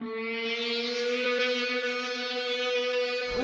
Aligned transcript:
O 0.00 0.27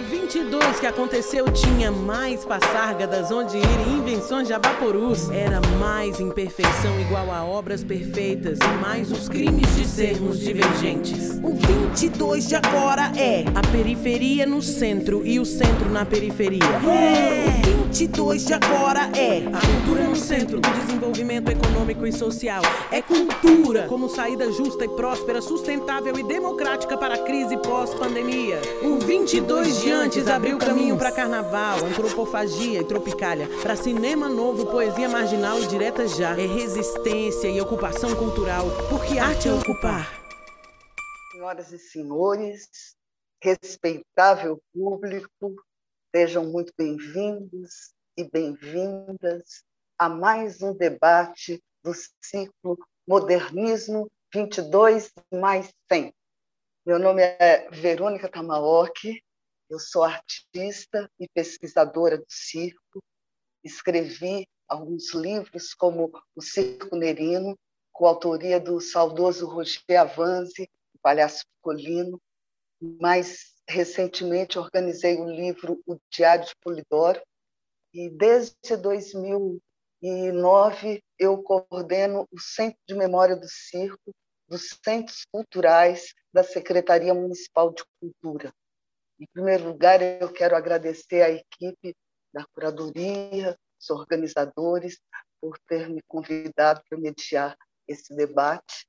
22 0.04 0.80
que 0.80 0.86
aconteceu 0.86 1.46
tinha 1.50 1.90
mais 1.90 2.44
passárgadas 2.44 3.30
onde 3.30 3.56
ir 3.56 3.88
e 3.88 3.92
invenções 3.92 4.46
de 4.46 4.52
abaporus. 4.52 5.30
Era 5.30 5.60
mais 5.78 6.20
imperfeição 6.20 7.00
igual 7.00 7.30
a 7.32 7.44
obras 7.44 7.82
perfeitas 7.82 8.58
e 8.58 8.80
mais 8.80 9.10
os 9.10 9.28
crimes 9.28 9.74
de 9.76 9.84
sermos 9.86 10.38
divergentes. 10.38 11.38
O 11.42 11.54
22 11.54 12.48
de 12.48 12.54
agora 12.54 13.12
é 13.16 13.44
a 13.54 13.62
periferia 13.72 14.46
no 14.46 14.60
centro 14.60 15.26
e 15.26 15.40
o 15.40 15.44
centro 15.44 15.88
na 15.90 16.04
periferia. 16.04 16.60
O 16.82 17.84
22 17.94 18.46
de 18.46 18.54
agora 18.54 19.08
é 19.16 19.44
a 19.52 19.60
cultura 19.60 20.02
no 20.02 20.16
centro 20.16 20.60
do 20.60 20.68
desenvolvimento 20.70 21.48
econômico 21.50 22.04
e 22.06 22.12
social. 22.12 22.62
É 22.90 23.00
cultura 23.00 23.86
como 23.88 24.08
saída 24.08 24.50
justa 24.50 24.84
e 24.84 24.88
próspera, 24.88 25.40
sustentável 25.40 26.18
e 26.18 26.22
democrática 26.24 26.96
para 26.96 27.14
a 27.14 27.18
crise 27.18 27.56
pós-pandemia. 27.58 28.60
O 28.82 28.98
22 28.98 29.80
de 29.80 29.92
antes 29.94 30.26
abriu 30.26 30.58
caminho 30.58 30.98
para 30.98 31.12
carnaval, 31.12 31.78
antropofagia 31.84 32.80
e 32.80 32.84
tropicália, 32.84 33.48
para 33.62 33.76
cinema 33.76 34.28
novo, 34.28 34.66
poesia 34.66 35.08
marginal 35.08 35.58
e 35.60 35.66
direta 35.66 36.06
já. 36.06 36.32
É 36.32 36.46
resistência 36.46 37.48
e 37.48 37.60
ocupação 37.60 38.14
cultural, 38.14 38.66
porque 38.90 39.18
arte 39.18 39.48
é 39.48 39.52
ocupar. 39.52 40.06
Senhoras 41.32 41.72
e 41.72 41.78
senhores, 41.78 42.68
respeitável 43.42 44.60
público, 44.74 45.54
sejam 46.14 46.44
muito 46.44 46.72
bem-vindos 46.76 47.94
e 48.16 48.24
bem-vindas 48.24 49.64
a 49.98 50.08
mais 50.08 50.60
um 50.60 50.74
debate 50.74 51.62
do 51.82 51.92
ciclo 52.20 52.78
Modernismo 53.06 54.10
22 54.34 55.12
mais 55.32 55.72
100. 55.90 56.12
Meu 56.84 56.98
nome 56.98 57.22
é 57.22 57.68
Verônica 57.70 58.28
Tamaoki, 58.28 59.23
eu 59.68 59.78
sou 59.78 60.02
artista 60.04 61.10
e 61.18 61.28
pesquisadora 61.28 62.16
do 62.18 62.26
circo. 62.28 63.02
Escrevi 63.62 64.46
alguns 64.68 65.14
livros, 65.14 65.72
como 65.74 66.10
O 66.34 66.42
Circo 66.42 66.96
Nerino, 66.96 67.58
com 67.92 68.06
autoria 68.06 68.58
do 68.60 68.80
saudoso 68.80 69.46
Roger 69.46 70.00
Avanzi, 70.00 70.70
o 70.94 70.98
Palhaço 71.00 71.44
Picolino. 71.56 72.20
Mais 73.00 73.54
recentemente 73.68 74.58
organizei 74.58 75.18
o 75.18 75.28
livro 75.28 75.80
O 75.86 75.96
Diário 76.10 76.44
de 76.44 76.54
Polidoro. 76.60 77.22
E 77.92 78.10
desde 78.10 78.76
2009 78.76 81.02
eu 81.18 81.42
coordeno 81.42 82.28
o 82.30 82.38
Centro 82.38 82.78
de 82.86 82.94
Memória 82.94 83.34
do 83.36 83.48
Circo 83.48 84.14
dos 84.46 84.78
Centros 84.84 85.24
Culturais 85.32 86.12
da 86.32 86.42
Secretaria 86.42 87.14
Municipal 87.14 87.72
de 87.72 87.82
Cultura. 88.00 88.52
Em 89.18 89.26
primeiro 89.32 89.68
lugar, 89.68 90.02
eu 90.02 90.32
quero 90.32 90.56
agradecer 90.56 91.22
à 91.22 91.30
equipe 91.30 91.96
da 92.32 92.44
curadoria, 92.46 93.56
os 93.80 93.90
organizadores, 93.90 95.00
por 95.40 95.56
ter 95.68 95.88
me 95.88 96.02
convidado 96.08 96.82
para 96.88 96.98
mediar 96.98 97.56
esse 97.86 98.14
debate. 98.16 98.86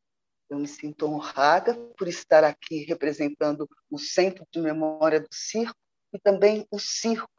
Eu 0.50 0.58
me 0.58 0.68
sinto 0.68 1.06
honrada 1.06 1.76
por 1.98 2.08
estar 2.08 2.44
aqui 2.44 2.86
representando 2.86 3.68
o 3.90 4.00
Centro 4.00 4.46
de 4.52 4.60
Memória 4.60 5.20
do 5.20 5.30
Circo 5.32 5.78
e 6.14 6.20
também 6.20 6.66
o 6.72 6.80
circo, 6.80 7.30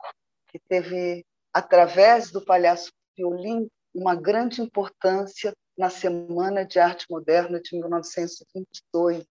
que 0.48 0.58
teve, 0.58 1.24
através 1.52 2.30
do 2.30 2.44
Palhaço 2.44 2.92
Piolim, 3.16 3.68
uma 3.94 4.14
grande 4.14 4.60
importância 4.60 5.52
na 5.76 5.90
Semana 5.90 6.64
de 6.64 6.78
Arte 6.78 7.06
Moderna 7.10 7.60
de 7.60 7.76
1922 7.78 9.24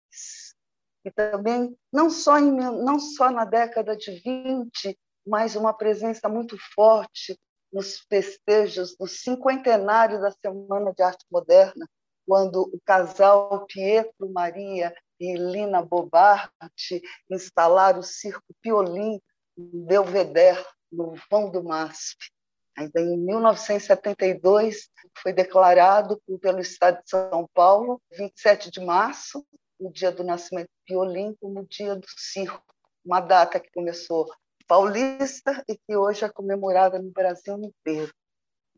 e 1.05 1.11
também 1.11 1.77
não 1.93 2.09
só 2.09 2.39
em, 2.39 2.51
não 2.51 2.99
só 2.99 3.29
na 3.29 3.45
década 3.45 3.95
de 3.95 4.11
20, 4.11 4.97
mas 5.25 5.55
uma 5.55 5.71
presença 5.71 6.27
muito 6.27 6.57
forte 6.73 7.39
nos 7.71 7.99
festejos 8.09 8.95
do 8.97 9.05
cinquentenário 9.05 10.19
da 10.19 10.31
Semana 10.31 10.91
de 10.93 11.03
Arte 11.03 11.25
Moderna, 11.31 11.87
quando 12.27 12.63
o 12.63 12.79
casal 12.83 13.65
Pietro 13.67 14.31
Maria 14.31 14.95
e 15.19 15.35
Lina 15.35 15.83
Bobarte 15.83 17.01
instalaram 17.29 17.99
o 17.99 18.03
circo 18.03 18.43
Piolim 18.61 19.21
em 19.57 19.85
Belvedere, 19.85 20.65
no 20.91 21.13
vão 21.29 21.51
do 21.51 21.63
MASP. 21.63 22.31
Ainda 22.77 22.99
em 22.99 23.17
1972, 23.17 24.89
foi 25.21 25.31
declarado 25.31 26.19
pelo 26.41 26.59
Estado 26.59 27.01
de 27.03 27.09
São 27.09 27.47
Paulo, 27.53 28.01
27 28.11 28.71
de 28.71 28.81
março, 28.81 29.45
o 29.79 29.91
dia 29.91 30.11
do 30.11 30.23
nascimento 30.23 30.67
de 30.67 30.93
Piolim 30.93 31.35
como 31.39 31.61
o 31.61 31.67
dia 31.67 31.95
do 31.95 32.07
circo, 32.17 32.63
uma 33.03 33.19
data 33.19 33.59
que 33.59 33.71
começou 33.71 34.25
paulista 34.67 35.63
e 35.67 35.77
que 35.77 35.95
hoje 35.95 36.25
é 36.25 36.29
comemorada 36.29 36.99
no 36.99 37.11
Brasil 37.11 37.57
inteiro. 37.59 38.11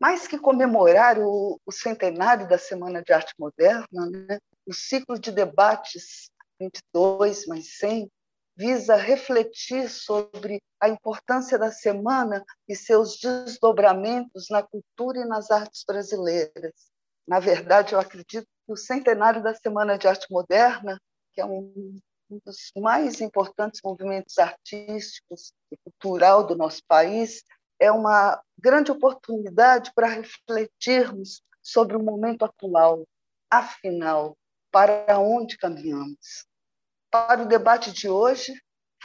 Mais 0.00 0.28
que 0.28 0.38
comemorar 0.38 1.18
o, 1.18 1.60
o 1.64 1.72
centenário 1.72 2.48
da 2.48 2.58
Semana 2.58 3.02
de 3.02 3.12
Arte 3.12 3.34
Moderna, 3.38 4.06
né, 4.10 4.38
o 4.66 4.72
ciclo 4.72 5.18
de 5.18 5.32
debates 5.32 6.30
22 6.60 7.46
mais 7.46 7.78
100 7.78 8.10
visa 8.56 8.96
refletir 8.96 9.88
sobre 9.88 10.60
a 10.80 10.88
importância 10.88 11.56
da 11.56 11.70
semana 11.70 12.44
e 12.68 12.74
seus 12.74 13.16
desdobramentos 13.18 14.48
na 14.50 14.62
cultura 14.62 15.20
e 15.20 15.24
nas 15.24 15.50
artes 15.50 15.84
brasileiras. 15.86 16.90
Na 17.28 17.38
verdade, 17.38 17.92
eu 17.92 18.00
acredito 18.00 18.48
o 18.66 18.74
centenário 18.74 19.42
da 19.42 19.54
Semana 19.54 19.98
de 19.98 20.08
Arte 20.08 20.26
Moderna, 20.30 20.98
que 21.34 21.42
é 21.42 21.44
um 21.44 22.00
dos 22.30 22.72
mais 22.74 23.20
importantes 23.20 23.82
movimentos 23.84 24.38
artísticos 24.38 25.52
e 25.70 25.76
cultural 25.84 26.46
do 26.46 26.56
nosso 26.56 26.80
país, 26.88 27.44
é 27.78 27.92
uma 27.92 28.42
grande 28.58 28.90
oportunidade 28.90 29.92
para 29.94 30.08
refletirmos 30.08 31.42
sobre 31.62 31.98
o 31.98 32.02
momento 32.02 32.46
atual. 32.46 33.06
Afinal, 33.50 34.34
para 34.72 35.18
onde 35.18 35.58
caminhamos? 35.58 36.46
Para 37.10 37.42
o 37.42 37.46
debate 37.46 37.92
de 37.92 38.08
hoje, 38.08 38.54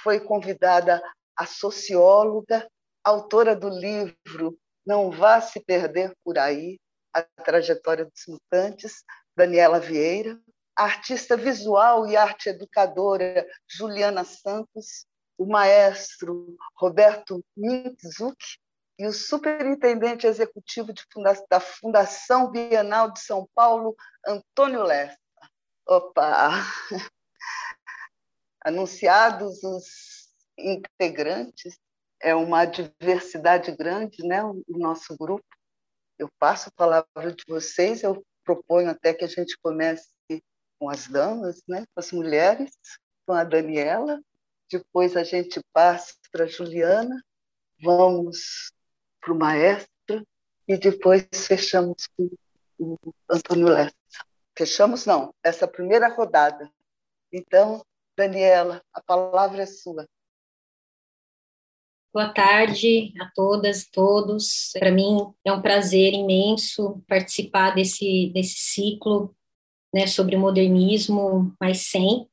foi 0.02 0.22
convidada 0.22 1.04
a 1.36 1.46
socióloga, 1.46 2.66
autora 3.04 3.54
do 3.54 3.68
livro 3.68 4.58
Não 4.86 5.12
Vá 5.12 5.42
Se 5.42 5.60
Perder 5.60 6.14
Por 6.24 6.38
Aí, 6.38 6.80
a 7.14 7.22
trajetória 7.22 8.06
dos 8.06 8.26
mutantes, 8.28 9.04
Daniela 9.36 9.80
Vieira, 9.80 10.40
a 10.76 10.84
artista 10.84 11.38
visual 11.38 12.08
e 12.08 12.18
arte 12.18 12.50
educadora 12.50 13.46
Juliana 13.68 14.24
Santos, 14.24 15.06
o 15.38 15.46
maestro 15.46 16.56
Roberto 16.76 17.44
Mitsuki 17.56 18.58
e 18.98 19.08
o 19.08 19.14
superintendente 19.14 20.28
executivo 20.28 20.94
funda 21.12 21.34
da 21.50 21.60
Fundação 21.60 22.52
Bienal 22.52 23.12
de 23.12 23.20
São 23.20 23.48
Paulo, 23.54 23.96
Antônio 24.26 24.84
Lessa. 24.84 25.18
Opa! 25.88 26.52
Anunciados 28.64 29.62
os 29.64 30.30
integrantes, 30.58 31.78
é 32.22 32.34
uma 32.34 32.64
diversidade 32.66 33.76
grande, 33.76 34.26
né, 34.26 34.42
o 34.44 34.64
nosso 34.70 35.18
grupo. 35.18 35.44
Eu 36.24 36.30
passo 36.40 36.70
a 36.70 36.72
palavra 36.72 37.34
de 37.36 37.44
vocês, 37.46 38.02
eu 38.02 38.26
proponho 38.46 38.90
até 38.90 39.14
que 39.14 39.26
a 39.26 39.28
gente 39.28 39.58
comece 39.62 40.08
com 40.80 40.90
as 40.90 41.06
damas, 41.06 41.62
né, 41.68 41.86
com 41.94 42.00
as 42.00 42.14
mulheres, 42.14 42.72
com 43.26 43.34
a 43.34 43.44
Daniela, 43.44 44.22
depois 44.72 45.18
a 45.18 45.24
gente 45.26 45.60
passa 45.74 46.14
para 46.32 46.46
a 46.46 46.48
Juliana, 46.48 47.22
vamos 47.82 48.72
para 49.20 49.34
o 49.34 49.38
maestro 49.38 50.26
e 50.66 50.78
depois 50.78 51.28
fechamos 51.46 52.08
com 52.16 52.30
o 52.80 53.14
Antônio 53.30 53.68
Lessa. 53.68 53.94
Fechamos 54.58 55.06
não, 55.06 55.36
essa 55.44 55.68
primeira 55.68 56.08
rodada. 56.08 56.72
Então, 57.34 57.86
Daniela, 58.16 58.82
a 58.94 59.02
palavra 59.02 59.64
é 59.64 59.66
sua. 59.66 60.08
Boa 62.14 62.30
tarde 62.30 63.12
a 63.20 63.26
todas 63.34 63.82
e 63.82 63.92
todos. 63.92 64.70
Para 64.78 64.92
mim 64.92 65.34
é 65.44 65.52
um 65.52 65.64
prazer 65.64 66.14
imenso 66.14 67.02
participar 67.08 67.72
desse, 67.72 68.30
desse 68.32 68.54
ciclo 68.56 69.36
né, 69.92 70.06
sobre 70.06 70.36
o 70.36 70.40
modernismo 70.40 71.52
mais 71.60 71.88
100. 71.88 72.28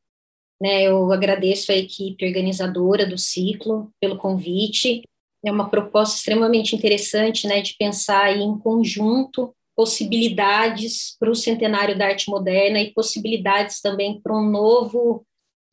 Né, 0.61 0.83
eu 0.83 1.11
agradeço 1.11 1.73
a 1.73 1.77
equipe 1.77 2.27
organizadora 2.27 3.07
do 3.07 3.17
ciclo 3.17 3.91
pelo 3.99 4.19
convite. 4.19 5.01
É 5.43 5.51
uma 5.51 5.71
proposta 5.71 6.19
extremamente 6.19 6.77
interessante 6.77 7.47
né, 7.47 7.63
de 7.63 7.75
pensar 7.79 8.37
em 8.37 8.59
conjunto 8.59 9.57
possibilidades 9.75 11.17
para 11.19 11.31
o 11.31 11.35
centenário 11.35 11.97
da 11.97 12.09
arte 12.09 12.29
moderna 12.29 12.79
e 12.79 12.93
possibilidades 12.93 13.81
também 13.81 14.21
para 14.21 14.37
um 14.37 14.47
novo 14.47 15.25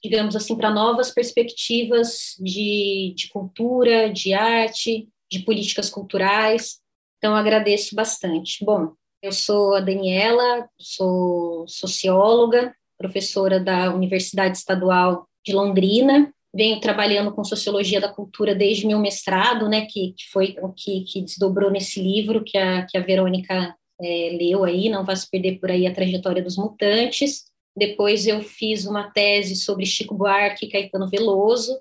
digamos 0.03 0.35
assim, 0.35 0.55
para 0.55 0.71
novas 0.71 1.11
perspectivas 1.11 2.35
de, 2.39 3.13
de 3.15 3.29
cultura, 3.29 4.11
de 4.11 4.33
arte, 4.33 5.07
de 5.31 5.39
políticas 5.39 5.89
culturais. 5.89 6.79
Então, 7.17 7.35
agradeço 7.35 7.95
bastante. 7.95 8.63
Bom, 8.63 8.94
eu 9.21 9.31
sou 9.31 9.75
a 9.75 9.79
Daniela, 9.79 10.69
sou 10.79 11.67
socióloga, 11.67 12.73
professora 12.97 13.59
da 13.59 13.94
Universidade 13.94 14.57
Estadual 14.57 15.27
de 15.45 15.53
Londrina, 15.53 16.33
venho 16.53 16.79
trabalhando 16.79 17.31
com 17.31 17.44
sociologia 17.44 18.01
da 18.01 18.11
cultura 18.11 18.55
desde 18.55 18.88
meu 18.88 18.99
mestrado, 18.99 19.69
né, 19.69 19.85
que, 19.85 20.13
que 20.13 20.27
foi 20.31 20.55
o 20.61 20.69
que, 20.69 21.01
que, 21.01 21.21
desdobrou 21.21 21.69
nesse 21.69 22.01
livro 22.01 22.44
que 22.44 22.57
a, 22.57 22.85
que 22.85 22.97
a 22.97 23.01
Verônica 23.01 23.75
é, 24.01 24.38
leu 24.39 24.63
aí, 24.63 24.89
Não 24.89 25.05
Vá 25.05 25.15
Se 25.15 25.29
Perder 25.29 25.59
Por 25.59 25.69
Aí, 25.69 25.85
a 25.85 25.94
Trajetória 25.94 26.41
dos 26.41 26.57
Mutantes. 26.57 27.45
Depois 27.77 28.25
eu 28.25 28.41
fiz 28.41 28.85
uma 28.85 29.12
tese 29.12 29.56
sobre 29.56 29.85
Chico 29.85 30.15
Buarque 30.15 30.65
e 30.65 30.69
Caetano 30.69 31.07
Veloso. 31.07 31.79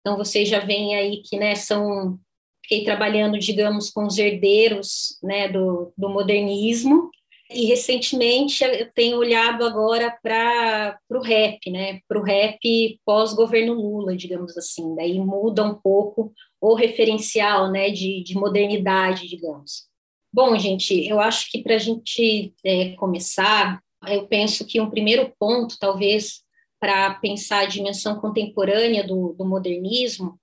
Então, 0.00 0.16
vocês 0.16 0.48
já 0.48 0.60
veem 0.60 0.94
aí 0.94 1.22
que, 1.22 1.38
né, 1.38 1.54
são... 1.54 2.18
Fiquei 2.62 2.84
trabalhando, 2.84 3.38
digamos, 3.38 3.88
com 3.88 4.06
os 4.06 4.18
herdeiros, 4.18 5.18
né, 5.22 5.48
do, 5.48 5.90
do 5.96 6.10
modernismo, 6.10 7.10
e 7.50 7.64
recentemente 7.64 8.62
eu 8.62 8.92
tenho 8.92 9.16
olhado 9.16 9.64
agora 9.64 10.14
para 10.22 10.98
o 11.10 11.20
rap, 11.20 11.70
né? 11.70 12.00
Para 12.06 12.18
o 12.18 12.22
rap 12.22 13.00
pós-governo 13.06 13.72
Lula, 13.72 14.14
digamos 14.14 14.56
assim. 14.58 14.94
Daí 14.94 15.18
muda 15.18 15.64
um 15.64 15.74
pouco 15.74 16.32
o 16.60 16.74
referencial, 16.74 17.70
né? 17.70 17.90
De, 17.90 18.22
de 18.22 18.34
modernidade, 18.34 19.26
digamos. 19.26 19.88
Bom, 20.30 20.58
gente, 20.58 21.08
eu 21.08 21.18
acho 21.18 21.50
que 21.50 21.62
para 21.62 21.76
a 21.76 21.78
gente 21.78 22.52
é, 22.62 22.90
começar, 22.96 23.82
eu 24.06 24.26
penso 24.26 24.66
que 24.66 24.80
um 24.80 24.90
primeiro 24.90 25.32
ponto, 25.38 25.78
talvez, 25.78 26.42
para 26.80 27.14
pensar 27.14 27.60
a 27.60 27.66
dimensão 27.66 28.20
contemporânea 28.20 29.04
do, 29.06 29.34
do 29.34 29.44
modernismo, 29.44 30.38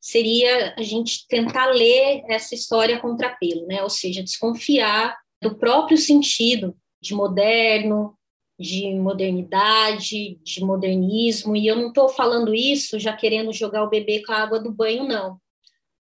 seria 0.00 0.74
a 0.76 0.82
gente 0.82 1.26
tentar 1.26 1.66
ler 1.66 2.22
essa 2.28 2.54
história 2.54 3.00
contrapelo, 3.00 3.66
né? 3.66 3.82
Ou 3.82 3.90
seja, 3.90 4.22
desconfiar 4.22 5.16
do 5.42 5.56
próprio 5.56 5.98
sentido 5.98 6.76
de 7.00 7.14
moderno, 7.14 8.16
de 8.58 8.94
modernidade, 8.94 10.38
de 10.42 10.62
modernismo, 10.62 11.56
e 11.56 11.66
eu 11.66 11.76
não 11.76 11.88
estou 11.88 12.08
falando 12.10 12.54
isso 12.54 12.98
já 12.98 13.14
querendo 13.14 13.52
jogar 13.52 13.82
o 13.84 13.88
bebê 13.88 14.22
com 14.22 14.32
a 14.32 14.36
água 14.36 14.60
do 14.60 14.70
banho, 14.70 15.04
não. 15.08 15.40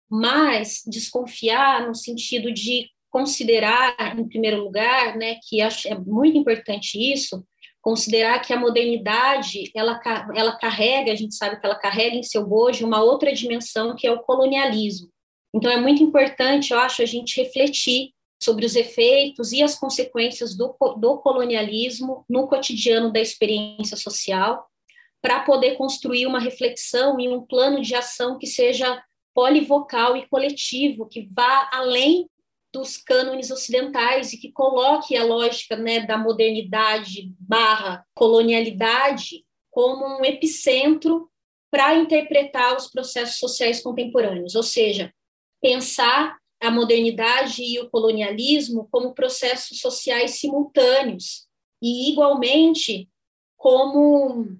Mas 0.10 0.82
desconfiar 0.88 1.86
no 1.86 1.94
sentido 1.94 2.54
de 2.54 2.90
considerar, 3.16 3.96
em 4.20 4.28
primeiro 4.28 4.62
lugar, 4.62 5.16
né, 5.16 5.38
que 5.48 5.62
acho 5.62 5.88
é 5.88 5.98
muito 5.98 6.38
importante 6.38 6.98
isso, 7.00 7.48
considerar 7.82 8.40
que 8.40 8.52
a 8.52 8.60
modernidade 8.60 9.72
ela, 9.74 9.98
ela 10.36 10.58
carrega, 10.58 11.14
a 11.14 11.16
gente 11.16 11.34
sabe 11.34 11.58
que 11.58 11.66
ela 11.66 11.80
carrega 11.80 12.18
em 12.18 12.24
seu 12.24 12.46
bojo 12.46 12.86
uma 12.86 13.02
outra 13.02 13.32
dimensão 13.32 13.96
que 13.96 14.06
é 14.06 14.12
o 14.12 14.20
colonialismo. 14.20 15.08
Então 15.54 15.72
é 15.72 15.80
muito 15.80 16.04
importante, 16.04 16.74
eu 16.74 16.80
acho, 16.80 17.02
a 17.02 17.06
gente 17.06 17.42
refletir 17.42 18.12
sobre 18.44 18.66
os 18.66 18.76
efeitos 18.76 19.54
e 19.54 19.64
as 19.64 19.80
consequências 19.80 20.54
do, 20.54 20.76
do 20.98 21.18
colonialismo 21.20 22.26
no 22.30 22.50
cotidiano 22.50 23.14
da 23.14 23.22
experiência 23.22 23.96
social, 23.96 24.68
para 25.22 25.40
poder 25.40 25.78
construir 25.78 26.26
uma 26.26 26.40
reflexão 26.40 27.18
e 27.18 27.30
um 27.30 27.40
plano 27.40 27.82
de 27.82 27.96
ação 27.96 28.38
que 28.38 28.46
seja 28.46 29.02
polivocal 29.34 30.18
e 30.18 30.28
coletivo, 30.28 31.08
que 31.08 31.30
vá 31.34 31.70
além 31.72 32.28
dos 32.76 32.98
cânones 32.98 33.50
ocidentais 33.52 34.34
e 34.34 34.38
que 34.38 34.52
coloque 34.52 35.16
a 35.16 35.24
lógica 35.24 35.78
né, 35.78 36.06
da 36.06 36.18
modernidade 36.18 37.34
barra 37.40 38.06
colonialidade 38.14 39.46
como 39.72 40.20
um 40.20 40.26
epicentro 40.26 41.32
para 41.72 41.96
interpretar 41.96 42.76
os 42.76 42.88
processos 42.88 43.40
sociais 43.40 43.82
contemporâneos, 43.82 44.56
ou 44.56 44.64
seja, 44.64 45.14
pensar 45.62 46.38
a 46.62 46.70
modernidade 46.70 47.64
e 47.64 47.80
o 47.80 47.90
colonialismo 47.90 48.90
como 48.92 49.14
processos 49.14 49.80
sociais 49.80 50.32
simultâneos 50.32 51.48
e, 51.82 52.12
igualmente, 52.12 53.10
como 53.56 54.58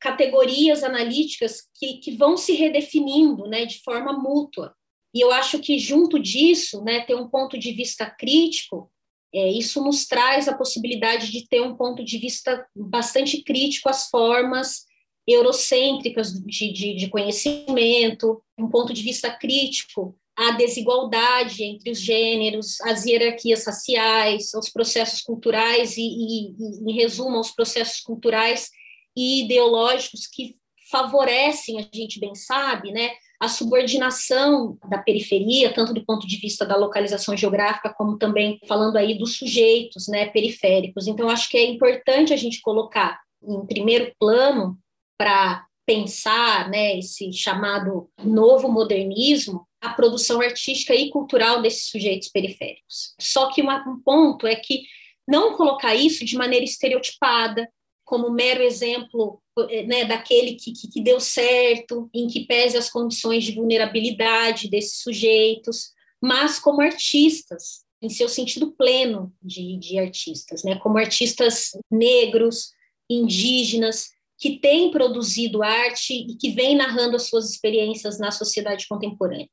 categorias 0.00 0.82
analíticas 0.82 1.68
que, 1.74 1.98
que 1.98 2.16
vão 2.16 2.38
se 2.38 2.54
redefinindo 2.54 3.46
né, 3.46 3.66
de 3.66 3.82
forma 3.82 4.14
mútua. 4.14 4.74
E 5.14 5.20
eu 5.20 5.32
acho 5.32 5.58
que, 5.58 5.78
junto 5.78 6.18
disso, 6.18 6.82
né, 6.82 7.00
ter 7.00 7.14
um 7.14 7.28
ponto 7.28 7.58
de 7.58 7.72
vista 7.72 8.06
crítico, 8.06 8.90
é, 9.34 9.50
isso 9.50 9.82
nos 9.82 10.06
traz 10.06 10.48
a 10.48 10.56
possibilidade 10.56 11.30
de 11.30 11.46
ter 11.46 11.60
um 11.60 11.76
ponto 11.76 12.04
de 12.04 12.18
vista 12.18 12.66
bastante 12.74 13.42
crítico 13.42 13.88
às 13.88 14.08
formas 14.08 14.86
eurocêntricas 15.26 16.32
de, 16.32 16.72
de, 16.72 16.94
de 16.94 17.08
conhecimento, 17.08 18.42
um 18.58 18.68
ponto 18.68 18.92
de 18.92 19.02
vista 19.02 19.30
crítico 19.30 20.16
a 20.40 20.52
desigualdade 20.52 21.62
entre 21.62 21.90
os 21.90 22.00
gêneros, 22.00 22.80
as 22.80 23.04
hierarquias 23.04 23.66
raciais, 23.66 24.54
os 24.54 24.70
processos 24.70 25.20
culturais 25.20 25.98
e, 25.98 26.00
e, 26.00 26.54
e, 26.58 26.90
em 26.90 26.94
resumo, 26.94 27.38
os 27.38 27.50
processos 27.50 28.00
culturais 28.00 28.70
e 29.14 29.44
ideológicos 29.44 30.26
que 30.26 30.56
favorecem, 30.90 31.78
a 31.78 31.88
gente 31.94 32.18
bem 32.18 32.34
sabe, 32.34 32.90
né, 32.90 33.10
a 33.40 33.48
subordinação 33.48 34.76
da 34.86 34.98
periferia, 34.98 35.72
tanto 35.72 35.94
do 35.94 36.04
ponto 36.04 36.26
de 36.26 36.36
vista 36.36 36.66
da 36.66 36.76
localização 36.76 37.34
geográfica, 37.34 37.92
como 37.96 38.18
também 38.18 38.60
falando 38.68 38.96
aí 38.96 39.16
dos 39.16 39.38
sujeitos, 39.38 40.06
né, 40.08 40.26
periféricos. 40.26 41.06
Então, 41.06 41.30
acho 41.30 41.48
que 41.48 41.56
é 41.56 41.64
importante 41.64 42.34
a 42.34 42.36
gente 42.36 42.60
colocar 42.60 43.18
em 43.42 43.66
primeiro 43.66 44.12
plano 44.20 44.78
para 45.18 45.64
pensar, 45.86 46.68
né, 46.68 46.98
esse 46.98 47.32
chamado 47.32 48.10
novo 48.22 48.68
modernismo, 48.68 49.66
a 49.80 49.88
produção 49.88 50.42
artística 50.42 50.94
e 50.94 51.08
cultural 51.08 51.62
desses 51.62 51.88
sujeitos 51.88 52.28
periféricos. 52.28 53.14
Só 53.18 53.50
que 53.50 53.62
uma, 53.62 53.82
um 53.88 53.98
ponto 54.02 54.46
é 54.46 54.54
que 54.54 54.82
não 55.26 55.56
colocar 55.56 55.94
isso 55.94 56.26
de 56.26 56.36
maneira 56.36 56.64
estereotipada, 56.64 57.66
como 58.10 58.28
mero 58.28 58.60
exemplo 58.60 59.40
né, 59.86 60.04
daquele 60.04 60.56
que, 60.56 60.72
que, 60.72 60.88
que, 60.88 61.00
deu 61.00 61.20
certo, 61.20 62.10
em 62.12 62.26
que 62.26 62.44
pese 62.44 62.76
as 62.76 62.90
condições 62.90 63.44
de 63.44 63.52
vulnerabilidade 63.52 64.68
desses 64.68 65.00
sujeitos, 65.00 65.92
mas 66.20 66.58
como 66.58 66.80
artistas, 66.80 67.84
em 68.02 68.08
seu 68.08 68.28
sentido 68.28 68.72
pleno 68.72 69.32
de, 69.40 69.76
de 69.76 69.96
artistas, 69.96 70.64
né, 70.64 70.74
como 70.80 70.98
artistas 70.98 71.70
negros, 71.88 72.72
indígenas, 73.08 74.08
que 74.36 74.58
têm 74.58 74.90
produzido 74.90 75.62
arte 75.62 76.12
e 76.12 76.34
que 76.34 76.50
vêm 76.50 76.74
narrando 76.74 77.14
as 77.14 77.28
suas 77.28 77.48
experiências 77.48 78.18
na 78.18 78.32
sociedade 78.32 78.88
contemporânea. 78.88 79.48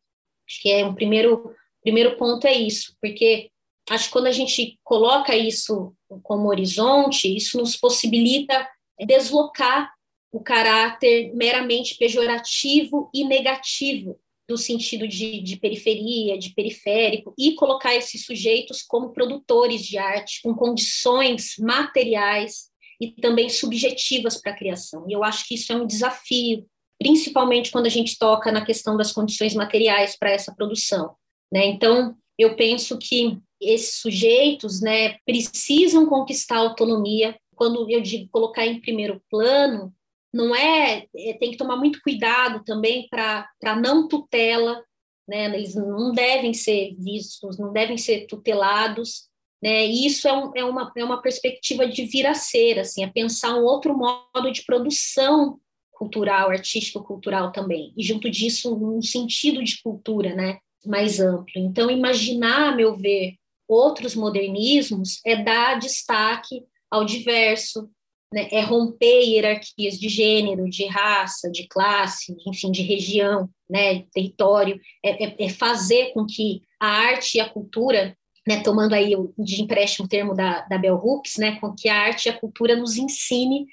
Acho 0.49 0.61
que 0.63 0.71
é 0.71 0.83
um 0.83 0.95
primeiro, 0.95 1.53
primeiro 1.83 2.17
ponto 2.17 2.47
é 2.47 2.53
isso, 2.53 2.95
porque 2.99 3.51
acho 3.89 4.05
que 4.05 4.11
quando 4.11 4.27
a 4.27 4.31
gente 4.31 4.79
coloca 4.83 5.35
isso 5.35 5.93
como 6.23 6.49
horizonte, 6.49 7.33
isso 7.33 7.57
nos 7.57 7.75
possibilita 7.75 8.67
deslocar 9.05 9.91
o 10.31 10.41
caráter 10.41 11.33
meramente 11.33 11.95
pejorativo 11.95 13.09
e 13.13 13.23
negativo 13.23 14.19
do 14.47 14.57
sentido 14.57 15.07
de, 15.07 15.41
de, 15.41 15.57
periferia, 15.57 16.37
de 16.37 16.53
periférico, 16.53 17.33
e 17.37 17.53
colocar 17.55 17.95
esses 17.95 18.25
sujeitos 18.25 18.81
como 18.81 19.11
produtores 19.11 19.83
de 19.83 19.97
arte, 19.97 20.41
com 20.41 20.53
condições 20.53 21.55
materiais 21.59 22.69
e 22.99 23.11
também 23.11 23.49
subjetivas 23.49 24.39
para 24.39 24.53
a 24.53 24.55
criação. 24.55 25.05
E 25.07 25.13
eu 25.13 25.23
acho 25.23 25.45
que 25.45 25.55
isso 25.55 25.71
é 25.73 25.75
um 25.75 25.85
desafio 25.85 26.65
principalmente 26.99 27.71
quando 27.71 27.85
a 27.85 27.89
gente 27.89 28.17
toca 28.17 28.51
na 28.51 28.65
questão 28.65 28.97
das 28.97 29.11
condições 29.11 29.53
materiais 29.53 30.17
para 30.17 30.31
essa 30.31 30.53
produção. 30.53 31.15
Né? 31.51 31.67
Então, 31.67 32.15
eu 32.37 32.55
penso 32.55 32.97
que 32.97 33.37
esses 33.61 33.99
sujeitos 33.99 34.81
né, 34.81 35.17
precisam 35.25 36.05
conquistar 36.07 36.57
autonomia. 36.57 37.37
Quando 37.55 37.89
eu 37.89 38.01
digo 38.01 38.29
colocar 38.31 38.65
em 38.65 38.79
primeiro 38.79 39.21
plano, 39.29 39.93
não 40.33 40.55
é, 40.55 41.07
é 41.15 41.33
tem 41.33 41.51
que 41.51 41.57
tomar 41.57 41.77
muito 41.77 41.99
cuidado 42.01 42.63
também 42.63 43.07
para 43.09 43.75
não 43.81 44.07
tutela, 44.07 44.83
né? 45.27 45.45
Eles 45.45 45.75
não 45.75 46.11
devem 46.11 46.53
ser 46.53 46.95
vistos, 46.99 47.57
não 47.57 47.73
devem 47.73 47.97
ser 47.97 48.27
tutelados, 48.27 49.27
né? 49.61 49.85
E 49.85 50.05
isso 50.05 50.27
é, 50.27 50.33
um, 50.33 50.51
é, 50.55 50.63
uma, 50.63 50.91
é 50.95 51.03
uma 51.03 51.21
perspectiva 51.21 51.87
de 51.87 52.05
vir 52.05 52.25
a 52.25 52.33
ser, 52.33 52.79
assim, 52.79 53.03
é 53.03 53.07
pensar 53.07 53.55
um 53.55 53.63
outro 53.63 53.97
modo 53.97 54.51
de 54.51 54.63
produção 54.63 55.59
cultural, 55.91 56.51
artístico-cultural 56.51 57.51
também, 57.51 57.91
e 57.97 58.03
junto 58.03 58.29
disso 58.29 58.75
um 58.75 59.01
sentido 59.01 59.63
de 59.63 59.81
cultura, 59.81 60.35
né, 60.35 60.59
mais 60.85 61.19
amplo. 61.19 61.53
Então, 61.55 61.89
imaginar, 61.89 62.73
a 62.73 62.75
meu 62.75 62.95
ver, 62.95 63.33
outros 63.67 64.15
modernismos 64.15 65.19
é 65.25 65.35
dar 65.35 65.79
destaque 65.79 66.63
ao 66.89 67.03
diverso, 67.03 67.89
né, 68.33 68.47
é 68.51 68.61
romper 68.61 69.23
hierarquias 69.23 69.99
de 69.99 70.09
gênero, 70.09 70.69
de 70.69 70.85
raça, 70.85 71.49
de 71.49 71.67
classe, 71.67 72.35
enfim, 72.45 72.71
de 72.71 72.81
região, 72.81 73.49
né, 73.69 74.03
território, 74.13 74.79
é, 75.03 75.25
é, 75.25 75.35
é 75.39 75.49
fazer 75.49 76.13
com 76.13 76.25
que 76.25 76.61
a 76.79 76.87
arte 76.87 77.37
e 77.37 77.41
a 77.41 77.49
cultura 77.49 78.17
né, 78.47 78.61
tomando 78.61 78.93
aí 78.93 79.13
de 79.37 79.61
empréstimo 79.61 80.05
o 80.05 80.09
termo 80.09 80.33
da, 80.33 80.61
da 80.61 80.77
Bell 80.77 80.95
Hooks, 80.95 81.35
né, 81.35 81.59
com 81.59 81.75
que 81.75 81.89
a 81.89 81.95
arte 81.95 82.27
e 82.27 82.29
a 82.29 82.39
cultura 82.39 82.77
nos 82.77 82.95
ensine 82.95 83.67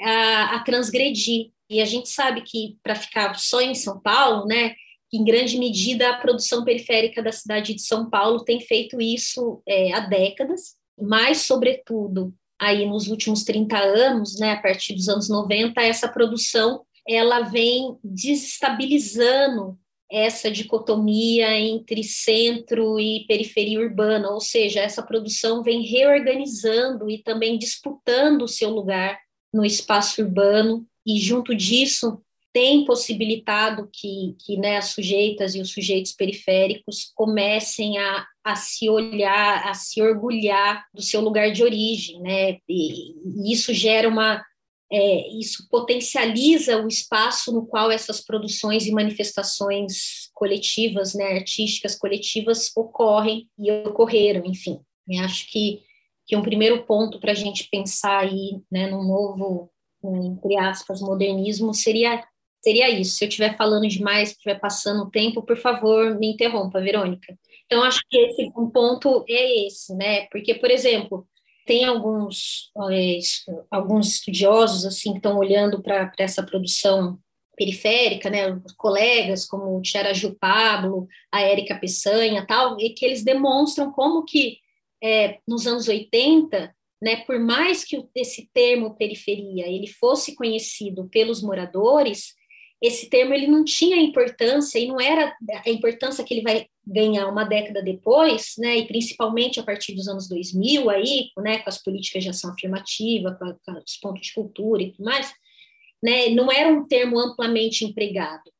a, 0.00 0.56
a 0.56 0.60
transgredir, 0.60 1.50
e 1.68 1.80
a 1.80 1.84
gente 1.84 2.08
sabe 2.08 2.40
que, 2.42 2.78
para 2.82 2.94
ficar 2.94 3.34
só 3.34 3.60
em 3.60 3.74
São 3.74 4.00
Paulo, 4.00 4.46
né, 4.46 4.74
em 5.16 5.24
grande 5.24 5.58
medida 5.58 6.10
a 6.10 6.18
produção 6.18 6.64
periférica 6.64 7.22
da 7.22 7.32
cidade 7.32 7.74
de 7.74 7.82
São 7.82 8.08
Paulo 8.08 8.44
tem 8.44 8.60
feito 8.60 9.00
isso 9.00 9.62
é, 9.66 9.92
há 9.92 10.00
décadas, 10.00 10.76
mas, 11.00 11.38
sobretudo, 11.38 12.34
aí 12.58 12.86
nos 12.86 13.08
últimos 13.08 13.44
30 13.44 13.76
anos, 13.76 14.38
né, 14.38 14.52
a 14.52 14.60
partir 14.60 14.94
dos 14.94 15.08
anos 15.08 15.28
90, 15.28 15.80
essa 15.82 16.08
produção 16.08 16.82
ela 17.06 17.40
vem 17.40 17.96
desestabilizando 18.02 19.78
essa 20.10 20.50
dicotomia 20.50 21.58
entre 21.58 22.02
centro 22.04 23.00
e 23.00 23.26
periferia 23.26 23.80
urbana, 23.80 24.30
ou 24.30 24.40
seja, 24.40 24.80
essa 24.80 25.02
produção 25.02 25.62
vem 25.62 25.82
reorganizando 25.82 27.10
e 27.10 27.22
também 27.22 27.58
disputando 27.58 28.42
o 28.42 28.48
seu 28.48 28.70
lugar 28.70 29.18
no 29.52 29.64
espaço 29.64 30.22
urbano, 30.22 30.86
e 31.06 31.18
junto 31.18 31.54
disso 31.54 32.20
tem 32.54 32.84
possibilitado 32.84 33.90
que, 33.92 34.36
que 34.38 34.56
né, 34.56 34.76
as 34.76 34.90
sujeitas 34.90 35.56
e 35.56 35.60
os 35.60 35.72
sujeitos 35.72 36.12
periféricos 36.12 37.10
comecem 37.12 37.98
a, 37.98 38.24
a 38.44 38.54
se 38.54 38.88
olhar, 38.88 39.68
a 39.68 39.74
se 39.74 40.00
orgulhar 40.00 40.86
do 40.94 41.02
seu 41.02 41.20
lugar 41.20 41.50
de 41.50 41.64
origem, 41.64 42.20
né? 42.20 42.58
E, 42.68 43.10
e 43.48 43.52
isso 43.52 43.74
gera 43.74 44.08
uma, 44.08 44.40
é, 44.92 45.28
isso 45.36 45.68
potencializa 45.68 46.80
o 46.80 46.86
espaço 46.86 47.50
no 47.50 47.66
qual 47.66 47.90
essas 47.90 48.20
produções 48.20 48.86
e 48.86 48.92
manifestações 48.92 50.30
coletivas, 50.32 51.12
né, 51.12 51.32
artísticas 51.32 51.96
coletivas 51.96 52.70
ocorrem 52.76 53.48
e 53.58 53.72
ocorreram, 53.72 54.46
enfim. 54.46 54.78
Eu 55.08 55.24
acho 55.24 55.50
que, 55.50 55.82
que 56.24 56.36
um 56.36 56.42
primeiro 56.42 56.84
ponto 56.84 57.18
para 57.18 57.32
a 57.32 57.34
gente 57.34 57.68
pensar 57.68 58.20
aí, 58.20 58.60
né, 58.70 58.88
num 58.88 59.02
novo, 59.02 59.70
entre 60.04 60.56
aspas, 60.56 61.00
modernismo 61.00 61.74
seria 61.74 62.22
seria 62.64 62.88
isso. 62.88 63.16
Se 63.16 63.24
eu 63.24 63.28
estiver 63.28 63.56
falando 63.56 63.86
demais, 63.86 64.30
estiver 64.30 64.58
passando 64.58 65.02
o 65.02 65.10
tempo, 65.10 65.42
por 65.42 65.56
favor, 65.56 66.18
me 66.18 66.32
interrompa, 66.32 66.80
Verônica. 66.80 67.38
Então, 67.66 67.82
acho 67.82 68.00
que 68.08 68.16
esse 68.16 68.50
um 68.56 68.70
ponto 68.70 69.24
é 69.28 69.66
esse, 69.66 69.94
né? 69.94 70.26
Porque, 70.32 70.54
por 70.54 70.70
exemplo, 70.70 71.26
tem 71.66 71.84
alguns, 71.84 72.70
é, 72.90 73.18
alguns 73.70 74.14
estudiosos 74.14 74.84
assim 74.84 75.12
que 75.12 75.18
estão 75.18 75.38
olhando 75.38 75.82
para 75.82 76.10
essa 76.18 76.42
produção 76.42 77.18
periférica, 77.56 78.28
né, 78.28 78.60
colegas 78.76 79.46
como 79.46 79.78
o 79.78 79.80
Tiaraju 79.80 80.36
Pablo, 80.40 81.06
a 81.30 81.40
Érica 81.40 81.76
Peçanha, 81.76 82.44
tal, 82.44 82.78
e 82.80 82.90
que 82.90 83.04
eles 83.04 83.22
demonstram 83.22 83.92
como 83.92 84.24
que 84.24 84.58
é, 85.02 85.38
nos 85.46 85.64
anos 85.66 85.86
80, 85.86 86.74
né, 87.00 87.16
por 87.24 87.38
mais 87.38 87.84
que 87.84 88.04
esse 88.14 88.50
termo 88.52 88.96
periferia 88.96 89.68
ele 89.68 89.86
fosse 89.86 90.34
conhecido 90.34 91.08
pelos 91.08 91.42
moradores, 91.42 92.34
esse 92.84 93.08
termo 93.08 93.32
ele 93.32 93.46
não 93.46 93.64
tinha 93.64 93.96
importância 93.96 94.78
e 94.78 94.86
não 94.86 95.00
era 95.00 95.34
a 95.64 95.70
importância 95.70 96.22
que 96.22 96.34
ele 96.34 96.42
vai 96.42 96.66
ganhar 96.86 97.26
uma 97.28 97.44
década 97.44 97.82
depois, 97.82 98.54
né, 98.58 98.76
e 98.76 98.86
principalmente 98.86 99.58
a 99.58 99.62
partir 99.62 99.94
dos 99.94 100.06
anos 100.06 100.28
2000 100.28 100.90
aí, 100.90 101.30
né, 101.38 101.60
com 101.60 101.70
as 101.70 101.82
políticas 101.82 102.22
de 102.22 102.28
ação 102.28 102.50
afirmativa, 102.50 103.34
com, 103.38 103.44
a, 103.46 103.54
com 103.54 103.82
os 103.82 103.96
pontos 103.96 104.26
de 104.26 104.34
cultura 104.34 104.82
e 104.82 104.92
tudo 104.92 105.04
mais, 105.06 105.32
né, 106.02 106.28
não 106.28 106.52
era 106.52 106.68
um 106.68 106.86
termo 106.86 107.18
amplamente 107.18 107.86
empregado. 107.86 108.52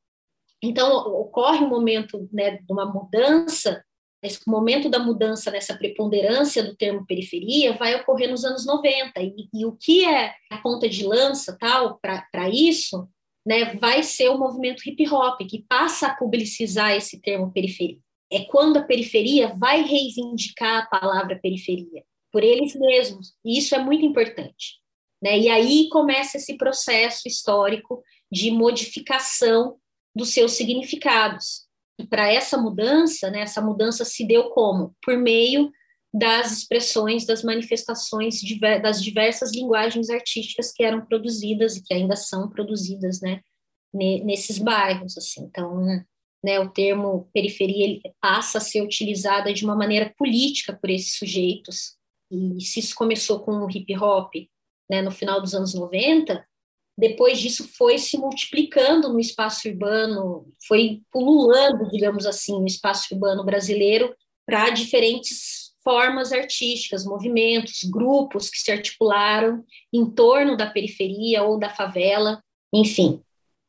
Então 0.63 0.91
ocorre 0.91 1.63
um 1.63 1.69
momento, 1.69 2.27
né, 2.33 2.57
de 2.57 2.73
uma 2.73 2.85
mudança 2.85 3.83
esse 4.23 4.39
momento 4.47 4.89
da 4.89 4.97
mudança 4.97 5.51
nessa 5.51 5.77
preponderância 5.77 6.63
do 6.63 6.75
termo 6.75 7.05
periferia 7.05 7.73
vai 7.73 7.93
ocorrer 7.93 8.27
nos 8.27 8.43
anos 8.43 8.65
90 8.65 9.21
e, 9.21 9.47
e 9.53 9.65
o 9.67 9.73
que 9.73 10.03
é 10.03 10.33
a 10.49 10.57
ponta 10.57 10.89
de 10.89 11.05
lança 11.05 11.55
tal 11.59 11.99
para 11.99 12.49
isso 12.49 13.07
né, 13.45 13.75
vai 13.75 14.01
ser 14.01 14.29
o 14.29 14.37
movimento 14.37 14.87
hip 14.87 15.07
hop, 15.09 15.39
que 15.47 15.65
passa 15.67 16.07
a 16.07 16.15
publicizar 16.15 16.95
esse 16.95 17.21
termo 17.21 17.51
periferia. 17.51 17.99
É 18.31 18.43
quando 18.45 18.77
a 18.77 18.83
periferia 18.83 19.49
vai 19.55 19.83
reivindicar 19.83 20.83
a 20.83 20.99
palavra 20.99 21.39
periferia, 21.41 22.03
por 22.31 22.43
eles 22.43 22.75
mesmos, 22.75 23.33
e 23.45 23.57
isso 23.57 23.75
é 23.75 23.79
muito 23.79 24.03
importante. 24.03 24.79
Né? 25.21 25.39
E 25.39 25.49
aí 25.49 25.89
começa 25.89 26.37
esse 26.37 26.57
processo 26.57 27.27
histórico 27.27 28.03
de 28.31 28.51
modificação 28.51 29.77
dos 30.15 30.29
seus 30.29 30.53
significados. 30.53 31.65
E 31.99 32.05
para 32.05 32.31
essa 32.31 32.57
mudança, 32.57 33.29
né, 33.29 33.41
essa 33.41 33.61
mudança 33.61 34.03
se 34.03 34.25
deu 34.25 34.49
como? 34.49 34.95
Por 35.03 35.17
meio 35.17 35.71
das 36.17 36.59
expressões, 36.59 37.25
das 37.25 37.43
manifestações 37.43 38.39
das 38.81 39.03
diversas 39.03 39.51
linguagens 39.51 40.09
artísticas 40.09 40.71
que 40.71 40.81
eram 40.81 41.05
produzidas 41.05 41.75
e 41.75 41.83
que 41.83 41.93
ainda 41.93 42.15
são 42.15 42.49
produzidas, 42.49 43.19
né, 43.19 43.41
nesses 43.93 44.57
bairros, 44.57 45.17
assim. 45.17 45.43
Então, 45.43 45.85
né, 46.41 46.57
o 46.61 46.69
termo 46.69 47.29
periferia 47.33 47.99
passa 48.21 48.59
a 48.59 48.61
ser 48.61 48.81
utilizado 48.81 49.53
de 49.53 49.65
uma 49.65 49.75
maneira 49.75 50.13
política 50.17 50.71
por 50.71 50.89
esses 50.89 51.17
sujeitos. 51.17 51.97
E 52.31 52.61
se 52.61 52.79
isso 52.79 52.95
começou 52.95 53.41
com 53.41 53.51
o 53.51 53.69
hip 53.69 53.93
hop, 53.97 54.33
né, 54.89 55.01
no 55.01 55.11
final 55.11 55.41
dos 55.41 55.53
anos 55.53 55.73
90, 55.73 56.47
depois 56.97 57.39
disso 57.39 57.67
foi 57.77 57.97
se 57.97 58.17
multiplicando 58.17 59.11
no 59.11 59.19
espaço 59.19 59.67
urbano, 59.67 60.47
foi 60.65 61.01
pululando, 61.11 61.89
digamos 61.89 62.25
assim, 62.25 62.57
no 62.57 62.67
espaço 62.67 63.13
urbano 63.13 63.43
brasileiro 63.43 64.15
para 64.45 64.69
diferentes 64.69 65.64
formas 65.85 66.33
artísticas, 66.33 67.05
movimentos, 67.05 67.83
grupos 67.83 68.49
que 68.49 68.57
se 68.57 68.71
articularam 68.71 69.63
em 69.93 70.03
torno 70.09 70.57
da 70.57 70.65
periferia 70.65 71.43
ou 71.43 71.59
da 71.59 71.69
favela, 71.69 72.43
enfim, 72.73 73.21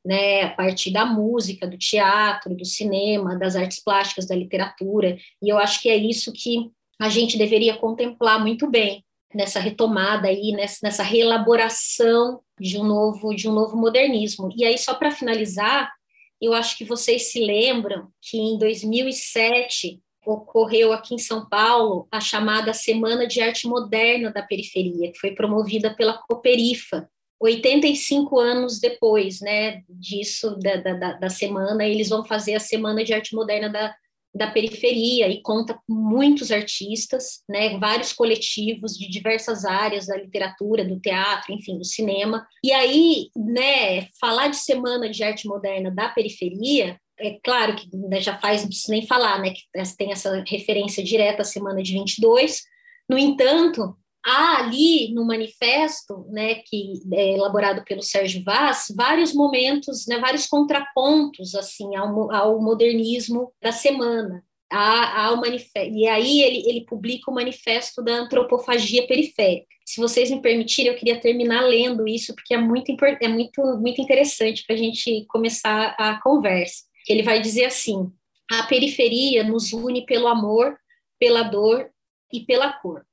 né, 0.05 0.45
a 0.45 0.51
partir 0.51 0.91
da 0.91 1.05
música, 1.05 1.67
do 1.67 1.77
teatro, 1.77 2.57
do 2.57 2.65
cinema, 2.65 3.39
das 3.39 3.55
artes 3.55 3.83
plásticas, 3.85 4.27
da 4.27 4.35
literatura, 4.35 5.19
e 5.43 5.49
eu 5.53 5.59
acho 5.59 5.83
que 5.83 5.91
é 5.91 5.97
isso 5.97 6.33
que 6.33 6.71
a 6.99 7.11
gente 7.11 7.37
deveria 7.37 7.77
contemplar 7.77 8.41
muito 8.41 8.71
bem 8.71 9.05
nessa 9.35 9.61
retomada 9.61 10.29
aí, 10.29 10.53
nessa, 10.53 10.79
nessa 10.83 11.03
reelaboração 11.03 12.41
de 12.59 12.79
um 12.79 12.85
novo 12.85 13.35
de 13.35 13.47
um 13.49 13.53
novo 13.53 13.77
modernismo. 13.77 14.49
E 14.57 14.65
aí 14.65 14.79
só 14.79 14.95
para 14.95 15.11
finalizar, 15.11 15.93
eu 16.41 16.55
acho 16.55 16.79
que 16.79 16.85
vocês 16.85 17.31
se 17.31 17.41
lembram 17.41 18.09
que 18.23 18.39
em 18.39 18.57
2007 18.59 20.01
ocorreu 20.27 20.93
aqui 20.93 21.15
em 21.15 21.19
São 21.19 21.49
Paulo 21.49 22.09
a 22.11 22.21
chamada 22.21 22.75
Semana 22.75 23.27
de 23.27 23.41
Arte 23.41 23.69
Moderna 23.69 24.33
da 24.33 24.43
Periferia, 24.43 25.13
que 25.13 25.19
foi 25.21 25.31
promovida 25.31 25.95
pela 25.95 26.19
Cooperifa. 26.19 27.09
85 27.39 28.39
anos 28.41 28.81
depois 28.81 29.41
né, 29.41 29.83
disso, 29.89 30.57
da, 30.57 30.77
da, 30.77 31.13
da 31.13 31.31
semana, 31.31 31.85
eles 31.85 32.09
vão 32.09 32.25
fazer 32.25 32.55
a 32.55 32.61
Semana 32.61 33.05
de 33.05 33.13
Arte 33.13 33.35
Moderna 33.35 33.69
da, 33.69 33.95
da 34.35 34.51
Periferia 34.51 35.29
e 35.29 35.43
conta 35.43 35.79
muitos 35.89 36.51
artistas, 36.51 37.43
né, 37.49 37.79
vários 37.79 38.13
coletivos 38.13 38.97
de 38.97 39.09
diversas 39.09 39.65
áreas 39.65 40.07
da 40.07 40.17
literatura, 40.17 40.85
do 40.85 40.99
teatro, 40.99 41.53
enfim, 41.53 41.79
do 41.79 41.85
cinema. 41.85 42.47
E 42.65 42.73
aí, 42.73 43.29
né, 43.37 44.09
falar 44.19 44.49
de 44.49 44.57
Semana 44.57 45.09
de 45.09 45.23
Arte 45.23 45.47
Moderna 45.47 45.91
da 45.91 46.09
Periferia 46.09 46.99
é 47.19 47.39
claro 47.43 47.77
que 47.77 47.89
né, 47.97 48.21
já 48.21 48.39
faz, 48.39 48.63
não 48.63 48.69
preciso 48.69 48.91
nem 48.91 49.07
falar, 49.07 49.41
né, 49.41 49.51
que 49.51 49.63
tem 49.97 50.13
essa 50.13 50.43
referência 50.47 51.03
direta 51.03 51.43
à 51.43 51.45
semana 51.45 51.83
de 51.83 51.93
22. 51.93 52.63
No 53.09 53.19
entanto, 53.19 53.97
há 54.25 54.59
ali 54.59 55.13
no 55.15 55.25
manifesto, 55.25 56.27
né, 56.29 56.57
que 56.57 56.95
é 57.13 57.35
elaborado 57.35 57.85
pelo 57.85 58.03
Sérgio 58.03 58.43
Vaz, 58.45 58.93
vários 58.95 59.33
momentos, 59.33 60.07
né, 60.07 60.19
vários 60.19 60.47
contrapontos 60.47 61.55
assim 61.55 61.95
ao, 61.97 62.33
ao 62.33 62.61
modernismo 62.61 63.53
da 63.63 63.73
semana. 63.73 64.45
Há, 64.69 65.27
há 65.27 65.33
o 65.33 65.41
manifesto, 65.41 65.95
e 65.95 66.09
aí 66.09 66.43
ele, 66.43 66.69
ele 66.69 66.85
publica 66.85 67.31
o 67.31 67.35
manifesto 67.35 68.03
da 68.03 68.15
antropofagia 68.15 69.07
periférica. 69.07 69.69
Se 69.87 70.01
vocês 70.01 70.29
me 70.29 70.43
permitirem, 70.43 70.91
eu 70.91 70.99
queria 70.99 71.21
terminar 71.21 71.61
lendo 71.61 72.09
isso, 72.09 72.35
porque 72.35 72.53
é 72.53 72.59
muito, 72.59 72.93
é 73.23 73.29
muito, 73.29 73.63
muito 73.79 74.01
interessante 74.01 74.65
para 74.67 74.75
a 74.75 74.79
gente 74.79 75.25
começar 75.29 75.95
a 75.97 76.21
conversa 76.21 76.83
ele 77.09 77.23
vai 77.23 77.41
dizer 77.41 77.67
assim: 77.67 78.13
a 78.51 78.63
periferia 78.65 79.43
nos 79.45 79.73
une 79.73 80.05
pelo 80.05 80.27
amor, 80.29 80.79
pela 81.19 81.43
dor 81.43 81.91
e 82.33 82.41
pela 82.45 82.73
cor. 82.73 83.07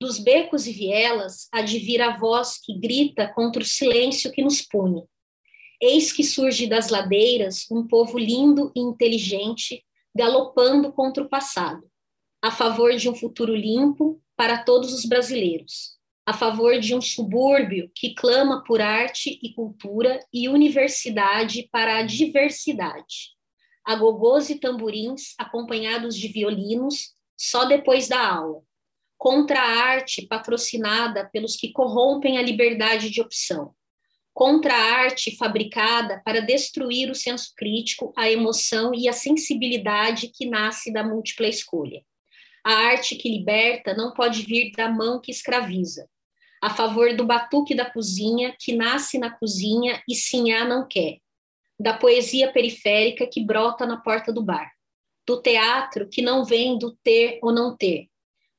Dos 0.00 0.18
becos 0.18 0.66
e 0.66 0.72
vielas 0.72 1.48
advir 1.50 2.02
a 2.02 2.16
voz 2.16 2.58
que 2.58 2.78
grita 2.78 3.26
contra 3.28 3.62
o 3.62 3.66
silêncio 3.66 4.30
que 4.30 4.42
nos 4.42 4.60
pune. 4.60 5.02
Eis 5.80 6.12
que 6.12 6.22
surge 6.22 6.66
das 6.66 6.88
ladeiras 6.88 7.66
um 7.70 7.86
povo 7.86 8.18
lindo 8.18 8.72
e 8.74 8.80
inteligente, 8.80 9.84
galopando 10.14 10.92
contra 10.92 11.22
o 11.22 11.28
passado, 11.28 11.86
a 12.42 12.50
favor 12.50 12.94
de 12.96 13.08
um 13.08 13.14
futuro 13.14 13.54
limpo 13.54 14.20
para 14.36 14.62
todos 14.62 14.92
os 14.92 15.04
brasileiros, 15.04 15.95
a 16.26 16.32
favor 16.32 16.80
de 16.80 16.92
um 16.92 17.00
subúrbio 17.00 17.88
que 17.94 18.12
clama 18.12 18.64
por 18.64 18.80
arte 18.80 19.38
e 19.40 19.54
cultura 19.54 20.18
e 20.32 20.48
universidade 20.48 21.68
para 21.70 21.98
a 21.98 22.02
diversidade. 22.02 23.30
Agogôs 23.84 24.50
e 24.50 24.56
tamborins 24.56 25.34
acompanhados 25.38 26.16
de 26.16 26.26
violinos 26.26 27.14
só 27.38 27.64
depois 27.64 28.08
da 28.08 28.18
aula. 28.28 28.60
Contra 29.16 29.60
a 29.60 29.84
arte 29.84 30.26
patrocinada 30.26 31.30
pelos 31.32 31.54
que 31.54 31.70
corrompem 31.70 32.38
a 32.38 32.42
liberdade 32.42 33.08
de 33.08 33.20
opção. 33.20 33.72
Contra 34.34 34.74
a 34.74 34.94
arte 34.96 35.36
fabricada 35.36 36.20
para 36.24 36.40
destruir 36.40 37.08
o 37.08 37.14
senso 37.14 37.52
crítico, 37.56 38.12
a 38.16 38.28
emoção 38.28 38.92
e 38.92 39.08
a 39.08 39.12
sensibilidade 39.12 40.32
que 40.34 40.44
nasce 40.44 40.92
da 40.92 41.04
múltipla 41.04 41.46
escolha. 41.46 42.02
A 42.64 42.72
arte 42.72 43.14
que 43.14 43.30
liberta 43.30 43.94
não 43.94 44.12
pode 44.12 44.42
vir 44.42 44.72
da 44.72 44.90
mão 44.90 45.20
que 45.20 45.30
escraviza 45.30 46.08
a 46.62 46.70
favor 46.70 47.14
do 47.16 47.24
batuque 47.24 47.74
da 47.74 47.88
cozinha, 47.88 48.54
que 48.58 48.74
nasce 48.74 49.18
na 49.18 49.30
cozinha 49.30 50.02
e 50.08 50.14
sinhá 50.14 50.64
não 50.64 50.86
quer, 50.86 51.18
da 51.78 51.94
poesia 51.94 52.50
periférica 52.50 53.26
que 53.26 53.44
brota 53.44 53.86
na 53.86 53.98
porta 53.98 54.32
do 54.32 54.42
bar, 54.42 54.72
do 55.26 55.40
teatro 55.40 56.08
que 56.08 56.22
não 56.22 56.44
vem 56.44 56.78
do 56.78 56.96
ter 57.02 57.38
ou 57.42 57.52
não 57.52 57.76
ter, 57.76 58.08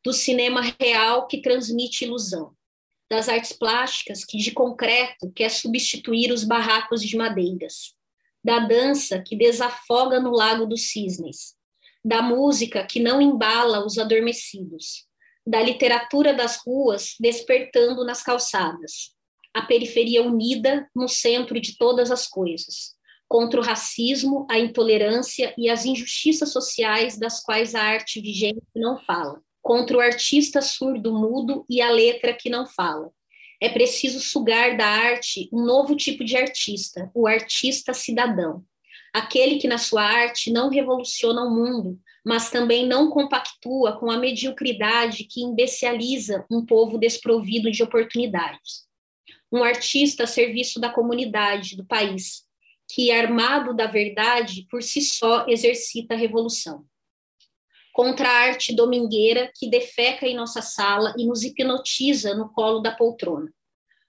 do 0.03 0.13
cinema 0.13 0.61
real 0.79 1.27
que 1.27 1.41
transmite 1.41 2.05
ilusão, 2.05 2.53
das 3.09 3.27
artes 3.27 3.53
plásticas 3.53 4.23
que 4.23 4.37
de 4.37 4.51
concreto 4.51 5.31
quer 5.33 5.49
substituir 5.49 6.31
os 6.31 6.43
barracos 6.43 7.01
de 7.01 7.17
madeiras, 7.17 7.95
da 8.43 8.59
dança 8.59 9.21
que 9.21 9.35
desafoga 9.35 10.19
no 10.19 10.31
lago 10.31 10.65
dos 10.65 10.89
cisnes, 10.89 11.55
da 12.03 12.21
música 12.21 12.85
que 12.85 12.99
não 12.99 13.21
embala 13.21 13.85
os 13.85 13.97
adormecidos, 13.97 15.06
da 15.47 15.61
literatura 15.61 16.33
das 16.33 16.57
ruas 16.57 17.15
despertando 17.17 18.03
nas 18.03 18.21
calçadas, 18.21 19.15
a 19.53 19.61
periferia 19.61 20.21
unida 20.21 20.89
no 20.93 21.07
centro 21.07 21.59
de 21.61 21.77
todas 21.77 22.11
as 22.11 22.27
coisas, 22.27 22.97
contra 23.29 23.61
o 23.61 23.63
racismo, 23.63 24.45
a 24.51 24.59
intolerância 24.59 25.53
e 25.57 25.69
as 25.69 25.85
injustiças 25.85 26.51
sociais 26.51 27.17
das 27.17 27.41
quais 27.41 27.73
a 27.75 27.81
arte 27.81 28.19
vigente 28.19 28.61
não 28.75 28.99
fala, 28.99 29.41
contra 29.61 29.97
o 29.97 30.01
artista 30.01 30.61
surdo-mudo 30.61 31.65
e 31.69 31.81
a 31.81 31.89
letra 31.89 32.33
que 32.33 32.49
não 32.49 32.65
fala. 32.65 33.09
É 33.61 33.69
preciso 33.69 34.19
sugar 34.19 34.75
da 34.75 34.85
arte 34.85 35.49
um 35.51 35.63
novo 35.63 35.95
tipo 35.95 36.25
de 36.25 36.35
artista, 36.35 37.09
o 37.15 37.25
artista 37.25 37.93
cidadão, 37.93 38.63
aquele 39.13 39.57
que 39.59 39.67
na 39.67 39.77
sua 39.77 40.03
arte 40.03 40.51
não 40.51 40.69
revoluciona 40.69 41.41
o 41.43 41.49
mundo, 41.49 41.97
mas 42.27 42.49
também 42.49 42.85
não 42.85 43.09
compactua 43.09 43.97
com 43.97 44.11
a 44.11 44.17
mediocridade 44.17 45.23
que 45.23 45.41
imbeciliza 45.41 46.45
um 46.51 46.65
povo 46.65 46.97
desprovido 46.97 47.71
de 47.71 47.81
oportunidades. 47.81 48.85
Um 49.49 49.63
artista 49.63 50.25
a 50.25 50.27
serviço 50.27 50.77
da 50.77 50.89
comunidade, 50.89 51.77
do 51.77 51.85
país, 51.85 52.43
que, 52.93 53.11
armado 53.11 53.73
da 53.73 53.85
verdade, 53.85 54.67
por 54.69 54.83
si 54.83 55.01
só 55.01 55.45
exercita 55.47 56.15
a 56.15 56.17
revolução. 56.17 56.83
Contra 57.93 58.27
a 58.27 58.39
arte 58.41 58.75
domingueira 58.75 59.49
que 59.55 59.69
defeca 59.69 60.27
em 60.27 60.35
nossa 60.35 60.61
sala 60.61 61.13
e 61.17 61.25
nos 61.25 61.43
hipnotiza 61.43 62.35
no 62.35 62.51
colo 62.51 62.81
da 62.81 62.91
poltrona. 62.91 63.49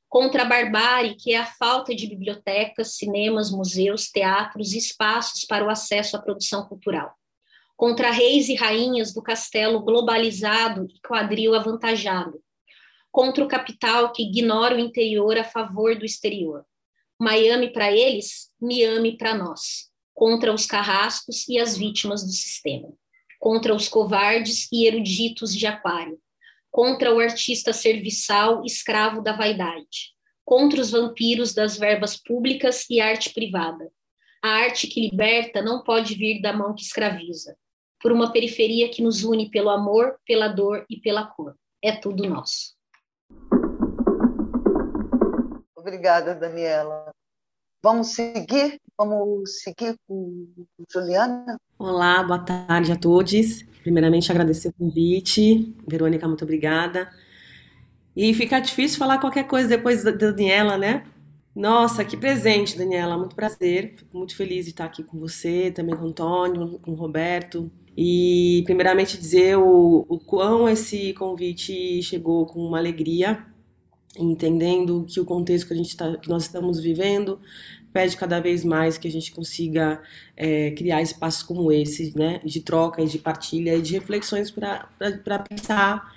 Contra 0.08 0.42
a 0.42 0.44
barbárie, 0.44 1.14
que 1.14 1.34
é 1.34 1.36
a 1.36 1.46
falta 1.46 1.94
de 1.94 2.08
bibliotecas, 2.08 2.96
cinemas, 2.96 3.52
museus, 3.52 4.10
teatros 4.10 4.72
e 4.72 4.78
espaços 4.78 5.44
para 5.44 5.64
o 5.64 5.70
acesso 5.70 6.16
à 6.16 6.20
produção 6.20 6.66
cultural 6.66 7.16
contra 7.78 8.10
reis 8.10 8.48
e 8.48 8.56
rainhas 8.56 9.14
do 9.14 9.22
castelo 9.22 9.78
globalizado 9.78 10.88
e 10.90 10.98
quadril 11.00 11.54
avantajado, 11.54 12.42
contra 13.08 13.44
o 13.44 13.46
capital 13.46 14.10
que 14.12 14.24
ignora 14.24 14.74
o 14.74 14.80
interior 14.80 15.38
a 15.38 15.44
favor 15.44 15.96
do 15.96 16.04
exterior. 16.04 16.64
Miami 17.20 17.72
para 17.72 17.92
eles, 17.92 18.50
Miami 18.60 19.16
para 19.16 19.32
nós, 19.32 19.92
contra 20.12 20.52
os 20.52 20.66
carrascos 20.66 21.46
e 21.48 21.56
as 21.56 21.78
vítimas 21.78 22.24
do 22.24 22.32
sistema, 22.32 22.92
contra 23.38 23.72
os 23.72 23.86
covardes 23.86 24.66
e 24.72 24.84
eruditos 24.84 25.54
de 25.54 25.64
aquário, 25.64 26.18
contra 26.72 27.14
o 27.14 27.20
artista 27.20 27.72
serviçal 27.72 28.64
escravo 28.64 29.22
da 29.22 29.32
vaidade, 29.32 30.16
contra 30.44 30.80
os 30.80 30.90
vampiros 30.90 31.54
das 31.54 31.78
verbas 31.78 32.16
públicas 32.16 32.86
e 32.90 33.00
arte 33.00 33.32
privada. 33.32 33.88
A 34.42 34.48
arte 34.48 34.88
que 34.88 35.08
liberta 35.08 35.62
não 35.62 35.84
pode 35.84 36.16
vir 36.16 36.42
da 36.42 36.52
mão 36.52 36.74
que 36.74 36.82
escraviza 36.82 37.56
por 38.00 38.12
uma 38.12 38.32
periferia 38.32 38.88
que 38.88 39.02
nos 39.02 39.24
une 39.24 39.50
pelo 39.50 39.70
amor, 39.70 40.18
pela 40.26 40.48
dor 40.48 40.84
e 40.88 41.00
pela 41.00 41.26
cor. 41.26 41.54
É 41.82 41.92
tudo 41.92 42.28
nosso. 42.28 42.76
Obrigada, 45.76 46.34
Daniela. 46.34 47.10
Vamos 47.82 48.08
seguir? 48.08 48.80
Vamos 48.96 49.62
seguir 49.62 49.96
com 50.06 50.46
Juliana? 50.90 51.56
Olá, 51.78 52.22
boa 52.22 52.40
tarde 52.40 52.90
a 52.90 52.96
todos. 52.96 53.62
Primeiramente, 53.82 54.30
agradecer 54.30 54.68
o 54.68 54.72
convite. 54.72 55.74
Verônica, 55.86 56.26
muito 56.26 56.42
obrigada. 56.42 57.08
E 58.16 58.34
fica 58.34 58.58
difícil 58.58 58.98
falar 58.98 59.18
qualquer 59.18 59.46
coisa 59.46 59.68
depois 59.68 60.02
da 60.02 60.10
Daniela, 60.10 60.76
né? 60.76 61.04
Nossa, 61.54 62.04
que 62.04 62.16
presente, 62.16 62.76
Daniela. 62.76 63.16
Muito 63.16 63.34
prazer. 63.34 63.94
Fico 63.96 64.16
muito 64.16 64.36
feliz 64.36 64.64
de 64.64 64.72
estar 64.72 64.84
aqui 64.84 65.04
com 65.04 65.18
você, 65.18 65.70
também 65.70 65.96
com 65.96 66.04
o 66.04 66.08
Antônio, 66.08 66.78
com 66.80 66.90
o 66.90 66.94
Roberto. 66.94 67.70
E, 68.00 68.62
primeiramente, 68.64 69.18
dizer 69.18 69.58
o, 69.58 70.06
o 70.08 70.20
quão 70.20 70.68
esse 70.68 71.12
convite 71.14 72.00
chegou 72.00 72.46
com 72.46 72.64
uma 72.64 72.78
alegria, 72.78 73.44
entendendo 74.16 75.04
que 75.04 75.18
o 75.18 75.24
contexto 75.24 75.66
que, 75.66 75.74
a 75.74 75.76
gente 75.76 75.96
tá, 75.96 76.16
que 76.16 76.28
nós 76.28 76.44
estamos 76.44 76.78
vivendo 76.78 77.40
pede 77.92 78.16
cada 78.16 78.38
vez 78.38 78.64
mais 78.64 78.96
que 78.96 79.08
a 79.08 79.10
gente 79.10 79.32
consiga 79.32 80.00
é, 80.36 80.70
criar 80.70 81.02
espaços 81.02 81.42
como 81.42 81.72
esse, 81.72 82.16
né, 82.16 82.40
de 82.44 82.60
troca, 82.60 83.04
de 83.04 83.18
partilha 83.18 83.74
e 83.74 83.82
de 83.82 83.94
reflexões 83.94 84.48
para 84.48 85.38
pensar 85.50 86.14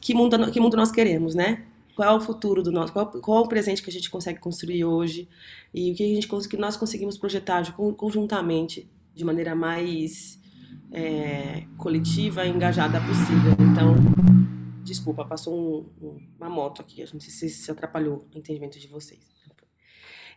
que 0.00 0.14
mundo, 0.14 0.50
que 0.50 0.58
mundo 0.58 0.76
nós 0.76 0.90
queremos, 0.90 1.36
né? 1.36 1.64
Qual 1.94 2.12
é 2.12 2.16
o 2.16 2.20
futuro 2.20 2.60
do 2.60 2.72
nosso, 2.72 2.92
qual, 2.92 3.06
qual 3.06 3.44
é 3.44 3.46
o 3.46 3.48
presente 3.48 3.84
que 3.84 3.90
a 3.90 3.92
gente 3.92 4.10
consegue 4.10 4.40
construir 4.40 4.84
hoje 4.84 5.28
e 5.72 5.92
o 5.92 5.94
que, 5.94 6.02
a 6.02 6.08
gente, 6.08 6.48
que 6.48 6.56
nós 6.56 6.76
conseguimos 6.76 7.16
projetar 7.16 7.72
conjuntamente 7.96 8.90
de 9.14 9.24
maneira 9.24 9.54
mais 9.54 10.42
é, 10.92 11.64
coletiva 11.76 12.44
e 12.44 12.50
engajada 12.50 13.00
possível. 13.00 13.52
Então, 13.58 13.94
desculpa, 14.82 15.24
passou 15.24 15.54
um, 16.00 16.06
um, 16.06 16.28
uma 16.38 16.48
moto 16.48 16.80
aqui, 16.80 17.02
a 17.02 17.06
gente 17.06 17.30
se, 17.30 17.48
se 17.48 17.70
atrapalhou 17.70 18.26
no 18.32 18.38
entendimento 18.38 18.78
de 18.78 18.88
vocês. 18.88 19.34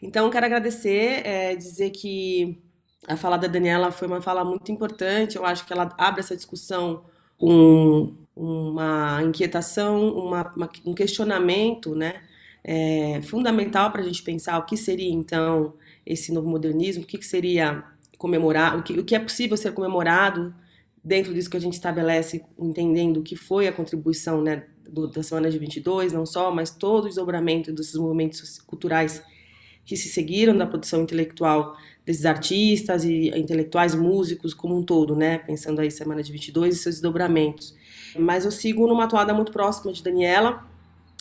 Então, 0.02 0.30
quero 0.30 0.46
agradecer, 0.46 1.26
é, 1.26 1.56
dizer 1.56 1.90
que 1.90 2.62
a 3.08 3.16
fala 3.16 3.38
da 3.38 3.48
Daniela 3.48 3.92
foi 3.92 4.08
uma 4.08 4.22
fala 4.22 4.44
muito 4.44 4.72
importante, 4.72 5.38
eu 5.38 5.46
acho 5.46 5.66
que 5.66 5.74
ela 5.74 5.94
abre 5.98 6.20
essa 6.20 6.36
discussão 6.36 7.04
com 7.38 8.14
uma 8.36 9.22
inquietação, 9.24 10.10
uma, 10.10 10.54
uma, 10.56 10.70
um 10.86 10.94
questionamento, 10.94 11.96
né? 11.96 12.22
É, 12.64 13.22
fundamental 13.22 13.92
para 13.92 14.02
a 14.02 14.04
gente 14.04 14.22
pensar 14.22 14.58
o 14.58 14.66
que 14.66 14.76
seria 14.76 15.10
então 15.10 15.76
esse 16.06 16.34
novo 16.34 16.50
modernismo, 16.50 17.04
o 17.04 17.06
que, 17.06 17.18
que 17.18 17.26
seria 17.26 17.84
comemorar, 18.18 18.78
o 18.78 18.84
que, 18.84 18.94
o 19.00 19.04
que 19.04 19.16
é 19.16 19.20
possível 19.20 19.56
ser 19.56 19.74
comemorado 19.74 20.54
dentro 21.04 21.34
disso 21.34 21.50
que 21.50 21.58
a 21.58 21.62
gente 21.62 21.74
estabelece, 21.74 22.44
entendendo 22.60 23.18
o 23.18 23.24
que 23.24 23.36
foi 23.36 23.68
a 23.68 23.72
contribuição 23.72 24.42
né, 24.42 24.66
do, 24.90 25.08
da 25.08 25.24
semana 25.24 25.50
de 25.50 25.58
22, 25.58 26.12
não 26.12 26.26
só, 26.26 26.52
mas 26.52 26.72
todo 26.72 27.06
o 27.06 27.08
desdobramento 27.08 27.72
desses 27.72 27.96
movimentos 27.96 28.60
culturais 28.60 29.24
que 29.86 29.96
se 29.96 30.10
seguiram 30.10 30.58
da 30.58 30.68
produção 30.68 31.02
intelectual 31.02 31.78
desses 32.06 32.26
artistas 32.26 33.06
e 33.06 33.30
intelectuais, 33.30 33.96
músicos 33.96 34.54
como 34.54 34.78
um 34.78 34.84
todo, 34.84 35.16
né, 35.16 35.38
pensando 35.40 35.80
aí 35.80 35.90
semana 35.90 36.22
de 36.22 36.32
22 36.32 36.76
e 36.76 36.78
seus 36.78 36.96
desdobramentos. 36.96 37.74
Mas 38.18 38.44
eu 38.44 38.52
sigo 38.52 38.86
numa 38.88 39.08
toada 39.08 39.34
muito 39.34 39.52
próxima 39.52 39.94
de 39.94 40.04
Daniela, 40.04 40.66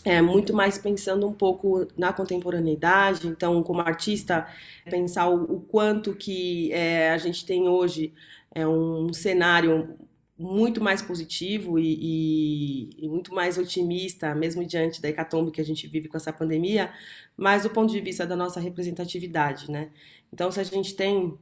é, 0.07 0.23
muito 0.23 0.55
mais 0.55 0.79
pensando 0.79 1.27
um 1.27 1.33
pouco 1.33 1.89
na 1.99 2.13
contemporaneidade, 2.13 3.27
então 3.27 3.61
como 3.65 3.81
artista 3.81 4.47
pensar 4.89 5.29
o, 5.29 5.57
o 5.57 5.61
quanto 5.61 6.15
que 6.15 6.73
é, 6.73 7.11
a 7.11 7.19
gente 7.19 7.45
tem 7.45 7.69
hoje 7.69 8.15
é 8.55 8.65
um 8.65 9.13
cenário 9.13 9.99
muito 10.39 10.81
mais 10.81 11.03
positivo 11.03 11.77
e, 11.77 11.99
e, 12.01 13.05
e, 13.05 13.09
muito 13.09 13.35
mais 13.35 13.59
otimista, 13.59 14.33
mesmo 14.33 14.65
diante 14.65 15.03
da 15.03 15.09
hecatombe 15.09 15.51
que 15.51 15.61
a 15.61 15.65
gente 15.65 15.89
vive 15.89 16.07
com 16.07 16.17
essa 16.17 16.33
pandemia, 16.33 16.93
mas 17.37 17.65
do 17.65 17.71
ponto 17.71 17.93
de 17.93 18.01
vista 18.01 18.25
da 18.25 18.37
nossa 18.37 18.61
representatividade, 18.61 19.69
né? 19.69 19.91
Então, 20.33 20.53
se 20.53 20.61
a 20.61 20.65
gente 20.65 20.95
tem, 20.95 21.37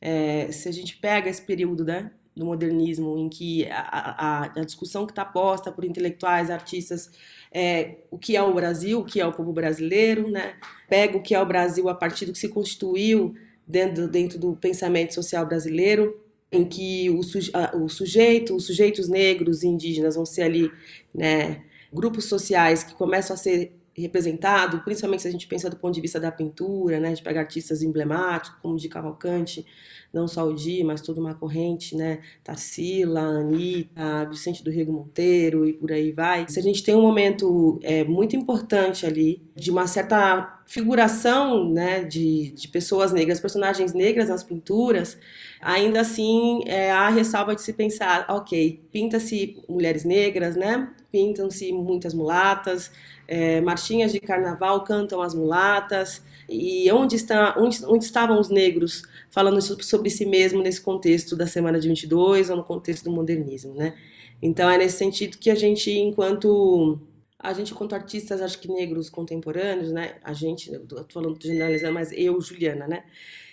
é, 0.00 0.50
se 0.52 0.70
a 0.70 0.72
gente 0.72 0.96
pega 0.96 1.28
esse 1.28 1.42
período, 1.42 1.84
né, 1.84 2.12
do 2.36 2.44
modernismo, 2.44 3.16
em 3.16 3.28
que 3.28 3.66
a, 3.70 3.80
a, 3.80 4.60
a 4.60 4.64
discussão 4.64 5.06
que 5.06 5.12
está 5.12 5.24
posta 5.24 5.72
por 5.72 5.84
intelectuais, 5.84 6.50
artistas, 6.50 7.10
é 7.50 7.96
o 8.10 8.18
que 8.18 8.36
é 8.36 8.42
o 8.42 8.52
Brasil, 8.52 9.00
o 9.00 9.04
que 9.04 9.18
é 9.18 9.26
o 9.26 9.32
povo 9.32 9.52
brasileiro, 9.52 10.30
né? 10.30 10.54
Pega 10.88 11.16
o 11.16 11.22
que 11.22 11.34
é 11.34 11.40
o 11.40 11.46
Brasil 11.46 11.88
a 11.88 11.94
partir 11.94 12.26
do 12.26 12.32
que 12.32 12.38
se 12.38 12.50
constituiu 12.50 13.34
dentro, 13.66 14.06
dentro 14.06 14.38
do 14.38 14.54
pensamento 14.54 15.14
social 15.14 15.46
brasileiro, 15.46 16.20
em 16.52 16.64
que 16.64 17.08
o, 17.08 17.22
suje, 17.22 17.50
o 17.74 17.88
sujeito, 17.88 18.54
os 18.54 18.66
sujeitos 18.66 19.08
negros 19.08 19.62
e 19.62 19.68
indígenas 19.68 20.14
vão 20.14 20.26
ser 20.26 20.42
ali, 20.42 20.70
né, 21.14 21.62
grupos 21.92 22.26
sociais 22.26 22.84
que 22.84 22.94
começam 22.94 23.34
a 23.34 23.36
ser 23.38 23.72
representados, 23.96 24.80
principalmente 24.82 25.22
se 25.22 25.28
a 25.28 25.30
gente 25.30 25.46
pensa 25.46 25.70
do 25.70 25.76
ponto 25.76 25.94
de 25.94 26.00
vista 26.00 26.20
da 26.20 26.30
pintura, 26.30 27.00
né, 27.00 27.12
de 27.14 27.22
pegar 27.22 27.40
artistas 27.40 27.82
emblemáticos 27.82 28.60
como 28.60 28.76
de 28.76 28.88
Cavalcante, 28.88 29.64
não 30.12 30.26
só 30.26 30.46
o 30.46 30.54
Di, 30.54 30.82
mas 30.82 31.00
toda 31.00 31.20
uma 31.20 31.34
corrente, 31.34 31.94
né? 31.94 32.20
Tarsila, 32.42 33.20
Anitta, 33.20 34.26
Vicente 34.30 34.64
do 34.64 34.70
Rego 34.70 34.92
Monteiro 34.92 35.66
e 35.66 35.74
por 35.74 35.92
aí 35.92 36.10
vai. 36.12 36.46
Se 36.48 36.58
a 36.58 36.62
gente 36.62 36.82
tem 36.82 36.94
um 36.94 37.02
momento 37.02 37.78
é, 37.82 38.02
muito 38.04 38.34
importante 38.34 39.04
ali 39.04 39.42
de 39.54 39.70
uma 39.70 39.86
certa 39.86 40.62
figuração 40.66 41.72
né, 41.72 42.02
de, 42.02 42.50
de 42.50 42.68
pessoas 42.68 43.12
negras, 43.12 43.38
personagens 43.38 43.94
negras 43.94 44.28
nas 44.28 44.42
pinturas, 44.42 45.16
ainda 45.60 46.00
assim 46.00 46.62
é, 46.66 46.90
há 46.90 47.08
ressalva 47.08 47.54
de 47.54 47.62
se 47.62 47.72
pensar, 47.72 48.26
ok, 48.28 48.82
pinta-se 48.90 49.62
mulheres 49.68 50.04
negras, 50.04 50.56
né? 50.56 50.90
Pintam-se 51.10 51.72
muitas 51.72 52.12
mulatas, 52.12 52.90
é, 53.28 53.60
marchinhas 53.60 54.12
de 54.12 54.18
carnaval 54.18 54.82
cantam 54.82 55.22
as 55.22 55.34
mulatas, 55.34 56.22
e 56.48 56.90
onde, 56.92 57.16
está, 57.16 57.54
onde, 57.58 57.84
onde 57.86 58.04
estavam 58.04 58.38
os 58.38 58.48
negros 58.48 59.02
falando 59.30 59.60
sobre 59.60 60.10
si 60.10 60.26
mesmo 60.26 60.62
nesse 60.62 60.80
contexto 60.80 61.36
da 61.36 61.46
Semana 61.46 61.78
de 61.78 61.88
22 61.88 62.50
ou 62.50 62.56
no 62.56 62.64
contexto 62.64 63.04
do 63.04 63.10
modernismo, 63.10 63.74
né? 63.74 63.94
Então 64.42 64.68
é 64.68 64.78
nesse 64.78 64.98
sentido 64.98 65.38
que 65.38 65.50
a 65.50 65.54
gente, 65.54 65.90
enquanto 65.90 67.00
a 67.38 67.52
gente, 67.52 67.72
enquanto 67.72 67.94
artistas, 67.94 68.40
acho 68.40 68.58
que 68.58 68.68
negros 68.68 69.10
contemporâneos, 69.10 69.92
né? 69.92 70.16
A 70.22 70.32
gente, 70.32 70.72
estou 70.72 71.06
falando 71.12 71.38
generalizando, 71.40 71.94
mas 71.94 72.10
eu, 72.12 72.40
Juliana, 72.40 72.86
né? 72.86 73.04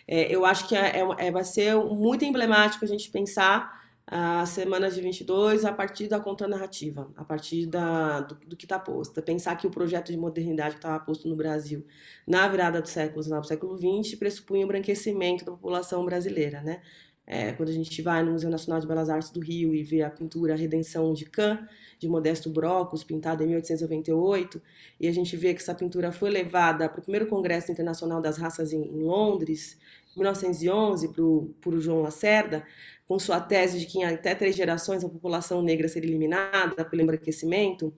É, 0.08 0.34
eu 0.34 0.46
acho 0.46 0.68
que 0.68 0.76
é, 0.76 1.00
é, 1.00 1.28
é, 1.28 1.32
vai 1.32 1.44
ser 1.44 1.76
muito 1.76 2.26
emblemático 2.26 2.84
a 2.84 2.88
gente 2.88 3.10
pensar 3.10 3.84
a 4.06 4.46
semana 4.46 4.92
de 4.92 5.00
22 5.02 5.64
a 5.64 5.72
partir 5.72 6.08
da 6.08 6.20
contranarrativa, 6.20 7.10
a 7.16 7.24
partir 7.24 7.66
da, 7.66 8.20
do, 8.22 8.36
do 8.36 8.58
que 8.58 8.66
está 8.66 8.78
posto. 8.78 9.22
Pensar 9.22 9.56
que 9.56 9.66
o 9.66 9.72
projeto 9.72 10.12
de 10.12 10.18
modernidade 10.18 10.76
que 10.76 10.80
estava 10.80 11.04
posto 11.04 11.28
no 11.28 11.36
Brasil 11.36 11.86
na 12.28 12.48
virada 12.48 12.82
do 12.82 12.88
século 12.88 13.24
XIX 13.24 13.48
século 13.48 13.78
XX 13.78 14.16
pressupunha 14.20 14.62
o 14.62 14.64
embranquecimento 14.66 15.46
da 15.46 15.52
população 15.52 16.06
brasileira, 16.06 16.62
né? 16.62 16.82
É, 17.26 17.54
quando 17.54 17.70
a 17.70 17.74
gente 17.74 18.02
vai 18.02 18.22
no 18.22 18.34
Museu 18.34 18.50
Nacional 18.50 18.82
de 18.82 18.88
Belas 18.88 19.10
Artes 19.10 19.30
do 19.30 19.40
Rio 19.40 19.74
e 19.74 19.82
vê 19.82 20.02
a 20.02 20.10
pintura 20.10 20.56
Redenção 20.56 21.14
de 21.14 21.26
Can, 21.26 21.66
de 21.98 22.10
Modesto 22.10 22.50
Brocos, 22.50 23.04
pintada 23.04 23.44
em 23.44 23.48
1898, 23.48 24.62
e 25.00 25.08
a 25.08 25.12
gente 25.12 25.38
vê 25.38 25.54
que 25.54 25.62
essa 25.62 25.74
pintura 25.74 26.12
foi 26.12 26.30
levada 26.30 26.90
para 26.90 27.00
o 27.00 27.02
primeiro 27.02 27.28
Congresso 27.28 27.72
Internacional 27.72 28.22
das 28.22 28.38
Raças 28.38 28.74
em, 28.74 28.84
em 28.84 29.04
Londres, 29.04 29.78
em 30.16 30.20
1911, 30.20 31.14
por, 31.62 31.80
João 31.80 32.02
Lacerda, 32.02 32.66
com 33.08 33.18
sua 33.18 33.40
tese 33.40 33.80
de 33.80 33.86
que 33.86 34.00
em 34.00 34.04
até 34.04 34.36
três 34.36 34.56
gerações 34.56 35.04
a 35.04 35.10
população 35.10 35.62
negra 35.62 35.88
seria 35.88 36.10
eliminada 36.10 36.84
pelo 36.84 37.02
embranquecimento, 37.02 37.94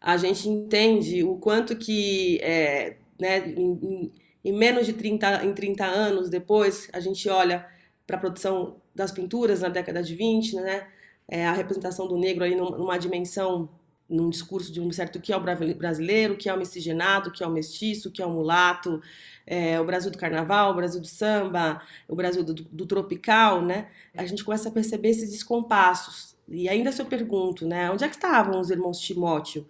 a 0.00 0.16
gente 0.16 0.48
entende 0.48 1.22
o 1.24 1.36
quanto 1.36 1.76
que, 1.76 2.38
é, 2.42 2.96
né, 3.18 3.48
em, 3.48 4.12
em, 4.44 4.52
menos 4.52 4.86
de 4.86 4.92
30, 4.92 5.44
em 5.44 5.52
30 5.52 5.84
anos 5.84 6.30
depois, 6.30 6.88
a 6.92 7.00
gente 7.00 7.28
olha 7.28 7.66
para 8.08 8.16
a 8.16 8.20
produção 8.20 8.76
das 8.94 9.12
pinturas 9.12 9.60
na 9.60 9.68
década 9.68 10.02
de 10.02 10.14
20, 10.14 10.56
né, 10.56 10.86
é, 11.28 11.46
a 11.46 11.52
representação 11.52 12.08
do 12.08 12.16
negro 12.16 12.42
ali 12.42 12.56
numa 12.56 12.98
dimensão, 12.98 13.68
num 14.08 14.30
discurso 14.30 14.72
de 14.72 14.80
um 14.80 14.90
certo 14.90 15.20
que 15.20 15.30
é 15.30 15.36
o 15.36 15.40
brasileiro, 15.40 16.34
que 16.34 16.48
é 16.48 16.54
o 16.54 16.56
miscigenado, 16.56 17.30
que 17.30 17.44
é 17.44 17.46
o 17.46 17.50
mestiço, 17.50 18.10
que 18.10 18.22
é 18.22 18.26
o 18.26 18.30
mulato, 18.30 19.02
é, 19.46 19.78
o 19.78 19.84
Brasil 19.84 20.10
do 20.10 20.16
carnaval, 20.16 20.72
o 20.72 20.74
Brasil 20.74 21.02
do 21.02 21.06
samba, 21.06 21.82
o 22.08 22.16
Brasil 22.16 22.42
do, 22.42 22.54
do, 22.54 22.86
tropical, 22.86 23.60
né? 23.60 23.88
A 24.16 24.24
gente 24.24 24.42
começa 24.42 24.70
a 24.70 24.72
perceber 24.72 25.10
esses 25.10 25.30
descompassos. 25.30 26.34
E 26.48 26.66
ainda 26.66 26.90
se 26.90 27.02
eu 27.02 27.06
pergunto, 27.06 27.66
né, 27.66 27.90
onde 27.90 28.04
é 28.04 28.08
que 28.08 28.14
estavam 28.14 28.58
os 28.58 28.70
irmãos 28.70 28.98
Timóteo? 28.98 29.68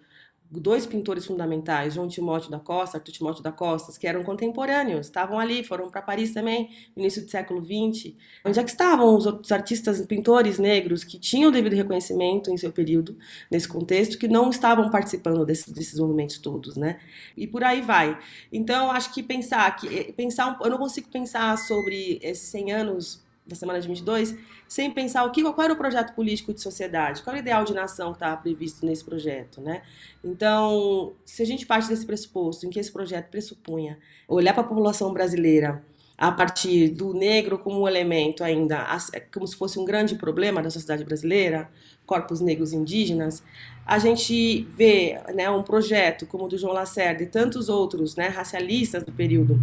Dois 0.51 0.85
pintores 0.85 1.25
fundamentais, 1.25 1.93
João 1.93 2.07
Timóteo 2.07 2.49
da 2.49 2.59
Costa, 2.59 2.97
Arthur 2.97 3.11
Timóteo 3.11 3.43
da 3.43 3.51
Costa, 3.51 3.97
que 3.99 4.07
eram 4.07 4.23
contemporâneos, 4.23 5.05
estavam 5.05 5.37
ali, 5.37 5.63
foram 5.63 5.89
para 5.89 6.01
Paris 6.01 6.33
também, 6.33 6.69
no 6.95 7.03
início 7.03 7.23
do 7.23 7.29
século 7.29 7.61
XX. 7.61 8.13
Onde 8.43 8.59
é 8.59 8.63
que 8.63 8.69
estavam 8.71 9.15
os 9.15 9.27
outros 9.27 9.51
artistas, 9.51 10.03
pintores 10.07 10.57
negros 10.57 11.03
que 11.03 11.19
tinham 11.19 11.51
devido 11.51 11.75
reconhecimento 11.75 12.49
em 12.49 12.57
seu 12.57 12.71
período, 12.71 13.15
nesse 13.51 13.67
contexto, 13.67 14.17
que 14.17 14.27
não 14.27 14.49
estavam 14.49 14.89
participando 14.89 15.45
desse, 15.45 15.71
desses 15.71 15.99
movimentos 15.99 16.39
todos, 16.39 16.75
né? 16.75 16.99
E 17.37 17.45
por 17.45 17.63
aí 17.63 17.81
vai. 17.81 18.17
Então, 18.51 18.91
acho 18.91 19.13
que 19.13 19.21
pensar 19.21 19.75
que 19.75 19.87
eh, 19.87 20.11
pensar, 20.13 20.57
eu 20.63 20.69
não 20.69 20.77
consigo 20.79 21.09
pensar 21.09 21.55
sobre 21.59 22.19
esses 22.23 22.49
100 22.49 22.71
anos 22.71 23.23
da 23.45 23.55
semana 23.55 23.79
de 23.79 23.87
22 23.87 24.35
sem 24.69 24.91
pensar 24.91 25.25
o 25.25 25.31
que, 25.31 25.41
qual 25.41 25.65
era 25.65 25.73
o 25.73 25.75
projeto 25.75 26.13
político 26.13 26.53
de 26.53 26.61
sociedade, 26.61 27.23
qual 27.23 27.35
era 27.35 27.41
o 27.41 27.43
ideal 27.43 27.63
de 27.65 27.73
nação 27.73 28.11
que 28.11 28.17
estava 28.17 28.37
previsto 28.37 28.85
nesse 28.85 29.03
projeto, 29.03 29.59
né? 29.59 29.81
Então, 30.23 31.13
se 31.25 31.41
a 31.41 31.45
gente 31.45 31.65
parte 31.65 31.87
desse 31.87 32.05
pressuposto, 32.05 32.67
em 32.67 32.69
que 32.69 32.79
esse 32.79 32.91
projeto 32.91 33.31
pressupunha 33.31 33.97
olhar 34.27 34.53
para 34.53 34.61
a 34.61 34.67
população 34.67 35.11
brasileira 35.11 35.83
a 36.15 36.31
partir 36.31 36.89
do 36.89 37.13
negro 37.13 37.57
como 37.57 37.81
um 37.81 37.87
elemento 37.87 38.43
ainda, 38.43 38.85
como 39.33 39.47
se 39.47 39.55
fosse 39.55 39.79
um 39.79 39.85
grande 39.85 40.13
problema 40.15 40.61
da 40.61 40.69
sociedade 40.69 41.03
brasileira, 41.03 41.67
corpos 42.05 42.39
negros 42.39 42.71
indígenas, 42.71 43.41
a 43.87 43.97
gente 43.97 44.67
vê 44.75 45.19
né, 45.33 45.49
um 45.49 45.63
projeto 45.63 46.27
como 46.27 46.45
o 46.45 46.47
do 46.47 46.59
João 46.59 46.73
Lacerda 46.73 47.23
e 47.23 47.25
tantos 47.25 47.69
outros 47.69 48.15
né, 48.15 48.27
racialistas 48.27 49.03
do 49.03 49.11
período 49.11 49.59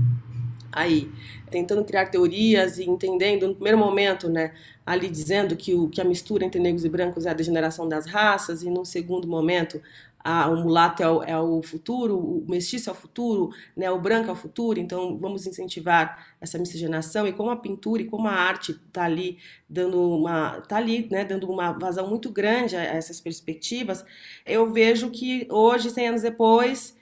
aí, 0.77 1.11
tentando 1.51 1.83
criar 1.83 2.07
teorias 2.07 2.79
e 2.79 2.85
entendendo, 2.85 3.49
no 3.49 3.55
primeiro 3.55 3.79
momento, 3.79 4.29
né, 4.29 4.53
ali 4.85 5.09
dizendo 5.09 5.57
que, 5.57 5.75
o, 5.75 5.89
que 5.89 6.03
a 6.03 6.05
mistura 6.05 6.45
entre 6.45 6.61
negros 6.61 6.85
e 6.85 6.89
brancos 6.89 7.25
é 7.25 7.31
a 7.31 7.35
degeneração 7.35 7.89
das 7.89 8.05
raças, 8.07 8.63
e 8.63 8.69
no 8.69 8.85
segundo 8.85 9.27
momento, 9.27 9.81
a, 10.23 10.49
o 10.49 10.57
mulato 10.57 11.03
é 11.03 11.09
o, 11.09 11.23
é 11.23 11.39
o, 11.41 11.63
futuro, 11.63 12.19
o 12.19 12.45
mestiço 12.47 12.91
é 12.91 12.93
o 12.93 12.95
futuro, 12.95 13.51
né, 13.75 13.91
o 13.91 13.99
branco 13.99 14.29
é 14.29 14.33
o 14.33 14.37
futuro, 14.37 14.79
então 14.79 15.17
vamos 15.17 15.47
incentivar 15.47 16.27
essa 16.43 16.59
miscigenação, 16.59 17.27
e 17.27 17.33
como 17.33 17.49
a 17.49 17.57
pintura 17.57 18.03
e 18.03 18.05
como 18.05 18.29
a 18.29 18.33
arte 18.33 18.73
está 18.73 19.05
ali 19.05 19.39
dando 19.67 19.99
uma, 19.99 20.61
tá 20.61 20.77
ali, 20.77 21.09
né, 21.11 21.25
dando 21.25 21.51
uma 21.51 21.73
vazão 21.73 22.07
muito 22.07 22.29
grande 22.29 22.77
a 22.77 22.83
essas 22.83 23.19
perspectivas, 23.19 24.05
eu 24.45 24.71
vejo 24.71 25.11
que 25.11 25.49
hoje, 25.51 25.89
100 25.89 26.09
anos 26.09 26.23
depois, 26.23 26.95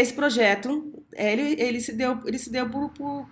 esse 0.00 0.12
projeto, 0.12 0.92
é, 1.14 1.32
ele, 1.32 1.60
ele 1.60 1.80
se 1.80 1.92
deu, 1.92 2.20
ele 2.26 2.38
se 2.38 2.50
deu 2.50 2.68
por, 2.68 2.90
por 2.90 3.28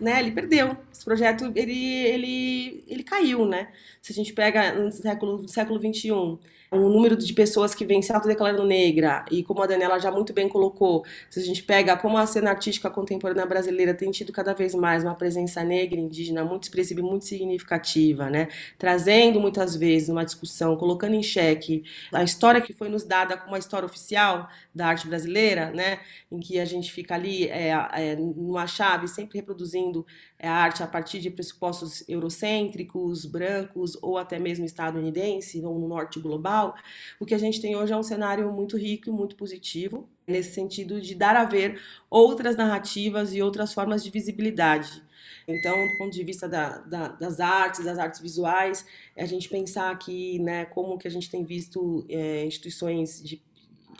né, 0.00 0.18
ele 0.18 0.32
perdeu. 0.32 0.76
Esse 0.92 1.04
projeto, 1.04 1.52
ele, 1.54 2.06
ele, 2.06 2.84
ele 2.88 3.02
caiu, 3.02 3.44
né? 3.44 3.70
Se 4.00 4.12
a 4.12 4.14
gente 4.14 4.32
pega 4.32 4.72
no 4.72 4.90
século, 4.90 5.46
século 5.46 5.78
XXI, 5.78 6.38
o 6.70 6.88
número 6.88 7.16
de 7.16 7.32
pessoas 7.32 7.74
que 7.74 7.84
vêm 7.84 8.00
se 8.00 8.12
autodeclarando 8.12 8.64
negra, 8.64 9.24
e 9.30 9.42
como 9.42 9.62
a 9.62 9.66
Daniela 9.66 9.98
já 9.98 10.10
muito 10.10 10.32
bem 10.32 10.48
colocou, 10.48 11.04
se 11.28 11.40
a 11.40 11.42
gente 11.42 11.62
pega 11.64 11.96
como 11.96 12.16
a 12.16 12.26
cena 12.26 12.50
artística 12.50 12.88
contemporânea 12.88 13.44
brasileira 13.44 13.92
tem 13.92 14.10
tido 14.10 14.32
cada 14.32 14.54
vez 14.54 14.74
mais 14.74 15.02
uma 15.02 15.14
presença 15.14 15.64
negra, 15.64 15.98
indígena, 15.98 16.44
muito 16.44 16.64
expressiva 16.64 17.00
e 17.00 17.02
muito 17.02 17.24
significativa, 17.24 18.30
né? 18.30 18.48
Trazendo 18.78 19.40
muitas 19.40 19.74
vezes 19.74 20.08
uma 20.08 20.24
discussão, 20.24 20.76
colocando 20.76 21.14
em 21.14 21.22
xeque 21.22 21.82
a 22.12 22.22
história 22.22 22.60
que 22.60 22.72
foi 22.72 22.88
nos 22.88 23.04
dada 23.04 23.36
como 23.36 23.54
a 23.56 23.58
história 23.58 23.86
oficial 23.86 24.48
da 24.74 24.86
arte 24.86 25.08
brasileira, 25.08 25.70
né? 25.72 25.98
Em 26.30 26.38
que 26.38 26.60
a 26.60 26.64
gente 26.64 26.92
fica 26.92 27.14
ali 27.14 27.48
é, 27.48 27.70
é, 27.94 28.16
numa 28.16 28.66
chave, 28.66 29.08
sempre 29.08 29.38
reproduzindo 29.38 30.06
a 30.42 30.52
arte 30.52 30.82
a 30.82 30.86
partir 30.86 31.20
de 31.20 31.30
pressupostos 31.30 32.02
eurocêntricos, 32.08 33.26
brancos 33.26 33.96
ou 34.00 34.16
até 34.16 34.38
mesmo 34.38 34.64
estadunidense 34.64 35.62
ou 35.64 35.78
no 35.78 35.86
norte 35.86 36.18
global 36.18 36.74
o 37.18 37.26
que 37.26 37.34
a 37.34 37.38
gente 37.38 37.60
tem 37.60 37.76
hoje 37.76 37.92
é 37.92 37.96
um 37.96 38.02
cenário 38.02 38.50
muito 38.52 38.76
rico 38.76 39.08
e 39.08 39.12
muito 39.12 39.36
positivo, 39.36 40.08
nesse 40.26 40.54
sentido 40.54 41.00
de 41.00 41.14
dar 41.14 41.36
a 41.36 41.44
ver 41.44 41.80
outras 42.08 42.56
narrativas 42.56 43.34
e 43.34 43.42
outras 43.42 43.72
formas 43.72 44.02
de 44.02 44.10
visibilidade. 44.10 45.02
Então, 45.46 45.74
do 45.88 45.98
ponto 45.98 46.12
de 46.12 46.22
vista 46.22 46.48
da, 46.48 46.78
da, 46.78 47.08
das 47.08 47.40
artes, 47.40 47.84
das 47.84 47.98
artes 47.98 48.20
visuais, 48.20 48.86
a 49.16 49.26
gente 49.26 49.48
pensar 49.48 49.90
aqui, 49.90 50.38
né, 50.38 50.64
como 50.66 50.96
que 50.96 51.08
a 51.08 51.10
gente 51.10 51.30
tem 51.30 51.44
visto 51.44 52.06
é, 52.08 52.44
instituições 52.44 53.22
de 53.22 53.42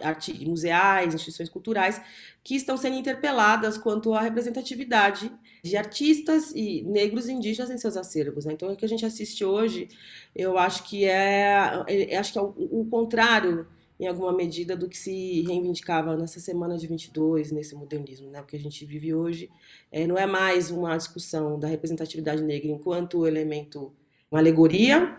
arte, 0.00 0.33
museais, 0.46 1.14
instituições 1.14 1.48
culturais, 1.48 2.00
que 2.42 2.55
estão 2.55 2.76
sendo 2.76 2.96
interpeladas 2.96 3.76
quanto 3.76 4.14
à 4.14 4.20
representatividade 4.22 5.31
de 5.62 5.77
artistas 5.77 6.53
e 6.55 6.83
negros 6.83 7.29
e 7.29 7.33
indígenas 7.33 7.70
em 7.70 7.79
seus 7.79 7.96
acervos. 7.96 8.44
Né? 8.44 8.53
Então, 8.53 8.73
o 8.73 8.77
que 8.77 8.85
a 8.85 8.88
gente 8.88 9.05
assiste 9.05 9.44
hoje, 9.44 9.88
eu 10.35 10.57
acho 10.59 10.85
que 10.85 11.05
é, 11.05 11.85
é 11.87 12.16
acho 12.16 12.33
que 12.33 12.38
é 12.38 12.42
o, 12.42 12.55
o, 12.57 12.87
contrário, 12.90 13.66
em 13.99 14.07
alguma 14.07 14.33
medida, 14.33 14.77
do 14.77 14.88
que 14.88 14.96
se 14.96 15.42
reivindicava 15.42 16.16
nessa 16.16 16.40
semana 16.40 16.77
de 16.77 16.87
22, 16.87 17.53
nesse 17.53 17.75
modernismo. 17.75 18.31
Né? 18.31 18.40
O 18.40 18.44
que 18.44 18.57
a 18.57 18.61
gente 18.61 18.85
vive 18.85 19.14
hoje 19.14 19.51
é, 19.92 20.07
não 20.07 20.16
é 20.16 20.27
mais 20.27 20.70
uma 20.70 20.96
discussão 20.96 21.59
da 21.59 21.68
representatividade 21.68 22.42
negra 22.42 22.70
enquanto 22.70 23.27
elemento, 23.27 23.92
uma 24.31 24.40
alegoria 24.40 25.18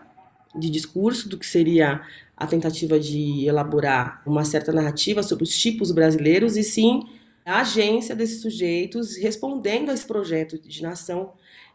de 0.54 0.68
discurso 0.68 1.28
do 1.28 1.38
que 1.38 1.46
seria 1.46 2.02
a 2.36 2.46
tentativa 2.46 2.98
de 2.98 3.46
elaborar 3.46 4.22
uma 4.26 4.44
certa 4.44 4.72
narrativa 4.72 5.22
sobre 5.22 5.44
os 5.44 5.56
tipos 5.56 5.92
brasileiros, 5.92 6.56
e 6.56 6.62
sim 6.62 7.04
a 7.44 7.60
agência 7.60 8.14
desses 8.14 8.40
sujeitos 8.40 9.16
respondendo 9.16 9.90
a 9.90 9.94
esse 9.94 10.06
projeto 10.06 10.58
de 10.58 10.82
nação 10.82 11.32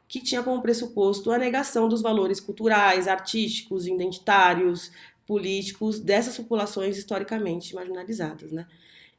que 0.07 0.21
tinha 0.21 0.41
como 0.41 0.61
pressuposto 0.61 1.31
a 1.31 1.37
negação 1.37 1.89
dos 1.89 2.01
valores 2.01 2.39
culturais, 2.39 3.07
artísticos, 3.07 3.85
identitários, 3.87 4.91
políticos 5.25 5.99
dessas 5.99 6.37
populações 6.37 6.97
historicamente 6.97 7.75
marginalizadas, 7.75 8.51
né? 8.51 8.65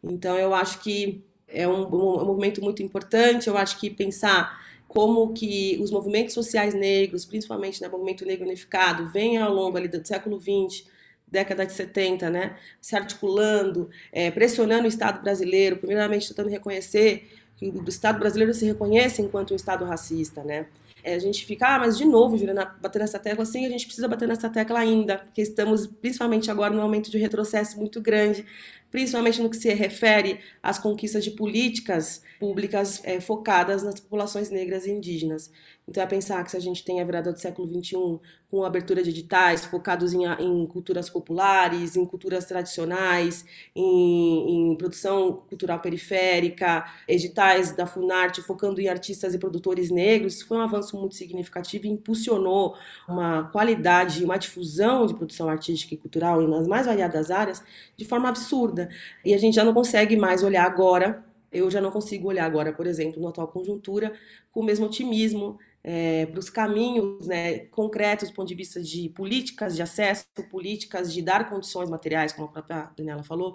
Então 0.02 0.38
eu 0.38 0.54
acho 0.54 0.80
que 0.80 1.22
é 1.46 1.68
um, 1.68 1.82
um, 1.86 2.24
movimento 2.24 2.62
muito 2.62 2.82
importante. 2.82 3.48
Eu 3.48 3.56
acho 3.56 3.78
que 3.78 3.90
pensar 3.90 4.66
como 4.86 5.32
que 5.34 5.78
os 5.82 5.90
movimentos 5.90 6.32
sociais 6.32 6.74
negros, 6.74 7.24
principalmente 7.24 7.80
né, 7.82 7.88
o 7.88 7.92
movimento 7.92 8.24
negro 8.24 8.46
unificado, 8.46 9.08
vem 9.08 9.36
ao 9.36 9.52
longo 9.52 9.76
ali 9.76 9.88
do 9.88 10.06
século 10.06 10.40
XX 10.40 10.86
década 11.30 11.66
de 11.66 11.72
70, 11.72 12.30
né, 12.30 12.56
se 12.80 12.96
articulando, 12.96 13.90
é, 14.12 14.30
pressionando 14.30 14.84
o 14.84 14.88
Estado 14.88 15.22
brasileiro, 15.22 15.76
primeiramente 15.76 16.28
tentando 16.28 16.48
reconhecer 16.48 17.28
que 17.56 17.68
o 17.68 17.88
Estado 17.88 18.18
brasileiro 18.18 18.54
se 18.54 18.64
reconhece 18.64 19.20
enquanto 19.20 19.52
um 19.52 19.56
Estado 19.56 19.84
racista, 19.84 20.44
né? 20.44 20.66
É, 21.02 21.14
a 21.14 21.18
gente 21.18 21.44
fica, 21.46 21.74
ah, 21.74 21.78
mas 21.78 21.96
de 21.96 22.04
novo, 22.04 22.36
Juliana, 22.36 22.76
bater 22.80 22.98
nessa 22.98 23.18
tecla, 23.18 23.44
sim, 23.44 23.64
a 23.64 23.68
gente 23.68 23.86
precisa 23.86 24.08
bater 24.08 24.26
nessa 24.26 24.48
tecla 24.50 24.80
ainda, 24.80 25.18
porque 25.18 25.40
estamos, 25.42 25.86
principalmente 25.86 26.50
agora, 26.50 26.74
num 26.74 26.82
momento 26.82 27.10
de 27.10 27.18
retrocesso 27.18 27.78
muito 27.78 28.00
grande, 28.00 28.44
principalmente 28.90 29.40
no 29.40 29.50
que 29.50 29.56
se 29.56 29.72
refere 29.74 30.40
às 30.62 30.78
conquistas 30.78 31.24
de 31.24 31.30
políticas 31.32 32.22
públicas 32.38 33.00
é, 33.04 33.20
focadas 33.20 33.82
nas 33.82 34.00
populações 34.00 34.50
negras 34.50 34.86
e 34.86 34.90
indígenas. 34.90 35.50
Então, 35.88 36.02
é 36.02 36.06
pensar 36.06 36.44
que 36.44 36.50
se 36.50 36.56
a 36.56 36.60
gente 36.60 36.84
tem 36.84 37.00
a 37.00 37.04
virada 37.04 37.32
do 37.32 37.40
século 37.40 37.66
XXI 37.66 38.20
com 38.50 38.62
abertura 38.64 39.02
de 39.02 39.10
editais 39.10 39.64
focados 39.64 40.12
em, 40.12 40.24
em 40.24 40.66
culturas 40.66 41.08
populares, 41.08 41.96
em 41.96 42.04
culturas 42.04 42.44
tradicionais, 42.44 43.44
em, 43.74 44.72
em, 44.72 44.76
produção 44.76 45.44
cultural 45.48 45.80
periférica, 45.80 46.84
editais 47.06 47.72
da 47.72 47.86
Funarte 47.86 48.42
focando 48.42 48.80
em 48.80 48.88
artistas 48.88 49.34
e 49.34 49.38
produtores 49.38 49.90
negros, 49.90 50.42
foi 50.42 50.58
um 50.58 50.62
avanço 50.62 50.96
muito 50.98 51.14
significativo 51.14 51.86
e 51.86 51.90
impulsionou 51.90 52.76
uma 53.06 53.44
qualidade, 53.44 54.24
uma 54.24 54.38
difusão 54.38 55.06
de 55.06 55.14
produção 55.14 55.48
artística 55.48 55.94
e 55.94 55.98
cultural 55.98 56.40
nas 56.46 56.66
mais 56.66 56.86
variadas 56.86 57.30
áreas 57.30 57.62
de 57.96 58.04
forma 58.04 58.28
absurda. 58.28 58.77
E 59.24 59.34
a 59.34 59.38
gente 59.38 59.54
já 59.54 59.64
não 59.64 59.72
consegue 59.74 60.16
mais 60.16 60.42
olhar 60.42 60.64
agora 60.64 61.24
eu 61.50 61.70
já 61.70 61.80
não 61.80 61.90
consigo 61.90 62.28
olhar 62.28 62.44
agora, 62.44 62.72
por 62.72 62.86
exemplo, 62.86 63.22
na 63.22 63.30
atual 63.30 63.48
conjuntura, 63.48 64.12
com 64.52 64.60
o 64.60 64.64
mesmo 64.64 64.86
otimismo 64.86 65.58
é, 65.82 66.26
para 66.26 66.38
os 66.38 66.50
caminhos 66.50 67.26
né, 67.26 67.60
concretos 67.66 68.28
do 68.28 68.34
ponto 68.34 68.48
de 68.48 68.54
vista 68.54 68.82
de 68.82 69.08
políticas 69.10 69.74
de 69.74 69.82
acesso, 69.82 70.26
políticas 70.50 71.12
de 71.12 71.22
dar 71.22 71.48
condições 71.48 71.88
materiais, 71.88 72.32
como 72.32 72.48
a 72.48 72.52
própria 72.52 72.90
Daniela 72.96 73.22
falou, 73.22 73.54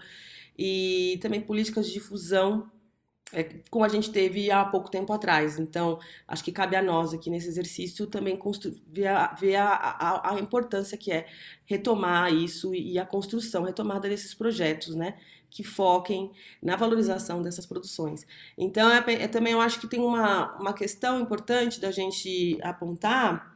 e 0.58 1.20
também 1.22 1.42
políticas 1.42 1.88
de 1.88 1.94
difusão, 1.94 2.70
é, 3.32 3.44
como 3.70 3.86
a 3.86 3.90
gente 3.90 4.12
teve 4.12 4.52
há 4.52 4.64
pouco 4.66 4.92
tempo 4.92 5.12
atrás. 5.14 5.58
Então, 5.58 6.00
acho 6.28 6.44
que 6.44 6.52
cabe 6.52 6.76
a 6.76 6.82
nós 6.82 7.14
aqui 7.14 7.30
nesse 7.30 7.48
exercício 7.48 8.06
também 8.08 8.40
ver, 8.88 9.08
a, 9.08 9.28
ver 9.34 9.56
a, 9.56 9.74
a, 9.74 10.34
a, 10.34 10.40
importância 10.40 10.98
que 10.98 11.12
é 11.12 11.26
retomar 11.66 12.34
isso 12.34 12.76
e 12.76 13.00
a 13.00 13.06
construção, 13.06 13.64
retomada 13.64 14.08
desses 14.08 14.34
projetos, 14.34 14.96
né? 14.96 15.16
que 15.54 15.64
foquem 15.64 16.32
na 16.62 16.76
valorização 16.76 17.42
dessas 17.42 17.66
produções. 17.66 18.26
Então, 18.58 18.90
é, 18.90 19.04
é, 19.14 19.28
também 19.28 19.54
eu 19.54 19.62
acho 19.62 19.80
que 19.80 19.88
tem 19.88 20.00
uma, 20.00 20.52
uma 20.58 20.74
questão 20.74 21.22
importante 21.22 21.80
da 21.80 21.92
gente 21.92 22.58
apontar, 22.64 23.53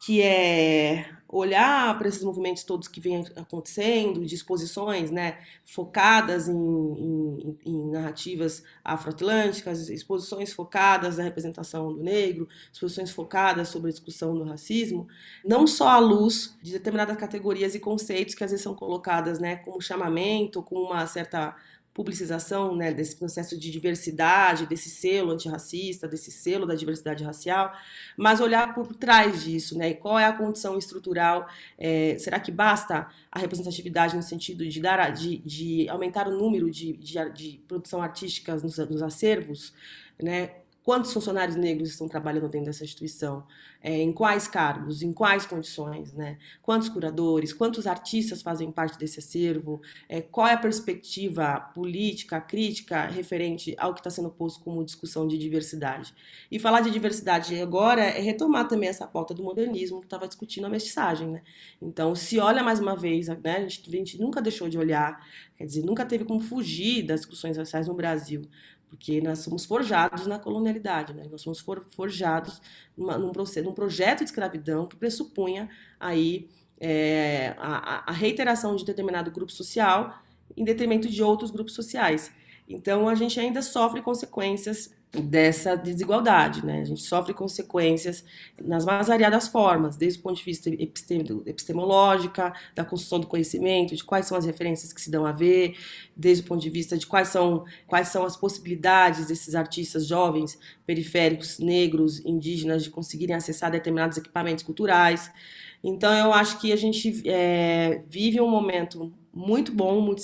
que 0.00 0.22
é 0.22 1.10
olhar 1.28 1.96
para 1.96 2.08
esses 2.08 2.24
movimentos 2.24 2.64
todos 2.64 2.88
que 2.88 3.00
vêm 3.00 3.24
acontecendo, 3.36 4.24
disposições 4.24 5.10
né, 5.10 5.38
focadas 5.64 6.48
em, 6.48 6.56
em, 6.56 7.58
em 7.64 7.90
narrativas 7.90 8.64
afroatlânticas, 8.82 9.88
exposições 9.90 10.52
focadas 10.52 11.18
na 11.18 11.24
representação 11.24 11.92
do 11.92 12.02
negro, 12.02 12.48
exposições 12.72 13.10
focadas 13.10 13.68
sobre 13.68 13.90
a 13.90 13.92
discussão 13.92 14.34
do 14.34 14.42
racismo, 14.42 15.06
não 15.44 15.66
só 15.66 15.90
à 15.90 15.98
luz 15.98 16.56
de 16.62 16.72
determinadas 16.72 17.16
categorias 17.16 17.74
e 17.74 17.78
conceitos 17.78 18.34
que 18.34 18.42
às 18.42 18.50
vezes 18.50 18.64
são 18.64 18.74
colocadas 18.74 19.38
né, 19.38 19.56
como 19.56 19.80
chamamento, 19.80 20.62
com 20.62 20.76
uma 20.76 21.06
certa 21.06 21.54
publicização 21.92 22.76
né, 22.76 22.92
desse 22.92 23.16
processo 23.16 23.58
de 23.58 23.70
diversidade, 23.70 24.66
desse 24.66 24.88
selo 24.88 25.32
antirracista, 25.32 26.06
desse 26.06 26.30
selo 26.30 26.66
da 26.66 26.74
diversidade 26.74 27.24
racial, 27.24 27.72
mas 28.16 28.40
olhar 28.40 28.74
por 28.74 28.94
trás 28.94 29.42
disso, 29.42 29.76
né, 29.76 29.94
qual 29.94 30.18
é 30.18 30.24
a 30.24 30.32
condição 30.32 30.78
estrutural, 30.78 31.48
é, 31.76 32.16
será 32.18 32.38
que 32.38 32.52
basta 32.52 33.08
a 33.30 33.38
representatividade 33.38 34.14
no 34.14 34.22
sentido 34.22 34.66
de, 34.66 34.80
dar, 34.80 35.10
de, 35.10 35.38
de 35.38 35.88
aumentar 35.88 36.28
o 36.28 36.36
número 36.36 36.70
de, 36.70 36.92
de, 36.96 37.30
de 37.30 37.60
produção 37.66 38.00
artística 38.00 38.54
nos, 38.54 38.78
nos 38.78 39.02
acervos, 39.02 39.74
né, 40.22 40.59
Quantos 40.82 41.12
funcionários 41.12 41.56
negros 41.56 41.90
estão 41.90 42.08
trabalhando 42.08 42.48
dentro 42.48 42.66
dessa 42.66 42.84
instituição? 42.84 43.46
É, 43.82 44.00
em 44.00 44.12
quais 44.12 44.48
cargos? 44.48 45.02
Em 45.02 45.12
quais 45.12 45.44
condições? 45.44 46.12
Né? 46.14 46.38
Quantos 46.62 46.88
curadores? 46.88 47.52
Quantos 47.52 47.86
artistas 47.86 48.40
fazem 48.40 48.72
parte 48.72 48.98
desse 48.98 49.18
acervo? 49.18 49.82
É, 50.08 50.22
qual 50.22 50.46
é 50.46 50.54
a 50.54 50.58
perspectiva 50.58 51.60
política, 51.74 52.40
crítica, 52.40 53.06
referente 53.06 53.74
ao 53.78 53.92
que 53.92 54.00
está 54.00 54.08
sendo 54.08 54.30
posto 54.30 54.64
como 54.64 54.82
discussão 54.82 55.28
de 55.28 55.36
diversidade? 55.36 56.14
E 56.50 56.58
falar 56.58 56.80
de 56.80 56.90
diversidade 56.90 57.60
agora 57.60 58.02
é 58.02 58.20
retomar 58.20 58.66
também 58.66 58.88
essa 58.88 59.06
pauta 59.06 59.34
do 59.34 59.42
modernismo 59.42 60.00
que 60.00 60.06
estava 60.06 60.26
discutindo 60.26 60.64
a 60.64 60.70
mestiçagem. 60.70 61.28
Né? 61.28 61.42
Então, 61.80 62.14
se 62.14 62.38
olha 62.38 62.62
mais 62.62 62.80
uma 62.80 62.96
vez, 62.96 63.28
né? 63.28 63.38
a, 63.44 63.60
gente, 63.60 63.82
a 63.86 63.92
gente 63.92 64.18
nunca 64.18 64.40
deixou 64.40 64.66
de 64.66 64.78
olhar, 64.78 65.26
quer 65.58 65.66
dizer, 65.66 65.84
nunca 65.84 66.06
teve 66.06 66.24
como 66.24 66.40
fugir 66.40 67.02
das 67.02 67.20
discussões 67.20 67.58
raciais 67.58 67.86
no 67.86 67.94
Brasil 67.94 68.42
porque 68.90 69.20
nós 69.20 69.38
somos 69.38 69.64
forjados 69.64 70.26
na 70.26 70.38
colonialidade, 70.38 71.14
né? 71.14 71.24
nós 71.30 71.40
somos 71.40 71.60
for, 71.60 71.86
forjados 71.94 72.60
numa, 72.96 73.16
num, 73.16 73.32
num, 73.32 73.72
projeto 73.72 74.18
de 74.18 74.24
escravidão 74.24 74.86
que 74.86 74.96
pressupunha 74.96 75.70
aí 75.98 76.48
é, 76.78 77.54
a, 77.56 78.10
a, 78.10 78.12
reiteração 78.12 78.74
de 78.74 78.84
determinado 78.84 79.30
grupo 79.30 79.52
social 79.52 80.20
em 80.56 80.64
detrimento 80.64 81.08
de 81.08 81.22
outros 81.22 81.52
grupos 81.52 81.72
sociais. 81.72 82.32
Então 82.68 83.08
a 83.08 83.14
gente 83.14 83.38
ainda 83.38 83.62
sofre 83.62 84.02
consequências 84.02 84.92
dessa 85.12 85.76
desigualdade, 85.76 86.64
né? 86.64 86.82
A 86.82 86.84
gente 86.84 87.02
sofre 87.02 87.34
consequências 87.34 88.24
nas 88.62 88.84
mais 88.84 89.08
variadas 89.08 89.48
formas, 89.48 89.96
desde 89.96 90.20
o 90.20 90.22
ponto 90.22 90.36
de 90.36 90.44
vista 90.44 90.70
epistemológica, 90.70 92.52
da 92.76 92.84
construção 92.84 93.18
do 93.18 93.26
conhecimento, 93.26 93.96
de 93.96 94.04
quais 94.04 94.26
são 94.26 94.38
as 94.38 94.44
referências 94.44 94.92
que 94.92 95.00
se 95.00 95.10
dão 95.10 95.26
a 95.26 95.32
ver, 95.32 95.76
desde 96.16 96.44
o 96.44 96.46
ponto 96.46 96.62
de 96.62 96.70
vista 96.70 96.96
de 96.96 97.06
quais 97.08 97.28
são 97.28 97.64
quais 97.88 98.08
são 98.08 98.24
as 98.24 98.36
possibilidades 98.36 99.26
desses 99.26 99.56
artistas 99.56 100.06
jovens, 100.06 100.56
periféricos, 100.86 101.58
negros, 101.58 102.24
indígenas 102.24 102.84
de 102.84 102.90
conseguirem 102.90 103.34
acessar 103.34 103.70
determinados 103.70 104.16
equipamentos 104.16 104.62
culturais. 104.62 105.30
Então 105.82 106.12
eu 106.12 106.32
acho 106.32 106.60
que 106.60 106.72
a 106.72 106.76
gente 106.76 107.28
é, 107.28 108.02
vive 108.08 108.40
um 108.40 108.48
momento 108.48 109.12
muito 109.32 109.72
bom, 109.72 110.00
muito 110.00 110.22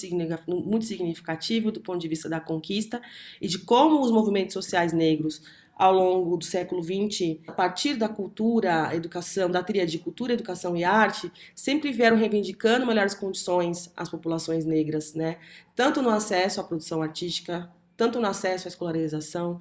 significativo 0.84 1.70
do 1.70 1.80
ponto 1.80 2.00
de 2.00 2.08
vista 2.08 2.28
da 2.28 2.40
conquista 2.40 3.00
e 3.40 3.46
de 3.46 3.58
como 3.58 4.00
os 4.00 4.10
movimentos 4.10 4.54
sociais 4.54 4.92
negros 4.92 5.42
ao 5.76 5.92
longo 5.92 6.38
do 6.38 6.44
século 6.44 6.82
XX, 6.82 7.38
a 7.46 7.52
partir 7.52 7.96
da 7.96 8.08
cultura, 8.08 8.94
educação, 8.94 9.50
da 9.50 9.62
tríade 9.62 9.92
de 9.92 9.98
cultura, 9.98 10.32
educação 10.32 10.74
e 10.74 10.82
arte, 10.82 11.30
sempre 11.54 11.92
vieram 11.92 12.16
reivindicando 12.16 12.86
melhores 12.86 13.14
condições 13.14 13.92
às 13.94 14.08
populações 14.08 14.64
negras, 14.64 15.12
né? 15.12 15.36
Tanto 15.74 16.00
no 16.00 16.08
acesso 16.08 16.60
à 16.60 16.64
produção 16.64 17.02
artística, 17.02 17.70
tanto 17.94 18.18
no 18.18 18.26
acesso 18.26 18.66
à 18.66 18.70
escolarização, 18.70 19.60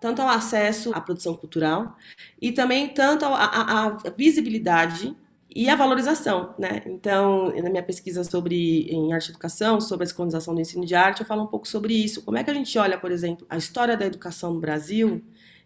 tanto 0.00 0.22
ao 0.22 0.28
acesso 0.28 0.92
à 0.94 1.00
produção 1.00 1.34
cultural 1.34 1.96
e 2.40 2.52
também 2.52 2.88
tanto 2.88 3.24
à 3.24 3.98
visibilidade 4.16 5.16
e 5.58 5.68
a 5.68 5.74
valorização, 5.74 6.54
né? 6.56 6.82
Então, 6.86 7.52
na 7.60 7.68
minha 7.68 7.82
pesquisa 7.82 8.22
sobre 8.22 8.82
em 8.82 9.12
arte 9.12 9.26
e 9.26 9.30
educação, 9.30 9.80
sobre 9.80 10.04
a 10.04 10.06
descolonização 10.06 10.54
do 10.54 10.60
ensino 10.60 10.86
de 10.86 10.94
arte, 10.94 11.22
eu 11.22 11.26
falo 11.26 11.42
um 11.42 11.48
pouco 11.48 11.66
sobre 11.66 11.94
isso. 11.94 12.24
Como 12.24 12.38
é 12.38 12.44
que 12.44 12.50
a 12.52 12.54
gente 12.54 12.78
olha, 12.78 12.96
por 12.96 13.10
exemplo, 13.10 13.44
a 13.50 13.56
história 13.56 13.96
da 13.96 14.06
educação 14.06 14.54
no 14.54 14.60
Brasil 14.60 15.20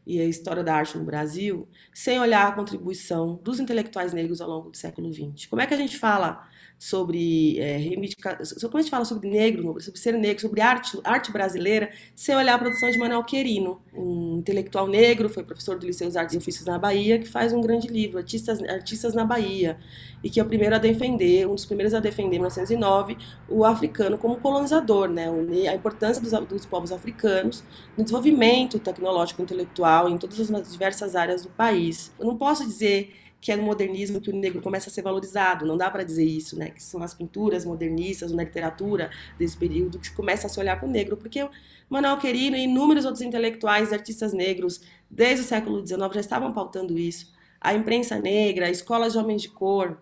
e 0.06 0.18
a 0.18 0.24
história 0.24 0.64
da 0.64 0.74
arte 0.74 0.96
no 0.96 1.04
Brasil, 1.04 1.68
sem 1.92 2.18
olhar 2.18 2.48
a 2.48 2.52
contribuição 2.52 3.38
dos 3.44 3.60
intelectuais 3.60 4.14
negros 4.14 4.40
ao 4.40 4.48
longo 4.48 4.70
do 4.70 4.76
século 4.78 5.12
XX? 5.12 5.44
Como 5.44 5.60
é 5.60 5.66
que 5.66 5.74
a 5.74 5.76
gente 5.76 5.98
fala 5.98 6.42
sobre 6.82 7.60
é, 7.60 7.76
reivindicação, 7.76 8.68
quando 8.68 8.78
a 8.78 8.82
gente 8.82 8.90
fala 8.90 9.04
sobre 9.04 9.28
negro, 9.28 9.80
sobre 9.80 10.00
ser 10.00 10.14
negro, 10.14 10.42
sobre 10.42 10.60
arte, 10.60 10.98
arte 11.04 11.30
brasileira, 11.30 11.92
sem 12.12 12.34
olhar 12.34 12.56
a 12.56 12.58
produção 12.58 12.90
de 12.90 12.98
Manuel 12.98 13.22
Querino, 13.22 13.80
um 13.94 14.38
intelectual 14.38 14.88
negro, 14.88 15.28
foi 15.28 15.44
professor 15.44 15.78
do 15.78 15.86
Liceu 15.86 16.08
das 16.08 16.16
Artes 16.16 16.34
e 16.34 16.38
Ofícios 16.38 16.66
na 16.66 16.80
Bahia, 16.80 17.20
que 17.20 17.28
faz 17.28 17.52
um 17.52 17.60
grande 17.60 17.86
livro, 17.86 18.18
Artistas, 18.18 18.60
Artistas 18.64 19.14
na 19.14 19.24
Bahia, 19.24 19.78
e 20.24 20.28
que 20.28 20.40
é 20.40 20.42
o 20.42 20.46
primeiro 20.46 20.74
a 20.74 20.78
defender, 20.78 21.46
um 21.46 21.54
dos 21.54 21.64
primeiros 21.64 21.94
a 21.94 22.00
defender, 22.00 22.34
em 22.34 22.40
1909, 22.40 23.16
o 23.48 23.64
africano 23.64 24.18
como 24.18 24.34
colonizador, 24.38 25.08
né, 25.08 25.28
a 25.70 25.76
importância 25.76 26.20
dos, 26.20 26.32
dos 26.48 26.66
povos 26.66 26.90
africanos 26.90 27.62
no 27.96 28.02
desenvolvimento 28.02 28.80
tecnológico, 28.80 29.40
intelectual, 29.40 30.08
em 30.08 30.18
todas 30.18 30.50
as 30.50 30.72
diversas 30.72 31.14
áreas 31.14 31.44
do 31.44 31.50
país. 31.50 32.12
Eu 32.18 32.26
não 32.26 32.36
posso 32.36 32.66
dizer 32.66 33.21
que 33.42 33.50
é 33.50 33.56
no 33.56 33.64
modernismo 33.64 34.20
que 34.20 34.30
o 34.30 34.32
negro 34.32 34.62
começa 34.62 34.88
a 34.88 34.92
ser 34.92 35.02
valorizado. 35.02 35.66
Não 35.66 35.76
dá 35.76 35.90
para 35.90 36.04
dizer 36.04 36.24
isso, 36.24 36.56
né? 36.56 36.70
Que 36.70 36.80
são 36.80 37.02
as 37.02 37.12
pinturas 37.12 37.64
modernistas, 37.64 38.30
na 38.30 38.44
literatura 38.44 39.10
desse 39.36 39.56
período 39.56 39.98
que 39.98 40.12
começa 40.12 40.46
a 40.46 40.50
se 40.50 40.60
olhar 40.60 40.78
para 40.78 40.88
o 40.88 40.90
negro, 40.90 41.16
porque 41.16 41.44
Manuel 41.90 42.18
Querino 42.18 42.56
e 42.56 42.62
inúmeros 42.62 43.04
outros 43.04 43.20
intelectuais 43.20 43.92
artistas 43.92 44.32
negros 44.32 44.80
desde 45.10 45.44
o 45.44 45.44
século 45.44 45.84
XIX 45.84 46.14
já 46.14 46.20
estavam 46.20 46.52
pautando 46.52 46.96
isso. 46.96 47.32
A 47.60 47.74
imprensa 47.74 48.16
negra, 48.16 48.70
escolas 48.70 49.12
de 49.12 49.18
homens 49.18 49.42
de 49.42 49.48
cor, 49.48 50.00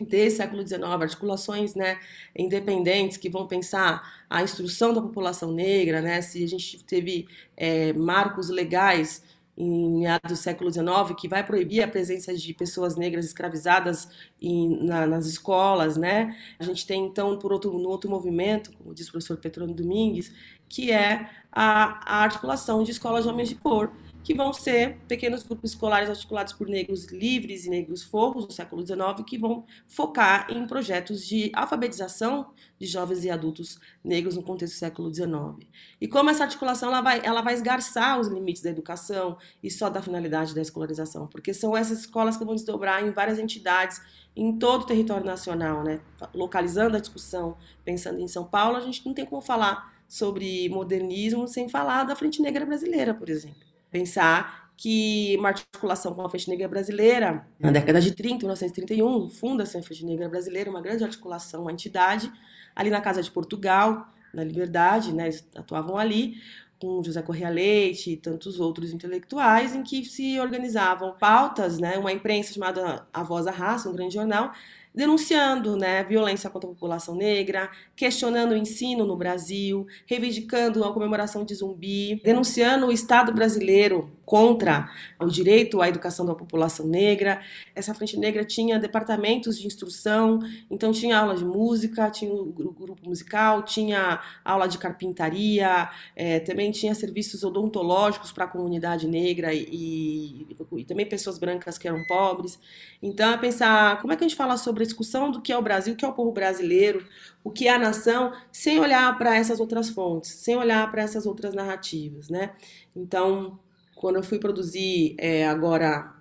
desde 0.00 0.34
o 0.34 0.36
século 0.36 0.66
XIX, 0.66 0.84
articulações 0.84 1.74
né, 1.74 1.98
independentes 2.36 3.16
que 3.16 3.28
vão 3.28 3.48
pensar 3.48 4.24
a 4.30 4.40
instrução 4.40 4.94
da 4.94 5.02
população 5.02 5.50
negra, 5.50 6.00
né, 6.00 6.22
se 6.22 6.44
a 6.44 6.46
gente 6.46 6.84
teve 6.84 7.26
é, 7.56 7.92
marcos 7.92 8.48
legais 8.48 9.24
em 9.60 9.90
meados 9.90 10.30
do 10.30 10.36
século 10.36 10.72
XIX, 10.72 10.86
que 11.18 11.26
vai 11.26 11.44
proibir 11.44 11.82
a 11.82 11.88
presença 11.88 12.32
de 12.32 12.54
pessoas 12.54 12.94
negras 12.94 13.24
escravizadas 13.24 14.08
em, 14.40 14.84
na, 14.84 15.04
nas 15.04 15.26
escolas, 15.26 15.96
né? 15.96 16.36
A 16.60 16.64
gente 16.64 16.86
tem, 16.86 17.04
então, 17.04 17.36
por 17.36 17.52
outro, 17.52 17.76
no 17.76 17.88
outro 17.88 18.08
movimento, 18.08 18.70
como 18.78 18.94
diz 18.94 19.08
o 19.08 19.10
professor 19.10 19.36
Petrone 19.36 19.74
Domingues, 19.74 20.32
que 20.68 20.92
é 20.92 21.28
a, 21.50 22.18
a 22.18 22.22
articulação 22.22 22.84
de 22.84 22.92
escolas 22.92 23.24
de 23.24 23.30
homens 23.30 23.48
de 23.48 23.56
cor, 23.56 23.90
que 24.22 24.34
vão 24.34 24.52
ser 24.52 24.98
pequenos 25.08 25.42
grupos 25.42 25.70
escolares 25.70 26.10
articulados 26.10 26.52
por 26.52 26.68
negros 26.68 27.06
livres 27.06 27.64
e 27.64 27.70
negros 27.70 28.02
forros 28.02 28.46
do 28.46 28.52
século 28.52 28.86
XIX, 28.86 29.24
que 29.26 29.38
vão 29.38 29.64
focar 29.86 30.46
em 30.50 30.66
projetos 30.66 31.26
de 31.26 31.50
alfabetização 31.54 32.50
de 32.78 32.86
jovens 32.86 33.24
e 33.24 33.30
adultos 33.30 33.78
negros 34.04 34.36
no 34.36 34.42
contexto 34.42 34.74
do 34.74 34.78
século 34.78 35.14
XIX. 35.14 35.66
E 36.00 36.06
como 36.06 36.30
essa 36.30 36.44
articulação 36.44 36.90
ela 36.90 37.00
vai, 37.00 37.20
ela 37.24 37.42
vai 37.42 37.54
esgarçar 37.54 38.20
os 38.20 38.28
limites 38.28 38.62
da 38.62 38.70
educação 38.70 39.36
e 39.62 39.70
só 39.70 39.88
da 39.88 40.02
finalidade 40.02 40.54
da 40.54 40.60
escolarização, 40.60 41.26
porque 41.26 41.54
são 41.54 41.76
essas 41.76 42.00
escolas 42.00 42.36
que 42.36 42.44
vão 42.44 42.54
desdobrar 42.54 43.04
em 43.04 43.10
várias 43.10 43.38
entidades 43.38 44.00
em 44.36 44.56
todo 44.56 44.82
o 44.82 44.86
território 44.86 45.26
nacional, 45.26 45.82
né? 45.82 46.00
localizando 46.34 46.96
a 46.96 47.00
discussão, 47.00 47.56
pensando 47.84 48.20
em 48.20 48.28
São 48.28 48.44
Paulo, 48.44 48.76
a 48.76 48.80
gente 48.80 49.04
não 49.04 49.12
tem 49.12 49.26
como 49.26 49.42
falar 49.42 49.96
sobre 50.06 50.68
modernismo 50.68 51.48
sem 51.48 51.68
falar 51.68 52.04
da 52.04 52.14
Frente 52.14 52.40
Negra 52.40 52.64
Brasileira, 52.64 53.12
por 53.12 53.28
exemplo 53.28 53.67
pensar 53.90 54.68
que 54.76 55.34
uma 55.38 55.48
articulação 55.48 56.14
com 56.14 56.22
a 56.22 56.30
Frente 56.30 56.48
Negra 56.48 56.68
Brasileira, 56.68 57.44
na 57.58 57.72
década 57.72 58.00
de 58.00 58.12
30, 58.12 58.38
1931, 58.38 59.28
funda-se 59.28 59.76
a 59.76 59.82
Frente 59.82 60.04
Negra 60.04 60.28
Brasileira, 60.28 60.70
uma 60.70 60.80
grande 60.80 61.02
articulação, 61.02 61.62
uma 61.62 61.72
entidade, 61.72 62.30
ali 62.76 62.88
na 62.88 63.00
Casa 63.00 63.20
de 63.20 63.30
Portugal, 63.30 64.06
na 64.32 64.44
Liberdade, 64.44 65.12
né, 65.12 65.24
eles 65.24 65.44
atuavam 65.56 65.96
ali, 65.98 66.36
com 66.80 67.02
José 67.02 67.20
Correia 67.22 67.48
Leite 67.48 68.12
e 68.12 68.16
tantos 68.16 68.60
outros 68.60 68.92
intelectuais, 68.92 69.74
em 69.74 69.82
que 69.82 70.04
se 70.04 70.38
organizavam 70.38 71.16
pautas, 71.18 71.80
né, 71.80 71.98
uma 71.98 72.12
imprensa 72.12 72.54
chamada 72.54 73.04
A 73.12 73.24
Voz 73.24 73.46
da 73.46 73.50
Raça, 73.50 73.90
um 73.90 73.92
grande 73.92 74.14
jornal, 74.14 74.52
denunciando 74.98 75.76
né, 75.76 76.02
violência 76.02 76.50
contra 76.50 76.68
a 76.68 76.72
população 76.72 77.14
negra, 77.14 77.70
questionando 77.94 78.50
o 78.50 78.56
ensino 78.56 79.06
no 79.06 79.16
Brasil, 79.16 79.86
reivindicando 80.06 80.82
a 80.82 80.92
comemoração 80.92 81.44
de 81.44 81.54
zumbi, 81.54 82.20
denunciando 82.24 82.86
o 82.86 82.90
Estado 82.90 83.32
brasileiro 83.32 84.10
contra 84.24 84.90
o 85.18 85.26
direito 85.26 85.80
à 85.80 85.88
educação 85.88 86.26
da 86.26 86.34
população 86.34 86.86
negra. 86.86 87.40
Essa 87.74 87.94
Frente 87.94 88.18
Negra 88.18 88.44
tinha 88.44 88.78
departamentos 88.78 89.56
de 89.58 89.66
instrução, 89.66 90.40
então 90.68 90.90
tinha 90.90 91.16
aula 91.16 91.34
de 91.36 91.44
música, 91.44 92.10
tinha 92.10 92.30
o 92.30 92.52
grupo 92.52 93.08
musical, 93.08 93.62
tinha 93.62 94.20
aula 94.44 94.66
de 94.66 94.78
carpintaria, 94.78 95.88
é, 96.14 96.40
também 96.40 96.72
tinha 96.72 96.94
serviços 96.94 97.44
odontológicos 97.44 98.32
para 98.32 98.44
a 98.44 98.48
comunidade 98.48 99.06
negra 99.06 99.54
e, 99.54 99.64
e, 99.72 100.56
e, 100.76 100.84
também 100.84 101.06
pessoas 101.06 101.38
brancas 101.38 101.78
que 101.78 101.86
eram 101.86 102.04
pobres. 102.06 102.58
Então, 103.00 103.32
é 103.32 103.36
pensar 103.38 104.00
como 104.00 104.12
é 104.12 104.16
que 104.16 104.24
a 104.24 104.28
gente 104.28 104.36
fala 104.36 104.56
sobre 104.56 104.87
discussão 104.88 105.30
do 105.30 105.40
que 105.40 105.52
é 105.52 105.56
o 105.56 105.62
Brasil, 105.62 105.94
o 105.94 105.96
que 105.96 106.04
é 106.04 106.08
o 106.08 106.12
povo 106.12 106.32
brasileiro, 106.32 107.06
o 107.44 107.50
que 107.50 107.68
é 107.68 107.74
a 107.74 107.78
nação, 107.78 108.32
sem 108.50 108.80
olhar 108.80 109.16
para 109.16 109.36
essas 109.36 109.60
outras 109.60 109.88
fontes, 109.88 110.30
sem 110.30 110.56
olhar 110.56 110.90
para 110.90 111.02
essas 111.02 111.26
outras 111.26 111.54
narrativas, 111.54 112.28
né? 112.28 112.52
Então, 112.94 113.58
quando 113.94 114.16
eu 114.16 114.22
fui 114.22 114.38
produzir 114.38 115.14
é, 115.18 115.46
agora 115.46 116.14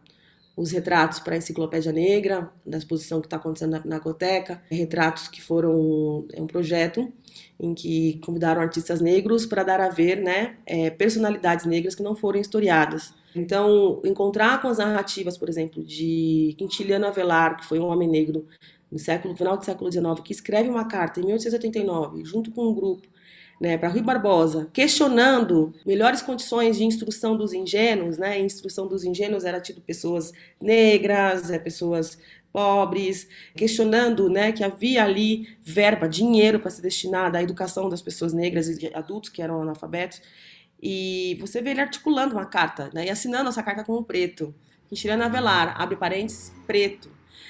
os 0.58 0.72
retratos 0.72 1.20
para 1.20 1.36
a 1.36 1.38
Enciclopédia 1.38 1.92
Negra, 1.92 2.52
da 2.66 2.80
exposição 2.80 3.22
que 3.22 3.28
está 3.28 3.38
acontecendo 3.38 3.72
na 3.72 3.80
Pinacoteca, 3.80 4.64
retratos 4.72 5.28
que 5.28 5.40
foram 5.40 6.26
é 6.34 6.42
um 6.42 6.48
projeto 6.48 7.14
em 7.60 7.76
que 7.76 8.20
convidaram 8.26 8.60
artistas 8.62 9.00
negros 9.00 9.46
para 9.46 9.64
dar 9.64 9.80
a 9.80 9.90
ver 9.90 10.18
né, 10.18 10.58
é, 10.66 10.90
personalidades 10.90 11.66
negras 11.66 11.94
que 11.94 12.02
não 12.02 12.16
foram 12.16 12.40
historiadas. 12.40 13.14
Então, 13.38 14.02
encontrar 14.04 14.62
com 14.62 14.68
as 14.68 14.78
narrativas, 14.78 15.38
por 15.38 15.50
exemplo, 15.50 15.84
de 15.84 16.56
Quintiliano 16.58 17.06
Avelar, 17.06 17.58
que 17.58 17.66
foi 17.66 17.80
um 17.80 17.88
homem 17.88 18.08
negro 18.08 18.46
no 18.92 18.98
século, 18.98 19.36
final 19.36 19.58
do 19.58 19.66
século 19.66 19.92
XIX, 19.92 20.20
que 20.24 20.32
escreve 20.32 20.70
uma 20.70 20.86
carta 20.86 21.20
em 21.20 21.26
1889, 21.26 22.24
junto 22.26 22.52
com 22.52 22.70
um 22.70 22.74
grupo, 22.74 23.08
né, 23.60 23.78
para 23.78 23.90
Rui 23.90 24.02
Barbosa, 24.02 24.70
questionando 24.72 25.74
melhores 25.86 26.22
condições 26.22 26.78
de 26.78 26.84
instrução 26.84 27.36
dos 27.36 27.54
ingênuos, 27.54 28.18
né? 28.18 28.40
instrução 28.40 28.88
dos 28.88 29.04
ingênuos 29.04 29.46
era 29.46 29.60
tido 29.60 29.82
pessoas 29.82 30.32
negras, 30.62 31.50
é, 31.50 31.58
pessoas 31.58 32.20
pobres, 32.54 33.28
questionando, 33.56 34.30
né, 34.30 34.52
que 34.52 34.64
havia 34.64 35.04
ali 35.04 35.48
verba, 35.62 36.08
dinheiro 36.08 36.60
para 36.60 36.72
ser 36.72 36.82
destinado 36.82 37.38
à 37.38 37.44
educação 37.44 37.90
das 37.90 38.02
pessoas 38.02 38.34
negras 38.34 38.68
e 38.68 38.92
adultos 38.94 39.30
que 39.30 39.42
eram 39.42 39.62
analfabetos. 39.62 40.22
E 40.82 41.38
você 41.40 41.62
vê 41.62 41.72
ele 41.72 41.82
articulando 41.82 42.36
uma 42.36 42.46
carta, 42.46 42.90
né, 42.94 43.06
e 43.06 43.10
assinando 43.10 43.50
essa 43.50 43.64
carta 43.64 43.84
como 43.84 44.04
preto. 44.04 44.54
Tirando 44.94 45.24
Avelar, 45.24 45.80
abre 45.82 45.98
parênteses, 45.98 46.54
preto. 46.66 47.10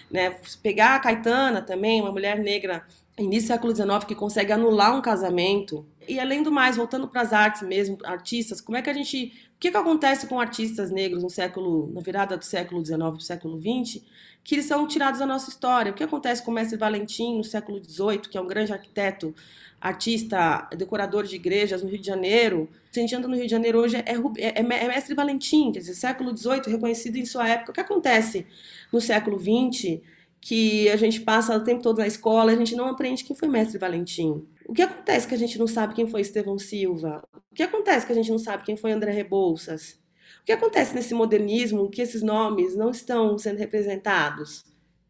Né? 0.09 0.35
Pegar 0.63 0.95
a 0.95 0.99
Caetana 0.99 1.61
também, 1.61 2.01
uma 2.01 2.11
mulher 2.11 2.39
negra 2.39 2.85
início 3.23 3.47
do 3.49 3.53
século 3.53 3.75
XIX 3.75 4.05
que 4.05 4.15
consegue 4.15 4.51
anular 4.51 4.95
um 4.95 5.01
casamento. 5.01 5.85
E 6.07 6.19
além 6.19 6.43
do 6.43 6.51
mais, 6.51 6.77
voltando 6.77 7.07
para 7.07 7.21
as 7.21 7.33
artes 7.33 7.61
mesmo, 7.63 7.97
artistas, 8.03 8.61
como 8.61 8.77
é 8.77 8.81
que 8.81 8.89
a 8.89 8.93
gente, 8.93 9.33
o 9.55 9.59
que, 9.59 9.71
que 9.71 9.77
acontece 9.77 10.27
com 10.27 10.39
artistas 10.39 10.91
negros 10.91 11.23
no 11.23 11.29
século, 11.29 11.91
na 11.93 12.01
virada 12.01 12.37
do 12.37 12.45
século 12.45 12.85
XIX 12.85 12.99
para 12.99 13.13
o 13.13 13.19
século 13.19 13.59
XX, 13.59 14.03
que 14.43 14.55
eles 14.55 14.65
são 14.65 14.87
tirados 14.87 15.19
da 15.19 15.25
nossa 15.25 15.49
história? 15.49 15.91
O 15.91 15.95
que 15.95 16.03
acontece 16.03 16.43
com 16.43 16.51
o 16.51 16.53
mestre 16.53 16.77
Valentim 16.77 17.37
no 17.37 17.43
século 17.43 17.83
XVIII, 17.83 18.19
que 18.19 18.37
é 18.37 18.41
um 18.41 18.47
grande 18.47 18.71
arquiteto, 18.71 19.33
artista, 19.79 20.67
decorador 20.75 21.23
de 21.23 21.35
igrejas 21.35 21.83
no 21.83 21.89
Rio 21.89 21.99
de 21.99 22.07
Janeiro? 22.07 22.69
Se 22.91 22.99
a 22.99 23.01
gente 23.01 23.15
anda 23.15 23.27
no 23.27 23.35
Rio 23.35 23.45
de 23.45 23.51
Janeiro 23.51 23.79
hoje, 23.79 23.97
é, 23.97 24.03
é, 24.37 24.59
é 24.59 24.87
mestre 24.87 25.13
Valentim, 25.13 25.71
quer 25.71 25.79
dizer, 25.79 25.93
século 25.93 26.35
XVIII, 26.35 26.61
reconhecido 26.67 27.17
em 27.17 27.25
sua 27.25 27.47
época. 27.47 27.71
O 27.71 27.73
que 27.73 27.81
acontece 27.81 28.45
no 28.91 28.99
século 28.99 29.39
XX? 29.39 30.01
que 30.39 30.87
a 30.89 30.95
gente 30.95 31.21
passa 31.21 31.57
o 31.57 31.63
tempo 31.63 31.81
todo 31.81 31.97
na 31.97 32.07
escola, 32.07 32.51
a 32.51 32.55
gente 32.55 32.75
não 32.75 32.87
aprende 32.87 33.23
quem 33.23 33.35
foi 33.35 33.47
Mestre 33.47 33.77
Valentim. 33.77 34.47
O 34.65 34.73
que 34.73 34.81
acontece 34.81 35.27
que 35.27 35.35
a 35.35 35.37
gente 35.37 35.57
não 35.57 35.67
sabe 35.67 35.93
quem 35.93 36.07
foi 36.07 36.21
Estevão 36.21 36.57
Silva? 36.57 37.21
O 37.51 37.55
que 37.55 37.63
acontece 37.63 38.05
que 38.05 38.11
a 38.11 38.15
gente 38.15 38.29
não 38.29 38.39
sabe 38.39 38.63
quem 38.63 38.77
foi 38.77 38.91
André 38.91 39.11
Rebouças? 39.11 39.99
O 40.41 40.45
que 40.45 40.51
acontece 40.51 40.95
nesse 40.95 41.13
modernismo 41.13 41.89
que 41.89 42.01
esses 42.01 42.21
nomes 42.21 42.75
não 42.75 42.91
estão 42.91 43.37
sendo 43.37 43.57
representados? 43.57 44.63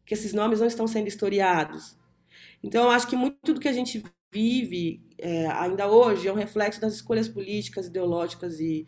Que 0.04 0.14
esses 0.14 0.32
nomes 0.32 0.60
não 0.60 0.66
estão 0.66 0.86
sendo 0.86 1.06
historiados? 1.06 1.96
Então, 2.62 2.84
eu 2.84 2.90
acho 2.90 3.06
que 3.06 3.16
muito 3.16 3.54
do 3.54 3.60
que 3.60 3.68
a 3.68 3.72
gente 3.72 4.02
vive 4.32 5.00
é, 5.18 5.46
ainda 5.46 5.90
hoje 5.90 6.28
é 6.28 6.32
um 6.32 6.36
reflexo 6.36 6.80
das 6.80 6.94
escolhas 6.94 7.28
políticas, 7.28 7.86
ideológicas 7.86 8.60
e, 8.60 8.86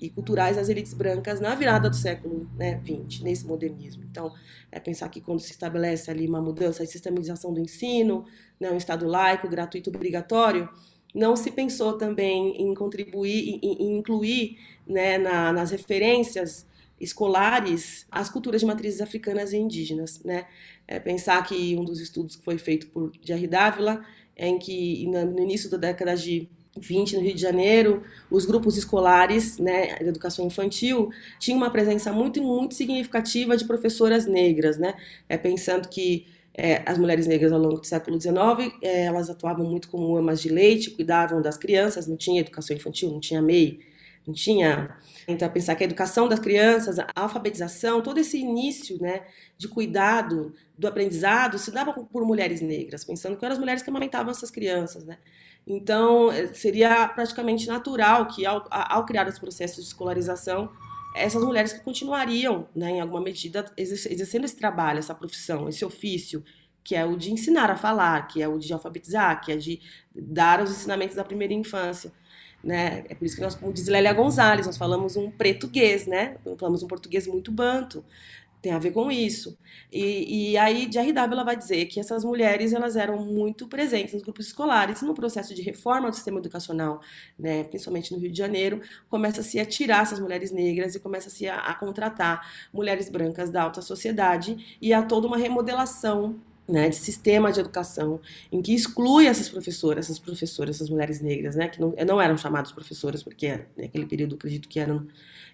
e 0.00 0.10
culturais 0.10 0.56
das 0.56 0.68
elites 0.68 0.94
brancas 0.94 1.40
na 1.40 1.54
virada 1.54 1.90
do 1.90 1.96
século 1.96 2.48
né, 2.56 2.80
XX, 2.84 3.20
nesse 3.22 3.46
modernismo. 3.46 4.04
Então, 4.04 4.32
é 4.70 4.78
pensar 4.78 5.08
que 5.08 5.20
quando 5.20 5.40
se 5.40 5.50
estabelece 5.50 6.10
ali 6.10 6.28
uma 6.28 6.40
mudança, 6.40 6.82
a 6.82 6.86
sistematização 6.86 7.52
do 7.52 7.60
ensino, 7.60 8.24
né, 8.60 8.70
um 8.70 8.76
Estado 8.76 9.06
laico, 9.06 9.48
gratuito, 9.48 9.90
obrigatório, 9.90 10.68
não 11.14 11.36
se 11.36 11.50
pensou 11.50 11.96
também 11.96 12.60
em 12.60 12.74
contribuir, 12.74 13.60
em, 13.62 13.72
em 13.72 13.98
incluir 13.98 14.58
né, 14.86 15.18
na, 15.18 15.52
nas 15.52 15.70
referências 15.70 16.66
escolares 17.04 18.06
as 18.10 18.28
culturas 18.28 18.60
de 18.60 18.66
matrizes 18.66 19.00
africanas 19.00 19.52
e 19.52 19.56
indígenas. 19.56 20.20
Né? 20.24 20.46
É 20.88 20.98
pensar 20.98 21.42
que 21.46 21.76
um 21.76 21.84
dos 21.84 22.00
estudos 22.00 22.36
que 22.36 22.44
foi 22.44 22.58
feito 22.58 22.88
por 22.88 23.12
Jerry 23.22 23.46
Dávila, 23.46 24.04
é 24.36 24.48
em 24.48 24.58
que 24.58 25.06
no 25.06 25.40
início 25.40 25.70
da 25.70 25.76
década 25.76 26.16
de 26.16 26.48
20 26.76 27.16
no 27.16 27.22
Rio 27.22 27.34
de 27.34 27.40
Janeiro, 27.40 28.02
os 28.30 28.44
grupos 28.44 28.76
escolares, 28.76 29.58
né, 29.58 29.96
de 29.98 30.08
educação 30.08 30.44
infantil, 30.44 31.10
tinham 31.38 31.56
uma 31.56 31.70
presença 31.70 32.12
muito 32.12 32.42
muito 32.42 32.74
significativa 32.74 33.56
de 33.56 33.64
professoras 33.64 34.26
negras, 34.26 34.76
né, 34.76 34.94
é, 35.28 35.36
pensando 35.36 35.88
que 35.88 36.26
é, 36.56 36.82
as 36.86 36.98
mulheres 36.98 37.26
negras 37.26 37.52
ao 37.52 37.58
longo 37.58 37.80
do 37.80 37.86
século 37.86 38.20
XIX, 38.20 38.72
é, 38.80 39.04
elas 39.04 39.28
atuavam 39.28 39.68
muito 39.68 39.88
como 39.88 40.16
amas 40.16 40.40
de 40.40 40.48
leite, 40.48 40.90
cuidavam 40.90 41.42
das 41.42 41.56
crianças, 41.56 42.06
não 42.06 42.16
tinha 42.16 42.40
educação 42.40 42.76
infantil, 42.76 43.10
não 43.10 43.20
tinha 43.20 43.42
MEI, 43.42 43.80
não 44.26 44.34
tinha. 44.34 44.96
Então, 45.26 45.48
pensar 45.50 45.74
que 45.74 45.84
a 45.84 45.86
educação 45.86 46.28
das 46.28 46.38
crianças, 46.38 46.98
a 46.98 47.06
alfabetização, 47.14 48.02
todo 48.02 48.18
esse 48.18 48.38
início 48.38 49.00
né, 49.00 49.22
de 49.56 49.68
cuidado 49.68 50.54
do 50.78 50.86
aprendizado 50.86 51.58
se 51.58 51.70
dava 51.70 51.92
por 51.92 52.24
mulheres 52.26 52.60
negras, 52.60 53.04
pensando 53.04 53.36
que 53.36 53.44
eram 53.44 53.54
as 53.54 53.58
mulheres 53.58 53.82
que 53.82 53.90
amamentavam 53.90 54.30
essas 54.30 54.50
crianças. 54.50 55.04
Né? 55.04 55.18
Então, 55.66 56.30
eh, 56.32 56.52
seria 56.52 57.08
praticamente 57.08 57.66
natural 57.66 58.26
que, 58.26 58.44
ao, 58.44 58.66
ao 58.70 59.04
criar 59.06 59.26
os 59.28 59.38
processos 59.38 59.84
de 59.84 59.88
escolarização, 59.88 60.70
essas 61.14 61.42
mulheres 61.44 61.72
que 61.72 61.80
continuariam, 61.80 62.68
né, 62.74 62.90
em 62.90 63.00
alguma 63.00 63.20
medida, 63.20 63.64
exercendo 63.76 64.44
esse 64.44 64.56
trabalho, 64.56 64.98
essa 64.98 65.14
profissão, 65.14 65.68
esse 65.68 65.84
ofício, 65.84 66.42
que 66.82 66.94
é 66.94 67.04
o 67.04 67.16
de 67.16 67.32
ensinar 67.32 67.70
a 67.70 67.76
falar, 67.76 68.26
que 68.26 68.42
é 68.42 68.48
o 68.48 68.58
de 68.58 68.72
alfabetizar, 68.72 69.40
que 69.40 69.52
é 69.52 69.56
de 69.56 69.80
dar 70.14 70.60
os 70.60 70.70
ensinamentos 70.70 71.16
da 71.16 71.24
primeira 71.24 71.54
infância. 71.54 72.12
Né? 72.64 73.04
É 73.10 73.14
por 73.14 73.26
isso 73.26 73.36
que 73.36 73.42
nós, 73.42 73.54
como 73.54 73.72
diz 73.72 73.86
Lélia 73.86 74.12
Gonzalez, 74.14 74.66
nós 74.66 74.78
falamos 74.78 75.16
um 75.16 75.30
português, 75.30 76.06
né? 76.06 76.36
falamos 76.58 76.82
um 76.82 76.88
português 76.88 77.26
muito 77.26 77.52
banto, 77.52 78.02
tem 78.62 78.72
a 78.72 78.78
ver 78.78 78.92
com 78.92 79.12
isso. 79.12 79.58
E, 79.92 80.52
e 80.52 80.56
aí, 80.56 80.86
de 80.86 80.98
RW, 80.98 81.32
ela 81.32 81.44
vai 81.44 81.54
dizer 81.54 81.84
que 81.84 82.00
essas 82.00 82.24
mulheres 82.24 82.72
elas 82.72 82.96
eram 82.96 83.22
muito 83.22 83.68
presentes 83.68 84.14
nos 84.14 84.22
grupos 84.22 84.46
escolares. 84.46 85.02
No 85.02 85.12
processo 85.12 85.54
de 85.54 85.60
reforma 85.60 86.08
do 86.08 86.16
sistema 86.16 86.38
educacional, 86.38 87.02
né, 87.38 87.64
principalmente 87.64 88.10
no 88.14 88.18
Rio 88.18 88.32
de 88.32 88.38
Janeiro, 88.38 88.80
começa-se 89.10 89.60
a 89.60 89.66
tirar 89.66 90.04
essas 90.04 90.18
mulheres 90.18 90.50
negras 90.50 90.94
e 90.94 91.00
começa-se 91.00 91.46
a, 91.46 91.58
a 91.58 91.74
contratar 91.74 92.50
mulheres 92.72 93.10
brancas 93.10 93.50
da 93.50 93.62
alta 93.62 93.82
sociedade 93.82 94.78
e 94.80 94.94
há 94.94 95.02
toda 95.02 95.26
uma 95.26 95.36
remodelação 95.36 96.40
né, 96.68 96.88
de 96.88 96.96
sistema 96.96 97.52
de 97.52 97.60
educação 97.60 98.20
em 98.50 98.62
que 98.62 98.74
exclui 98.74 99.26
essas 99.26 99.48
professoras, 99.48 100.06
essas 100.06 100.18
professoras, 100.18 100.76
essas 100.76 100.88
mulheres 100.88 101.20
negras, 101.20 101.54
né, 101.54 101.68
que 101.68 101.80
não, 101.80 101.94
não 102.06 102.20
eram 102.20 102.36
chamadas 102.36 102.72
professoras 102.72 103.22
porque 103.22 103.66
naquele 103.76 104.06
período 104.06 104.34
acredito 104.34 104.68
que 104.68 104.80
eram 104.80 105.06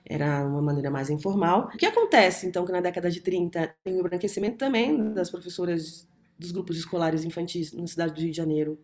era 0.05 0.47
uma 0.47 0.63
maneira 0.63 0.91
mais 0.91 1.11
informal. 1.11 1.71
O 1.75 1.77
que 1.77 1.85
acontece, 1.85 2.47
então, 2.47 2.65
que 2.65 2.73
na 2.73 2.81
década 2.81 3.11
de 3.11 3.21
30 3.21 3.75
tem 3.85 3.95
o 3.95 4.01
embranquecimento 4.01 4.57
também 4.57 5.13
das 5.13 5.31
professoras 5.31 6.09
dos 6.39 6.53
grupos 6.53 6.79
escolares 6.79 7.25
infantis 7.25 7.73
na 7.73 7.87
cidade 7.87 8.15
do 8.15 8.21
Rio 8.21 8.31
de 8.31 8.37
Janeiro? 8.37 8.79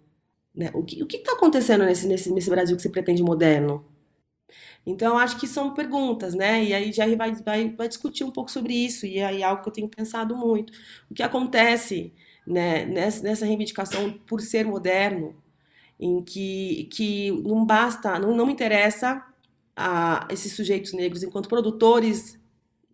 Né? 0.55 0.71
O 0.75 0.85
que 0.85 1.03
está 1.17 1.33
acontecendo 1.33 1.85
nesse, 1.85 2.07
nesse, 2.07 2.31
nesse 2.33 2.51
Brasil 2.51 2.77
que 2.77 2.83
se 2.83 2.91
pretende 2.91 3.23
moderno? 3.23 3.85
Então, 4.87 5.19
acho 5.19 5.39
que 5.39 5.49
são 5.49 5.75
perguntas, 5.75 6.35
né? 6.35 6.65
E 6.65 6.73
aí 6.73 6.93
Jerry 6.93 7.17
vai, 7.17 7.35
vai, 7.35 7.71
vai 7.71 7.89
discutir 7.89 8.25
um 8.25 8.31
pouco 8.31 8.51
sobre 8.51 8.73
isso, 8.73 9.05
e 9.05 9.21
aí 9.21 9.43
é 9.43 9.45
algo 9.45 9.63
que 9.63 9.69
eu 9.69 9.73
tenho 9.73 9.89
pensado 9.89 10.37
muito. 10.37 10.73
O 11.11 11.15
que 11.15 11.23
acontece 11.23 12.13
né, 12.47 12.87
nessa, 12.87 13.23
nessa 13.23 13.45
reivindicação 13.45 14.13
por 14.27 14.41
ser 14.41 14.65
moderno, 14.65 15.35
em 15.99 16.23
que, 16.23 16.89
que 16.93 17.31
não 17.43 17.65
basta, 17.65 18.19
não, 18.19 18.37
não 18.37 18.51
interessa 18.51 19.25
a 19.75 20.27
esses 20.31 20.53
sujeitos 20.55 20.93
negros 20.93 21.23
enquanto 21.23 21.49
produtores 21.49 22.39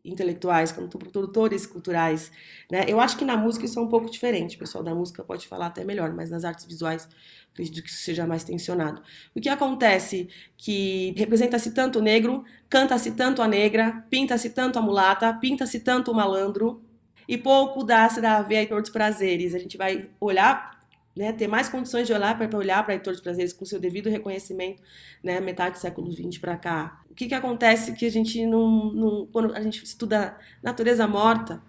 intelectuais, 0.04 0.72
enquanto 0.72 0.98
produtores 0.98 1.66
culturais, 1.66 2.32
né? 2.70 2.84
Eu 2.88 3.00
acho 3.00 3.16
que 3.16 3.24
na 3.24 3.36
música 3.36 3.64
isso 3.66 3.78
é 3.78 3.82
um 3.82 3.88
pouco 3.88 4.10
diferente. 4.10 4.56
O 4.56 4.58
pessoal 4.58 4.82
da 4.82 4.94
música 4.94 5.22
pode 5.22 5.46
falar 5.46 5.66
até 5.66 5.84
melhor, 5.84 6.12
mas 6.12 6.30
nas 6.30 6.44
artes 6.44 6.64
visuais 6.64 7.08
acredito 7.52 7.82
que 7.82 7.90
isso 7.90 8.02
seja 8.02 8.26
mais 8.26 8.44
tensionado. 8.44 9.02
O 9.34 9.40
que 9.40 9.48
acontece 9.48 10.28
que 10.56 11.14
representa-se 11.16 11.72
tanto 11.72 11.98
o 11.98 12.02
negro, 12.02 12.44
canta-se 12.68 13.12
tanto 13.12 13.42
a 13.42 13.48
negra, 13.48 14.04
pinta-se 14.08 14.50
tanto 14.50 14.78
a 14.78 14.82
mulata, 14.82 15.32
pinta-se 15.34 15.80
tanto 15.80 16.10
o 16.10 16.14
malandro, 16.14 16.82
e 17.28 17.38
pouco 17.38 17.84
dá-se 17.84 18.24
a 18.24 18.42
ver 18.42 18.56
Heitor 18.56 18.80
dos 18.80 18.90
Prazeres. 18.90 19.54
A 19.54 19.58
gente 19.58 19.76
vai 19.76 20.08
olhar 20.20 20.82
né, 21.14 21.32
ter 21.32 21.46
mais 21.46 21.68
condições 21.68 22.06
de 22.06 22.12
olhar 22.12 22.36
para 22.36 22.56
olhar 22.56 22.82
para 22.84 22.94
Heitor 22.94 23.12
dos 23.12 23.22
Prazeres 23.22 23.52
com 23.52 23.64
seu 23.64 23.78
devido 23.78 24.08
reconhecimento, 24.08 24.82
né, 25.22 25.40
metade 25.40 25.76
do 25.76 25.80
século 25.80 26.10
XX 26.10 26.38
para 26.38 26.56
cá. 26.56 27.02
O 27.10 27.14
que, 27.14 27.26
que 27.26 27.34
acontece 27.34 27.92
que 27.92 28.06
a 28.06 28.10
gente 28.10 28.44
não, 28.46 28.92
não, 28.92 29.26
quando 29.26 29.54
a 29.54 29.60
gente 29.60 29.84
estuda 29.84 30.36
natureza 30.62 31.06
morta 31.06 31.62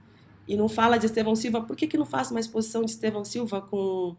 e 0.47 0.55
não 0.55 0.69
fala 0.69 0.97
de 0.97 1.05
Estevão 1.05 1.36
Silva, 1.36 1.61
por 1.61 1.75
que, 1.75 1.88
que 1.88 1.97
não 1.97 2.05
faz 2.05 2.31
uma 2.31 2.39
exposição 2.39 2.84
de 2.84 2.91
Estevão 2.91 3.25
Silva 3.25 3.61
com 3.61 4.15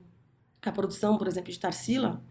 a 0.71 0.73
produção, 0.73 1.17
por 1.17 1.27
exemplo, 1.27 1.53
de 1.53 1.59
Tarsila? 1.59 2.23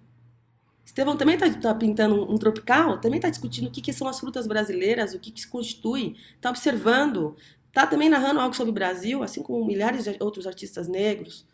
Estevão 0.86 1.16
também 1.16 1.36
está 1.36 1.50
tá 1.50 1.76
pintando 1.76 2.30
um, 2.30 2.38
tropical, 2.38 3.00
também 3.00 3.18
está 3.18 3.30
discutindo 3.30 3.68
o 3.68 3.72
que, 3.72 3.82
que, 3.82 3.94
são 3.94 4.08
as 4.08 4.20
frutas 4.20 4.46
brasileiras, 4.46 5.14
o 5.14 5.20
que, 5.20 5.32
que 5.32 5.42
se 5.42 5.48
constitui, 5.48 6.16
está 6.36 6.50
observando, 6.50 7.36
está 7.68 7.88
também 7.88 8.10
narrando 8.10 8.40
algo 8.40 8.56
sobre 8.56 8.72
o 8.72 8.74
Brasil, 8.74 9.24
assim 9.24 9.42
como 9.42 9.66
milhares 9.66 10.04
de 10.04 10.18
outros 10.20 10.46
artistas 10.46 10.88
negros. 10.88 11.48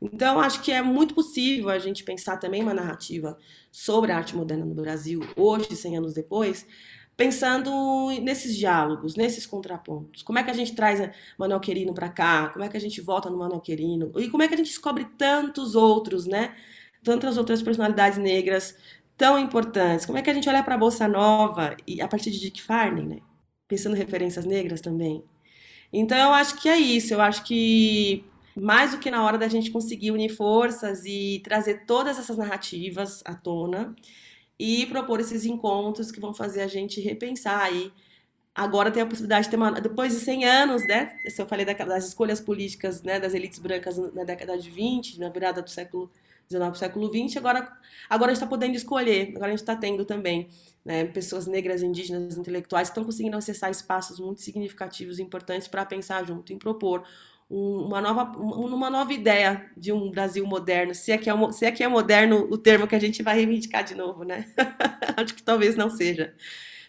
Então, 0.00 0.38
acho 0.38 0.62
que 0.62 0.70
é 0.70 0.82
muito 0.82 1.14
possível 1.14 1.70
a 1.70 1.78
gente 1.78 2.04
pensar 2.04 2.36
também 2.36 2.62
uma 2.62 2.74
narrativa 2.74 3.38
sobre 3.72 4.12
a 4.12 4.18
arte 4.18 4.36
moderna 4.36 4.66
no 4.66 4.74
Brasil, 4.74 5.20
hoje, 5.34 5.74
100 5.74 5.96
anos 5.96 6.12
depois, 6.12 6.66
pensando 7.16 8.10
nesses 8.20 8.56
diálogos, 8.56 9.16
nesses 9.16 9.46
contrapontos. 9.46 10.22
Como 10.22 10.38
é 10.38 10.44
que 10.44 10.50
a 10.50 10.54
gente 10.54 10.74
traz 10.74 11.00
Manuel 11.38 11.60
Querino 11.60 11.94
para 11.94 12.08
cá? 12.08 12.50
Como 12.50 12.64
é 12.64 12.68
que 12.68 12.76
a 12.76 12.80
gente 12.80 13.00
volta 13.00 13.30
no 13.30 13.38
Manuel 13.38 13.60
Querino? 13.60 14.12
E 14.16 14.28
como 14.28 14.42
é 14.42 14.48
que 14.48 14.54
a 14.54 14.56
gente 14.56 14.68
descobre 14.68 15.06
tantos 15.16 15.74
outros, 15.74 16.26
né? 16.26 16.54
Tantas 17.02 17.38
outras 17.38 17.62
personalidades 17.62 18.18
negras 18.18 18.76
tão 19.16 19.38
importantes. 19.38 20.04
Como 20.04 20.18
é 20.18 20.22
que 20.22 20.28
a 20.28 20.34
gente 20.34 20.48
olha 20.48 20.62
para 20.62 20.74
a 20.74 20.78
Bolsa 20.78 21.08
Nova 21.08 21.74
e 21.86 22.02
a 22.02 22.08
partir 22.08 22.30
de 22.30 22.38
Dick 22.38 22.62
Farney, 22.62 23.06
né? 23.06 23.18
Pensando 23.66 23.96
em 23.96 23.98
referências 23.98 24.44
negras 24.44 24.80
também. 24.80 25.24
Então, 25.92 26.18
eu 26.18 26.34
acho 26.34 26.60
que 26.60 26.68
é 26.68 26.76
isso. 26.76 27.14
Eu 27.14 27.22
acho 27.22 27.44
que 27.44 28.24
mais 28.54 28.90
do 28.90 28.98
que 28.98 29.10
na 29.10 29.24
hora 29.24 29.38
da 29.38 29.48
gente 29.48 29.70
conseguir 29.70 30.10
unir 30.10 30.30
forças 30.30 31.04
e 31.06 31.40
trazer 31.44 31.86
todas 31.86 32.18
essas 32.18 32.36
narrativas 32.36 33.22
à 33.24 33.34
tona 33.34 33.94
e 34.58 34.86
propor 34.86 35.20
esses 35.20 35.44
encontros 35.44 36.10
que 36.10 36.20
vão 36.20 36.32
fazer 36.32 36.62
a 36.62 36.66
gente 36.66 37.00
repensar 37.00 37.62
aí. 37.62 37.92
Agora 38.54 38.90
tem 38.90 39.02
a 39.02 39.06
possibilidade 39.06 39.44
de 39.46 39.50
ter 39.50 39.56
uma, 39.56 39.72
depois 39.72 40.14
de 40.14 40.20
100 40.20 40.44
anos, 40.46 40.86
né? 40.88 41.14
Se 41.28 41.42
eu 41.42 41.46
falei 41.46 41.66
das 41.66 42.08
escolhas 42.08 42.40
políticas, 42.40 43.02
né, 43.02 43.20
das 43.20 43.34
elites 43.34 43.58
brancas 43.58 43.98
na 44.14 44.24
década 44.24 44.56
de 44.56 44.70
20, 44.70 45.20
na 45.20 45.28
virada 45.28 45.60
do 45.60 45.68
século 45.68 46.10
19 46.48 46.78
século 46.78 47.10
20, 47.10 47.38
agora 47.38 47.76
agora 48.08 48.30
a 48.30 48.34
gente 48.34 48.42
está 48.42 48.46
podendo 48.46 48.76
escolher, 48.76 49.30
agora 49.30 49.46
a 49.46 49.50
gente 49.50 49.60
está 49.60 49.74
tendo 49.74 50.04
também 50.04 50.48
né, 50.84 51.04
pessoas 51.06 51.46
negras, 51.46 51.82
indígenas, 51.82 52.36
intelectuais 52.38 52.88
que 52.88 52.92
estão 52.92 53.04
conseguindo 53.04 53.36
acessar 53.36 53.70
espaços 53.70 54.20
muito 54.20 54.40
significativos 54.40 55.18
e 55.18 55.22
importantes 55.22 55.66
para 55.66 55.84
pensar 55.84 56.24
junto, 56.24 56.52
em 56.52 56.58
propor 56.58 57.04
uma 57.48 58.00
nova, 58.00 58.24
uma 58.38 58.90
nova 58.90 59.12
ideia 59.12 59.70
de 59.76 59.92
um 59.92 60.10
Brasil 60.10 60.44
moderno, 60.46 60.94
se 60.94 61.12
é, 61.12 61.18
que 61.18 61.30
é, 61.30 61.52
se 61.52 61.64
é 61.64 61.70
que 61.70 61.82
é 61.82 61.88
moderno 61.88 62.48
o 62.50 62.58
termo 62.58 62.86
que 62.86 62.94
a 62.94 62.98
gente 62.98 63.22
vai 63.22 63.36
reivindicar 63.36 63.84
de 63.84 63.94
novo, 63.94 64.24
né? 64.24 64.46
acho 65.16 65.34
que 65.34 65.42
talvez 65.42 65.76
não 65.76 65.88
seja. 65.88 66.34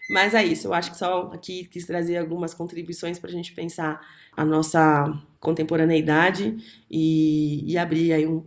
Mas 0.10 0.34
é 0.34 0.44
isso, 0.44 0.68
eu 0.68 0.74
acho 0.74 0.92
que 0.92 0.98
só 0.98 1.30
aqui 1.34 1.66
quis 1.66 1.86
trazer 1.86 2.18
algumas 2.18 2.54
contribuições 2.54 3.20
para 3.20 3.30
a 3.30 3.34
gente 3.34 3.54
pensar 3.54 4.00
a 4.36 4.46
nossa 4.46 5.06
contemporaneidade 5.40 6.58
e, 6.90 7.72
e 7.72 7.78
abrir 7.78 8.14
aí 8.14 8.26
uma 8.26 8.46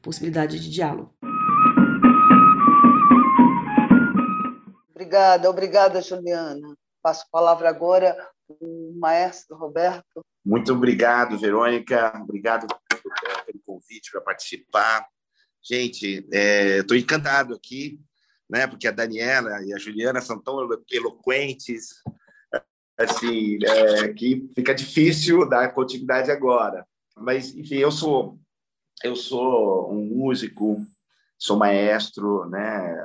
possibilidade 0.00 0.58
de 0.60 0.70
diálogo. 0.70 1.12
Obrigada, 4.94 5.50
obrigada, 5.50 6.00
Juliana. 6.00 6.74
Passo 7.02 7.24
a 7.26 7.30
palavra 7.30 7.68
agora 7.68 8.16
o 8.48 8.92
maestro 8.98 9.56
Roberto. 9.56 10.24
Muito 10.44 10.72
obrigado, 10.72 11.38
Verônica. 11.38 12.12
Obrigado 12.22 12.66
pelo 12.88 13.60
convite 13.64 14.10
para 14.10 14.20
participar. 14.20 15.06
Gente, 15.62 16.26
estou 16.78 16.96
é, 16.96 17.00
encantado 17.00 17.54
aqui, 17.54 18.00
né? 18.48 18.66
Porque 18.66 18.88
a 18.88 18.92
Daniela 18.92 19.62
e 19.64 19.74
a 19.74 19.78
Juliana 19.78 20.20
são 20.20 20.40
tão 20.40 20.66
eloquentes, 20.90 21.88
assim, 22.98 23.58
é, 23.62 24.08
que 24.12 24.48
fica 24.54 24.74
difícil 24.74 25.48
dar 25.48 25.72
continuidade 25.74 26.30
agora. 26.30 26.86
Mas, 27.16 27.54
enfim, 27.54 27.76
eu 27.76 27.90
sou 27.90 28.38
eu 29.02 29.16
sou 29.16 29.92
um 29.92 30.04
músico, 30.04 30.78
sou 31.38 31.56
maestro, 31.56 32.48
né? 32.50 32.96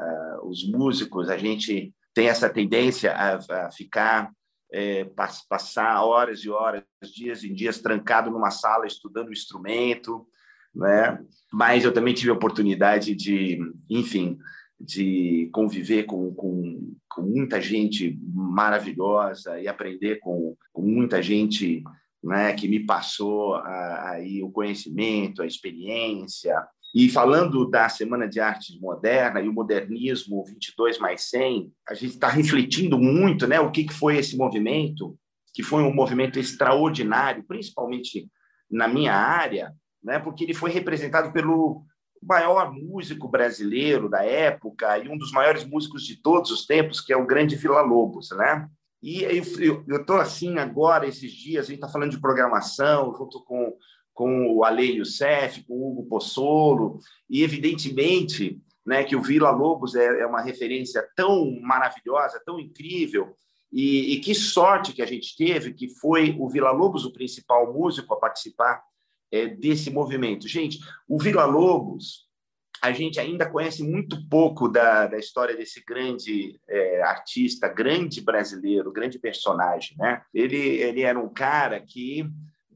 Os 0.43 0.67
músicos, 0.69 1.29
a 1.29 1.37
gente 1.37 1.93
tem 2.13 2.27
essa 2.27 2.49
tendência 2.49 3.13
a, 3.13 3.65
a 3.67 3.71
ficar 3.71 4.31
é, 4.71 5.05
passar 5.49 6.03
horas 6.03 6.39
e 6.39 6.49
horas, 6.49 6.83
dias 7.13 7.43
e 7.43 7.53
dias 7.53 7.79
trancado 7.79 8.29
numa 8.31 8.51
sala 8.51 8.85
estudando 8.85 9.29
o 9.29 9.33
instrumento, 9.33 10.27
né? 10.73 11.19
Mas 11.51 11.83
eu 11.83 11.93
também 11.93 12.13
tive 12.13 12.31
a 12.31 12.33
oportunidade 12.33 13.15
de, 13.15 13.59
enfim, 13.89 14.37
de 14.79 15.49
conviver 15.53 16.03
com, 16.03 16.33
com, 16.33 16.95
com 17.07 17.21
muita 17.21 17.61
gente 17.61 18.19
maravilhosa 18.33 19.59
e 19.59 19.67
aprender 19.67 20.19
com, 20.19 20.55
com 20.73 20.81
muita 20.81 21.21
gente 21.21 21.83
né, 22.23 22.53
que 22.53 22.67
me 22.67 22.85
passou 22.85 23.55
aí 23.55 24.41
o 24.43 24.49
conhecimento, 24.49 25.41
a 25.41 25.47
experiência, 25.47 26.55
e 26.95 27.09
falando 27.09 27.69
da 27.69 27.89
Semana 27.89 28.25
de 28.25 28.39
Arte 28.39 28.79
Moderna 28.79 29.41
e 29.41 29.49
o 29.49 29.53
modernismo 29.53 30.45
22 30.45 30.97
mais 30.97 31.29
100, 31.29 31.69
a 31.89 31.93
gente 31.93 32.13
está 32.13 32.29
refletindo 32.29 32.97
muito 32.97 33.45
né, 33.45 33.59
o 33.59 33.69
que 33.69 33.91
foi 33.91 34.15
esse 34.15 34.37
movimento, 34.37 35.13
que 35.53 35.61
foi 35.61 35.83
um 35.83 35.93
movimento 35.93 36.39
extraordinário, 36.39 37.43
principalmente 37.45 38.29
na 38.71 38.87
minha 38.87 39.13
área, 39.13 39.73
né, 40.01 40.19
porque 40.19 40.45
ele 40.45 40.53
foi 40.53 40.71
representado 40.71 41.33
pelo 41.33 41.83
maior 42.23 42.71
músico 42.71 43.27
brasileiro 43.27 44.07
da 44.07 44.23
época 44.23 44.97
e 44.97 45.09
um 45.09 45.17
dos 45.17 45.33
maiores 45.33 45.65
músicos 45.65 46.01
de 46.03 46.21
todos 46.21 46.49
os 46.49 46.65
tempos, 46.65 47.01
que 47.01 47.11
é 47.11 47.17
o 47.17 47.27
grande 47.27 47.57
Vila 47.57 47.81
Lobos, 47.81 48.29
né? 48.31 48.69
E 49.03 49.21
eu 49.21 49.97
estou 49.97 50.15
assim 50.15 50.57
agora, 50.57 51.05
esses 51.05 51.31
dias, 51.31 51.65
a 51.65 51.67
gente 51.67 51.75
está 51.75 51.89
falando 51.89 52.11
de 52.11 52.19
programação, 52.19 53.13
junto 53.15 53.43
com 53.43 53.75
com 54.15 54.47
o 54.47 54.63
Ale 54.63 54.97
Youssef, 54.97 55.63
com 55.65 55.75
o 55.75 55.91
Hugo 55.91 56.05
Possolo, 56.07 56.99
e 57.29 57.43
evidentemente 57.43 58.59
né, 58.83 59.03
que 59.03 59.15
o 59.15 59.21
Vila 59.21 59.51
Lobos 59.51 59.93
é, 59.93 60.21
é 60.21 60.25
uma 60.25 60.41
referência 60.41 61.07
tão 61.15 61.59
maravilhosa, 61.61 62.41
tão 62.43 62.59
incrível, 62.59 63.35
e, 63.71 64.13
e, 64.13 64.19
que 64.21 64.33
sorte 64.33 64.93
que 64.93 65.01
a 65.01 65.05
gente 65.05 65.35
teve, 65.35 65.73
que 65.73 65.89
foi 65.89 66.35
o 66.39 66.47
Vila 66.47 66.71
Lobos 66.71 67.03
o 67.03 67.11
principal 67.11 67.73
músico 67.73 68.13
a 68.13 68.19
participar 68.19 68.81
é, 69.31 69.47
desse 69.47 69.89
movimento. 69.89 70.47
Gente, 70.47 70.79
o 71.09 71.19
Vila 71.19 71.43
Lobos, 71.43 72.25
a 72.81 72.93
gente 72.93 73.19
ainda 73.19 73.49
conhece 73.49 73.83
muito 73.83 74.29
pouco 74.29 74.69
da, 74.69 75.07
da 75.07 75.17
história 75.17 75.57
desse 75.57 75.83
grande 75.83 76.57
é, 76.69 77.01
artista, 77.01 77.67
grande 77.67 78.21
brasileiro, 78.21 78.93
grande 78.93 79.19
personagem. 79.19 79.97
Né? 79.97 80.21
Ele, 80.33 80.57
ele 80.57 81.01
era 81.01 81.19
um 81.19 81.27
cara 81.27 81.81
que, 81.81 82.25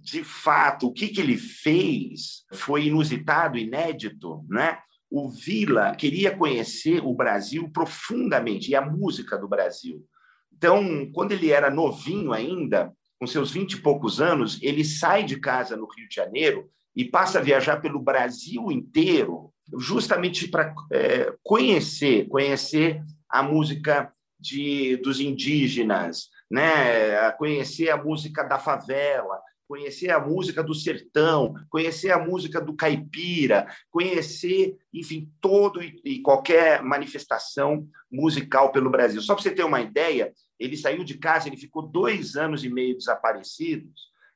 de 0.10 0.24
fato, 0.24 0.88
o 0.88 0.94
que, 0.94 1.08
que 1.08 1.22
ele 1.22 1.38
fez 1.38 2.44
foi 2.54 2.86
inusitado, 2.86 3.58
inédito. 3.58 4.46
Né? 4.50 4.78
O 5.10 5.30
Vila 5.30 5.96
queria 5.96 6.36
conhecer 6.36 7.02
o 7.04 7.14
Brasil 7.14 7.70
profundamente 7.72 8.72
e 8.72 8.76
a 8.76 8.82
música 8.82 9.38
do 9.38 9.48
Brasil. 9.48 10.04
Então, 10.52 11.10
quando 11.14 11.32
ele 11.32 11.52
era 11.52 11.70
novinho 11.70 12.34
ainda, 12.34 12.92
com 13.20 13.28
seus 13.28 13.52
vinte 13.52 13.74
e 13.74 13.82
poucos 13.82 14.20
anos, 14.20 14.60
ele 14.62 14.84
sai 14.84 15.24
de 15.24 15.40
casa 15.40 15.76
no 15.76 15.88
Rio 15.88 16.08
de 16.08 16.16
Janeiro 16.16 16.70
e 16.96 17.06
passa 17.06 17.40
a 17.40 17.42
viajar 17.42 17.78
pelo 17.82 18.00
Brasil 18.00 18.72
inteiro 18.72 19.54
justamente 19.78 20.48
para 20.48 20.74
é, 20.92 21.34
conhecer, 21.44 22.28
conhecer 22.28 23.02
a 23.30 23.44
música 23.44 24.12
de, 24.40 24.98
dos 24.98 25.20
indígenas, 25.20 26.30
né? 26.50 27.32
conhecer 27.34 27.90
a 27.90 28.02
música 28.02 28.44
da 28.44 28.58
favela, 28.58 29.40
conhecer 29.70 30.10
a 30.10 30.20
música 30.20 30.64
do 30.64 30.74
sertão, 30.74 31.54
conhecer 31.70 32.10
a 32.12 32.18
música 32.18 32.60
do 32.60 32.74
caipira, 32.76 33.68
conhecer, 33.92 34.76
enfim, 34.92 35.32
todo 35.40 35.80
e 35.84 36.24
qualquer 36.24 36.82
manifestação 36.82 37.88
musical 38.12 38.72
pelo 38.72 38.90
Brasil. 38.90 39.22
Só 39.22 39.36
para 39.36 39.44
você 39.44 39.52
ter 39.52 39.64
uma 39.64 39.80
ideia, 39.80 40.34
ele 40.60 40.76
saiu 40.76 41.04
de 41.04 41.20
casa, 41.20 41.48
ele 41.48 41.56
ficou 41.56 41.84
dois 41.84 42.36
anos 42.36 42.64
e 42.64 42.70
meio 42.70 42.98
desaparecido, 42.98 43.88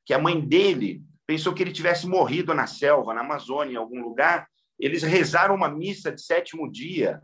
que 0.06 0.14
a 0.14 0.20
mãe 0.20 0.40
dele 0.40 1.02
pensou 1.26 1.52
que 1.52 1.64
ele 1.64 1.72
tivesse 1.72 2.06
morrido 2.06 2.54
na 2.54 2.68
selva, 2.68 3.12
na 3.12 3.22
Amazônia, 3.22 3.74
em 3.74 3.78
algum 3.78 4.04
lugar, 4.04 4.48
eles 4.78 5.02
rezaram 5.02 5.56
uma 5.56 5.68
missa 5.68 6.12
de 6.12 6.22
sétimo 6.22 6.72
dia 6.72 7.20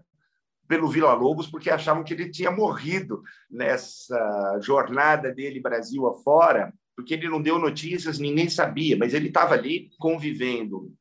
pelo 0.67 0.87
Vila 0.87 1.13
Lobos 1.13 1.45
porque 1.45 1.69
achavam 1.69 2.03
que 2.03 2.15
ele 2.15 2.31
tinha 2.31 2.49
morrido 2.49 3.21
nessa 3.51 4.59
jornada 4.61 5.31
dele 5.31 5.59
Brasil 5.59 6.07
afora, 6.07 6.73
porque 6.99 7.13
ele 7.13 7.29
não 7.29 7.41
deu 7.41 7.57
notícias, 7.57 8.19
ninguém 8.19 8.49
sabia, 8.49 8.97
mas 8.97 9.13
ele 9.13 9.29
estava 9.29 9.53
ali 9.53 9.89
convivendo 9.97 10.93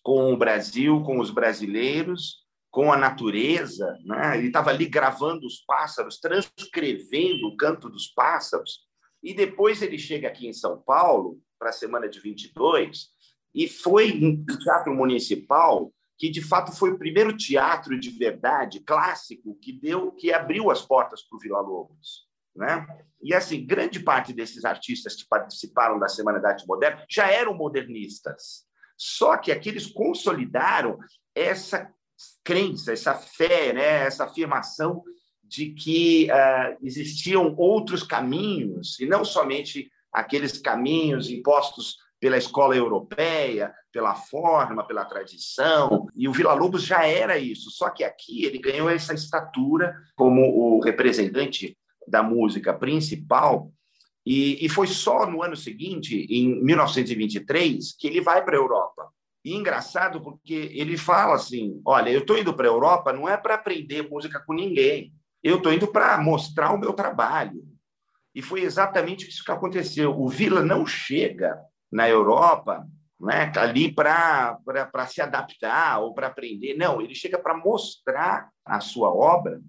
com 0.00 0.32
o 0.32 0.36
Brasil, 0.36 1.02
com 1.02 1.18
os 1.18 1.32
brasileiros, 1.32 2.44
com 2.70 2.92
a 2.92 2.96
natureza, 2.96 3.98
né? 4.04 4.38
ele 4.38 4.46
estava 4.46 4.70
ali 4.70 4.86
gravando 4.86 5.44
os 5.44 5.58
pássaros, 5.66 6.20
transcrevendo 6.20 7.48
o 7.48 7.56
canto 7.56 7.90
dos 7.90 8.06
pássaros, 8.06 8.86
e 9.20 9.34
depois 9.34 9.82
ele 9.82 9.98
chega 9.98 10.28
aqui 10.28 10.46
em 10.46 10.52
São 10.52 10.80
Paulo, 10.80 11.40
para 11.58 11.70
a 11.70 11.72
semana 11.72 12.08
de 12.08 12.20
22, 12.20 13.08
e 13.52 13.66
foi 13.66 14.12
no 14.12 14.44
Teatro 14.56 14.94
Municipal 14.94 15.92
que 16.16 16.30
de 16.30 16.42
fato 16.42 16.70
foi 16.70 16.92
o 16.92 16.98
primeiro 16.98 17.36
teatro 17.36 17.98
de 17.98 18.10
verdade 18.10 18.78
clássico 18.80 19.58
que 19.60 19.72
deu 19.72 20.12
que 20.12 20.32
abriu 20.32 20.70
as 20.70 20.80
portas 20.82 21.22
para 21.22 21.36
o 21.36 21.40
Vila 21.40 21.60
Lobos, 21.60 22.29
né? 22.60 22.86
E 23.22 23.34
assim, 23.34 23.66
grande 23.66 24.00
parte 24.00 24.32
desses 24.32 24.64
artistas 24.64 25.14
que 25.16 25.28
participaram 25.28 25.98
da 25.98 26.08
Semana 26.08 26.38
da 26.38 26.50
Arte 26.50 26.66
Moderna 26.66 27.04
já 27.08 27.30
eram 27.30 27.54
modernistas. 27.54 28.64
Só 28.96 29.36
que 29.36 29.50
aqui 29.50 29.70
eles 29.70 29.86
consolidaram 29.86 30.98
essa 31.34 31.90
crença, 32.44 32.92
essa 32.92 33.14
fé, 33.14 33.72
né? 33.72 34.04
essa 34.04 34.24
afirmação 34.24 35.02
de 35.42 35.70
que 35.70 36.28
uh, 36.30 36.78
existiam 36.82 37.54
outros 37.56 38.02
caminhos, 38.02 39.00
e 39.00 39.06
não 39.06 39.24
somente 39.24 39.90
aqueles 40.12 40.58
caminhos 40.58 41.28
impostos 41.28 41.96
pela 42.20 42.36
escola 42.36 42.76
europeia, 42.76 43.74
pela 43.90 44.14
forma, 44.14 44.86
pela 44.86 45.06
tradição. 45.06 46.06
E 46.14 46.28
o 46.28 46.32
Vila 46.32 46.52
Lobos 46.52 46.84
já 46.84 47.06
era 47.06 47.38
isso, 47.38 47.70
só 47.70 47.90
que 47.90 48.04
aqui 48.04 48.44
ele 48.44 48.58
ganhou 48.58 48.90
essa 48.90 49.14
estatura 49.14 49.96
como 50.14 50.42
o 50.42 50.80
representante 50.80 51.76
da 52.10 52.22
música 52.22 52.74
principal. 52.74 53.70
E, 54.26 54.64
e 54.64 54.68
foi 54.68 54.86
só 54.86 55.24
no 55.26 55.42
ano 55.42 55.56
seguinte, 55.56 56.26
em 56.28 56.62
1923, 56.62 57.96
que 57.98 58.06
ele 58.06 58.20
vai 58.20 58.44
para 58.44 58.56
a 58.56 58.60
Europa. 58.60 59.08
E 59.44 59.54
engraçado 59.54 60.20
porque 60.20 60.70
ele 60.74 60.96
fala 60.96 61.34
assim: 61.34 61.80
olha, 61.84 62.10
eu 62.10 62.20
estou 62.20 62.36
indo 62.36 62.52
para 62.52 62.66
a 62.66 62.72
Europa 62.72 63.12
não 63.12 63.28
é 63.28 63.36
para 63.36 63.54
aprender 63.54 64.08
música 64.08 64.38
com 64.40 64.52
ninguém, 64.52 65.14
eu 65.42 65.56
estou 65.56 65.72
indo 65.72 65.86
para 65.86 66.18
mostrar 66.18 66.72
o 66.72 66.78
meu 66.78 66.92
trabalho. 66.92 67.62
E 68.34 68.42
foi 68.42 68.62
exatamente 68.62 69.28
isso 69.28 69.44
que 69.44 69.50
aconteceu. 69.50 70.18
O 70.18 70.28
Vila 70.28 70.62
não 70.62 70.86
chega 70.86 71.58
na 71.90 72.08
Europa 72.08 72.86
né, 73.20 73.52
ali 73.56 73.92
para 73.92 74.56
se 75.08 75.20
adaptar 75.20 76.00
ou 76.00 76.14
para 76.14 76.28
aprender. 76.28 76.74
Não, 76.74 77.00
ele 77.00 77.14
chega 77.14 77.38
para 77.38 77.56
mostrar 77.56 78.50
a 78.64 78.80
sua 78.80 79.12
obra 79.12 79.60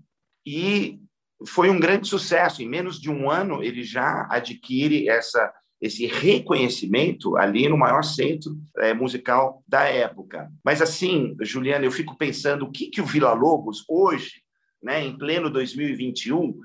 e 0.45 0.99
foi 1.47 1.69
um 1.69 1.79
grande 1.79 2.07
sucesso. 2.07 2.61
Em 2.61 2.69
menos 2.69 2.99
de 2.99 3.09
um 3.09 3.29
ano, 3.29 3.63
ele 3.63 3.83
já 3.83 4.27
adquire 4.29 5.07
essa, 5.09 5.51
esse 5.81 6.05
reconhecimento 6.05 7.37
ali 7.37 7.67
no 7.67 7.77
maior 7.77 8.03
centro 8.03 8.55
é, 8.77 8.93
musical 8.93 9.63
da 9.67 9.83
época. 9.83 10.51
Mas, 10.63 10.81
assim, 10.81 11.35
Juliana, 11.41 11.85
eu 11.85 11.91
fico 11.91 12.17
pensando 12.17 12.65
o 12.65 12.71
que, 12.71 12.87
que 12.87 13.01
o 13.01 13.05
Vila 13.05 13.33
Lobos, 13.33 13.83
hoje, 13.89 14.41
né, 14.81 15.03
em 15.03 15.17
pleno 15.17 15.49
2021, 15.49 16.57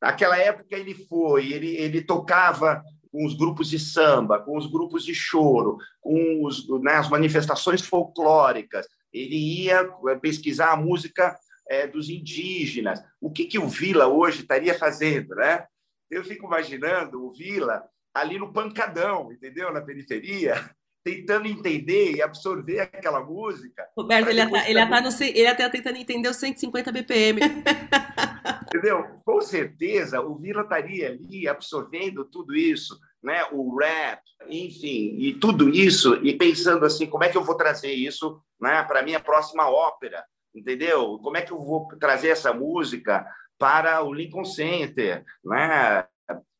naquela 0.00 0.36
época 0.38 0.76
ele 0.76 0.94
foi, 0.94 1.52
ele, 1.52 1.76
ele 1.76 2.02
tocava 2.02 2.82
com 3.10 3.24
os 3.24 3.34
grupos 3.34 3.70
de 3.70 3.78
samba, 3.78 4.38
com 4.38 4.58
os 4.58 4.66
grupos 4.66 5.04
de 5.04 5.14
choro, 5.14 5.78
com 6.00 6.44
os, 6.44 6.68
né, 6.82 6.94
as 6.94 7.08
manifestações 7.08 7.80
folclóricas. 7.80 8.86
Ele 9.12 9.36
ia 9.64 9.90
eh, 10.08 10.14
pesquisar 10.16 10.72
a 10.72 10.76
música 10.76 11.34
é, 11.68 11.86
dos 11.86 12.08
indígenas. 12.08 13.02
O 13.20 13.30
que, 13.30 13.44
que 13.44 13.58
o 13.58 13.68
Vila 13.68 14.06
hoje 14.06 14.42
estaria 14.42 14.76
fazendo, 14.78 15.34
né? 15.34 15.64
Eu 16.10 16.24
fico 16.24 16.46
imaginando 16.46 17.24
o 17.24 17.32
Vila 17.32 17.82
ali 18.14 18.38
no 18.38 18.52
pancadão, 18.52 19.30
entendeu? 19.32 19.72
Na 19.72 19.80
periferia, 19.80 20.54
tentando 21.04 21.46
entender 21.46 22.16
e 22.16 22.22
absorver 22.22 22.80
aquela 22.80 23.22
música. 23.22 23.86
Roberto, 23.96 24.28
ele 24.28 24.40
está 24.40 24.68
ele 24.68 24.86
tá 24.86 25.00
no, 25.00 25.22
ele 25.22 25.54
tá 25.54 25.70
tentando 25.70 25.98
entender 25.98 26.28
os 26.28 26.36
150 26.36 26.92
BPM. 26.92 27.40
Entendeu? 28.66 29.04
Com 29.24 29.40
certeza 29.40 30.20
o 30.20 30.36
Vila 30.36 30.62
estaria 30.62 31.10
ali 31.10 31.48
absorvendo 31.48 32.24
tudo 32.24 32.54
isso, 32.54 32.98
né? 33.22 33.44
o 33.52 33.76
rap, 33.78 34.20
enfim, 34.48 35.16
e 35.18 35.34
tudo 35.34 35.68
isso, 35.68 36.16
e 36.16 36.36
pensando 36.36 36.84
assim, 36.84 37.06
como 37.06 37.24
é 37.24 37.28
que 37.28 37.36
eu 37.36 37.44
vou 37.44 37.56
trazer 37.56 37.92
isso 37.92 38.40
né, 38.60 38.82
para 38.82 39.00
a 39.00 39.02
minha 39.02 39.20
próxima 39.20 39.68
ópera, 39.68 40.24
entendeu? 40.56 41.18
Como 41.18 41.36
é 41.36 41.42
que 41.42 41.52
eu 41.52 41.60
vou 41.60 41.86
trazer 42.00 42.28
essa 42.28 42.52
música 42.52 43.26
para 43.58 44.02
o 44.02 44.12
Lincoln 44.12 44.44
Center, 44.44 45.24
né? 45.44 46.06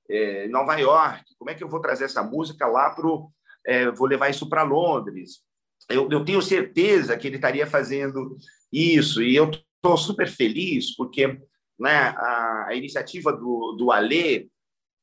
É, 0.08 0.46
Nova 0.48 0.76
York? 0.76 1.24
Como 1.38 1.50
é 1.50 1.54
que 1.54 1.64
eu 1.64 1.68
vou 1.68 1.80
trazer 1.80 2.04
essa 2.04 2.22
música 2.22 2.66
lá 2.66 2.90
para 2.90 3.06
o... 3.06 3.30
É, 3.66 3.90
vou 3.90 4.06
levar 4.06 4.28
isso 4.28 4.48
para 4.48 4.62
Londres? 4.62 5.40
Eu, 5.88 6.08
eu 6.10 6.24
tenho 6.24 6.40
certeza 6.40 7.16
que 7.16 7.26
ele 7.26 7.36
estaria 7.36 7.66
fazendo 7.66 8.36
isso, 8.72 9.22
e 9.22 9.34
eu 9.34 9.50
estou 9.50 9.96
super 9.96 10.28
feliz 10.28 10.94
porque 10.96 11.40
né, 11.78 12.14
a, 12.16 12.66
a 12.68 12.74
iniciativa 12.74 13.32
do, 13.32 13.76
do 13.78 13.90
Alê 13.90 14.48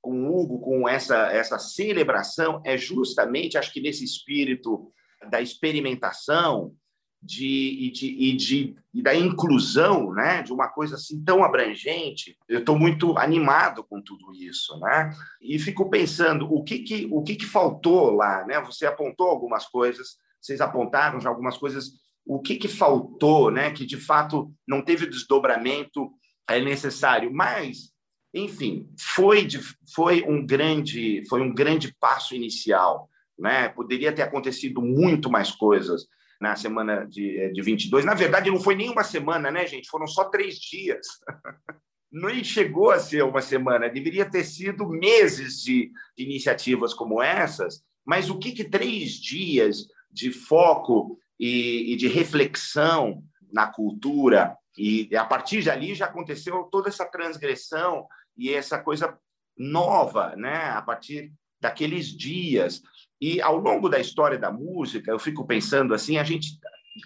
com 0.02 0.28
o 0.28 0.38
Hugo, 0.38 0.60
com 0.60 0.88
essa, 0.88 1.32
essa 1.32 1.58
celebração, 1.58 2.62
é 2.66 2.78
justamente, 2.78 3.58
acho 3.58 3.72
que 3.72 3.80
nesse 3.80 4.04
espírito 4.04 4.92
da 5.30 5.42
experimentação 5.42 6.76
de, 7.24 7.88
e, 7.88 7.92
de, 7.92 8.08
e, 8.08 8.36
de, 8.36 8.76
e 8.94 9.02
da 9.02 9.16
inclusão, 9.16 10.12
né, 10.14 10.44
de 10.44 10.52
uma 10.52 10.68
coisa 10.68 10.96
assim 10.96 11.24
tão 11.24 11.44
abrangente. 11.44 12.38
Eu 12.48 12.60
estou 12.60 12.78
muito 12.78 13.18
animado 13.18 13.84
com 13.84 14.02
tudo 14.02 14.34
isso, 14.34 14.78
né? 14.80 15.12
E 15.42 15.58
fico 15.58 15.90
pensando 15.90 16.54
o 16.54 16.64
que 16.64 16.80
que 16.80 17.08
o 17.10 17.24
que 17.24 17.36
que 17.36 17.46
faltou 17.46 18.12
lá, 18.12 18.46
né? 18.46 18.60
Você 18.62 18.86
apontou 18.86 19.28
algumas 19.28 19.66
coisas, 19.66 20.18
vocês 20.42 20.60
apontaram 20.60 21.20
já 21.22 21.30
algumas 21.30 21.58
coisas. 21.58 21.92
O 22.26 22.40
que 22.42 22.56
que 22.58 22.68
faltou, 22.68 23.50
né? 23.50 23.72
Que 23.72 23.86
de 23.86 23.98
fato 23.98 24.54
não 24.68 24.82
teve 24.82 25.06
desdobramento 25.06 26.12
é 26.48 26.60
necessário, 26.62 27.34
mas 27.34 27.94
enfim, 28.34 28.90
foi, 29.00 29.46
de, 29.46 29.60
foi, 29.94 30.24
um 30.24 30.44
grande, 30.46 31.24
foi 31.30 31.40
um 31.40 31.54
grande 31.54 31.96
passo 32.00 32.36
inicial. 32.36 33.08
Né? 33.38 33.70
Poderia 33.70 34.12
ter 34.12 34.24
acontecido 34.24 34.82
muito 34.82 35.30
mais 35.30 35.52
coisas 35.52 36.08
na 36.44 36.58
semana 36.58 37.08
de, 37.08 37.40
eh, 37.40 37.50
de 37.52 37.62
22. 37.62 38.04
Na 38.04 38.14
verdade, 38.14 38.52
não 38.52 38.60
foi 38.60 38.76
nem 38.76 38.90
uma 38.90 39.04
semana, 39.04 39.50
né, 39.50 39.66
gente? 39.66 39.90
Foram 39.90 40.06
só 40.06 40.26
três 40.26 40.56
dias. 40.56 41.08
Nem 42.12 42.44
chegou 42.44 42.92
a 42.92 43.00
ser 43.00 43.24
uma 43.24 43.42
semana, 43.42 43.90
deveria 43.90 44.30
ter 44.30 44.44
sido 44.44 44.88
meses 44.88 45.64
de 45.64 45.92
iniciativas 46.16 46.94
como 46.94 47.24
essas. 47.24 47.82
Mas 48.06 48.30
o 48.30 48.38
que, 48.38 48.52
que 48.52 48.64
três 48.64 49.14
dias 49.14 49.88
de 50.12 50.32
foco 50.32 51.18
e, 51.40 51.94
e 51.94 51.96
de 51.96 52.08
reflexão 52.08 53.24
na 53.52 53.66
cultura, 53.66 54.56
e 54.78 55.10
a 55.16 55.26
partir 55.26 55.64
dali 55.64 55.96
já 55.96 56.06
aconteceu 56.06 56.66
toda 56.72 56.90
essa 56.90 57.06
transgressão 57.06 58.06
e 58.38 58.54
essa 58.54 58.78
coisa 58.78 59.18
nova, 59.58 60.36
né? 60.36 60.66
A 60.70 60.84
partir 60.84 61.34
daqueles 61.60 62.08
dias. 62.08 62.82
E 63.24 63.42
ao 63.42 63.56
longo 63.56 63.88
da 63.88 64.02
história 64.02 64.38
da 64.38 64.52
música, 64.52 65.10
eu 65.10 65.18
fico 65.18 65.48
pensando 65.48 65.94
assim, 65.94 66.18
a 66.18 66.26
gente 66.26 66.60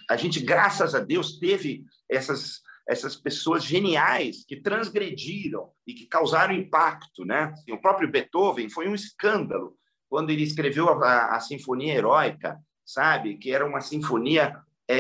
a 0.10 0.18
gente, 0.18 0.40
graças 0.40 0.96
a 0.96 1.00
Deus, 1.00 1.38
teve 1.38 1.86
essas 2.10 2.60
essas 2.90 3.16
pessoas 3.16 3.64
geniais 3.64 4.44
que 4.48 4.60
transgrediram 4.60 5.70
e 5.86 5.94
que 5.94 6.08
causaram 6.08 6.56
impacto, 6.56 7.24
né? 7.24 7.54
O 7.70 7.78
próprio 7.78 8.10
Beethoven 8.10 8.68
foi 8.68 8.88
um 8.88 8.96
escândalo 8.96 9.78
quando 10.10 10.32
ele 10.32 10.42
escreveu 10.42 10.90
a, 11.04 11.36
a 11.36 11.40
Sinfonia 11.40 11.94
Heróica, 11.94 12.58
sabe? 12.84 13.38
Que 13.38 13.52
era 13.52 13.64
uma 13.64 13.82
sinfonia 13.82 14.60
é, 14.88 14.98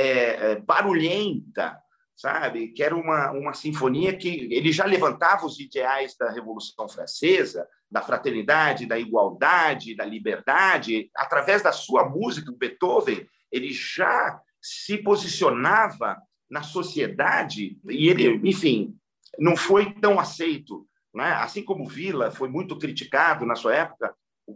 é, 0.51 0.55
barulhenta, 0.59 1.79
sabe? 2.15 2.67
Que 2.73 2.83
era 2.83 2.95
uma, 2.95 3.31
uma 3.31 3.53
sinfonia 3.53 4.15
que 4.15 4.47
ele 4.51 4.71
já 4.71 4.85
levantava 4.85 5.47
os 5.47 5.59
ideais 5.59 6.15
da 6.15 6.29
Revolução 6.29 6.87
Francesa, 6.87 7.67
da 7.89 8.01
fraternidade, 8.01 8.85
da 8.85 8.99
igualdade, 8.99 9.95
da 9.95 10.05
liberdade. 10.05 11.09
Através 11.15 11.61
da 11.61 11.71
sua 11.71 12.07
música, 12.07 12.51
o 12.51 12.57
Beethoven, 12.57 13.27
ele 13.51 13.71
já 13.71 14.39
se 14.61 14.97
posicionava 14.97 16.17
na 16.49 16.63
sociedade 16.63 17.79
e 17.89 18.09
ele, 18.09 18.41
enfim, 18.47 18.95
não 19.39 19.55
foi 19.55 19.93
tão 19.93 20.19
aceito. 20.19 20.87
Né? 21.13 21.31
Assim 21.33 21.63
como 21.63 21.87
Villa 21.87 22.31
foi 22.31 22.49
muito 22.49 22.77
criticado 22.77 23.45
na 23.45 23.55
sua 23.55 23.75
época, 23.75 24.13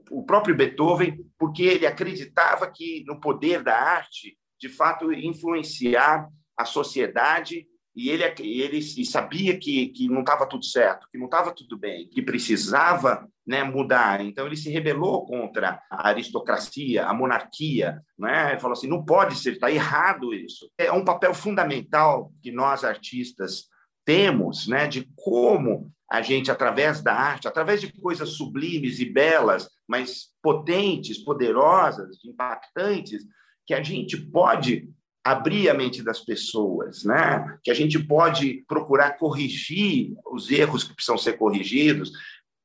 o 0.10 0.24
próprio 0.24 0.56
Beethoven, 0.56 1.18
porque 1.38 1.64
ele 1.64 1.86
acreditava 1.86 2.70
que 2.72 3.04
no 3.06 3.20
poder 3.20 3.62
da 3.62 3.76
arte, 3.76 4.38
de 4.60 4.70
fato, 4.70 5.12
influenciar 5.12 6.30
a 6.56 6.64
sociedade 6.64 7.68
e 7.96 8.10
ele, 8.10 8.24
ele 8.40 8.82
sabia 8.82 9.58
que, 9.58 9.88
que 9.90 10.08
não 10.08 10.22
estava 10.22 10.48
tudo 10.48 10.64
certo, 10.64 11.08
que 11.12 11.18
não 11.18 11.26
estava 11.26 11.54
tudo 11.54 11.78
bem, 11.78 12.08
que 12.08 12.22
precisava 12.22 13.28
né, 13.46 13.64
mudar. 13.64 14.22
Então, 14.22 14.46
ele 14.46 14.56
se 14.56 14.70
rebelou 14.70 15.26
contra 15.26 15.82
a 15.90 16.08
aristocracia, 16.10 17.06
a 17.06 17.14
monarquia. 17.14 18.02
Né? 18.18 18.52
Ele 18.52 18.60
falou 18.60 18.74
assim: 18.74 18.88
não 18.88 19.04
pode 19.04 19.36
ser, 19.36 19.54
está 19.54 19.70
errado 19.70 20.34
isso. 20.34 20.72
É 20.78 20.92
um 20.92 21.04
papel 21.04 21.34
fundamental 21.34 22.32
que 22.42 22.52
nós, 22.52 22.84
artistas, 22.86 23.66
temos 24.06 24.68
né, 24.68 24.88
de 24.88 25.08
como 25.16 25.92
a 26.10 26.22
gente, 26.22 26.52
através 26.52 27.02
da 27.02 27.14
arte, 27.14 27.48
através 27.48 27.80
de 27.80 27.92
coisas 27.94 28.32
sublimes 28.32 29.00
e 29.00 29.06
belas, 29.06 29.70
mas 29.88 30.30
potentes, 30.42 31.24
poderosas, 31.24 32.24
impactantes, 32.26 33.24
que 33.66 33.74
a 33.74 33.82
gente 33.82 34.18
pode 34.18 34.90
abrir 35.24 35.70
a 35.70 35.74
mente 35.74 36.04
das 36.04 36.20
pessoas, 36.20 37.04
né? 37.04 37.58
Que 37.64 37.72
a 37.72 37.74
gente 37.74 38.00
pode 38.00 38.64
procurar 38.68 39.18
corrigir 39.18 40.14
os 40.32 40.50
erros 40.50 40.84
que 40.84 40.96
precisam 40.96 41.18
ser 41.18 41.34
corrigidos, 41.34 42.12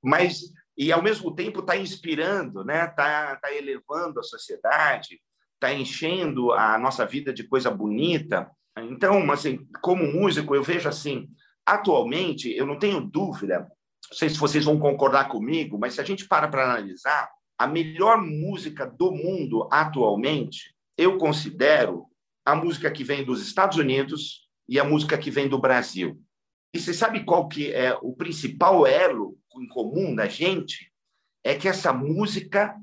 mas 0.03 0.53
e 0.77 0.93
ao 0.93 1.03
mesmo 1.03 1.35
tempo 1.35 1.61
está 1.61 1.77
inspirando, 1.77 2.65
né? 2.65 2.85
Está 2.85 3.37
tá 3.37 3.53
elevando 3.53 4.21
a 4.21 4.23
sociedade, 4.23 5.21
está 5.55 5.73
enchendo 5.73 6.53
a 6.53 6.79
nossa 6.79 7.07
vida 7.07 7.33
de 7.33 7.45
coisa 7.45 7.71
bonita. 7.71 8.51
Então, 8.79 9.31
assim, 9.31 9.67
como 9.81 10.05
músico, 10.13 10.55
eu 10.55 10.63
vejo 10.63 10.89
assim, 10.89 11.29
atualmente, 11.65 12.55
eu 12.55 12.67
não 12.67 12.79
tenho 12.79 13.01
dúvida, 13.01 13.61
não 14.11 14.17
sei 14.17 14.29
se 14.29 14.39
vocês 14.39 14.67
vão 14.67 14.79
concordar 14.79 15.29
comigo, 15.29 15.79
mas 15.79 15.95
se 15.95 16.01
a 16.01 16.05
gente 16.05 16.29
para 16.29 16.47
para 16.47 16.65
analisar, 16.65 17.31
a 17.59 17.67
melhor 17.67 18.21
música 18.21 18.87
do 18.87 19.11
mundo 19.11 19.67
atualmente, 19.73 20.75
eu 20.97 21.17
considero 21.17 22.07
a 22.47 22.55
música 22.55 22.89
que 22.93 23.03
vem 23.03 23.25
dos 23.25 23.43
Estados 23.45 23.77
Unidos 23.77 24.49
e 24.69 24.79
a 24.79 24.85
música 24.85 25.19
que 25.19 25.33
vem 25.33 25.49
do 25.49 25.59
Brasil. 25.59 26.23
E 26.73 26.79
você 26.79 26.95
sabe 26.95 27.25
qual 27.25 27.49
que 27.49 27.73
é 27.73 27.99
o 28.01 28.13
principal 28.13 28.87
elo 28.87 29.37
em 29.57 29.67
comum 29.67 30.15
da 30.15 30.27
gente? 30.27 30.93
É 31.43 31.57
que 31.57 31.67
essa 31.67 31.93
música 31.93 32.77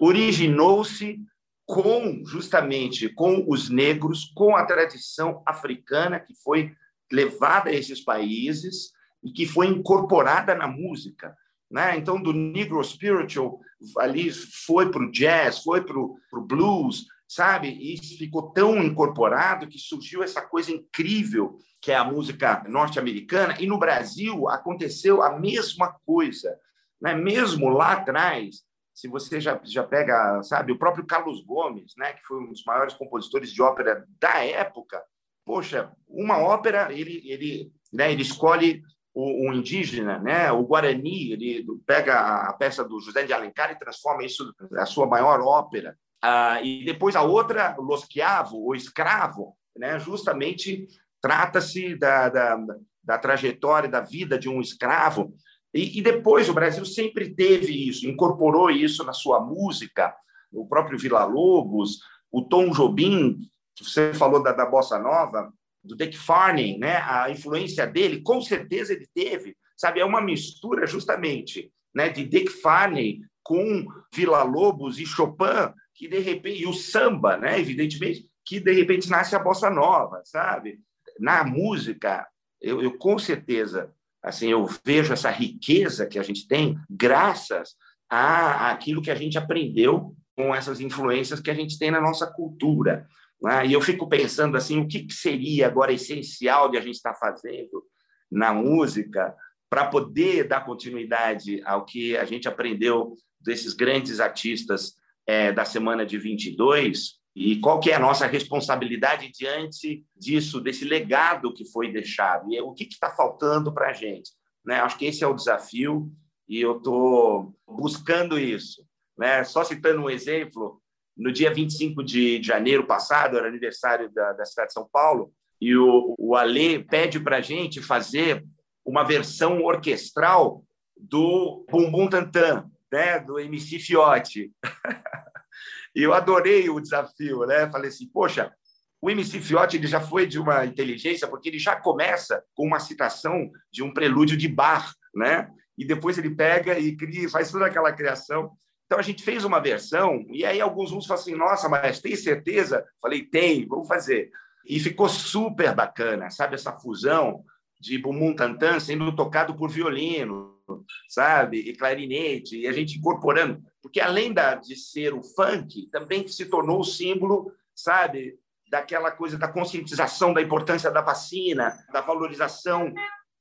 originou-se 0.00 1.20
com 1.66 2.24
justamente 2.24 3.08
com 3.10 3.44
os 3.46 3.68
negros, 3.68 4.32
com 4.34 4.56
a 4.56 4.64
tradição 4.64 5.42
africana 5.46 6.18
que 6.18 6.34
foi 6.42 6.74
levada 7.12 7.70
a 7.70 7.74
esses 7.74 8.00
países 8.00 8.92
e 9.22 9.30
que 9.30 9.46
foi 9.46 9.66
incorporada 9.66 10.54
na 10.54 10.66
música. 10.66 11.36
Né? 11.70 11.96
Então, 11.96 12.20
do 12.20 12.32
Negro 12.32 12.82
Spiritual, 12.82 13.60
ali 13.98 14.32
foi 14.32 14.90
para 14.90 15.02
o 15.02 15.12
jazz, 15.12 15.62
foi 15.62 15.84
para 15.84 15.98
o 15.98 16.18
blues, 16.40 17.06
sabe? 17.30 17.68
E 17.68 17.94
isso 17.94 18.18
ficou 18.18 18.50
tão 18.50 18.82
incorporado 18.82 19.68
que 19.68 19.78
surgiu 19.78 20.20
essa 20.20 20.42
coisa 20.42 20.72
incrível 20.72 21.56
que 21.80 21.92
é 21.92 21.96
a 21.96 22.04
música 22.04 22.64
norte-americana. 22.68 23.54
E 23.60 23.68
no 23.68 23.78
Brasil 23.78 24.48
aconteceu 24.48 25.22
a 25.22 25.38
mesma 25.38 25.94
coisa, 26.04 26.58
né? 27.00 27.14
Mesmo 27.14 27.68
lá 27.68 27.92
atrás, 27.92 28.64
se 28.92 29.06
você 29.06 29.40
já, 29.40 29.58
já 29.62 29.84
pega, 29.84 30.42
sabe, 30.42 30.72
o 30.72 30.78
próprio 30.78 31.06
Carlos 31.06 31.40
Gomes, 31.44 31.92
né, 31.96 32.12
que 32.14 32.26
foi 32.26 32.42
um 32.42 32.48
dos 32.48 32.64
maiores 32.64 32.94
compositores 32.94 33.52
de 33.52 33.62
ópera 33.62 34.04
da 34.20 34.44
época, 34.44 35.00
poxa, 35.46 35.90
uma 36.08 36.36
ópera, 36.36 36.92
ele, 36.92 37.22
ele, 37.24 37.72
né, 37.92 38.12
ele 38.12 38.22
escolhe 38.22 38.82
o, 39.14 39.48
o, 39.48 39.54
indígena, 39.54 40.18
né, 40.18 40.50
o 40.50 40.64
Guarani, 40.64 41.32
ele 41.32 41.64
pega 41.86 42.18
a 42.18 42.52
peça 42.54 42.84
do 42.84 43.00
José 43.00 43.22
de 43.22 43.32
Alencar 43.32 43.70
e 43.70 43.78
transforma 43.78 44.24
isso 44.24 44.52
na 44.70 44.84
sua 44.84 45.06
maior 45.06 45.40
ópera. 45.40 45.96
Ah, 46.22 46.60
e 46.62 46.84
depois 46.84 47.16
a 47.16 47.22
outra, 47.22 47.74
o 47.78 47.82
Losquiavo, 47.82 48.62
o 48.62 48.74
escravo, 48.74 49.56
né, 49.76 49.98
justamente 49.98 50.86
trata-se 51.20 51.96
da, 51.96 52.28
da, 52.28 52.58
da, 53.02 53.18
trajetória 53.18 53.88
da 53.88 54.00
vida 54.00 54.38
de 54.38 54.48
um 54.48 54.60
escravo. 54.60 55.34
E, 55.72 55.98
e, 55.98 56.02
depois 56.02 56.48
o 56.48 56.54
Brasil 56.54 56.84
sempre 56.84 57.34
teve 57.34 57.88
isso, 57.88 58.06
incorporou 58.06 58.70
isso 58.70 59.04
na 59.04 59.12
sua 59.12 59.40
música, 59.40 60.14
o 60.52 60.66
próprio 60.66 60.98
Vila 60.98 61.24
Lobos, 61.24 62.00
o 62.30 62.42
Tom 62.42 62.70
Jobim, 62.70 63.38
que 63.76 63.84
você 63.84 64.12
falou 64.12 64.42
da, 64.42 64.52
da 64.52 64.66
Bossa 64.66 64.98
Nova, 64.98 65.52
do 65.82 65.96
Dick 65.96 66.18
Farney, 66.18 66.78
né? 66.78 66.96
a 66.96 67.30
influência 67.30 67.86
dele, 67.86 68.20
com 68.20 68.42
certeza 68.42 68.92
ele 68.92 69.08
teve, 69.14 69.56
sabe? 69.76 70.00
É 70.00 70.04
uma 70.04 70.20
mistura 70.20 70.86
justamente 70.86 71.72
né, 71.94 72.08
de 72.08 72.24
Dick 72.24 72.50
Farney 72.50 73.20
com 73.42 73.86
Vila 74.14 74.42
Lobos 74.42 74.98
e 74.98 75.06
Chopin, 75.06 75.72
que 76.00 76.08
de 76.08 76.18
repente, 76.18 76.62
e 76.62 76.66
o 76.66 76.72
samba, 76.72 77.36
né, 77.36 77.60
evidentemente, 77.60 78.26
que 78.42 78.58
de 78.58 78.72
repente 78.72 79.10
nasce 79.10 79.36
a 79.36 79.38
bossa 79.38 79.68
nova, 79.68 80.22
sabe? 80.24 80.80
Na 81.18 81.44
música, 81.44 82.26
eu, 82.58 82.80
eu 82.80 82.96
com 82.96 83.18
certeza, 83.18 83.92
assim, 84.22 84.48
eu 84.48 84.66
vejo 84.82 85.12
essa 85.12 85.28
riqueza 85.28 86.06
que 86.06 86.18
a 86.18 86.22
gente 86.22 86.48
tem 86.48 86.78
graças 86.88 87.74
a 88.08 88.70
aquilo 88.70 89.02
que 89.02 89.10
a 89.10 89.14
gente 89.14 89.36
aprendeu 89.36 90.16
com 90.34 90.54
essas 90.54 90.80
influências 90.80 91.38
que 91.38 91.50
a 91.50 91.54
gente 91.54 91.78
tem 91.78 91.90
na 91.90 92.00
nossa 92.00 92.26
cultura. 92.26 93.06
Né? 93.42 93.66
E 93.66 93.74
eu 93.74 93.80
fico 93.82 94.08
pensando 94.08 94.56
assim, 94.56 94.80
o 94.80 94.88
que 94.88 95.06
seria 95.10 95.66
agora 95.66 95.92
essencial 95.92 96.70
de 96.70 96.78
a 96.78 96.80
gente 96.80 96.94
estar 96.94 97.12
fazendo 97.12 97.84
na 98.32 98.54
música 98.54 99.36
para 99.68 99.84
poder 99.84 100.48
dar 100.48 100.64
continuidade 100.64 101.60
ao 101.66 101.84
que 101.84 102.16
a 102.16 102.24
gente 102.24 102.48
aprendeu 102.48 103.14
desses 103.38 103.74
grandes 103.74 104.18
artistas 104.18 104.98
é, 105.30 105.52
da 105.52 105.64
semana 105.64 106.04
de 106.04 106.18
22 106.18 107.20
e 107.36 107.60
qual 107.60 107.78
que 107.78 107.92
é 107.92 107.94
a 107.94 108.00
nossa 108.00 108.26
responsabilidade 108.26 109.30
diante 109.30 110.04
disso, 110.16 110.60
desse 110.60 110.84
legado 110.84 111.54
que 111.54 111.64
foi 111.64 111.92
deixado 111.92 112.52
e 112.52 112.60
o 112.60 112.72
que 112.72 112.82
está 112.82 113.12
faltando 113.12 113.72
para 113.72 113.90
a 113.90 113.92
gente. 113.92 114.32
Né? 114.66 114.80
Acho 114.80 114.98
que 114.98 115.06
esse 115.06 115.22
é 115.22 115.26
o 115.28 115.34
desafio 115.34 116.10
e 116.48 116.60
eu 116.60 116.78
estou 116.78 117.54
buscando 117.64 118.40
isso. 118.40 118.84
Né? 119.16 119.44
Só 119.44 119.62
citando 119.62 120.02
um 120.02 120.10
exemplo, 120.10 120.82
no 121.16 121.32
dia 121.32 121.54
25 121.54 122.02
de 122.02 122.42
janeiro 122.42 122.84
passado, 122.84 123.38
era 123.38 123.46
aniversário 123.46 124.12
da, 124.12 124.32
da 124.32 124.44
cidade 124.44 124.68
de 124.68 124.74
São 124.74 124.88
Paulo, 124.92 125.32
e 125.60 125.76
o, 125.76 126.16
o 126.18 126.34
Alê 126.34 126.80
pede 126.80 127.20
para 127.20 127.36
a 127.36 127.40
gente 127.40 127.80
fazer 127.80 128.44
uma 128.84 129.04
versão 129.04 129.62
orquestral 129.62 130.64
do 130.96 131.64
Bumbum 131.70 132.08
Tantan, 132.08 132.68
né, 132.90 133.20
do 133.20 133.38
MC 133.38 133.78
Fiote. 133.78 134.52
e 135.94 136.02
eu 136.02 136.12
adorei 136.12 136.68
o 136.68 136.80
desafio, 136.80 137.46
né? 137.46 137.70
Falei 137.70 137.88
assim, 137.88 138.08
poxa, 138.08 138.52
o 139.00 139.10
MC 139.10 139.40
Fiote 139.40 139.76
ele 139.76 139.86
já 139.86 140.00
foi 140.00 140.26
de 140.26 140.38
uma 140.38 140.66
inteligência 140.66 141.26
porque 141.26 141.48
ele 141.48 141.58
já 141.58 141.76
começa 141.76 142.42
com 142.54 142.66
uma 142.66 142.80
citação 142.80 143.50
de 143.72 143.82
um 143.82 143.92
prelúdio 143.92 144.36
de 144.36 144.48
Bach, 144.48 144.92
né? 145.14 145.50
E 145.78 145.84
depois 145.84 146.18
ele 146.18 146.30
pega 146.30 146.78
e 146.78 146.94
cria, 146.94 147.28
faz 147.28 147.50
toda 147.50 147.66
aquela 147.66 147.92
criação. 147.92 148.52
Então 148.86 148.98
a 148.98 149.02
gente 149.02 149.22
fez 149.22 149.44
uma 149.44 149.60
versão 149.60 150.26
e 150.30 150.44
aí 150.44 150.60
alguns 150.60 150.92
uns 150.92 151.06
falam 151.06 151.22
assim, 151.22 151.34
nossa, 151.34 151.68
mas 151.68 152.00
tem 152.00 152.14
certeza? 152.14 152.84
Falei, 153.00 153.24
tem, 153.24 153.66
vamos 153.66 153.88
fazer. 153.88 154.30
E 154.66 154.78
ficou 154.78 155.08
super 155.08 155.74
bacana, 155.74 156.28
sabe 156.28 156.54
essa 156.54 156.72
fusão 156.72 157.42
de 157.80 157.96
Bumbum 157.96 158.34
Tantan 158.34 158.78
sendo 158.78 159.14
tocado 159.16 159.54
por 159.54 159.70
violino, 159.70 160.59
sabe? 161.08 161.58
E 161.58 161.74
clarinete, 161.74 162.58
e 162.58 162.66
a 162.66 162.72
gente 162.72 162.98
incorporando. 162.98 163.62
Porque 163.82 164.00
além 164.00 164.32
da, 164.32 164.54
de 164.54 164.76
ser 164.76 165.14
o 165.14 165.22
funk, 165.22 165.88
também 165.90 166.26
se 166.28 166.46
tornou 166.46 166.80
o 166.80 166.84
símbolo, 166.84 167.52
sabe? 167.74 168.38
Daquela 168.70 169.10
coisa 169.10 169.36
da 169.36 169.48
conscientização 169.48 170.32
da 170.32 170.42
importância 170.42 170.90
da 170.90 171.00
vacina, 171.00 171.76
da 171.92 172.00
valorização 172.00 172.92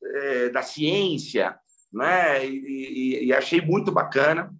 é, 0.04 0.50
da 0.50 0.62
ciência, 0.62 1.56
né? 1.92 2.46
E, 2.46 3.20
e, 3.22 3.26
e 3.26 3.34
achei 3.34 3.62
muito 3.62 3.92
bacana. 3.92 4.54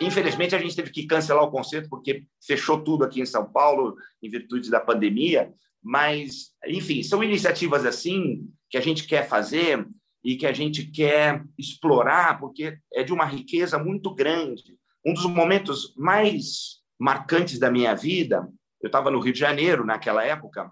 Infelizmente, 0.00 0.54
a 0.54 0.58
gente 0.58 0.76
teve 0.76 0.90
que 0.90 1.06
cancelar 1.06 1.44
o 1.44 1.50
concerto 1.50 1.88
porque 1.88 2.26
fechou 2.44 2.82
tudo 2.82 3.04
aqui 3.04 3.20
em 3.20 3.26
São 3.26 3.50
Paulo 3.50 3.96
em 4.22 4.28
virtude 4.28 4.70
da 4.70 4.80
pandemia. 4.80 5.52
Mas, 5.82 6.52
enfim, 6.66 7.02
são 7.02 7.22
iniciativas 7.22 7.86
assim 7.86 8.48
que 8.68 8.76
a 8.76 8.80
gente 8.80 9.06
quer 9.06 9.28
fazer 9.28 9.86
e 10.26 10.36
que 10.36 10.44
a 10.44 10.52
gente 10.52 10.84
quer 10.90 11.44
explorar, 11.56 12.40
porque 12.40 12.76
é 12.92 13.04
de 13.04 13.12
uma 13.12 13.24
riqueza 13.24 13.78
muito 13.78 14.12
grande. 14.12 14.76
Um 15.06 15.14
dos 15.14 15.24
momentos 15.24 15.94
mais 15.96 16.82
marcantes 16.98 17.60
da 17.60 17.70
minha 17.70 17.94
vida, 17.94 18.44
eu 18.82 18.88
estava 18.88 19.08
no 19.08 19.20
Rio 19.20 19.32
de 19.32 19.38
Janeiro 19.38 19.86
naquela 19.86 20.24
época, 20.24 20.68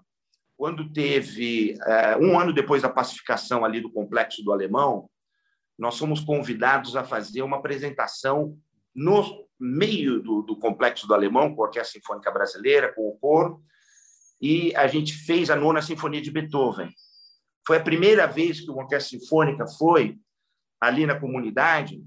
quando 0.57 0.91
teve, 0.91 1.77
eh, 1.87 2.17
um 2.17 2.37
ano 2.37 2.51
depois 2.51 2.81
da 2.81 2.89
pacificação 2.89 3.63
ali 3.63 3.79
do 3.79 3.89
Complexo 3.89 4.43
do 4.43 4.51
Alemão, 4.51 5.09
nós 5.79 5.97
fomos 5.97 6.19
convidados 6.19 6.97
a 6.97 7.05
fazer 7.05 7.41
uma 7.41 7.55
apresentação 7.55 8.57
no 8.93 9.47
meio 9.57 10.21
do, 10.21 10.41
do 10.41 10.59
Complexo 10.59 11.07
do 11.07 11.13
Alemão, 11.13 11.55
com 11.55 11.63
a 11.63 11.67
Orquestra 11.67 11.97
Sinfônica 11.97 12.29
Brasileira, 12.29 12.93
com 12.93 13.07
o 13.07 13.17
coro, 13.17 13.61
e 14.41 14.75
a 14.75 14.85
gente 14.87 15.13
fez 15.13 15.49
a 15.49 15.55
nona 15.55 15.81
Sinfonia 15.81 16.21
de 16.21 16.29
Beethoven. 16.29 16.91
Foi 17.65 17.77
a 17.77 17.83
primeira 17.83 18.27
vez 18.27 18.61
que 18.61 18.69
uma 18.69 18.83
orquestra 18.83 19.17
sinfônica 19.17 19.65
foi 19.67 20.17
ali 20.79 21.05
na 21.05 21.19
comunidade, 21.19 22.03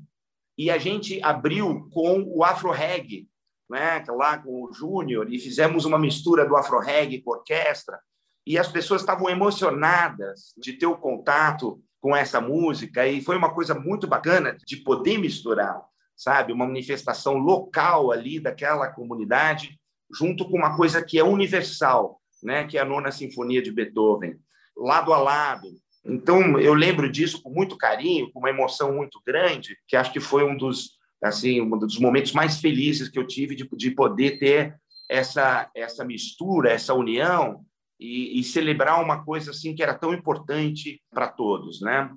e 0.56 0.70
a 0.70 0.78
gente 0.78 1.20
abriu 1.22 1.88
com 1.90 2.22
o 2.26 2.44
Afro 2.44 2.70
Reggae, 2.70 3.28
né, 3.70 4.04
lá 4.08 4.38
com 4.38 4.64
o 4.64 4.72
Júnior, 4.72 5.32
e 5.32 5.38
fizemos 5.38 5.84
uma 5.84 5.98
mistura 5.98 6.46
do 6.46 6.56
Afro 6.56 6.80
Reggae 6.80 7.20
com 7.20 7.30
orquestra, 7.30 7.98
e 8.46 8.58
as 8.58 8.68
pessoas 8.68 9.02
estavam 9.02 9.28
emocionadas 9.28 10.54
de 10.56 10.72
ter 10.72 10.86
o 10.86 10.96
contato 10.96 11.82
com 12.00 12.16
essa 12.16 12.40
música 12.40 13.06
e 13.06 13.20
foi 13.20 13.36
uma 13.36 13.52
coisa 13.52 13.74
muito 13.74 14.06
bacana 14.06 14.56
de 14.66 14.78
poder 14.78 15.18
misturar, 15.18 15.82
sabe, 16.16 16.52
uma 16.52 16.66
manifestação 16.66 17.34
local 17.34 18.10
ali 18.10 18.40
daquela 18.40 18.88
comunidade 18.88 19.78
junto 20.10 20.48
com 20.48 20.56
uma 20.56 20.76
coisa 20.76 21.04
que 21.04 21.18
é 21.18 21.24
universal, 21.24 22.20
né, 22.42 22.66
que 22.66 22.78
é 22.78 22.80
a 22.80 22.84
nona 22.84 23.12
sinfonia 23.12 23.60
de 23.60 23.70
Beethoven, 23.70 24.38
lado 24.78 25.12
a 25.12 25.18
lado. 25.18 25.68
Então 26.04 26.58
eu 26.58 26.74
lembro 26.74 27.10
disso 27.10 27.42
com 27.42 27.50
muito 27.50 27.76
carinho, 27.76 28.30
com 28.32 28.38
uma 28.38 28.50
emoção 28.50 28.94
muito 28.94 29.20
grande, 29.26 29.76
que 29.86 29.96
acho 29.96 30.12
que 30.12 30.20
foi 30.20 30.44
um 30.44 30.56
dos 30.56 30.96
assim 31.22 31.60
um 31.60 31.70
dos 31.78 31.98
momentos 31.98 32.32
mais 32.32 32.60
felizes 32.60 33.08
que 33.08 33.18
eu 33.18 33.26
tive 33.26 33.56
de, 33.56 33.68
de 33.76 33.90
poder 33.90 34.38
ter 34.38 34.76
essa 35.08 35.68
essa 35.74 36.04
mistura, 36.04 36.70
essa 36.70 36.94
união 36.94 37.64
e, 37.98 38.38
e, 38.38 38.44
celebrar 38.44 39.02
uma 39.02 39.24
coisa 39.24 39.50
assim 39.50 39.74
que 39.74 39.82
era 39.82 39.92
tão 39.92 40.14
importante 40.14 41.02
para 41.10 41.26
todos, 41.26 41.80
né? 41.80 42.08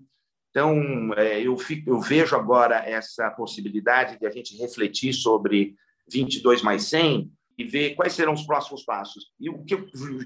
Então, 0.51 1.13
é, 1.15 1.41
eu, 1.41 1.57
fico, 1.57 1.89
eu 1.89 1.99
vejo 1.99 2.35
agora 2.35 2.75
essa 2.75 3.31
possibilidade 3.31 4.19
de 4.19 4.27
a 4.27 4.29
gente 4.29 4.55
refletir 4.57 5.13
sobre 5.13 5.75
22 6.11 6.61
mais 6.61 6.83
100 6.83 7.31
e 7.57 7.63
ver 7.63 7.95
quais 7.95 8.13
serão 8.13 8.33
os 8.33 8.43
próximos 8.43 8.83
passos. 8.83 9.31
E 9.39 9.49
o 9.49 9.63
que 9.63 9.73
eu, 9.73 9.85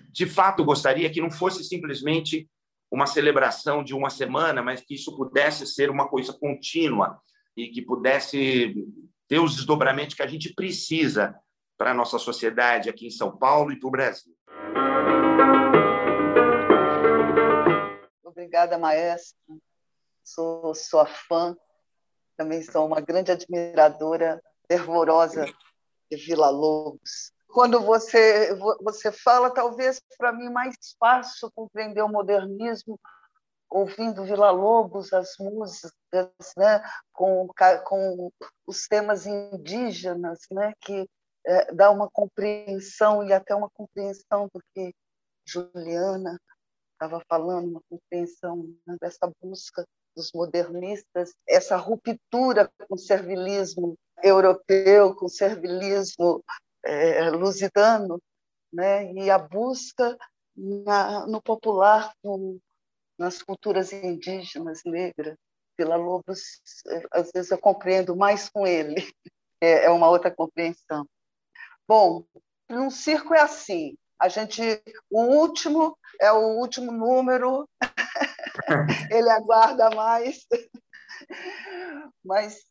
de 0.10 0.26
fato, 0.26 0.64
gostaria 0.64 1.08
é 1.08 1.10
que 1.10 1.22
não 1.22 1.32
fosse 1.32 1.64
simplesmente 1.64 2.50
uma 2.90 3.06
celebração 3.06 3.84
de 3.84 3.94
uma 3.94 4.10
semana, 4.10 4.62
mas 4.62 4.82
que 4.82 4.96
isso 4.96 5.16
pudesse 5.16 5.66
ser 5.66 5.90
uma 5.90 6.08
coisa 6.08 6.32
contínua 6.34 7.20
e 7.58 7.68
que 7.70 7.82
pudesse 7.82 8.74
ter 9.28 9.40
os 9.40 9.56
desdobramentos 9.56 10.16
que 10.16 10.22
a 10.22 10.28
gente 10.28 10.54
precisa 10.54 11.36
para 11.78 11.92
a 11.92 11.94
nossa 11.94 12.18
sociedade 12.18 12.90
aqui 12.90 13.08
em 13.08 13.12
São 13.12 13.36
Paulo 13.36 13.72
e 13.72 13.80
para 13.80 13.88
o 13.88 13.92
Brasil. 13.92 14.34
Obrigada, 18.24 18.78
maestro. 18.78 19.62
Sou 20.24 20.74
sua 20.74 21.06
fã. 21.06 21.56
Também 22.38 22.62
sou 22.62 22.86
uma 22.86 23.02
grande 23.02 23.32
admiradora 23.32 24.42
fervorosa 24.68 25.46
de 26.10 26.18
Vila 26.18 26.50
Lobos. 26.50 27.32
Quando 27.48 27.80
você 27.82 28.54
você 28.82 29.12
fala, 29.12 29.50
talvez 29.50 30.02
para 30.18 30.34
mim 30.34 30.50
mais 30.50 30.76
fácil 31.00 31.50
compreender 31.56 32.02
o 32.02 32.10
modernismo 32.10 33.00
ouvindo 33.70 34.24
Vila 34.24 34.52
Lobos, 34.52 35.12
as 35.12 35.36
músicas, 35.40 35.92
né, 36.58 36.82
com, 37.12 37.48
com 37.86 38.32
os 38.66 38.88
temas 38.88 39.26
indígenas, 39.26 40.40
né, 40.52 40.74
que 40.80 41.10
é, 41.46 41.74
dá 41.74 41.92
uma 41.92 42.10
compreensão 42.10 43.24
e 43.24 43.34
até 43.34 43.54
uma 43.54 43.70
compreensão 43.70 44.50
do 44.54 44.62
que 44.74 44.94
Juliana 45.46 46.40
estava 46.94 47.22
falando, 47.28 47.70
uma 47.70 47.82
compreensão 47.90 48.74
né, 48.88 48.96
dessa 49.00 49.30
busca 49.42 49.86
dos 50.16 50.32
modernistas, 50.34 51.34
essa 51.48 51.76
ruptura 51.76 52.72
com 52.88 52.96
o 52.96 52.98
servilismo 52.98 53.98
europeu, 54.24 55.16
com 55.16 55.28
servilismo 55.28 56.44
é, 56.84 57.30
lusitano, 57.30 58.22
né, 58.72 59.12
e 59.14 59.30
a 59.30 59.38
busca 59.38 60.18
na, 60.56 61.26
no 61.28 61.42
popular, 61.42 62.14
nas 63.18 63.42
culturas 63.42 63.92
indígenas 63.92 64.82
negras. 64.86 65.38
Vila 65.78 65.98
Lobos, 65.98 66.62
às 67.12 67.32
vezes 67.32 67.52
eu 67.52 67.58
compreendo 67.58 68.16
mais 68.16 68.48
com 68.50 68.66
ele, 68.66 68.96
é, 69.60 69.86
é 69.86 69.90
uma 69.90 70.10
outra 70.10 70.32
compreensão. 70.32 71.06
Bom, 71.88 72.26
num 72.70 72.90
circo 72.90 73.34
é 73.34 73.42
assim, 73.42 73.98
a 74.18 74.30
gente, 74.30 74.62
o 75.10 75.22
último 75.22 75.98
é 76.20 76.32
o 76.32 76.58
último 76.58 76.92
número, 76.92 77.68
ele 79.12 79.30
aguarda 79.30 79.90
mais. 79.92 80.46
Mas, 82.24 82.64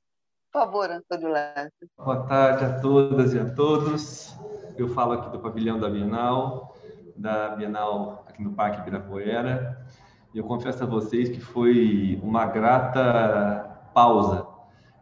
por 0.55 0.61
favor, 0.61 0.89
Antônio 0.89 1.31
Lázaro. 1.31 1.73
Boa 1.99 2.23
tarde 2.29 2.65
a 2.65 2.79
todas 2.79 3.35
e 3.35 3.41
a 3.41 3.51
todos. 3.51 4.33
Eu 4.79 4.89
falo 4.89 5.15
aqui 5.15 5.29
do 5.31 5.41
pavilhão 5.41 5.81
da 5.81 5.91
Bienal, 5.91 6.77
da 7.17 7.57
Bienal 7.57 8.25
aqui 8.29 8.41
no 8.41 8.53
Parque 8.53 8.81
Ibirapuera. 8.81 9.85
E 10.33 10.39
eu 10.39 10.45
confesso 10.45 10.85
a 10.85 10.87
vocês 10.87 11.29
que 11.29 11.41
foi 11.41 12.21
uma 12.23 12.47
grata 12.47 13.81
pausa 13.93 14.47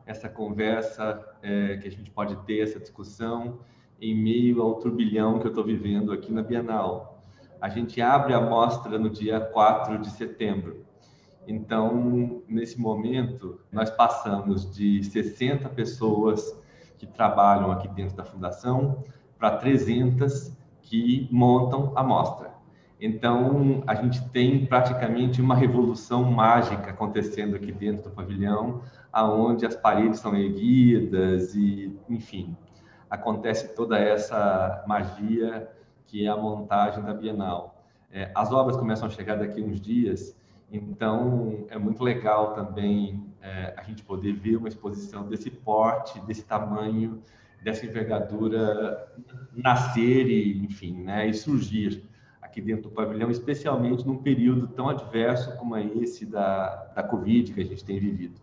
essa 0.07 0.27
conversa 0.27 1.23
é, 1.43 1.77
que 1.77 1.87
a 1.87 1.91
gente 1.91 2.11
pode 2.11 2.35
ter, 2.47 2.61
essa 2.61 2.81
discussão 2.81 3.61
em 4.01 4.15
meio 4.15 4.63
ao 4.63 4.77
turbilhão 4.77 5.39
que 5.39 5.47
eu 5.47 5.51
estou 5.51 5.65
vivendo 5.65 6.13
aqui 6.13 6.33
na 6.33 6.43
Bienal. 6.43 7.23
A 7.61 7.69
gente 7.69 8.01
abre 8.01 8.33
a 8.33 8.41
mostra 8.41 8.99
no 8.99 9.11
dia 9.11 9.39
4 9.39 9.99
de 9.99 10.09
setembro. 10.13 10.82
Então, 11.47 12.43
nesse 12.49 12.80
momento, 12.80 13.61
nós 13.70 13.90
passamos 13.90 14.74
de 14.74 15.03
60 15.03 15.68
pessoas 15.70 16.57
que 16.99 17.07
trabalham 17.07 17.70
aqui 17.72 17.88
dentro 17.88 18.16
da 18.16 18.24
fundação 18.24 19.05
para 19.38 19.57
300 19.57 20.57
que 20.82 21.28
montam 21.32 21.93
a 21.97 22.03
mostra. 22.03 22.53
Então, 23.01 23.82
a 23.88 23.97
gente 23.97 24.28
tem 24.28 24.64
praticamente 24.64 25.40
uma 25.40 25.57
revolução 25.57 26.22
mágica 26.22 26.90
acontecendo 26.90 27.57
aqui 27.57 27.72
dentro 27.72 28.05
do 28.05 28.11
pavilhão, 28.11 28.82
aonde 29.12 29.66
as 29.66 29.74
paredes 29.74 30.20
são 30.20 30.36
erguidas 30.36 31.55
e, 31.57 31.99
enfim, 32.09 32.57
acontece 33.11 33.74
toda 33.74 33.99
essa 33.99 34.84
magia 34.86 35.68
que 36.07 36.24
é 36.24 36.28
a 36.28 36.36
montagem 36.36 37.03
da 37.03 37.12
Bienal. 37.12 37.82
É, 38.12 38.30
as 38.34 38.53
obras 38.53 38.76
começam 38.76 39.09
a 39.09 39.11
chegar 39.11 39.36
daqui 39.36 39.61
uns 39.61 39.80
dias, 39.80 40.36
então 40.73 41.66
é 41.68 41.79
muito 41.79 42.03
legal 42.03 42.55
também 42.55 43.23
é, 43.41 43.75
a 43.77 43.83
gente 43.83 44.03
poder 44.03 44.33
ver 44.33 44.57
uma 44.57 44.68
exposição 44.68 45.29
desse 45.29 45.51
porte, 45.51 46.18
desse 46.23 46.45
tamanho, 46.45 47.23
dessa 47.62 47.85
envergadura 47.85 49.12
nascer 49.53 50.27
e, 50.27 50.64
enfim, 50.64 51.03
né, 51.03 51.29
e 51.29 51.35
surgir 51.35 52.09
aqui 52.41 52.61
dentro 52.61 52.85
do 52.85 52.91
pavilhão, 52.91 53.31
especialmente 53.31 54.07
num 54.07 54.18
período 54.18 54.66
tão 54.68 54.89
adverso 54.89 55.57
como 55.57 55.77
é 55.77 55.85
esse 55.85 56.27
da, 56.27 56.91
da 56.95 57.03
Covid 57.03 57.53
que 57.53 57.61
a 57.61 57.64
gente 57.64 57.85
tem 57.85 58.01
vivido 58.01 58.41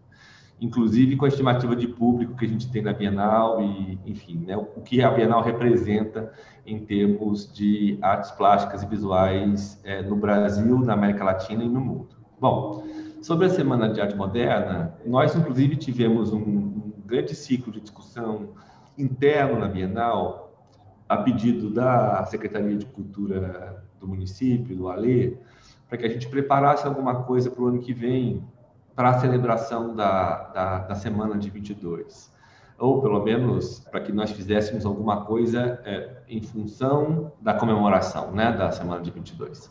inclusive 0.61 1.15
com 1.15 1.25
a 1.25 1.27
estimativa 1.27 1.75
de 1.75 1.87
público 1.87 2.35
que 2.35 2.45
a 2.45 2.47
gente 2.47 2.69
tem 2.69 2.81
na 2.81 2.93
Bienal 2.93 3.61
e, 3.61 3.99
enfim, 4.05 4.43
né, 4.45 4.57
o 4.57 4.81
que 4.81 5.01
a 5.01 5.09
Bienal 5.09 5.41
representa 5.41 6.31
em 6.65 6.79
termos 6.79 7.51
de 7.51 7.97
artes 8.01 8.31
plásticas 8.31 8.83
e 8.83 8.85
visuais 8.85 9.79
é, 9.83 10.01
no 10.01 10.15
Brasil, 10.15 10.79
na 10.79 10.93
América 10.93 11.23
Latina 11.23 11.63
e 11.63 11.69
no 11.69 11.79
mundo. 11.79 12.18
Bom, 12.39 12.85
sobre 13.21 13.47
a 13.47 13.49
Semana 13.49 13.89
de 13.89 13.99
Arte 13.99 14.15
Moderna, 14.15 14.95
nós, 15.05 15.35
inclusive, 15.35 15.75
tivemos 15.75 16.31
um, 16.31 16.39
um 16.39 16.93
grande 17.05 17.35
ciclo 17.35 17.69
de 17.69 17.81
discussão 17.81 18.53
interno 18.97 19.59
na 19.59 19.67
Bienal, 19.67 20.65
a 21.09 21.17
pedido 21.17 21.69
da 21.69 22.23
Secretaria 22.23 22.77
de 22.77 22.85
Cultura 22.85 23.83
do 23.99 24.07
município, 24.07 24.73
do 24.73 24.87
ALE, 24.87 25.37
para 25.89 25.97
que 25.97 26.05
a 26.05 26.09
gente 26.09 26.29
preparasse 26.29 26.87
alguma 26.87 27.23
coisa 27.23 27.51
para 27.51 27.61
o 27.61 27.67
ano 27.67 27.79
que 27.79 27.93
vem, 27.93 28.41
para 28.95 29.09
a 29.09 29.19
celebração 29.19 29.93
da, 29.93 30.43
da, 30.53 30.79
da, 30.79 30.95
semana 30.95 31.37
de 31.37 31.49
22, 31.49 32.31
ou 32.77 33.01
pelo 33.01 33.21
menos 33.21 33.81
para 33.81 33.99
que 33.99 34.13
nós 34.13 34.31
fizéssemos 34.31 34.85
alguma 34.85 35.25
coisa 35.25 35.81
é, 35.83 36.21
em 36.29 36.41
função 36.41 37.33
da 37.41 37.53
comemoração 37.53 38.31
né, 38.31 38.49
da 38.53 38.71
semana 38.71 39.01
de 39.01 39.11
22. 39.11 39.69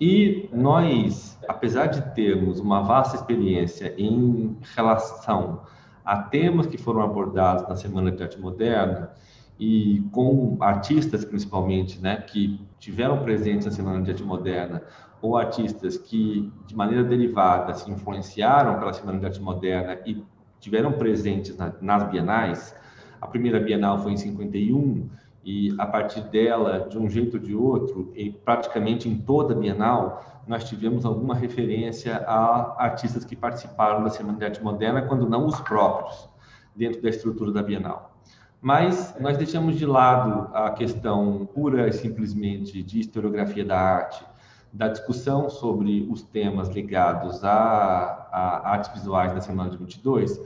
E 0.00 0.48
nós, 0.52 1.38
apesar 1.48 1.86
de 1.86 2.14
termos 2.14 2.60
uma 2.60 2.82
vasta 2.82 3.16
experiência 3.16 3.92
em 3.98 4.56
relação 4.76 5.62
a 6.04 6.22
temas 6.22 6.66
que 6.66 6.78
foram 6.78 7.02
abordados 7.02 7.68
na 7.68 7.74
Semana 7.74 8.12
de 8.12 8.22
Arte 8.22 8.40
Moderna 8.40 9.10
e 9.58 10.02
com 10.12 10.56
artistas 10.60 11.24
principalmente, 11.24 12.00
né, 12.00 12.16
que 12.16 12.60
tiveram 12.78 13.24
presentes 13.24 13.66
na 13.66 13.72
Semana 13.72 14.00
de 14.02 14.10
Arte 14.10 14.22
Moderna 14.22 14.82
ou 15.20 15.36
artistas 15.36 15.98
que 15.98 16.52
de 16.66 16.76
maneira 16.76 17.02
derivada 17.02 17.74
se 17.74 17.90
influenciaram 17.90 18.78
pela 18.78 18.92
Semana 18.92 19.18
de 19.18 19.26
Arte 19.26 19.42
Moderna 19.42 19.98
e 20.06 20.22
tiveram 20.60 20.92
presentes 20.92 21.56
na, 21.56 21.72
nas 21.80 22.08
bienais. 22.08 22.74
A 23.20 23.26
primeira 23.26 23.58
Bienal 23.58 23.98
foi 23.98 24.12
em 24.12 24.16
51 24.16 25.08
e 25.50 25.74
a 25.78 25.86
partir 25.86 26.20
dela, 26.24 26.86
de 26.90 26.98
um 26.98 27.08
jeito 27.08 27.38
ou 27.38 27.42
de 27.42 27.54
outro, 27.54 28.12
e 28.14 28.30
praticamente 28.30 29.08
em 29.08 29.16
toda 29.16 29.54
a 29.54 29.56
Bienal, 29.56 30.42
nós 30.46 30.68
tivemos 30.68 31.06
alguma 31.06 31.34
referência 31.34 32.18
a 32.26 32.84
artistas 32.84 33.24
que 33.24 33.34
participaram 33.34 34.04
da 34.04 34.10
Semana 34.10 34.36
de 34.36 34.44
Arte 34.44 34.62
Moderna, 34.62 35.00
quando 35.00 35.26
não 35.26 35.46
os 35.46 35.58
próprios, 35.62 36.28
dentro 36.76 37.00
da 37.00 37.08
estrutura 37.08 37.50
da 37.50 37.62
Bienal. 37.62 38.14
Mas 38.60 39.16
nós 39.18 39.38
deixamos 39.38 39.76
de 39.76 39.86
lado 39.86 40.54
a 40.54 40.70
questão 40.72 41.48
pura 41.54 41.88
e 41.88 41.94
simplesmente 41.94 42.82
de 42.82 43.00
historiografia 43.00 43.64
da 43.64 43.80
arte, 43.80 44.22
da 44.70 44.88
discussão 44.88 45.48
sobre 45.48 46.06
os 46.10 46.20
temas 46.20 46.68
ligados 46.68 47.42
a, 47.42 48.28
a 48.30 48.70
artes 48.72 48.92
visuais 48.92 49.32
da 49.32 49.40
Semana 49.40 49.70
de 49.70 49.78
22, 49.78 50.38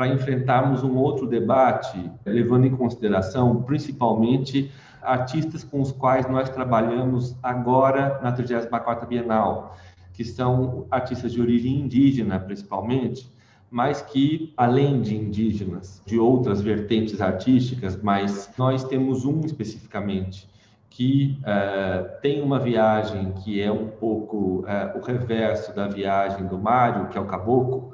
para 0.00 0.08
enfrentarmos 0.08 0.82
um 0.82 0.96
outro 0.96 1.26
debate, 1.26 2.10
levando 2.24 2.64
em 2.64 2.74
consideração 2.74 3.60
principalmente 3.64 4.72
artistas 5.02 5.62
com 5.62 5.78
os 5.78 5.92
quais 5.92 6.26
nós 6.26 6.48
trabalhamos 6.48 7.36
agora 7.42 8.18
na 8.22 8.34
34ª 8.34 9.06
Bienal, 9.06 9.76
que 10.14 10.24
são 10.24 10.86
artistas 10.90 11.34
de 11.34 11.42
origem 11.42 11.80
indígena, 11.80 12.40
principalmente, 12.40 13.30
mas 13.70 14.00
que, 14.00 14.54
além 14.56 15.02
de 15.02 15.14
indígenas, 15.14 16.02
de 16.06 16.18
outras 16.18 16.62
vertentes 16.62 17.20
artísticas, 17.20 18.00
mas 18.02 18.50
nós 18.56 18.82
temos 18.84 19.26
um 19.26 19.40
especificamente, 19.40 20.48
que 20.88 21.38
uh, 21.42 22.20
tem 22.22 22.40
uma 22.40 22.58
viagem 22.58 23.32
que 23.44 23.60
é 23.60 23.70
um 23.70 23.88
pouco 23.88 24.60
uh, 24.60 24.98
o 24.98 25.02
reverso 25.02 25.76
da 25.76 25.86
viagem 25.86 26.46
do 26.46 26.56
Mário, 26.56 27.08
que 27.08 27.18
é 27.18 27.20
o 27.20 27.26
Caboclo, 27.26 27.92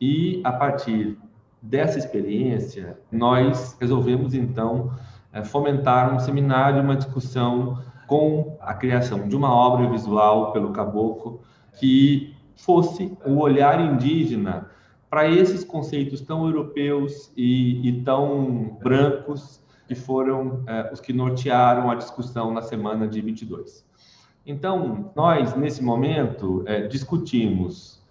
e 0.00 0.40
a 0.42 0.52
partir 0.52 1.16
dessa 1.64 1.98
experiência, 1.98 2.98
nós 3.10 3.76
resolvemos 3.80 4.34
então 4.34 4.92
é, 5.32 5.42
fomentar 5.42 6.14
um 6.14 6.18
seminário, 6.18 6.82
uma 6.82 6.94
discussão 6.94 7.82
com 8.06 8.58
a 8.60 8.74
criação 8.74 9.26
de 9.26 9.34
uma 9.34 9.52
obra 9.52 9.88
visual 9.88 10.52
pelo 10.52 10.72
caboclo 10.72 11.40
que 11.78 12.36
fosse 12.54 13.16
o 13.24 13.38
olhar 13.38 13.80
indígena 13.80 14.70
para 15.08 15.26
esses 15.26 15.64
conceitos 15.64 16.20
tão 16.20 16.44
europeus 16.46 17.32
e, 17.36 17.88
e 17.88 18.02
tão 18.02 18.78
brancos 18.82 19.60
que 19.88 19.94
foram 19.94 20.62
é, 20.66 20.90
os 20.92 21.00
que 21.00 21.12
nortearam 21.12 21.90
a 21.90 21.94
discussão 21.94 22.52
na 22.52 22.60
semana 22.60 23.08
de 23.08 23.20
22. 23.22 23.84
Então, 24.46 25.10
nós, 25.16 25.56
nesse 25.56 25.82
momento, 25.82 26.62
é, 26.66 26.86
discutimos 26.86 28.03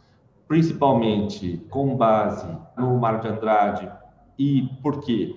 principalmente 0.47 1.65
com 1.69 1.95
base 1.95 2.47
no 2.77 2.97
Mário 2.97 3.21
de 3.21 3.27
Andrade. 3.27 3.91
E 4.37 4.69
por 4.81 4.99
quê? 5.01 5.35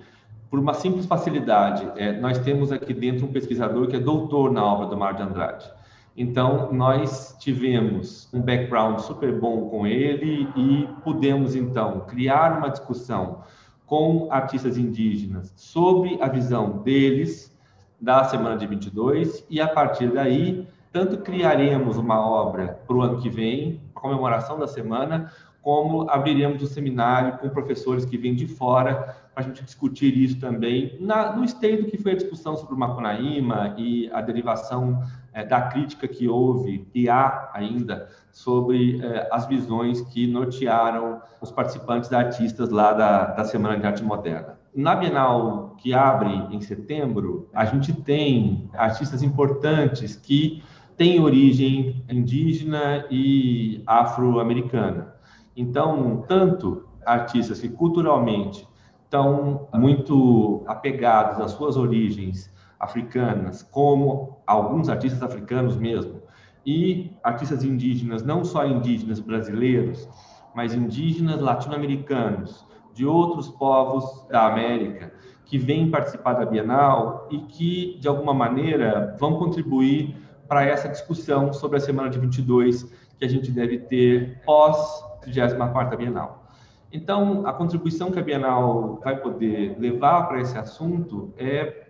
Por 0.49 0.59
uma 0.59 0.73
simples 0.73 1.05
facilidade. 1.05 1.87
É, 1.95 2.19
nós 2.19 2.39
temos 2.39 2.71
aqui 2.71 2.93
dentro 2.93 3.25
um 3.25 3.31
pesquisador 3.31 3.87
que 3.87 3.95
é 3.95 3.99
doutor 3.99 4.51
na 4.51 4.63
obra 4.63 4.87
do 4.87 4.97
Mário 4.97 5.17
de 5.17 5.23
Andrade. 5.23 5.71
Então, 6.15 6.73
nós 6.73 7.35
tivemos 7.39 8.27
um 8.33 8.41
background 8.41 8.99
super 8.99 9.39
bom 9.39 9.69
com 9.69 9.85
ele 9.85 10.49
e 10.55 10.87
pudemos, 11.03 11.55
então, 11.55 12.01
criar 12.07 12.57
uma 12.57 12.69
discussão 12.69 13.43
com 13.85 14.27
artistas 14.31 14.77
indígenas 14.77 15.53
sobre 15.55 16.17
a 16.19 16.27
visão 16.27 16.79
deles 16.79 17.55
da 18.01 18.23
semana 18.23 18.57
de 18.57 18.65
22 18.65 19.45
e, 19.47 19.61
a 19.61 19.67
partir 19.67 20.11
daí, 20.11 20.66
tanto 20.91 21.17
criaremos 21.17 21.97
uma 21.97 22.19
obra 22.19 22.79
para 22.87 22.95
o 22.95 23.01
ano 23.01 23.21
que 23.21 23.29
vem, 23.29 23.81
comemoração 23.93 24.57
da 24.57 24.67
semana, 24.67 25.31
como 25.67 26.09
abriremos 26.09 26.63
um 26.63 26.65
seminário 26.65 27.39
com 27.39 27.49
professores 27.49 28.05
que 28.05 28.17
vêm 28.17 28.33
de 28.33 28.47
fora 28.47 29.15
para 29.33 29.43
a 29.43 29.47
gente 29.47 29.65
discutir 29.65 30.17
isso 30.17 30.39
também 30.39 30.97
na, 30.99 31.35
no 31.35 31.43
esteio 31.43 31.85
que 31.87 31.97
foi 31.97 32.13
a 32.13 32.15
discussão 32.15 32.55
sobre 32.55 32.73
o 32.73 32.77
Macunaíma 32.77 33.75
e 33.77 34.09
a 34.13 34.21
derivação 34.21 35.03
é, 35.33 35.43
da 35.43 35.63
crítica 35.63 36.07
que 36.07 36.27
houve 36.27 36.87
e 36.95 37.09
há 37.09 37.49
ainda 37.53 38.07
sobre 38.31 39.03
é, 39.03 39.27
as 39.29 39.45
visões 39.45 39.99
que 39.99 40.25
nortearam 40.25 41.21
os 41.41 41.51
participantes 41.51 42.13
artistas 42.13 42.69
lá 42.69 42.93
da, 42.93 43.25
da 43.25 43.43
Semana 43.43 43.77
de 43.77 43.85
Arte 43.85 44.03
Moderna. 44.03 44.57
Na 44.73 44.95
Bienal 44.95 45.75
que 45.77 45.93
abre 45.93 46.31
em 46.49 46.61
setembro, 46.61 47.49
a 47.53 47.65
gente 47.65 47.91
tem 47.91 48.69
artistas 48.73 49.21
importantes 49.21 50.15
que 50.15 50.63
tem 50.97 51.21
origem 51.21 52.03
indígena 52.09 53.05
e 53.11 53.83
afro-americana. 53.85 55.13
Então, 55.55 56.25
tanto 56.27 56.87
artistas 57.05 57.61
que 57.61 57.69
culturalmente 57.69 58.67
estão 59.03 59.67
muito 59.73 60.63
apegados 60.67 61.39
às 61.39 61.51
suas 61.51 61.77
origens 61.77 62.51
africanas, 62.79 63.61
como 63.63 64.37
alguns 64.45 64.89
artistas 64.89 65.21
africanos 65.21 65.77
mesmo, 65.77 66.21
e 66.65 67.11
artistas 67.23 67.63
indígenas, 67.63 68.23
não 68.23 68.43
só 68.43 68.65
indígenas 68.65 69.19
brasileiros, 69.19 70.09
mas 70.53 70.73
indígenas 70.73 71.39
latino-americanos, 71.39 72.65
de 72.93 73.05
outros 73.05 73.47
povos 73.47 74.25
da 74.27 74.47
América, 74.47 75.13
que 75.45 75.57
vêm 75.57 75.91
participar 75.91 76.33
da 76.33 76.45
Bienal 76.45 77.27
e 77.29 77.37
que, 77.37 77.97
de 77.99 78.07
alguma 78.07 78.33
maneira, 78.33 79.15
vão 79.19 79.37
contribuir 79.37 80.26
para 80.47 80.63
essa 80.65 80.87
discussão 80.87 81.53
sobre 81.53 81.77
a 81.77 81.79
semana 81.79 82.09
de 82.09 82.19
22 82.19 82.83
que 83.17 83.25
a 83.25 83.27
gente 83.27 83.51
deve 83.51 83.79
ter 83.79 84.41
pós 84.45 85.03
34ª 85.25 85.95
Bienal. 85.97 86.47
Então, 86.91 87.45
a 87.45 87.53
contribuição 87.53 88.11
que 88.11 88.19
a 88.19 88.23
Bienal 88.23 88.99
vai 89.03 89.17
poder 89.17 89.75
levar 89.77 90.27
para 90.27 90.39
esse 90.39 90.57
assunto 90.57 91.33
é 91.37 91.87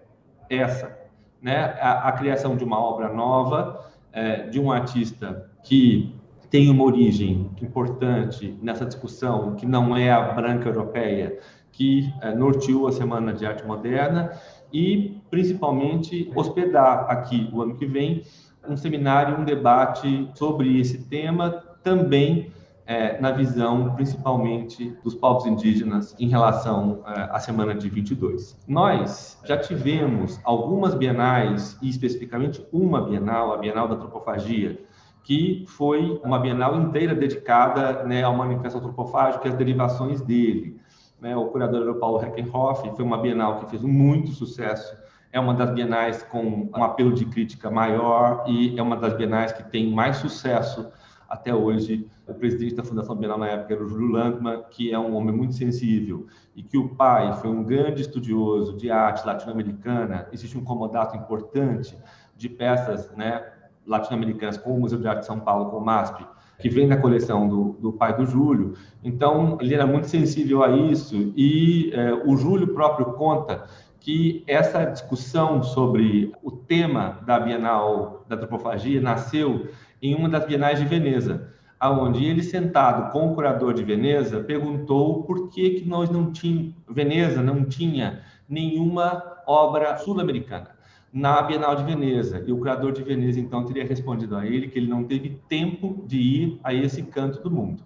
essa, 0.49 0.97
né? 1.41 1.77
A, 1.79 2.09
a 2.09 2.11
criação 2.13 2.55
de 2.55 2.63
uma 2.63 2.79
obra 2.79 3.13
nova, 3.13 3.85
é, 4.11 4.47
de 4.47 4.59
um 4.59 4.71
artista 4.71 5.49
que 5.63 6.15
tem 6.49 6.69
uma 6.69 6.83
origem 6.83 7.51
importante 7.61 8.57
nessa 8.61 8.85
discussão, 8.85 9.55
que 9.55 9.65
não 9.65 9.95
é 9.95 10.11
a 10.11 10.33
branca 10.33 10.69
europeia, 10.69 11.37
que 11.71 12.11
é, 12.21 12.33
norteou 12.33 12.87
a 12.87 12.91
Semana 12.91 13.33
de 13.33 13.45
Arte 13.45 13.65
Moderna, 13.65 14.31
e 14.73 15.21
principalmente 15.29 16.31
hospedar 16.35 17.09
aqui 17.09 17.49
o 17.53 17.61
ano 17.61 17.75
que 17.75 17.85
vem 17.85 18.23
um 18.67 18.77
seminário, 18.77 19.39
um 19.39 19.43
debate 19.43 20.29
sobre 20.35 20.79
esse 20.79 21.03
tema, 21.05 21.63
também 21.83 22.51
é, 22.87 23.19
na 23.19 23.31
visão 23.31 23.93
principalmente 23.95 24.97
dos 25.03 25.13
povos 25.13 25.45
indígenas 25.45 26.15
em 26.17 26.29
relação 26.29 27.03
é, 27.05 27.29
à 27.31 27.39
semana 27.39 27.75
de 27.75 27.89
22. 27.89 28.57
Nós 28.65 29.39
já 29.43 29.57
tivemos 29.57 30.39
algumas 30.43 30.95
bienais, 30.95 31.77
e 31.81 31.89
especificamente 31.89 32.65
uma 32.71 33.01
bienal, 33.01 33.53
a 33.53 33.57
Bienal 33.57 33.89
da 33.89 33.95
Antropofagia, 33.95 34.79
que 35.21 35.65
foi 35.67 36.21
uma 36.23 36.39
bienal 36.39 36.79
inteira 36.79 37.13
dedicada 37.13 38.03
né, 38.05 38.23
ao 38.23 38.33
manifesto 38.33 38.77
antropofágico 38.77 39.45
e 39.45 39.49
às 39.49 39.55
derivações 39.55 40.21
dele. 40.21 40.79
Né, 41.19 41.35
o 41.35 41.47
curador 41.47 41.95
Paulo 41.95 42.23
Heckenhoff 42.23 42.89
foi 42.95 43.03
uma 43.03 43.17
bienal 43.17 43.59
que 43.59 43.69
fez 43.69 43.81
muito 43.81 44.31
sucesso 44.31 44.95
é 45.37 45.39
uma 45.39 45.53
das 45.53 45.69
bienais 45.69 46.23
com 46.23 46.67
um 46.75 46.83
apelo 46.83 47.13
de 47.13 47.23
crítica 47.25 47.69
maior 47.69 48.43
e 48.47 48.77
é 48.77 48.81
uma 48.81 48.97
das 48.97 49.13
bienais 49.13 49.51
que 49.51 49.63
tem 49.63 49.91
mais 49.91 50.17
sucesso 50.17 50.89
até 51.29 51.53
hoje. 51.53 52.09
O 52.27 52.33
presidente 52.33 52.73
da 52.73 52.83
Fundação 52.83 53.15
Bienal 53.15 53.37
na 53.37 53.47
época 53.47 53.75
era 53.75 53.83
o 53.83 53.87
Júlio 53.87 54.07
Landman, 54.07 54.63
que 54.71 54.91
é 54.91 54.97
um 54.97 55.15
homem 55.15 55.33
muito 55.33 55.53
sensível 55.53 56.25
e 56.55 56.63
que 56.63 56.77
o 56.77 56.89
pai 56.95 57.33
foi 57.35 57.51
um 57.51 57.63
grande 57.63 58.01
estudioso 58.01 58.75
de 58.75 58.89
arte 58.89 59.25
latino-americana. 59.25 60.27
Existe 60.33 60.57
um 60.57 60.63
comodato 60.63 61.15
importante 61.15 61.95
de 62.35 62.49
peças 62.49 63.11
né, 63.15 63.45
latino-americanas 63.85 64.57
com 64.57 64.75
o 64.75 64.79
Museu 64.79 64.99
de 64.99 65.07
Arte 65.07 65.19
de 65.19 65.27
São 65.27 65.39
Paulo, 65.39 65.69
com 65.69 65.77
o 65.77 65.85
MASP, 65.85 66.25
que 66.59 66.67
vem 66.67 66.87
da 66.87 66.97
coleção 66.97 67.47
do, 67.47 67.77
do 67.79 67.93
pai 67.93 68.17
do 68.17 68.25
Júlio. 68.25 68.73
Então, 69.03 69.59
ele 69.61 69.75
era 69.75 69.85
muito 69.85 70.07
sensível 70.07 70.63
a 70.63 70.71
isso 70.71 71.31
e 71.35 71.91
é, 71.93 72.13
o 72.25 72.35
Júlio 72.35 72.73
próprio 72.73 73.13
conta 73.13 73.65
que 73.99 74.43
essa 74.47 74.85
discussão 74.85 75.63
sobre 75.63 76.31
o 76.43 76.51
tema 76.51 77.19
da 77.25 77.39
Bienal 77.39 78.25
da 78.27 78.35
Antropofagia 78.35 79.01
nasceu 79.01 79.69
em 80.01 80.15
uma 80.15 80.29
das 80.29 80.45
Bienais 80.45 80.79
de 80.79 80.85
Veneza, 80.85 81.53
aonde 81.79 82.25
ele 82.25 82.43
sentado 82.43 83.11
com 83.11 83.31
o 83.31 83.35
curador 83.35 83.73
de 83.73 83.83
Veneza 83.83 84.39
perguntou 84.39 85.23
por 85.23 85.49
que 85.49 85.71
que 85.71 85.87
nós 85.87 86.09
não 86.09 86.31
tínhamos 86.31 86.73
Veneza 86.89 87.41
não 87.41 87.65
tinha 87.65 88.21
nenhuma 88.47 89.23
obra 89.45 89.97
sul-americana 89.97 90.69
na 91.11 91.41
Bienal 91.41 91.75
de 91.75 91.83
Veneza. 91.83 92.43
E 92.45 92.51
o 92.51 92.57
curador 92.57 92.91
de 92.91 93.03
Veneza 93.03 93.39
então 93.39 93.65
teria 93.65 93.85
respondido 93.85 94.35
a 94.35 94.45
ele 94.45 94.67
que 94.67 94.77
ele 94.77 94.87
não 94.87 95.03
teve 95.03 95.41
tempo 95.47 96.03
de 96.05 96.17
ir 96.17 96.59
a 96.63 96.73
esse 96.73 97.03
canto 97.03 97.41
do 97.41 97.51
mundo. 97.51 97.83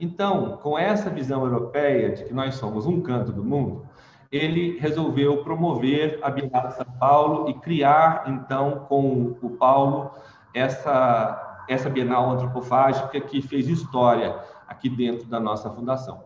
Então, 0.00 0.58
com 0.62 0.76
essa 0.76 1.08
visão 1.08 1.44
europeia 1.44 2.10
de 2.10 2.24
que 2.24 2.34
nós 2.34 2.56
somos 2.56 2.86
um 2.86 3.00
canto 3.00 3.30
do 3.30 3.44
mundo, 3.44 3.86
ele 4.32 4.78
resolveu 4.78 5.44
promover 5.44 6.18
a 6.22 6.30
Bienal 6.30 6.68
de 6.68 6.76
São 6.76 6.86
Paulo 6.98 7.50
e 7.50 7.54
criar, 7.54 8.24
então, 8.26 8.86
com 8.88 9.36
o 9.42 9.50
Paulo, 9.50 10.10
essa, 10.54 11.64
essa 11.68 11.90
Bienal 11.90 12.30
antropofágica 12.30 13.20
que 13.20 13.42
fez 13.42 13.68
história 13.68 14.34
aqui 14.66 14.88
dentro 14.88 15.26
da 15.26 15.38
nossa 15.38 15.68
fundação. 15.68 16.22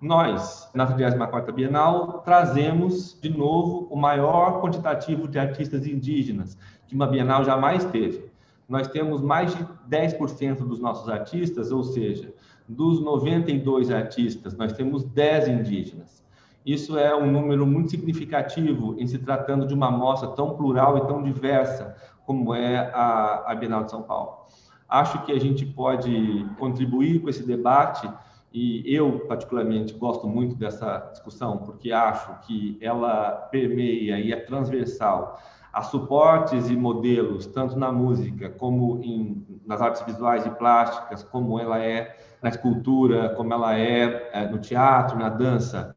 Nós, 0.00 0.68
na 0.74 0.84
34ª 0.84 1.52
Bienal, 1.52 2.18
trazemos 2.24 3.16
de 3.22 3.30
novo 3.30 3.86
o 3.88 3.96
maior 3.96 4.60
quantitativo 4.60 5.28
de 5.28 5.38
artistas 5.38 5.86
indígenas 5.86 6.58
que 6.88 6.94
uma 6.96 7.06
Bienal 7.06 7.44
jamais 7.44 7.84
teve. 7.84 8.32
Nós 8.68 8.88
temos 8.88 9.22
mais 9.22 9.54
de 9.54 9.64
10% 9.88 10.56
dos 10.66 10.80
nossos 10.80 11.08
artistas, 11.08 11.70
ou 11.70 11.84
seja, 11.84 12.34
dos 12.68 13.00
92 13.00 13.90
artistas, 13.92 14.56
nós 14.56 14.72
temos 14.72 15.04
10 15.04 15.48
indígenas. 15.48 16.23
Isso 16.64 16.96
é 16.96 17.14
um 17.14 17.30
número 17.30 17.66
muito 17.66 17.90
significativo 17.90 18.96
em 18.98 19.06
se 19.06 19.18
tratando 19.18 19.66
de 19.66 19.74
uma 19.74 19.88
amostra 19.88 20.30
tão 20.30 20.56
plural 20.56 20.96
e 20.98 21.06
tão 21.06 21.22
diversa 21.22 21.94
como 22.24 22.54
é 22.54 22.90
a, 22.94 23.52
a 23.52 23.54
Bienal 23.54 23.84
de 23.84 23.90
São 23.90 24.02
Paulo. 24.02 24.46
Acho 24.88 25.24
que 25.24 25.32
a 25.32 25.38
gente 25.38 25.66
pode 25.66 26.46
contribuir 26.58 27.20
com 27.20 27.28
esse 27.28 27.46
debate 27.46 28.10
e 28.52 28.82
eu, 28.86 29.26
particularmente, 29.26 29.92
gosto 29.94 30.28
muito 30.28 30.54
dessa 30.54 31.10
discussão, 31.10 31.58
porque 31.58 31.90
acho 31.90 32.38
que 32.46 32.78
ela 32.80 33.32
permeia 33.50 34.18
e 34.18 34.32
é 34.32 34.36
transversal 34.36 35.40
a 35.72 35.82
suportes 35.82 36.70
e 36.70 36.76
modelos, 36.76 37.46
tanto 37.46 37.76
na 37.76 37.90
música, 37.90 38.48
como 38.48 39.00
em, 39.02 39.44
nas 39.66 39.82
artes 39.82 40.02
visuais 40.02 40.46
e 40.46 40.50
plásticas, 40.50 41.24
como 41.24 41.58
ela 41.58 41.80
é 41.80 42.16
na 42.40 42.48
escultura, 42.48 43.30
como 43.30 43.52
ela 43.52 43.76
é, 43.76 44.30
é 44.32 44.48
no 44.48 44.58
teatro, 44.58 45.18
na 45.18 45.28
dança. 45.28 45.96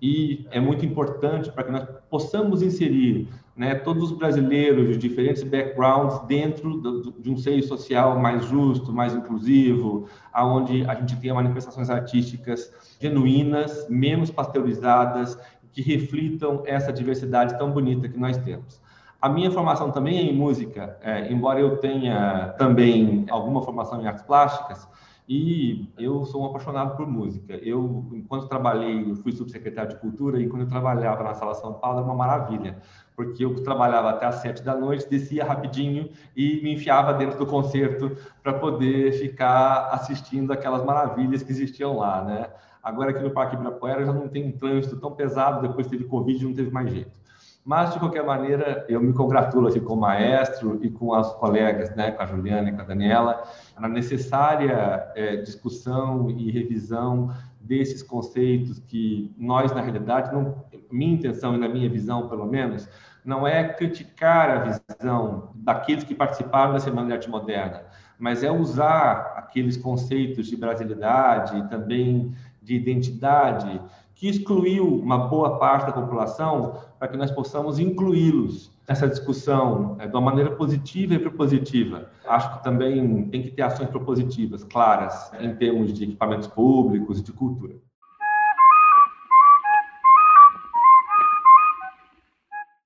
E 0.00 0.46
é 0.50 0.60
muito 0.60 0.84
importante 0.84 1.50
para 1.50 1.64
que 1.64 1.72
nós 1.72 1.86
possamos 2.10 2.62
inserir 2.62 3.28
né, 3.56 3.74
todos 3.76 4.10
os 4.10 4.12
brasileiros 4.12 4.88
de 4.88 4.98
diferentes 4.98 5.42
backgrounds 5.42 6.20
dentro 6.26 6.76
do, 6.78 7.12
de 7.12 7.30
um 7.30 7.36
seio 7.36 7.62
social 7.62 8.18
mais 8.18 8.44
justo, 8.46 8.92
mais 8.92 9.14
inclusivo, 9.14 10.08
aonde 10.32 10.84
a 10.86 10.94
gente 10.94 11.16
tenha 11.16 11.34
manifestações 11.34 11.88
artísticas 11.88 12.72
genuínas, 13.00 13.86
menos 13.88 14.30
pasteurizadas, 14.30 15.38
que 15.72 15.82
reflitam 15.82 16.62
essa 16.66 16.92
diversidade 16.92 17.56
tão 17.58 17.70
bonita 17.70 18.08
que 18.08 18.18
nós 18.18 18.36
temos. 18.38 18.80
A 19.20 19.28
minha 19.28 19.50
formação 19.50 19.90
também 19.90 20.18
é 20.18 20.22
em 20.22 20.36
música, 20.36 20.98
é, 21.00 21.32
embora 21.32 21.58
eu 21.58 21.78
tenha 21.78 22.54
também 22.58 23.24
alguma 23.30 23.62
formação 23.62 24.02
em 24.02 24.06
artes 24.06 24.22
plásticas, 24.22 24.86
e 25.26 25.90
eu 25.98 26.24
sou 26.26 26.42
um 26.42 26.46
apaixonado 26.46 26.96
por 26.96 27.06
música. 27.06 27.54
Eu, 27.54 28.06
enquanto 28.12 28.46
trabalhei, 28.46 29.10
eu 29.10 29.16
fui 29.16 29.32
subsecretário 29.32 29.92
de 29.92 30.00
Cultura 30.00 30.38
e 30.38 30.48
quando 30.48 30.62
eu 30.62 30.68
trabalhava 30.68 31.22
na 31.22 31.34
Sala 31.34 31.54
São 31.54 31.72
Paulo 31.74 31.98
era 31.98 32.06
uma 32.06 32.14
maravilha, 32.14 32.78
porque 33.16 33.44
eu 33.44 33.54
trabalhava 33.62 34.10
até 34.10 34.26
às 34.26 34.36
sete 34.36 34.62
da 34.62 34.76
noite, 34.76 35.08
descia 35.08 35.44
rapidinho 35.44 36.10
e 36.36 36.60
me 36.62 36.74
enfiava 36.74 37.14
dentro 37.14 37.38
do 37.38 37.46
concerto 37.46 38.14
para 38.42 38.52
poder 38.52 39.12
ficar 39.12 39.88
assistindo 39.92 40.52
aquelas 40.52 40.84
maravilhas 40.84 41.42
que 41.42 41.50
existiam 41.50 41.96
lá, 41.96 42.22
né? 42.22 42.50
Agora 42.82 43.10
aqui 43.10 43.22
no 43.22 43.30
Parque 43.30 43.54
Ibirapuera 43.54 44.04
já 44.04 44.12
não 44.12 44.28
tem 44.28 44.46
um 44.46 44.52
trânsito 44.52 45.00
tão 45.00 45.12
pesado, 45.12 45.66
depois 45.66 45.86
teve 45.86 46.04
Covid, 46.04 46.44
não 46.44 46.52
teve 46.52 46.70
mais 46.70 46.90
jeito. 46.90 47.23
Mas, 47.64 47.94
de 47.94 47.98
qualquer 47.98 48.22
maneira, 48.22 48.84
eu 48.90 49.00
me 49.00 49.14
congratulo 49.14 49.68
aqui 49.68 49.80
com 49.80 49.94
o 49.94 50.00
maestro 50.00 50.78
e 50.82 50.90
com 50.90 51.14
as 51.14 51.32
colegas, 51.36 51.96
né, 51.96 52.10
com 52.10 52.22
a 52.22 52.26
Juliana 52.26 52.68
e 52.68 52.72
com 52.74 52.82
a 52.82 52.84
Daniela, 52.84 53.42
na 53.78 53.88
necessária 53.88 55.10
é, 55.14 55.36
discussão 55.36 56.30
e 56.30 56.50
revisão 56.50 57.30
desses 57.58 58.02
conceitos 58.02 58.78
que 58.80 59.34
nós, 59.38 59.72
na 59.72 59.80
realidade, 59.80 60.30
não, 60.30 60.62
minha 60.92 61.14
intenção 61.14 61.54
e 61.54 61.58
na 61.58 61.66
minha 61.66 61.88
visão, 61.88 62.28
pelo 62.28 62.44
menos, 62.44 62.86
não 63.24 63.46
é 63.46 63.66
criticar 63.66 64.50
a 64.50 64.78
visão 64.98 65.48
daqueles 65.54 66.04
que 66.04 66.14
participaram 66.14 66.74
da 66.74 66.80
Semana 66.80 67.06
de 67.06 67.12
Arte 67.14 67.30
Moderna, 67.30 67.84
mas 68.18 68.42
é 68.42 68.50
usar 68.50 69.34
aqueles 69.38 69.78
conceitos 69.78 70.48
de 70.48 70.56
brasilidade 70.56 71.56
e 71.56 71.68
também 71.68 72.34
de 72.62 72.74
identidade 72.74 73.80
que 74.14 74.28
excluiu 74.28 74.86
uma 74.86 75.28
boa 75.28 75.58
parte 75.58 75.86
da 75.86 75.92
população 75.92 76.80
para 76.98 77.08
que 77.08 77.16
nós 77.16 77.30
possamos 77.30 77.78
incluí-los 77.78 78.72
nessa 78.86 79.08
discussão 79.08 79.96
é, 79.98 80.06
de 80.06 80.12
uma 80.14 80.20
maneira 80.20 80.54
positiva 80.54 81.14
e 81.14 81.18
propositiva. 81.18 82.10
Acho 82.26 82.56
que 82.56 82.64
também 82.64 83.28
tem 83.28 83.42
que 83.42 83.50
ter 83.50 83.62
ações 83.62 83.88
propositivas, 83.88 84.62
claras, 84.64 85.32
em 85.40 85.54
termos 85.56 85.92
de 85.92 86.04
equipamentos 86.04 86.48
públicos 86.48 87.18
e 87.18 87.22
de 87.22 87.32
cultura. 87.32 87.74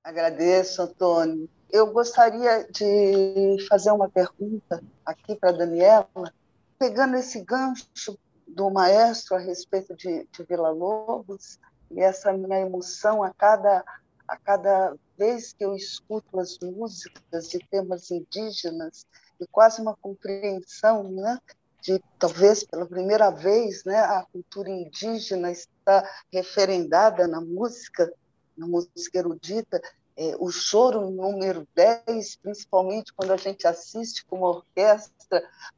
Agradeço, 0.03 0.81
Antônio. 0.81 1.49
Eu 1.71 1.93
gostaria 1.93 2.67
de 2.73 3.59
fazer 3.69 3.91
uma 3.91 4.09
pergunta 4.09 4.83
aqui 5.05 5.37
para 5.37 5.51
a 5.51 5.53
Daniela, 5.53 6.33
pegando 6.79 7.17
esse 7.17 7.45
gancho 7.45 8.19
do 8.49 8.71
maestro 8.71 9.37
a 9.37 9.39
respeito 9.39 9.95
de, 9.95 10.27
de 10.31 10.43
Vila 10.45 10.71
Lobos 10.71 11.59
e 11.91 12.01
essa 12.01 12.33
minha 12.33 12.61
emoção 12.61 13.23
a 13.23 13.33
cada 13.33 13.85
a 14.29 14.37
cada 14.37 14.95
vez 15.17 15.55
que 15.55 15.65
eu 15.65 15.75
escuto 15.75 16.39
as 16.39 16.59
músicas 16.59 17.49
de 17.49 17.59
temas 17.71 18.11
indígenas 18.11 19.07
e 19.41 19.47
quase 19.47 19.81
uma 19.81 19.97
compreensão, 19.97 21.11
né, 21.11 21.39
de 21.81 21.99
talvez 22.19 22.63
pela 22.63 22.85
primeira 22.85 23.31
vez, 23.31 23.85
né, 23.85 23.99
a 23.99 24.27
cultura 24.31 24.69
indígena 24.69 25.51
está 25.51 26.07
referendada 26.31 27.27
na 27.27 27.41
música, 27.41 28.13
na 28.55 28.67
música 28.67 29.19
erudita, 29.19 29.81
é, 30.15 30.37
o 30.39 30.51
choro 30.51 31.09
número 31.11 31.67
10, 31.75 32.37
principalmente 32.37 33.15
quando 33.15 33.33
a 33.33 33.37
gente 33.37 33.67
assiste 33.67 34.27
com 34.27 34.39
uma 34.39 34.49
orquestra 34.49 35.18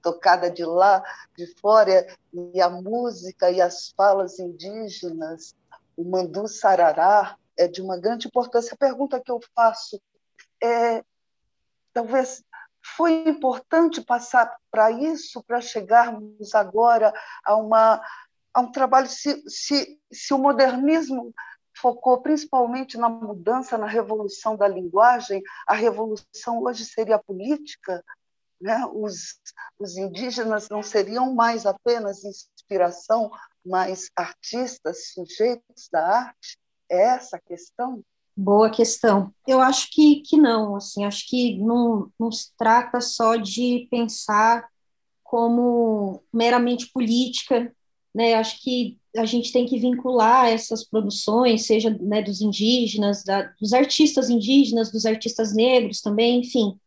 tocada 0.03 0.51
de 0.51 0.65
lá, 0.65 1.03
de 1.37 1.47
fora, 1.61 2.07
e 2.33 2.61
a 2.61 2.69
música 2.69 3.51
e 3.51 3.61
as 3.61 3.91
falas 3.91 4.39
indígenas, 4.39 5.55
o 5.97 6.05
mandu 6.05 6.49
sarará, 6.49 7.37
é 7.57 7.69
de 7.69 7.83
uma 7.83 7.99
grande 7.99 8.29
importância. 8.29 8.75
A 8.75 8.79
pergunta 8.79 9.21
que 9.21 9.31
eu 9.31 9.41
faço 9.55 10.01
é, 10.63 11.05
talvez 11.93 12.43
foi 12.83 13.29
importante 13.29 14.01
passar 14.01 14.57
para 14.71 14.91
isso, 14.91 15.43
para 15.43 15.61
chegarmos 15.61 16.55
agora 16.55 17.13
a, 17.45 17.57
uma, 17.57 18.01
a 18.55 18.61
um 18.61 18.73
trabalho, 18.73 19.09
se, 19.09 19.43
se, 19.47 20.01
se 20.11 20.33
o 20.33 20.39
modernismo 20.39 21.35
focou 21.81 22.21
principalmente 22.21 22.99
na 22.99 23.09
mudança, 23.09 23.79
na 23.79 23.87
revolução 23.87 24.57
da 24.57 24.69
linguagem. 24.69 25.43
A 25.67 25.75
revolução 25.75 26.63
hoje 26.63 26.85
seria 26.85 27.19
política. 27.19 28.05
Né? 28.61 28.85
Os, 28.93 29.39
os 29.79 29.97
indígenas 29.97 30.69
não 30.69 30.83
seriam 30.83 31.35
mais 31.35 31.65
apenas 31.65 32.25
inspiração, 32.25 33.31
mas 33.65 34.11
artistas, 34.15 35.13
sujeitos 35.13 35.89
da 35.91 36.07
arte. 36.07 36.59
É 36.91 37.15
essa 37.15 37.37
a 37.37 37.41
questão? 37.41 38.03
Boa 38.37 38.71
questão. 38.71 39.33
Eu 39.47 39.61
acho 39.61 39.91
que, 39.91 40.23
que 40.23 40.37
não, 40.37 40.77
assim, 40.77 41.05
acho 41.05 41.29
que 41.29 41.59
não, 41.59 42.11
não 42.19 42.31
se 42.33 42.51
trata 42.57 43.01
só 43.01 43.37
de 43.37 43.87
pensar 43.91 44.69
como 45.23 46.23
meramente 46.33 46.91
política, 46.91 47.73
né? 48.15 48.35
Acho 48.35 48.61
que 48.61 48.99
a 49.17 49.25
gente 49.25 49.53
tem 49.53 49.67
que 49.67 49.79
vincular 49.79 50.49
essas 50.49 50.85
produções, 50.85 51.67
seja 51.67 51.91
né, 52.01 52.23
dos 52.23 52.41
indígenas, 52.41 53.25
da, 53.25 53.43
dos 53.61 53.73
artistas 53.73 54.31
indígenas, 54.31 54.91
dos 54.91 55.07
artistas 55.07 55.55
negros 55.55 56.01
também, 56.01 56.41
enfim, 56.41 56.79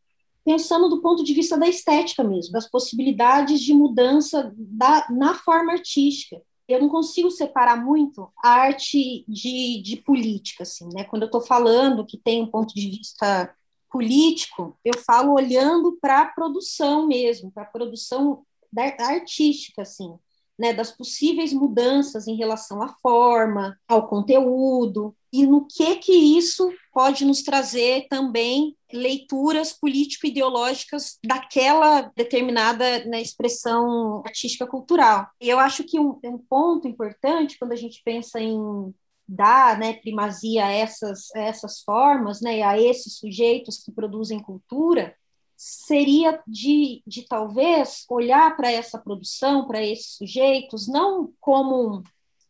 pensando 0.44 0.89
do 0.89 1.02
ponto 1.02 1.24
de 1.24 1.34
vista 1.34 1.58
da 1.58 1.68
estética 1.68 2.24
mesmo, 2.24 2.52
das 2.52 2.70
possibilidades 2.70 3.62
de 3.62 3.74
mudança 3.74 4.54
da, 4.58 5.08
na 5.10 5.34
forma 5.36 5.74
artística. 5.74 6.41
Eu 6.68 6.82
não 6.82 6.89
consigo 6.89 7.30
separar 7.30 7.84
muito 7.84 8.32
a 8.44 8.50
arte 8.50 9.26
de, 9.28 9.82
de 9.82 9.98
política, 9.98 10.64
assim, 10.64 10.88
né? 10.94 11.04
Quando 11.04 11.24
eu 11.24 11.28
estou 11.28 11.41
falando 11.41 12.06
que 12.06 12.18
tem 12.18 12.41
um 12.41 12.48
ponto 12.48 12.74
de 12.74 12.89
vista 12.89 13.54
político, 13.91 14.78
eu 14.84 14.98
falo 15.06 15.34
olhando 15.34 15.98
para 16.02 16.22
a 16.22 16.26
produção 16.26 17.06
mesmo, 17.06 17.52
para 17.52 17.64
a 17.64 17.68
produção 17.68 18.44
da, 18.72 18.84
artística, 19.00 19.82
assim 19.82 20.18
né, 20.58 20.74
das 20.74 20.91
possíveis 20.91 21.52
mudanças 21.52 22.28
em 22.28 22.36
relação 22.36 22.82
à 22.82 22.89
forma, 23.02 23.78
ao 23.88 24.08
conteúdo, 24.08 25.16
e 25.32 25.46
no 25.46 25.66
que 25.66 25.96
que 25.96 26.14
isso 26.14 26.72
pode 26.94 27.26
nos 27.26 27.41
trazer 27.41 28.08
também 28.08 28.78
leituras 28.94 29.74
político-ideológicas 29.74 31.18
daquela 31.26 32.12
determinada 32.16 33.04
né, 33.06 33.22
expressão 33.22 34.22
artística 34.26 34.68
cultural. 34.68 35.28
E 35.41 35.50
eu 35.50 35.60
acho 35.60 35.84
que 35.84 36.00
um, 36.00 36.20
um, 36.24 36.38
ponto 36.38 36.88
importante 36.88 37.58
quando 37.58 37.72
a 37.72 37.78
gente 37.78 38.02
pensa 38.06 38.39
em 38.39 38.94
dar 39.28 39.80
né, 39.80 39.94
primazia 39.94 40.66
a 40.66 40.72
essas, 40.72 41.34
a 41.36 41.39
essas 41.39 41.82
formas, 41.82 42.41
né, 42.41 42.62
a 42.62 42.80
esses 42.80 43.18
sujeitos 43.18 43.84
que 43.84 43.91
produzem 43.91 44.39
cultura, 44.39 45.16
seria 45.56 46.41
de, 46.48 47.02
de 47.08 47.26
talvez 47.26 48.06
olhar 48.10 48.56
para 48.56 48.72
essa 48.72 49.00
produção, 49.00 49.66
para 49.66 49.82
esses 49.82 50.16
sujeitos, 50.16 50.88
não 50.88 51.34
como 51.39 52.04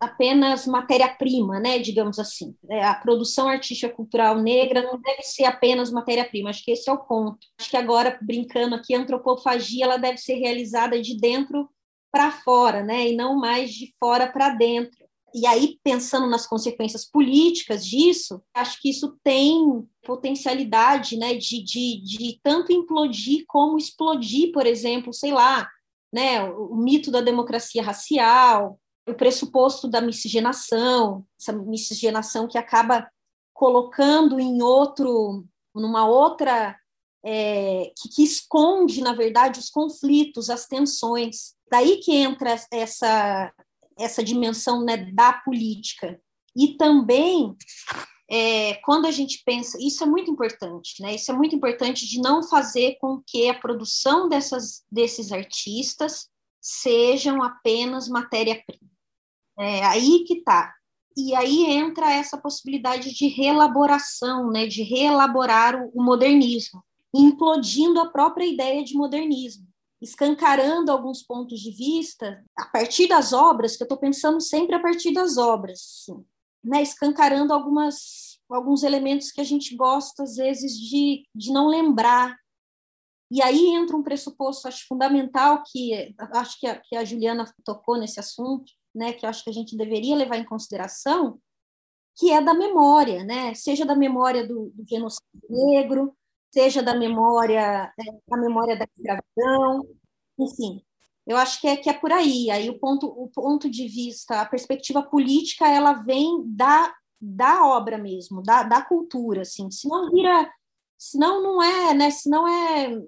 apenas 0.03 0.67
matéria-prima, 0.67 1.59
né, 1.59 1.79
digamos 1.79 2.19
assim. 2.19 2.55
É, 2.69 2.83
a 2.83 2.93
produção 2.93 3.47
artística 3.47 3.93
cultural 3.93 4.39
negra 4.39 4.81
não 4.83 4.99
deve 4.99 5.23
ser 5.23 5.45
apenas 5.45 5.91
matéria-prima, 5.91 6.49
acho 6.49 6.63
que 6.63 6.71
esse 6.71 6.89
é 6.89 6.93
o 6.93 6.97
ponto. 6.97 7.39
Acho 7.59 7.69
que 7.69 7.77
agora, 7.77 8.17
brincando 8.21 8.75
aqui, 8.75 8.93
a 8.93 8.99
antropofagia 8.99 9.85
ela 9.85 9.97
deve 9.97 10.17
ser 10.17 10.35
realizada 10.35 11.01
de 11.01 11.17
dentro 11.17 11.69
para 12.11 12.31
fora, 12.31 12.83
né, 12.83 13.09
e 13.09 13.15
não 13.15 13.35
mais 13.35 13.71
de 13.71 13.91
fora 13.99 14.31
para 14.31 14.49
dentro. 14.49 15.03
E 15.35 15.47
aí, 15.47 15.79
pensando 15.83 16.27
nas 16.27 16.45
consequências 16.45 17.09
políticas 17.09 17.83
disso, 17.83 18.39
acho 18.53 18.79
que 18.79 18.91
isso 18.91 19.17
tem 19.23 19.83
potencialidade 20.03 21.17
né, 21.17 21.33
de, 21.33 21.63
de, 21.63 22.01
de 22.03 22.39
tanto 22.43 22.71
implodir 22.71 23.43
como 23.47 23.79
explodir, 23.79 24.51
por 24.51 24.67
exemplo, 24.67 25.11
sei 25.11 25.31
lá, 25.31 25.67
né, 26.13 26.43
o 26.43 26.75
mito 26.75 27.09
da 27.09 27.19
democracia 27.19 27.81
racial, 27.81 28.79
o 29.07 29.13
pressuposto 29.13 29.87
da 29.87 30.01
miscigenação, 30.01 31.25
essa 31.39 31.53
miscigenação 31.53 32.47
que 32.47 32.57
acaba 32.57 33.09
colocando 33.53 34.39
em 34.39 34.61
outro, 34.61 35.45
numa 35.73 36.05
outra, 36.05 36.77
é, 37.23 37.91
que, 37.97 38.09
que, 38.09 38.23
esconde, 38.23 39.01
na 39.01 39.13
verdade, 39.13 39.59
os 39.59 39.69
conflitos, 39.69 40.49
as 40.49 40.67
tensões. 40.67 41.53
Daí 41.71 41.97
que 41.97 42.15
entra 42.15 42.55
essa, 42.71 43.53
essa 43.97 44.23
dimensão 44.23 44.83
né, 44.83 44.97
da 44.97 45.33
política. 45.33 46.19
E 46.55 46.75
também, 46.77 47.55
é, 48.29 48.75
quando 48.85 49.05
a 49.05 49.11
gente 49.11 49.41
pensa, 49.45 49.77
isso 49.81 50.03
é 50.03 50.07
muito 50.07 50.29
importante, 50.29 51.01
né? 51.01 51.15
Isso 51.15 51.31
é 51.31 51.33
muito 51.33 51.55
importante 51.55 52.07
de 52.07 52.21
não 52.21 52.43
fazer 52.43 52.97
com 52.99 53.21
que 53.25 53.49
a 53.49 53.59
produção 53.59 54.29
dessas, 54.29 54.83
desses 54.91 55.31
artistas 55.31 56.29
sejam 56.61 57.41
apenas 57.41 58.07
matéria-prima. 58.07 58.92
É 59.57 59.85
aí 59.85 60.23
que 60.25 60.35
está. 60.35 60.73
E 61.15 61.35
aí 61.35 61.65
entra 61.65 62.11
essa 62.11 62.37
possibilidade 62.37 63.13
de 63.13 63.27
reelaboração, 63.27 64.49
né, 64.49 64.65
de 64.65 64.81
reelaborar 64.81 65.75
o, 65.75 65.91
o 65.93 66.03
modernismo, 66.03 66.83
implodindo 67.13 67.99
a 67.99 68.09
própria 68.09 68.45
ideia 68.45 68.83
de 68.83 68.95
modernismo 68.95 69.67
escancarando 70.03 70.91
alguns 70.91 71.23
pontos 71.23 71.61
de 71.61 71.71
vista 71.71 72.43
a 72.57 72.65
partir 72.65 73.07
das 73.07 73.31
obras, 73.31 73.77
que 73.77 73.83
eu 73.83 73.85
estou 73.85 73.97
pensando 73.97 74.41
sempre 74.41 74.75
a 74.75 74.81
partir 74.81 75.13
das 75.13 75.37
obras, 75.37 76.05
né? 76.61 76.81
escancarando 76.81 77.53
algumas, 77.53 78.37
alguns 78.49 78.83
elementos 78.83 79.31
que 79.31 79.39
a 79.39 79.45
gente 79.45 79.75
gosta, 79.77 80.23
às 80.23 80.35
vezes, 80.35 80.77
de, 80.77 81.25
de 81.33 81.53
não 81.53 81.67
lembrar. 81.67 82.37
E 83.31 83.41
aí 83.41 83.67
entra 83.67 83.95
um 83.95 84.03
pressuposto, 84.03 84.67
acho 84.67 84.85
fundamental, 84.87 85.63
que 85.65 86.13
acho 86.33 86.59
que 86.59 86.67
a, 86.67 86.75
que 86.79 86.95
a 86.97 87.05
Juliana 87.05 87.45
tocou 87.63 87.97
nesse 87.97 88.19
assunto, 88.19 88.71
né? 88.93 89.13
que 89.13 89.25
acho 89.25 89.43
que 89.43 89.49
a 89.49 89.53
gente 89.53 89.77
deveria 89.77 90.15
levar 90.15 90.37
em 90.37 90.45
consideração, 90.45 91.39
que 92.15 92.31
é 92.31 92.41
da 92.41 92.53
memória, 92.53 93.23
né? 93.23 93.53
seja 93.53 93.85
da 93.85 93.95
memória 93.95 94.47
do, 94.47 94.71
do 94.75 94.85
genocídio 94.87 95.41
negro, 95.49 96.15
seja 96.53 96.83
da 96.83 96.95
memória, 96.95 97.91
né, 97.97 98.05
da 98.27 98.37
memória 98.37 98.77
da 98.77 98.85
escravidão, 98.85 99.87
enfim. 100.37 100.83
Eu 101.25 101.37
acho 101.37 101.59
que 101.59 101.67
é, 101.67 101.77
que 101.77 101.89
é 101.89 101.93
por 101.93 102.11
aí. 102.11 102.51
Aí 102.51 102.69
o 102.69 102.77
ponto, 102.77 103.07
o 103.07 103.27
ponto 103.29 103.69
de 103.69 103.87
vista, 103.87 104.41
a 104.41 104.45
perspectiva 104.45 105.01
política, 105.01 105.67
ela 105.67 105.93
vem 105.93 106.43
da, 106.45 106.93
da 107.19 107.65
obra 107.65 107.97
mesmo, 107.97 108.43
da, 108.43 108.61
da 108.61 108.81
cultura, 108.83 109.41
assim. 109.41 109.71
Senão 109.71 110.11
vira, 110.11 110.51
senão 110.97 111.41
não 111.41 111.63
é, 111.63 111.93
né? 111.93 112.11
Senão 112.11 112.47
é, 112.47 113.01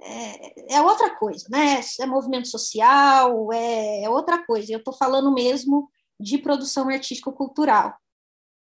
é, 0.00 0.76
é 0.76 0.82
outra 0.82 1.16
coisa, 1.16 1.46
né? 1.50 1.80
É 2.00 2.06
movimento 2.06 2.48
social, 2.48 3.52
é, 3.52 4.04
é 4.04 4.10
outra 4.10 4.44
coisa. 4.44 4.72
Eu 4.72 4.78
estou 4.78 4.94
falando 4.94 5.32
mesmo 5.32 5.90
de 6.20 6.38
produção 6.38 6.88
artístico-cultural 6.88 7.96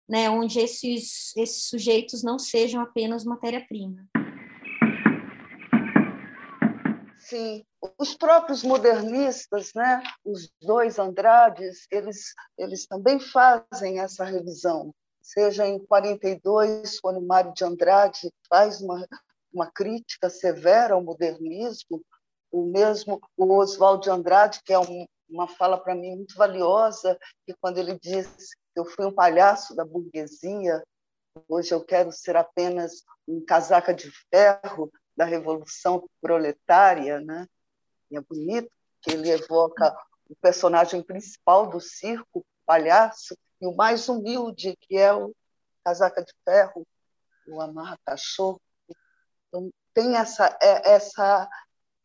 né, 0.08 0.30
onde 0.30 0.60
esses, 0.60 1.36
esses 1.36 1.66
sujeitos 1.66 2.24
não 2.24 2.38
sejam 2.38 2.82
apenas 2.82 3.24
matéria-prima. 3.24 4.08
Sim, 7.18 7.66
os 7.98 8.16
próprios 8.16 8.64
modernistas, 8.64 9.72
né, 9.74 10.04
os 10.24 10.52
dois 10.62 11.00
Andrades, 11.00 11.88
eles, 11.92 12.34
eles 12.56 12.86
também 12.86 13.20
fazem 13.20 14.00
essa 14.00 14.24
revisão. 14.24 14.94
Seja 15.24 15.66
em 15.66 15.84
42, 15.84 17.00
quando 17.00 17.20
Mário 17.20 17.52
de 17.54 17.64
Andrade 17.64 18.32
faz 18.48 18.80
uma, 18.80 19.08
uma 19.56 19.72
crítica 19.72 20.30
severa 20.30 20.94
ao 20.94 21.04
modernismo, 21.04 22.04
o 22.52 22.66
mesmo 22.66 23.22
o 23.38 23.54
Oswald 23.54 24.04
de 24.04 24.10
Andrade, 24.10 24.62
que 24.64 24.74
é 24.74 24.80
um, 24.80 25.06
uma 25.30 25.48
fala 25.48 25.78
para 25.78 25.96
mim 25.96 26.18
muito 26.18 26.36
valiosa, 26.36 27.18
que 27.46 27.54
quando 27.60 27.78
ele 27.78 27.98
diz 28.00 28.50
eu 28.76 28.86
fui 28.86 29.06
um 29.06 29.14
palhaço 29.14 29.74
da 29.74 29.86
burguesia, 29.86 30.84
hoje 31.48 31.74
eu 31.74 31.84
quero 31.84 32.12
ser 32.12 32.36
apenas 32.36 33.04
um 33.26 33.44
casaca 33.44 33.94
de 33.94 34.12
ferro 34.30 34.92
da 35.16 35.24
revolução 35.24 36.06
proletária, 36.22 37.22
né? 37.22 37.48
E 38.12 38.18
é 38.18 38.22
bonito 38.22 38.70
que 39.02 39.12
ele 39.12 39.30
evoca 39.30 39.96
o 40.30 40.36
personagem 40.36 41.02
principal 41.02 41.70
do 41.70 41.80
circo, 41.80 42.40
o 42.40 42.46
palhaço, 42.66 43.38
e 43.62 43.66
o 43.66 43.76
mais 43.76 44.10
humilde, 44.10 44.76
que 44.82 44.98
é 44.98 45.14
o 45.14 45.34
casaca 45.86 46.22
de 46.22 46.34
ferro, 46.44 46.86
o 47.48 47.62
amarra 47.62 47.98
cachorro. 48.06 48.60
Então, 49.56 49.72
tem 49.94 50.18
essa, 50.18 50.58
é, 50.62 50.96
essa 50.96 51.48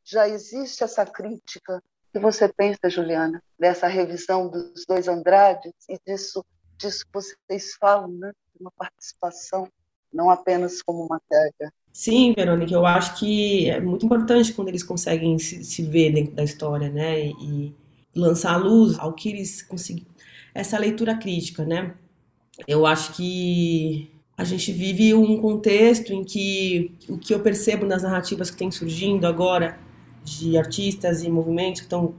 já 0.04 0.28
existe 0.28 0.84
essa 0.84 1.04
crítica 1.04 1.82
que 2.12 2.18
você 2.18 2.48
pensa, 2.48 2.88
Juliana, 2.88 3.42
dessa 3.58 3.88
revisão 3.88 4.48
dos 4.48 4.84
dois 4.86 5.08
Andrades 5.08 5.72
e 5.88 5.98
disso 6.06 6.44
disso 6.78 7.04
vocês 7.12 7.74
falam, 7.78 8.08
né? 8.08 8.32
Uma 8.58 8.70
participação, 8.70 9.68
não 10.12 10.30
apenas 10.30 10.80
como 10.80 11.06
matéria. 11.08 11.72
Sim, 11.92 12.32
Verônica, 12.32 12.72
eu 12.72 12.86
acho 12.86 13.18
que 13.18 13.68
é 13.68 13.80
muito 13.80 14.06
importante 14.06 14.52
quando 14.52 14.68
eles 14.68 14.82
conseguem 14.82 15.38
se, 15.38 15.62
se 15.64 15.82
ver 15.82 16.12
dentro 16.12 16.34
da 16.34 16.44
história, 16.44 16.88
né? 16.88 17.26
E, 17.26 17.74
lançar 18.12 18.54
a 18.54 18.56
luz 18.56 18.98
ao 18.98 19.12
que 19.12 19.28
eles 19.28 19.62
conseguem. 19.62 20.04
Essa 20.52 20.76
leitura 20.78 21.16
crítica, 21.16 21.64
né? 21.64 21.94
Eu 22.66 22.84
acho 22.84 23.12
que 23.12 24.10
a 24.40 24.44
gente 24.44 24.72
vive 24.72 25.12
um 25.12 25.36
contexto 25.36 26.14
em 26.14 26.24
que 26.24 26.94
o 27.06 27.18
que 27.18 27.34
eu 27.34 27.40
percebo 27.40 27.84
nas 27.84 28.02
narrativas 28.02 28.50
que 28.50 28.56
têm 28.56 28.70
surgindo 28.70 29.26
agora 29.26 29.78
de 30.24 30.56
artistas 30.56 31.22
e 31.22 31.28
movimentos 31.28 31.82
que 31.82 31.86
estão 31.86 32.14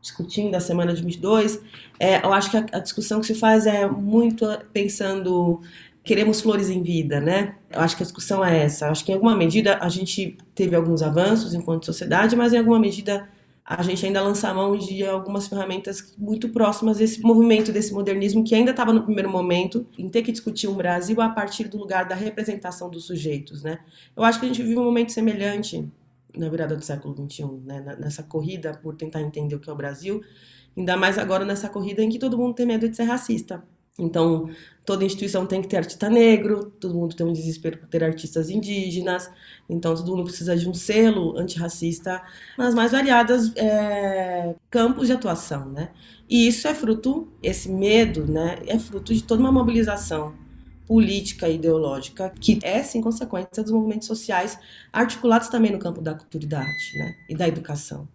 discutindo 0.00 0.54
a 0.54 0.60
semana 0.60 0.94
de 0.94 1.02
22, 1.02 1.60
é, 1.98 2.24
eu 2.24 2.32
acho 2.32 2.52
que 2.52 2.56
a, 2.56 2.64
a, 2.74 2.78
discussão 2.78 3.20
que 3.20 3.26
se 3.26 3.34
faz 3.34 3.66
é 3.66 3.88
muito 3.88 4.46
pensando 4.72 5.60
queremos 6.04 6.40
flores 6.40 6.70
em 6.70 6.80
vida, 6.80 7.18
né? 7.18 7.56
Eu 7.68 7.80
acho 7.80 7.96
que 7.96 8.04
a 8.04 8.06
discussão 8.06 8.44
é 8.44 8.62
essa. 8.62 8.86
Eu 8.86 8.90
acho 8.92 9.04
que 9.04 9.10
em 9.10 9.16
alguma 9.16 9.34
medida 9.34 9.76
a 9.80 9.88
gente 9.88 10.38
teve 10.54 10.76
alguns 10.76 11.02
avanços 11.02 11.54
enquanto 11.54 11.86
sociedade, 11.86 12.36
mas 12.36 12.52
em 12.52 12.58
alguma 12.58 12.78
medida 12.78 13.28
a 13.64 13.82
gente 13.82 14.04
ainda 14.04 14.20
lança 14.20 14.48
a 14.48 14.54
mão 14.54 14.76
de 14.76 15.04
algumas 15.06 15.46
ferramentas 15.46 16.14
muito 16.18 16.50
próximas 16.50 16.98
desse 16.98 17.22
movimento, 17.22 17.72
desse 17.72 17.94
modernismo 17.94 18.44
que 18.44 18.54
ainda 18.54 18.72
estava 18.72 18.92
no 18.92 19.02
primeiro 19.02 19.30
momento, 19.30 19.86
em 19.98 20.08
ter 20.08 20.22
que 20.22 20.30
discutir 20.30 20.68
um 20.68 20.74
Brasil 20.74 21.18
a 21.22 21.30
partir 21.30 21.68
do 21.68 21.78
lugar 21.78 22.06
da 22.06 22.14
representação 22.14 22.90
dos 22.90 23.06
sujeitos, 23.06 23.62
né? 23.62 23.78
Eu 24.14 24.22
acho 24.22 24.38
que 24.38 24.44
a 24.44 24.48
gente 24.48 24.62
vive 24.62 24.78
um 24.78 24.84
momento 24.84 25.12
semelhante 25.12 25.88
na 26.36 26.48
virada 26.50 26.76
do 26.76 26.84
século 26.84 27.14
XXI, 27.14 27.44
né? 27.64 27.96
nessa 27.98 28.22
corrida 28.22 28.78
por 28.82 28.96
tentar 28.96 29.22
entender 29.22 29.54
o 29.54 29.60
que 29.60 29.70
é 29.70 29.72
o 29.72 29.76
Brasil, 29.76 30.20
ainda 30.76 30.96
mais 30.96 31.16
agora 31.16 31.44
nessa 31.44 31.68
corrida 31.68 32.02
em 32.02 32.10
que 32.10 32.18
todo 32.18 32.36
mundo 32.36 32.54
tem 32.54 32.66
medo 32.66 32.86
de 32.86 32.94
ser 32.94 33.04
racista. 33.04 33.62
Então, 33.98 34.50
toda 34.84 35.04
instituição 35.04 35.46
tem 35.46 35.62
que 35.62 35.68
ter 35.68 35.78
artista 35.78 36.10
negro, 36.10 36.70
todo 36.78 36.94
mundo 36.94 37.14
tem 37.14 37.26
um 37.26 37.32
desespero 37.32 37.78
por 37.78 37.88
ter 37.88 38.04
artistas 38.04 38.50
indígenas, 38.50 39.30
então 39.68 39.94
todo 39.94 40.10
mundo 40.10 40.24
precisa 40.24 40.56
de 40.56 40.68
um 40.68 40.74
selo 40.74 41.36
antirracista 41.38 42.22
nas 42.58 42.74
mais 42.74 42.92
variadas 42.92 43.54
é, 43.56 44.54
campos 44.70 45.06
de 45.06 45.12
atuação, 45.12 45.70
né? 45.70 45.90
E 46.28 46.46
isso 46.46 46.66
é 46.68 46.74
fruto, 46.74 47.28
esse 47.42 47.70
medo, 47.70 48.26
né, 48.26 48.58
é 48.66 48.78
fruto 48.78 49.14
de 49.14 49.22
toda 49.22 49.40
uma 49.40 49.52
mobilização 49.52 50.34
política 50.86 51.48
e 51.48 51.54
ideológica, 51.54 52.32
que 52.40 52.58
é, 52.62 52.82
sim, 52.82 53.00
consequência 53.00 53.62
dos 53.62 53.72
movimentos 53.72 54.06
sociais 54.06 54.58
articulados 54.92 55.48
também 55.48 55.72
no 55.72 55.78
campo 55.78 56.00
da 56.00 56.14
cultura 56.14 56.44
e 56.44 56.46
da 56.46 56.60
arte, 56.60 56.98
né? 56.98 57.14
E 57.28 57.34
da 57.34 57.48
educação. 57.48 58.06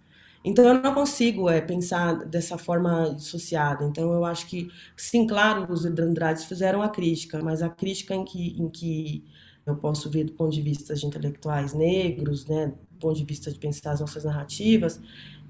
Então, 0.43 0.65
eu 0.65 0.81
não 0.81 0.93
consigo 0.93 1.49
é, 1.49 1.59
pensar 1.59 2.25
dessa 2.25 2.57
forma 2.57 3.13
dissociada. 3.13 3.83
Então, 3.85 4.13
eu 4.13 4.23
acho 4.23 4.47
que, 4.47 4.69
sim, 4.95 5.27
claro, 5.27 5.71
os 5.71 5.85
Andrades 5.85 6.45
fizeram 6.45 6.81
a 6.81 6.89
crítica, 6.89 7.41
mas 7.43 7.61
a 7.61 7.69
crítica 7.69 8.15
em 8.15 8.23
que, 8.23 8.55
em 8.57 8.69
que 8.69 9.25
eu 9.65 9.75
posso 9.75 10.09
ver 10.09 10.23
do 10.23 10.33
ponto 10.33 10.51
de 10.51 10.61
vista 10.61 10.95
de 10.95 11.05
intelectuais 11.05 11.73
negros, 11.73 12.45
né, 12.45 12.67
do 12.67 12.99
ponto 12.99 13.17
de 13.17 13.25
vista 13.25 13.51
de 13.51 13.59
pensar 13.59 13.91
as 13.91 13.99
nossas 13.99 14.23
narrativas, 14.23 14.99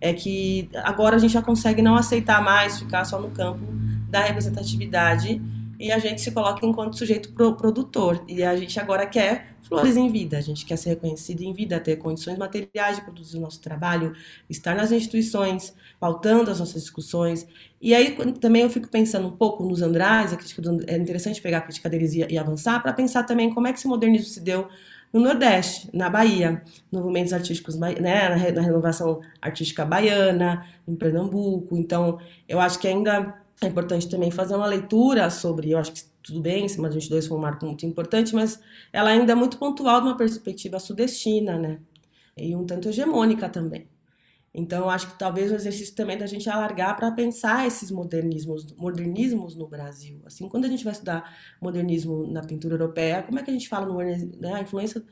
é 0.02 0.14
que 0.14 0.70
agora 0.76 1.16
a 1.16 1.20
gente 1.20 1.34
já 1.34 1.42
consegue 1.42 1.82
não 1.82 1.96
aceitar 1.96 2.42
mais 2.42 2.80
ficar 2.80 3.06
só 3.06 3.20
no 3.20 3.30
campo 3.32 3.66
da 4.10 4.22
representatividade 4.22 5.42
e 5.80 5.94
a 5.94 5.98
gente 5.98 6.20
se 6.20 6.32
coloca 6.32 6.66
enquanto 6.66 6.98
sujeito 6.98 7.32
pro, 7.32 7.56
produtor. 7.56 8.22
E 8.28 8.44
a 8.44 8.54
gente 8.58 8.78
agora 8.78 9.08
quer 9.08 9.56
flores 9.62 9.96
em 9.96 10.12
vida, 10.12 10.38
a 10.38 10.42
gente 10.42 10.66
quer 10.66 10.78
ser 10.78 10.90
reconhecido 10.90 11.42
em 11.42 11.54
vida, 11.54 11.80
ter 11.80 11.96
condições 11.96 12.38
materiais 12.38 12.98
de 12.98 13.04
produzir 13.04 13.38
o 13.38 13.42
nosso 13.42 13.62
trabalho, 13.62 14.14
estar 14.50 14.76
nas 14.76 14.92
instituições, 14.92 15.74
pautando 15.98 16.52
as 16.52 16.60
nossas 16.60 16.82
discussões. 16.82 17.48
E 17.82 17.96
aí 17.96 18.14
também 18.42 18.64
eu 18.64 18.70
fico 18.70 18.90
pensando 18.90 19.28
um 19.28 19.32
pouco 19.32 19.64
nos 19.64 19.82
Andrais, 19.82 20.34
a 20.34 20.36
crítica 20.36 20.62
do, 20.62 20.84
é 20.86 20.98
interessante 20.98 21.42
pegar 21.42 21.60
a 21.60 21.62
crítica 21.62 21.90
deles 21.90 22.14
e, 22.14 22.26
e 22.30 22.38
avançar, 22.38 22.82
para 22.82 22.92
pensar 22.92 23.24
também 23.24 23.54
como 23.54 23.68
é 23.68 23.72
que 23.72 23.80
esse 23.80 23.88
modernismo 23.88 24.28
se 24.28 24.42
deu 24.42 24.68
no 25.14 25.22
Nordeste, 25.22 25.90
na 25.94 26.10
Bahia, 26.10 26.62
movimentos 26.92 27.34
artísticos, 27.34 27.76
né, 27.80 27.96
na 28.54 28.62
renovação 28.62 29.22
artística 29.42 29.84
baiana, 29.84 30.66
em 30.88 30.96
Pernambuco. 30.96 31.76
Então, 31.76 32.20
eu 32.48 32.60
acho 32.60 32.78
que 32.78 32.88
ainda 32.88 33.39
é 33.62 33.68
importante 33.68 34.10
também 34.10 34.32
fazer 34.32 34.56
uma 34.56 34.66
leitura 34.66 35.30
sobre, 35.30 35.72
eu 35.72 35.78
acho 35.78 35.92
que 35.92 36.02
tudo 36.24 36.42
bem, 36.42 36.66
de 36.66 36.76
22 36.78 37.28
foi 37.28 37.38
um 37.38 37.42
marco 37.42 37.66
muito 37.66 37.86
importante, 37.86 38.34
mas 38.36 38.60
ela 38.94 39.10
ainda 39.10 39.32
é 39.32 39.36
muito 39.36 39.58
pontual 39.58 40.02
de 40.02 40.08
uma 40.08 40.18
perspectiva 40.18 40.80
sudestina, 40.80 41.58
né? 41.58 41.80
E 42.38 42.56
um 42.56 42.66
tanto 42.66 42.88
hegemônica 42.88 43.50
também. 43.50 43.88
Então, 44.54 44.90
acho 44.90 45.12
que 45.12 45.20
talvez 45.20 45.52
o 45.52 45.56
exercício 45.56 45.96
também 45.96 46.18
da 46.18 46.26
gente 46.26 46.50
alargar 46.50 46.96
para 46.96 47.12
pensar 47.12 47.68
esses 47.68 47.92
modernismos, 47.92 48.74
modernismos 48.76 49.56
no 49.56 49.68
Brasil. 49.68 50.22
Assim, 50.26 50.50
quando 50.50 50.66
a 50.66 50.68
gente 50.68 50.84
vai 50.84 50.94
estudar 50.94 51.36
modernismo 51.62 52.26
na 52.32 52.42
pintura 52.42 52.76
europeia, 52.76 53.24
como 53.24 53.40
é 53.40 53.44
que 53.44 53.52
a 53.52 53.54
gente 53.54 53.70
fala 53.70 53.86
no 53.86 53.98
né, 53.98 54.54
a 54.54 54.62
influência 54.62 55.04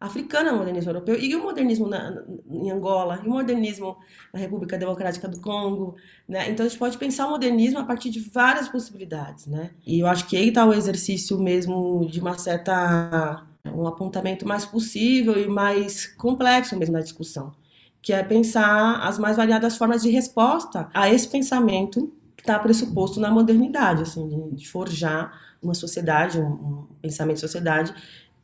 africana 0.00 0.50
no 0.50 0.58
modernismo 0.58 0.90
europeu 0.90 1.20
e 1.20 1.36
o 1.36 1.42
modernismo 1.42 1.86
na, 1.86 2.22
em 2.50 2.70
Angola, 2.70 3.20
e 3.22 3.28
o 3.28 3.30
modernismo 3.30 3.98
na 4.32 4.40
República 4.40 4.78
Democrática 4.78 5.28
do 5.28 5.38
Congo, 5.40 5.94
né? 6.26 6.50
Então 6.50 6.64
a 6.64 6.68
gente 6.68 6.78
pode 6.78 6.96
pensar 6.96 7.26
o 7.26 7.30
modernismo 7.30 7.78
a 7.78 7.84
partir 7.84 8.08
de 8.08 8.18
várias 8.18 8.66
possibilidades, 8.66 9.46
né? 9.46 9.70
E 9.86 10.00
eu 10.00 10.06
acho 10.06 10.26
que 10.26 10.38
aí 10.38 10.48
está 10.48 10.64
o 10.64 10.72
exercício 10.72 11.38
mesmo 11.38 12.08
de 12.10 12.18
uma 12.18 12.38
certa 12.38 13.44
um 13.74 13.86
apontamento 13.86 14.48
mais 14.48 14.64
possível 14.64 15.38
e 15.38 15.46
mais 15.46 16.06
complexo 16.06 16.74
mesmo 16.78 16.94
na 16.94 17.02
discussão, 17.02 17.52
que 18.00 18.10
é 18.10 18.22
pensar 18.22 19.00
as 19.02 19.18
mais 19.18 19.36
variadas 19.36 19.76
formas 19.76 20.02
de 20.02 20.08
resposta 20.08 20.88
a 20.94 21.10
esse 21.10 21.28
pensamento 21.28 22.10
que 22.34 22.42
está 22.42 22.58
pressuposto 22.58 23.20
na 23.20 23.30
modernidade, 23.30 24.02
assim, 24.02 24.26
de, 24.26 24.56
de 24.56 24.68
forjar 24.68 25.38
uma 25.62 25.74
sociedade, 25.74 26.40
um, 26.40 26.46
um 26.46 26.86
pensamento 27.02 27.34
de 27.34 27.42
sociedade 27.42 27.94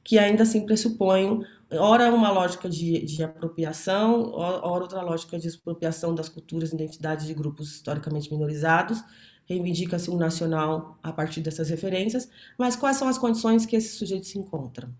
que 0.06 0.20
ainda 0.20 0.44
assim 0.44 0.64
pressupõem, 0.64 1.44
ora 1.72 2.14
uma 2.14 2.30
lógica 2.30 2.70
de, 2.70 3.04
de 3.04 3.24
apropriação, 3.24 4.30
ora 4.32 4.82
outra 4.82 5.02
lógica 5.02 5.36
de 5.36 5.48
expropriação 5.48 6.14
das 6.14 6.28
culturas 6.28 6.70
e 6.70 6.76
identidades 6.76 7.26
de 7.26 7.34
grupos 7.34 7.72
historicamente 7.72 8.30
minorizados, 8.30 9.02
reivindica-se 9.46 10.08
um 10.08 10.16
nacional 10.16 10.96
a 11.02 11.12
partir 11.12 11.40
dessas 11.40 11.68
referências, 11.70 12.30
mas 12.56 12.76
quais 12.76 12.96
são 12.96 13.08
as 13.08 13.18
condições 13.18 13.66
que 13.66 13.74
esses 13.74 13.98
sujeitos 13.98 14.28
se 14.28 14.38
encontram? 14.38 14.94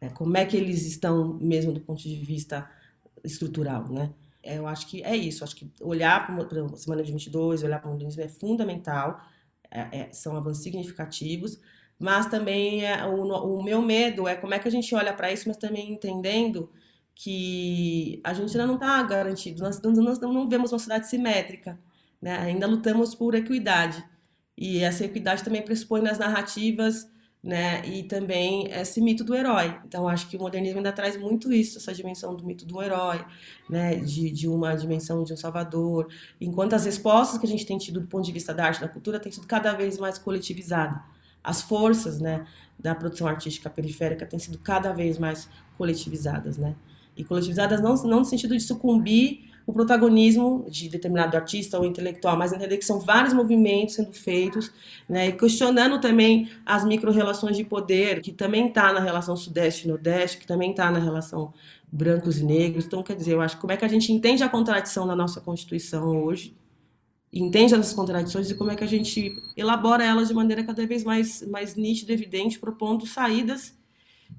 É, 0.00 0.08
como 0.08 0.36
é 0.36 0.44
que 0.44 0.56
eles 0.56 0.86
estão, 0.86 1.34
mesmo 1.40 1.72
do 1.72 1.80
ponto 1.80 2.00
de 2.00 2.14
vista 2.14 2.70
estrutural, 3.24 3.88
né? 3.90 4.12
É, 4.40 4.58
eu 4.58 4.68
acho 4.68 4.86
que 4.86 5.02
é 5.02 5.16
isso, 5.16 5.42
acho 5.42 5.56
que 5.56 5.68
olhar 5.80 6.24
para 6.24 6.64
a 6.64 6.76
Semana 6.76 7.02
de 7.02 7.10
22, 7.10 7.64
olhar 7.64 7.80
para 7.80 7.88
o 7.88 7.92
modernismo 7.92 8.22
é 8.22 8.28
fundamental, 8.28 9.20
é, 9.68 10.02
é, 10.02 10.12
são 10.12 10.36
avanços 10.36 10.62
significativos, 10.62 11.58
mas 11.98 12.26
também 12.26 12.84
é, 12.84 13.06
o, 13.06 13.22
o 13.22 13.62
meu 13.62 13.80
medo 13.80 14.28
é 14.28 14.34
como 14.34 14.54
é 14.54 14.58
que 14.58 14.68
a 14.68 14.70
gente 14.70 14.94
olha 14.94 15.12
para 15.12 15.32
isso, 15.32 15.48
mas 15.48 15.56
também 15.56 15.90
entendendo 15.90 16.70
que 17.14 18.20
a 18.22 18.34
gente 18.34 18.50
ainda 18.50 18.66
não 18.66 18.74
está 18.74 19.02
garantido, 19.02 19.62
nós, 19.62 19.80
nós 19.80 20.18
não 20.20 20.46
vemos 20.46 20.70
uma 20.70 20.78
sociedade 20.78 21.08
simétrica, 21.08 21.80
né? 22.20 22.36
ainda 22.38 22.66
lutamos 22.66 23.14
por 23.14 23.34
equidade, 23.34 24.04
e 24.56 24.80
essa 24.80 25.04
equidade 25.04 25.42
também 25.42 25.62
pressupõe 25.62 26.02
nas 26.02 26.18
narrativas, 26.18 27.10
né? 27.42 27.82
e 27.86 28.02
também 28.02 28.70
esse 28.70 29.00
mito 29.00 29.24
do 29.24 29.34
herói. 29.34 29.78
Então, 29.86 30.06
acho 30.06 30.28
que 30.28 30.36
o 30.36 30.40
modernismo 30.40 30.78
ainda 30.78 30.92
traz 30.92 31.16
muito 31.16 31.50
isso, 31.52 31.78
essa 31.78 31.94
dimensão 31.94 32.34
do 32.34 32.44
mito 32.44 32.66
do 32.66 32.82
herói, 32.82 33.24
né? 33.70 33.96
de, 33.96 34.30
de 34.30 34.46
uma 34.46 34.74
dimensão 34.74 35.24
de 35.24 35.32
um 35.32 35.36
salvador, 35.38 36.08
enquanto 36.38 36.74
as 36.74 36.84
respostas 36.84 37.38
que 37.38 37.46
a 37.46 37.48
gente 37.48 37.64
tem 37.64 37.78
tido 37.78 38.00
do 38.00 38.08
ponto 38.08 38.26
de 38.26 38.32
vista 38.32 38.52
da 38.52 38.66
arte, 38.66 38.80
da 38.82 38.88
cultura, 38.88 39.18
tem 39.18 39.32
sido 39.32 39.46
cada 39.46 39.72
vez 39.72 39.96
mais 39.96 40.18
coletivizadas 40.18 41.15
as 41.46 41.62
forças 41.62 42.20
né, 42.20 42.44
da 42.76 42.94
produção 42.94 43.26
artística 43.28 43.70
periférica 43.70 44.26
têm 44.26 44.38
sido 44.38 44.58
cada 44.58 44.92
vez 44.92 45.16
mais 45.16 45.48
coletivizadas, 45.78 46.58
né? 46.58 46.74
E 47.16 47.24
coletivizadas 47.24 47.80
não, 47.80 47.94
não 48.04 48.18
no 48.18 48.24
sentido 48.24 48.54
de 48.54 48.60
sucumbir 48.60 49.46
o 49.66 49.72
protagonismo 49.72 50.66
de 50.68 50.88
determinado 50.88 51.36
artista 51.36 51.78
ou 51.78 51.84
intelectual, 51.84 52.36
mas 52.36 52.52
entender 52.52 52.76
que 52.76 52.84
são 52.84 53.00
vários 53.00 53.32
movimentos 53.32 53.96
sendo 53.96 54.12
feitos, 54.12 54.70
né, 55.08 55.28
e 55.28 55.32
questionando 55.32 56.00
também 56.00 56.48
as 56.64 56.84
micro-relações 56.84 57.56
de 57.56 57.64
poder, 57.64 58.20
que 58.20 58.32
também 58.32 58.68
está 58.68 58.92
na 58.92 59.00
relação 59.00 59.36
sudeste 59.36 59.84
e 59.86 59.88
nordeste, 59.88 60.38
que 60.38 60.46
também 60.46 60.70
está 60.70 60.90
na 60.90 61.00
relação 61.00 61.52
brancos 61.90 62.38
e 62.38 62.44
negros. 62.44 62.84
Então, 62.84 63.02
quer 63.02 63.16
dizer, 63.16 63.32
eu 63.32 63.40
acho 63.40 63.58
como 63.58 63.72
é 63.72 63.76
que 63.76 63.84
a 63.84 63.88
gente 63.88 64.12
entende 64.12 64.44
a 64.44 64.48
contradição 64.48 65.04
na 65.04 65.16
nossa 65.16 65.40
Constituição 65.40 66.22
hoje, 66.22 66.54
entende 67.38 67.74
as 67.74 67.92
contradições 67.92 68.50
e 68.50 68.54
como 68.54 68.70
é 68.70 68.76
que 68.76 68.84
a 68.84 68.88
gente 68.88 69.36
elabora 69.56 70.04
elas 70.04 70.28
de 70.28 70.34
maneira 70.34 70.64
cada 70.64 70.86
vez 70.86 71.04
mais, 71.04 71.42
mais 71.42 71.74
nítida, 71.74 72.12
evidente, 72.12 72.58
propondo 72.58 73.06
saídas 73.06 73.76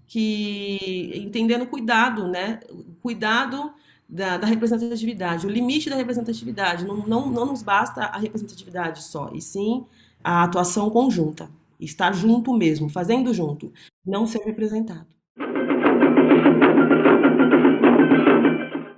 que 0.08 1.12
entendendo 1.16 1.64
o 1.64 1.68
cuidado, 1.68 2.28
né? 2.28 2.60
O 2.70 2.96
cuidado 3.02 3.74
da, 4.08 4.38
da, 4.38 4.48
representatividade, 4.48 5.46
o 5.46 5.50
limite 5.50 5.90
da 5.90 5.96
representatividade. 5.96 6.86
Não, 6.86 6.98
não, 7.06 7.30
não 7.30 7.46
nos 7.46 7.62
basta 7.62 8.06
a 8.06 8.18
representatividade 8.18 9.04
só, 9.04 9.30
e 9.34 9.42
sim 9.42 9.86
a 10.24 10.44
atuação 10.44 10.90
conjunta. 10.90 11.50
Estar 11.80 12.14
junto 12.14 12.54
mesmo, 12.56 12.90
fazendo 12.90 13.34
junto, 13.34 13.72
não 14.06 14.26
ser 14.26 14.40
representado. 14.40 15.08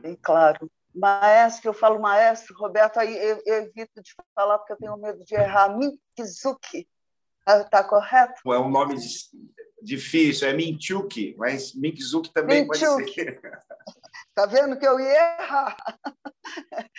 Bem 0.02 0.18
claro. 0.22 0.70
Maestro, 1.00 1.70
eu 1.70 1.74
falo 1.74 2.00
maestro, 2.00 2.56
Roberto, 2.58 3.00
aí 3.00 3.16
eu, 3.18 3.42
eu 3.46 3.64
evito 3.64 4.02
de 4.02 4.14
falar 4.36 4.58
porque 4.58 4.74
eu 4.74 4.78
tenho 4.78 4.98
medo 4.98 5.24
de 5.24 5.34
errar. 5.34 5.76
Minkizuki, 5.78 6.88
está 7.40 7.64
tá 7.64 7.84
correto? 7.84 8.42
É 8.52 8.60
um 8.60 8.70
nome 8.70 8.96
difícil, 9.82 10.48
é 10.48 10.54
Minchuki, 10.54 11.36
mas 11.38 11.74
Minkizuki 11.74 12.32
também 12.34 12.68
pode 12.68 12.80
ser. 12.80 13.40
Tá 14.36 14.46
vendo 14.46 14.80
que 14.80 14.88
eu 14.88 14.98
ia 15.00 15.38
errar? 15.42 15.76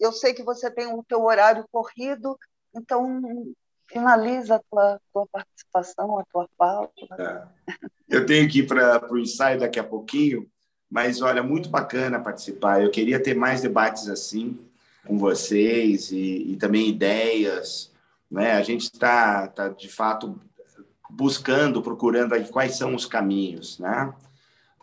Eu 0.00 0.10
sei 0.10 0.34
que 0.34 0.42
você 0.42 0.68
tem 0.68 0.86
o 0.86 1.04
teu 1.04 1.22
horário 1.22 1.64
corrido, 1.70 2.36
então 2.74 3.54
finaliza 3.88 4.56
a 4.56 4.62
tua, 4.68 5.00
tua 5.12 5.26
participação, 5.28 6.18
a 6.18 6.24
tua 6.24 6.48
fala. 6.58 6.90
É. 7.18 7.46
Eu 8.08 8.26
tenho 8.26 8.48
que 8.48 8.60
ir 8.60 8.66
para 8.66 9.12
o 9.12 9.18
ensaio 9.18 9.60
daqui 9.60 9.78
a 9.78 9.84
pouquinho, 9.84 10.50
mas, 10.90 11.20
olha, 11.20 11.42
muito 11.42 11.68
bacana 11.68 12.20
participar. 12.20 12.82
Eu 12.82 12.90
queria 12.90 13.20
ter 13.20 13.34
mais 13.34 13.62
debates 13.62 14.08
assim 14.08 14.58
com 15.06 15.18
vocês 15.18 16.10
e, 16.10 16.52
e 16.52 16.56
também 16.56 16.88
ideias. 16.88 17.92
Né? 18.30 18.52
A 18.52 18.62
gente 18.62 18.82
está, 18.82 19.46
tá, 19.48 19.68
de 19.68 19.88
fato, 19.88 20.38
buscando, 21.10 21.82
procurando 21.82 22.34
quais 22.50 22.76
são 22.76 22.94
os 22.94 23.06
caminhos, 23.06 23.78
né? 23.78 24.12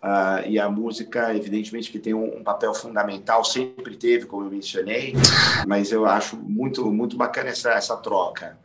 Uh, 0.04 0.50
e 0.50 0.60
a 0.60 0.70
música, 0.70 1.34
evidentemente, 1.34 1.90
que 1.90 1.98
tem 1.98 2.14
um, 2.14 2.40
um, 2.40 2.44
papel 2.44 2.74
fundamental, 2.74 3.42
sempre 3.46 3.96
teve, 3.96 4.26
como 4.26 4.46
eu 4.46 4.52
mencionei, 4.52 5.14
mas 5.66 5.94
eu 5.94 6.06
acho 6.06 6.36
muito 6.36 6.92
muito 6.92 7.16
bacana 7.16 7.52
essa, 7.52 7.72
essa 7.72 7.96
troca, 7.96 8.58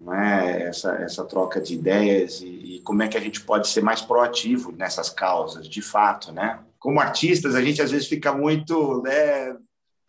né? 0.00 0.62
essa, 0.62 0.92
essa 0.98 1.24
troca 1.24 1.60
de 1.60 1.74
ideias 1.74 2.40
e, 2.40 2.76
e 2.76 2.80
como 2.82 3.02
é 3.02 3.08
que 3.08 3.16
a 3.16 3.20
gente 3.20 3.40
pode 3.40 3.66
ser 3.66 3.82
mais 3.82 4.00
proativo 4.00 4.70
nessas 4.70 5.10
causas, 5.10 5.68
de 5.68 5.82
fato, 5.82 6.30
né? 6.30 6.60
Como 6.78 7.00
artistas, 7.00 7.54
a 7.54 7.62
gente 7.62 7.82
às 7.82 7.90
vezes 7.90 8.08
fica 8.08 8.32
muito 8.32 9.02
né, 9.02 9.56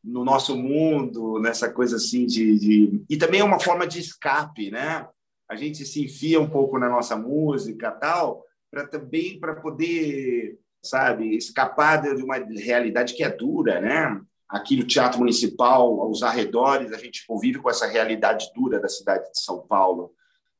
no 0.04 0.24
nosso 0.24 0.56
mundo, 0.56 1.40
nessa 1.40 1.72
coisa 1.72 1.98
assim 1.98 2.26
de, 2.26 2.58
de, 2.58 3.06
E 3.10 3.18
também 3.18 3.42
é 3.42 3.44
uma 3.44 3.60
forma 3.60 3.86
de 3.86 4.00
escape, 4.00 4.72
né? 4.72 5.08
A 5.50 5.56
gente 5.56 5.86
se 5.86 6.04
enfia 6.04 6.40
um 6.40 6.50
pouco 6.50 6.78
na 6.80 6.90
nossa 6.90 7.16
música 7.16 7.92
tal, 7.92 8.44
para 8.72 8.88
também 8.88 9.40
para 9.40 9.56
poder, 9.56 10.58
sabe, 10.82 11.36
escapar 11.36 12.02
de 12.02 12.24
uma 12.24 12.36
realidade 12.36 13.14
que 13.14 13.24
é 13.24 13.30
dura, 13.30 13.82
né? 13.82 14.22
Aqui 14.48 14.78
no 14.78 14.88
Teatro 14.88 15.20
Municipal, 15.20 16.02
aos 16.02 16.24
arredores, 16.24 16.94
a 16.94 16.98
gente 16.98 17.26
convive 17.28 17.60
com 17.60 17.70
essa 17.70 17.86
realidade 17.86 18.50
dura 18.56 18.80
da 18.80 18.88
cidade 18.88 19.30
de 19.32 19.42
São 19.42 19.66
Paulo, 19.68 20.14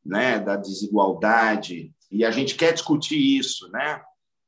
né? 0.06 0.40
Da 0.40 0.58
desigualdade. 0.58 1.92
E 2.12 2.26
a 2.26 2.32
gente 2.32 2.56
quer 2.56 2.74
discutir 2.74 3.18
isso, 3.18 3.70
né? 3.72 4.02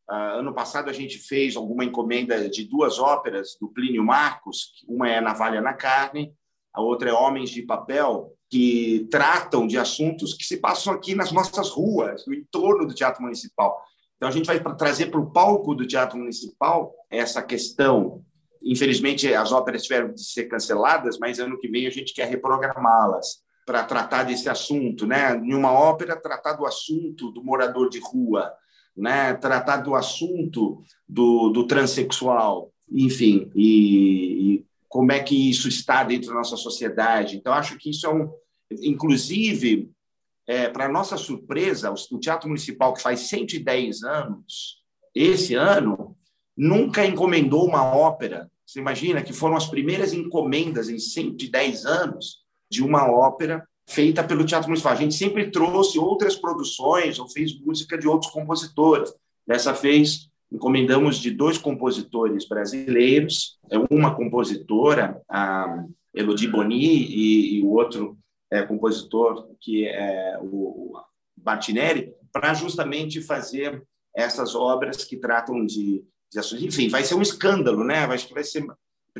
Uh, 0.09 0.39
ano 0.39 0.53
passado 0.53 0.89
a 0.89 0.93
gente 0.93 1.19
fez 1.19 1.55
alguma 1.55 1.85
encomenda 1.85 2.49
de 2.49 2.63
duas 2.63 2.97
óperas 2.97 3.55
do 3.61 3.67
Plínio 3.67 4.03
Marcos, 4.03 4.83
uma 4.87 5.07
é 5.07 5.21
Navalha 5.21 5.61
na 5.61 5.73
Carne, 5.73 6.33
a 6.73 6.81
outra 6.81 7.11
é 7.11 7.13
Homens 7.13 7.51
de 7.51 7.61
Papel, 7.61 8.33
que 8.49 9.07
tratam 9.11 9.67
de 9.67 9.77
assuntos 9.77 10.33
que 10.33 10.43
se 10.43 10.57
passam 10.57 10.93
aqui 10.93 11.13
nas 11.13 11.31
nossas 11.31 11.69
ruas, 11.69 12.25
no 12.25 12.33
entorno 12.33 12.87
do 12.87 12.95
Teatro 12.95 13.21
Municipal. 13.21 13.79
Então 14.17 14.27
a 14.27 14.31
gente 14.31 14.47
vai 14.47 14.59
trazer 14.75 15.11
para 15.11 15.19
o 15.19 15.31
palco 15.31 15.75
do 15.75 15.85
Teatro 15.85 16.17
Municipal 16.17 16.91
essa 17.09 17.43
questão. 17.43 18.23
Infelizmente 18.63 19.31
as 19.31 19.51
óperas 19.51 19.83
tiveram 19.83 20.11
de 20.11 20.23
ser 20.23 20.45
canceladas, 20.45 21.19
mas 21.19 21.39
ano 21.39 21.59
que 21.59 21.69
vem 21.69 21.85
a 21.85 21.91
gente 21.91 22.13
quer 22.15 22.27
reprogramá-las 22.27 23.43
para 23.63 23.83
tratar 23.83 24.23
desse 24.23 24.49
assunto, 24.49 25.05
né? 25.05 25.35
Em 25.35 25.53
uma 25.53 25.71
ópera, 25.71 26.19
tratar 26.19 26.53
do 26.53 26.65
assunto 26.65 27.31
do 27.31 27.43
morador 27.43 27.87
de 27.87 27.99
rua, 27.99 28.51
né? 28.99 29.33
Tratar 29.33 29.77
do 29.77 29.95
assunto 29.95 30.83
do, 31.07 31.49
do 31.49 31.65
transexual, 31.65 32.71
enfim, 32.91 33.51
e, 33.55 34.55
e 34.55 34.65
como 34.87 35.11
é 35.11 35.19
que 35.19 35.49
isso 35.49 35.67
está 35.67 36.03
dentro 36.03 36.29
da 36.29 36.35
nossa 36.35 36.57
sociedade. 36.57 37.37
Então, 37.37 37.53
acho 37.53 37.77
que 37.77 37.91
isso 37.91 38.05
é 38.05 38.13
um, 38.13 38.31
inclusive, 38.71 39.91
é, 40.47 40.67
para 40.67 40.89
nossa 40.89 41.17
surpresa, 41.17 41.93
o 42.11 42.19
Teatro 42.19 42.47
Municipal, 42.47 42.93
que 42.93 43.01
faz 43.01 43.21
110 43.21 44.03
anos, 44.03 44.79
esse 45.13 45.53
ano, 45.55 46.17
nunca 46.57 47.05
encomendou 47.05 47.65
uma 47.67 47.83
ópera. 47.83 48.51
Você 48.65 48.79
imagina 48.79 49.23
que 49.23 49.33
foram 49.33 49.55
as 49.55 49.67
primeiras 49.67 50.13
encomendas 50.13 50.89
em 50.89 50.99
110 50.99 51.85
anos 51.85 52.43
de 52.69 52.83
uma 52.83 53.09
ópera 53.09 53.67
feita 53.89 54.23
pelo 54.23 54.45
Teatro 54.45 54.69
Municipal. 54.69 54.93
A 54.93 54.95
gente 54.95 55.15
sempre 55.15 55.49
trouxe 55.49 55.97
outras 55.97 56.35
produções 56.35 57.17
ou 57.19 57.27
fez 57.27 57.59
música 57.59 57.97
de 57.97 58.07
outros 58.07 58.31
compositores. 58.31 59.11
Dessa 59.45 59.73
vez, 59.73 60.29
encomendamos 60.51 61.17
de 61.17 61.31
dois 61.31 61.57
compositores 61.57 62.47
brasileiros, 62.47 63.57
é 63.69 63.77
uma 63.89 64.15
compositora, 64.15 65.19
a 65.27 65.83
Elodie 66.13 66.47
Boni, 66.47 66.85
e, 66.85 67.57
e 67.57 67.63
o 67.63 67.69
outro 67.71 68.15
é, 68.51 68.61
compositor, 68.61 69.47
que 69.59 69.87
é 69.87 70.37
o 70.39 70.93
Martinelli, 71.43 72.13
para 72.31 72.53
justamente 72.53 73.21
fazer 73.21 73.83
essas 74.15 74.53
obras 74.53 75.03
que 75.03 75.17
tratam 75.17 75.65
de, 75.65 76.03
de. 76.31 76.65
Enfim, 76.65 76.89
vai 76.89 77.03
ser 77.03 77.15
um 77.15 77.21
escândalo, 77.21 77.83
né? 77.83 78.05
Acho 78.05 78.27
que 78.27 78.33
vai 78.33 78.43
ser 78.43 78.65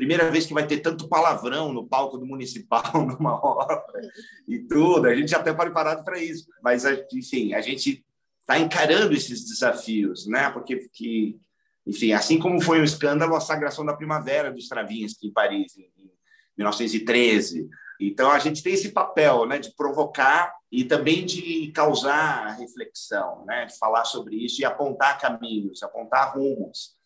primeira 0.00 0.30
vez 0.30 0.46
que 0.46 0.54
vai 0.54 0.66
ter 0.66 0.78
tanto 0.78 1.08
palavrão 1.08 1.74
no 1.74 1.86
palco 1.86 2.16
do 2.16 2.24
municipal 2.24 2.82
numa 3.06 3.34
obra 3.34 4.00
e 4.48 4.58
tudo. 4.60 5.06
A 5.06 5.14
gente 5.14 5.30
já 5.30 5.38
está 5.38 5.52
preparado 5.52 6.02
para 6.02 6.18
isso. 6.18 6.46
Mas, 6.62 6.84
enfim, 7.12 7.52
a 7.52 7.60
gente 7.60 8.02
está 8.40 8.58
encarando 8.58 9.14
esses 9.14 9.44
desafios, 9.44 10.26
né? 10.26 10.50
Porque, 10.52 10.88
que, 10.90 11.38
enfim, 11.86 12.12
assim 12.12 12.38
como 12.38 12.62
foi 12.62 12.80
um 12.80 12.84
escândalo 12.84 13.36
a 13.36 13.40
sagração 13.40 13.84
da 13.84 13.94
primavera 13.94 14.50
do 14.50 14.58
Stravinsky 14.58 15.28
em 15.28 15.32
Paris, 15.32 15.76
em 15.76 16.10
1913. 16.56 17.68
Então, 18.00 18.30
a 18.30 18.38
gente 18.38 18.62
tem 18.62 18.72
esse 18.72 18.92
papel 18.92 19.44
né, 19.44 19.58
de 19.58 19.74
provocar 19.74 20.54
e 20.72 20.82
também 20.82 21.26
de 21.26 21.70
causar 21.72 22.56
reflexão, 22.56 23.44
né, 23.44 23.66
de 23.66 23.76
falar 23.76 24.06
sobre 24.06 24.36
isso 24.36 24.62
e 24.62 24.64
apontar 24.64 25.20
caminhos, 25.20 25.82
apontar 25.82 26.34
rumos. 26.34 26.98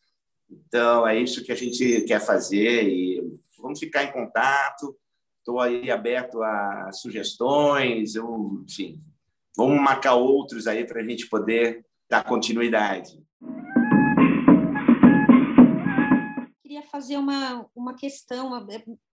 Então, 0.51 1.07
é 1.07 1.19
isso 1.19 1.45
que 1.45 1.53
a 1.53 1.55
gente 1.55 2.03
quer 2.03 2.21
fazer 2.21 2.89
e 2.89 3.23
vamos 3.59 3.79
ficar 3.79 4.05
em 4.05 4.13
contato. 4.13 4.97
Estou 5.39 5.61
aí 5.61 5.91
aberto 5.91 6.43
a 6.43 6.91
sugestões, 6.93 8.15
eu, 8.15 8.63
enfim, 8.67 9.03
vamos 9.57 9.81
marcar 9.81 10.15
outros 10.15 10.67
aí 10.67 10.87
para 10.87 11.01
a 11.01 11.05
gente 11.05 11.29
poder 11.29 11.85
dar 12.09 12.25
continuidade. 12.25 13.23
Queria 16.63 16.83
fazer 16.83 17.19
uma, 17.19 17.67
uma 17.75 17.95
questão, 17.95 18.53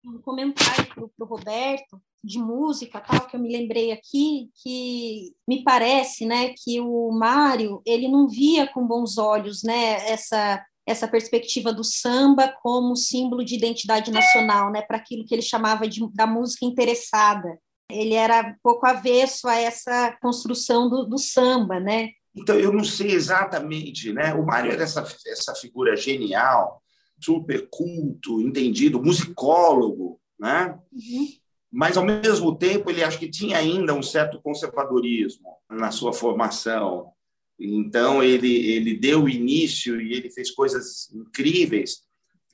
um 0.05 0.21
comentário 0.21 0.87
para 0.95 1.25
o 1.25 1.29
Roberto 1.29 2.01
de 2.23 2.39
música 2.39 3.01
tal 3.01 3.27
que 3.27 3.37
eu 3.37 3.41
me 3.41 3.51
lembrei 3.51 3.93
aqui 3.93 4.51
que 4.63 5.33
me 5.47 5.63
parece 5.63 6.27
né 6.27 6.53
que 6.57 6.81
o 6.81 7.13
Mário 7.13 7.81
ele 7.87 8.09
não 8.09 8.27
via 8.27 8.67
com 8.67 8.87
bons 8.87 9.19
olhos 9.19 9.63
né 9.63 10.11
essa 10.11 10.65
essa 10.89 11.07
perspectiva 11.07 11.73
do 11.73 11.85
samba 11.85 12.49
como 12.63 12.97
símbolo 12.97 13.45
de 13.45 13.55
identidade 13.55 14.11
nacional, 14.11 14.73
né, 14.73 14.81
para 14.81 14.97
aquilo 14.97 15.25
que 15.25 15.35
ele 15.35 15.43
chamava 15.43 15.87
de, 15.87 16.01
da 16.15 16.27
música 16.27 16.65
interessada. 16.65 17.59
Ele 17.91 18.15
era 18.15 18.49
um 18.49 18.55
pouco 18.63 18.87
avesso 18.87 19.49
a 19.49 19.57
essa 19.57 20.17
construção 20.21 20.89
do, 20.89 21.05
do 21.05 21.19
samba, 21.19 21.79
né? 21.79 22.11
Então, 22.35 22.59
eu 22.59 22.73
não 22.73 22.85
sei 22.85 23.13
exatamente, 23.13 24.13
né? 24.13 24.35
O 24.35 24.45
Mário 24.45 24.71
era 24.71 24.83
essa, 24.83 25.05
essa 25.27 25.55
figura 25.55 25.97
genial, 25.97 26.83
super 27.21 27.69
culto, 27.71 28.41
entendido, 28.41 29.03
musicólogo, 29.03 30.21
né? 30.39 30.79
Uhum. 30.93 31.29
Mas, 31.71 31.97
ao 31.97 32.05
mesmo 32.05 32.57
tempo, 32.57 32.91
ele 32.91 33.03
acho 33.03 33.19
que 33.19 33.31
tinha 33.31 33.59
ainda 33.59 33.93
um 33.93 34.03
certo 34.03 34.41
conservadorismo 34.41 35.57
na 35.69 35.91
sua 35.91 36.13
formação. 36.13 37.13
Então 37.59 38.23
ele 38.23 38.71
ele 38.71 38.95
deu 38.97 39.29
início 39.29 40.01
e 40.01 40.13
ele 40.13 40.31
fez 40.31 40.51
coisas 40.51 41.11
incríveis, 41.13 42.03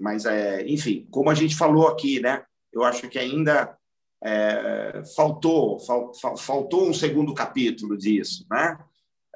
mas 0.00 0.24
é, 0.24 0.66
enfim, 0.66 1.06
como 1.10 1.30
a 1.30 1.34
gente 1.34 1.54
falou 1.56 1.88
aqui, 1.88 2.20
né? 2.20 2.42
Eu 2.72 2.82
acho 2.82 3.08
que 3.08 3.18
ainda 3.18 3.76
é, 4.22 5.02
faltou 5.14 5.78
fal, 5.80 6.12
faltou 6.38 6.88
um 6.88 6.94
segundo 6.94 7.34
capítulo 7.34 7.96
disso, 7.96 8.46
né? 8.50 8.78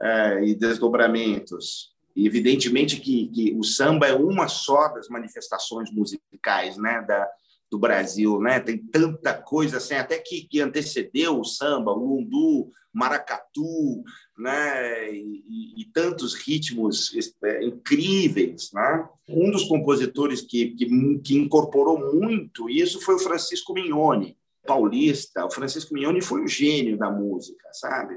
É, 0.01 0.45
e 0.45 0.55
desdobramentos. 0.55 1.93
E 2.17 2.27
evidentemente 2.27 2.99
que, 2.99 3.29
que 3.29 3.55
o 3.55 3.63
samba 3.63 4.07
é 4.07 4.15
uma 4.15 4.49
só 4.49 4.89
das 4.89 5.09
manifestações 5.09 5.91
musicais, 5.91 6.77
né? 6.79 7.03
Da, 7.07 7.29
do 7.71 7.79
Brasil, 7.79 8.41
né? 8.41 8.61
Tem 8.61 8.79
tanta 8.79 9.35
coisa 9.35 9.77
assim, 9.77 9.95
até 9.95 10.19
que, 10.19 10.47
que 10.49 10.61
antecedeu 10.61 11.39
o 11.39 11.45
samba, 11.45 11.93
o 11.93 11.99
lundu, 11.99 12.71
maracatu, 12.93 14.03
né? 14.39 15.13
E, 15.13 15.45
e, 15.49 15.83
e 15.83 15.85
tantos 15.93 16.35
ritmos 16.35 17.13
é, 17.45 17.65
incríveis, 17.65 18.71
né? 18.73 19.09
Um 19.29 19.51
dos 19.51 19.65
compositores 19.65 20.41
que, 20.41 20.71
que, 20.71 21.19
que 21.19 21.37
incorporou 21.37 22.15
muito 22.15 22.71
isso 22.71 23.01
foi 23.01 23.17
o 23.17 23.21
Francisco 23.21 23.75
Mignoni, 23.75 24.37
paulista. 24.67 25.45
O 25.45 25.51
Francisco 25.51 25.95
Mignoni 25.95 26.23
foi 26.23 26.43
um 26.43 26.49
gênio 26.49 26.97
da 26.97 27.11
música, 27.11 27.69
sabe? 27.73 28.17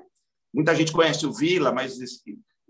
Muita 0.53 0.75
gente 0.75 0.91
conhece 0.91 1.25
o 1.25 1.31
Vila, 1.31 1.71
mas 1.71 1.97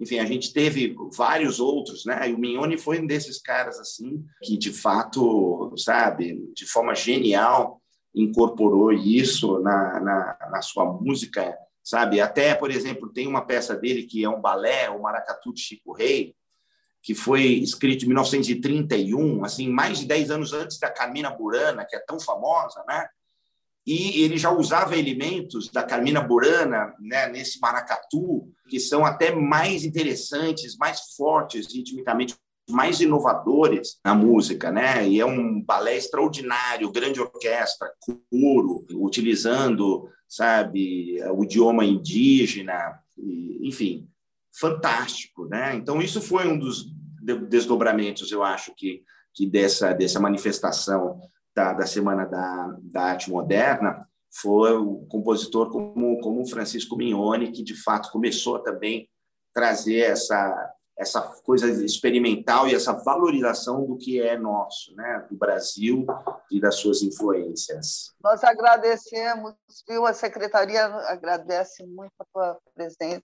enfim, 0.02 0.18
a 0.18 0.26
gente 0.26 0.52
teve 0.52 0.96
vários 1.16 1.60
outros, 1.60 2.06
né? 2.06 2.28
E 2.28 2.34
o 2.34 2.40
Mignoni 2.40 2.76
foi 2.76 3.00
um 3.00 3.06
desses 3.06 3.40
caras 3.40 3.80
assim 3.80 4.26
que 4.42 4.58
de 4.58 4.74
fato, 4.74 5.72
sabe, 5.78 6.44
de 6.56 6.66
forma 6.66 6.96
genial 6.96 7.80
incorporou 8.14 8.92
isso 8.92 9.60
na, 9.60 10.00
na, 10.00 10.50
na 10.52 10.62
sua 10.64 10.86
música, 10.86 11.56
sabe? 11.84 12.20
Até, 12.20 12.56
por 12.56 12.72
exemplo, 12.72 13.14
tem 13.14 13.28
uma 13.28 13.46
peça 13.46 13.76
dele 13.76 14.04
que 14.04 14.24
é 14.24 14.30
um 14.30 14.42
balé, 14.42 14.90
o 14.90 15.00
Maracatu 15.00 15.54
de 15.54 15.62
Chico 15.62 15.94
Rei, 15.94 16.36
que 17.04 17.14
foi 17.14 17.44
escrito 17.44 18.04
em 18.04 18.08
1931, 18.08 19.46
assim, 19.46 19.70
mais 19.70 20.00
de 20.00 20.08
10 20.08 20.32
anos 20.32 20.52
antes 20.52 20.80
da 20.80 20.90
Carmina 20.90 21.30
Burana, 21.30 21.86
que 21.86 21.96
é 21.96 22.00
tão 22.00 22.20
famosa, 22.20 22.84
né? 22.88 23.08
E 23.86 24.22
ele 24.22 24.38
já 24.38 24.52
usava 24.52 24.98
elementos 24.98 25.70
da 25.70 25.84
Carmina 25.84 26.22
Burana 26.22 26.94
né, 27.00 27.28
nesse 27.28 27.60
maracatu 27.60 28.48
que 28.70 28.80
são 28.80 29.06
até 29.06 29.34
mais 29.34 29.84
interessantes, 29.84 30.78
mais 30.78 31.14
fortes 31.18 31.74
ritmicamente, 31.74 32.36
mais 32.70 33.02
inovadores 33.02 34.00
na 34.06 34.16
música, 34.16 34.72
né? 34.72 35.08
E 35.08 35.20
é 35.20 35.26
um 35.26 35.62
balé 35.62 35.98
extraordinário, 35.98 36.92
grande 36.92 37.20
orquestra, 37.20 37.92
coro, 38.00 38.86
utilizando, 38.94 40.08
sabe, 40.28 41.22
o 41.34 41.44
idioma 41.44 41.84
indígena, 41.84 43.00
enfim, 43.62 44.08
fantástico, 44.58 45.46
né? 45.48 45.76
Então 45.76 46.02
isso 46.02 46.22
foi 46.22 46.48
um 46.48 46.58
dos 46.58 46.86
desdobramentos, 47.50 48.32
eu 48.32 48.44
acho 48.44 48.74
que 48.76 49.04
que 49.34 49.48
dessa 49.48 49.94
dessa 49.94 50.20
manifestação 50.20 51.22
da, 51.56 51.74
da 51.74 51.86
Semana 51.86 52.26
da, 52.26 52.78
da 52.82 53.02
Arte 53.04 53.30
Moderna 53.30 54.08
foi 54.34 54.74
o 54.78 55.06
compositor 55.08 55.70
como, 55.70 56.20
como 56.22 56.48
Francisco 56.48 56.96
Mignoni, 56.96 57.52
que 57.52 57.64
de 57.64 57.76
fato 57.76 58.12
começou 58.12 58.56
a 58.56 58.64
também 58.64 59.10
trazer 59.54 60.00
essa, 60.00 60.74
essa 60.98 61.22
coisa 61.44 61.70
experimental 61.84 62.68
e 62.68 62.74
essa 62.74 62.94
valorização 62.94 63.86
do 63.86 63.98
que 63.98 64.22
é 64.22 64.38
nosso, 64.38 64.96
né, 64.96 65.28
do 65.30 65.36
Brasil 65.36 66.06
e 66.50 66.62
das 66.62 66.76
suas 66.76 67.02
influências. 67.02 68.14
Nós 68.24 68.42
agradecemos, 68.44 69.54
viu? 69.88 70.06
A 70.06 70.14
secretaria 70.14 70.86
agradece 70.86 71.86
muito 71.86 72.14
a 72.18 72.26
tua 72.34 72.60
presença. 72.74 73.22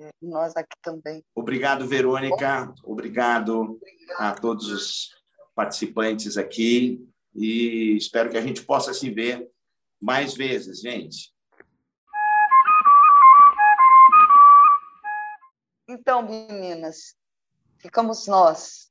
E 0.00 0.26
nós 0.26 0.56
aqui 0.56 0.76
também. 0.82 1.22
Obrigado, 1.32 1.86
Verônica. 1.86 2.74
Obrigado 2.82 3.78
a 4.16 4.32
todos 4.32 4.66
os 4.68 5.10
participantes 5.54 6.36
aqui 6.36 7.11
e 7.34 7.96
espero 7.96 8.30
que 8.30 8.36
a 8.36 8.42
gente 8.42 8.62
possa 8.62 8.92
se 8.92 9.10
ver 9.10 9.48
mais 10.00 10.34
vezes, 10.34 10.80
gente. 10.80 11.32
Então, 15.88 16.22
meninas, 16.22 17.14
ficamos 17.78 18.26
nós. 18.26 18.90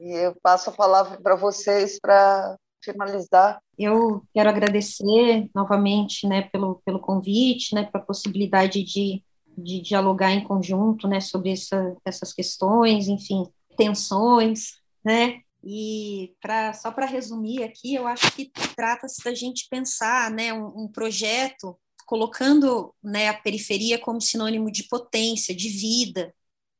E 0.00 0.10
eu 0.10 0.34
passo 0.42 0.70
a 0.70 0.72
palavra 0.72 1.20
para 1.20 1.36
vocês 1.36 1.98
para 2.00 2.58
finalizar. 2.82 3.62
Eu 3.78 4.22
quero 4.34 4.48
agradecer 4.48 5.48
novamente, 5.54 6.26
né, 6.26 6.42
pelo, 6.42 6.82
pelo 6.84 6.98
convite, 6.98 7.74
né, 7.74 7.84
pela 7.84 8.04
possibilidade 8.04 8.82
de, 8.82 9.22
de 9.56 9.80
dialogar 9.80 10.32
em 10.32 10.42
conjunto, 10.42 11.06
né, 11.06 11.20
sobre 11.20 11.52
essa, 11.52 11.96
essas 12.04 12.32
questões, 12.32 13.06
enfim, 13.06 13.44
tensões, 13.76 14.72
né, 15.04 15.40
E 15.64 16.34
pra, 16.40 16.72
só 16.74 16.90
para 16.90 17.06
resumir 17.06 17.62
aqui, 17.62 17.94
eu 17.94 18.06
acho 18.06 18.30
que 18.32 18.50
trata-se 18.76 19.22
da 19.22 19.34
gente 19.34 19.68
pensar 19.68 20.30
né, 20.30 20.52
um, 20.52 20.84
um 20.84 20.88
projeto 20.88 21.78
colocando 22.04 22.94
né, 23.02 23.28
a 23.28 23.34
periferia 23.34 23.98
como 23.98 24.20
sinônimo 24.20 24.70
de 24.70 24.84
potência, 24.84 25.54
de 25.54 25.68
vida, 25.68 26.34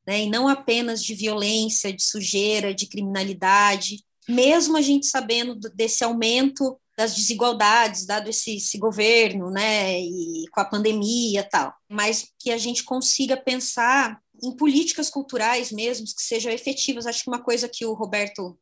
né, 0.06 0.24
e 0.24 0.30
não 0.30 0.48
apenas 0.48 1.02
de 1.02 1.14
violência, 1.14 1.92
de 1.92 2.02
sujeira, 2.02 2.74
de 2.74 2.86
criminalidade, 2.86 4.04
mesmo 4.28 4.76
a 4.76 4.82
gente 4.82 5.06
sabendo 5.06 5.54
desse 5.74 6.04
aumento 6.04 6.78
das 6.96 7.14
desigualdades, 7.14 8.04
dado 8.04 8.28
esse, 8.28 8.56
esse, 8.56 8.78
governo, 8.78 9.50
né, 9.50 9.98
e 10.00 10.44
com 10.52 10.60
a 10.60 10.64
pandemia 10.64 11.42
tal, 11.50 11.72
mas 11.88 12.30
que 12.38 12.50
a 12.50 12.58
gente 12.58 12.84
consiga 12.84 13.36
pensar 13.36 14.20
em 14.42 14.54
políticas 14.54 15.08
culturais 15.08 15.70
mesmo, 15.72 16.04
que 16.04 16.22
sejam 16.22 16.52
efetivas. 16.52 17.06
Acho 17.06 17.24
que 17.24 17.30
uma 17.30 17.42
coisa 17.42 17.68
que 17.68 17.86
o 17.86 17.94
Roberto, 17.94 18.58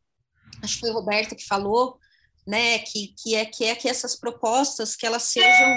acho 0.62 0.74
que 0.74 0.81
foi 0.81 0.90
o 0.90 0.94
Roberto 0.94 1.36
que 1.36 1.47
falou, 1.47 1.98
né, 2.47 2.78
que, 2.81 3.14
que, 3.22 3.35
é, 3.35 3.44
que 3.44 3.64
é 3.64 3.74
que 3.74 3.89
essas 3.89 4.16
propostas, 4.16 4.97
que 4.97 5.06
elas 5.06 5.24
sejam 5.24 5.77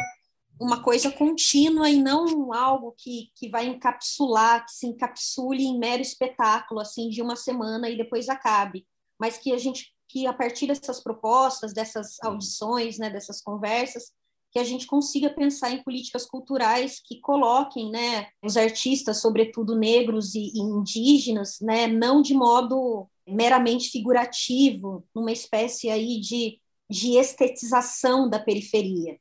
uma 0.60 0.82
coisa 0.82 1.12
contínua 1.12 1.90
e 1.90 2.02
não 2.02 2.54
algo 2.54 2.94
que, 2.98 3.32
que 3.36 3.50
vai 3.50 3.68
encapsular, 3.68 4.66
que 4.66 4.72
se 4.72 4.88
encapsule 4.88 5.64
em 5.64 5.78
mero 5.78 6.02
espetáculo, 6.02 6.80
assim, 6.80 7.10
de 7.10 7.22
uma 7.22 7.36
semana 7.36 7.90
e 7.90 7.98
depois 7.98 8.30
acabe, 8.30 8.86
mas 9.20 9.38
que 9.38 9.52
a 9.52 9.58
gente 9.58 9.94
que 10.10 10.28
a 10.28 10.34
partir 10.34 10.68
dessas 10.68 11.02
propostas, 11.02 11.74
dessas 11.74 12.18
audições, 12.22 13.00
né, 13.00 13.10
dessas 13.10 13.42
conversas, 13.42 14.12
que 14.52 14.60
a 14.60 14.64
gente 14.64 14.86
consiga 14.86 15.32
pensar 15.32 15.72
em 15.72 15.82
políticas 15.82 16.28
culturais 16.28 17.02
que 17.04 17.20
coloquem, 17.20 17.90
né, 17.90 18.28
os 18.44 18.56
artistas, 18.56 19.18
sobretudo 19.18 19.76
negros 19.76 20.36
e, 20.36 20.52
e 20.54 20.60
indígenas, 20.60 21.58
né, 21.60 21.88
não 21.88 22.22
de 22.22 22.36
modo 22.36 23.10
meramente 23.28 23.90
figurativo, 23.90 25.06
numa 25.16 25.32
espécie 25.32 25.90
aí 25.90 26.20
de, 26.20 26.60
de 26.90 27.18
estetização 27.18 28.30
da 28.30 28.40
periferia, 28.40 29.18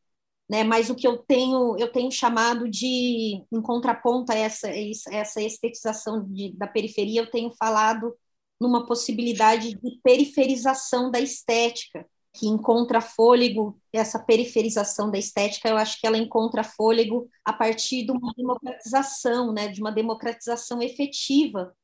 né? 0.48 0.64
Mas 0.64 0.90
o 0.90 0.94
que 0.94 1.06
eu 1.06 1.18
tenho 1.18 1.76
eu 1.78 1.90
tenho 1.92 2.10
chamado 2.10 2.68
de 2.68 3.44
em 3.52 3.62
contraponto 3.62 4.32
a 4.32 4.36
essa 4.36 4.68
essa 5.10 5.40
estetização 5.42 6.24
de, 6.24 6.52
da 6.56 6.66
periferia, 6.66 7.20
eu 7.22 7.30
tenho 7.30 7.50
falado 7.52 8.14
numa 8.60 8.86
possibilidade 8.86 9.74
de 9.74 10.00
periferização 10.02 11.10
da 11.10 11.20
estética, 11.20 12.06
que 12.32 12.46
encontra 12.46 13.00
fôlego, 13.00 13.78
essa 13.92 14.18
periferização 14.18 15.10
da 15.10 15.18
estética, 15.18 15.68
eu 15.68 15.76
acho 15.76 16.00
que 16.00 16.06
ela 16.06 16.16
encontra 16.16 16.64
fôlego 16.64 17.28
a 17.44 17.52
partir 17.52 18.04
de 18.06 18.12
uma 18.12 18.32
democratização, 18.34 19.52
né, 19.52 19.68
de 19.68 19.80
uma 19.80 19.92
democratização 19.92 20.80
efetiva 20.80 21.74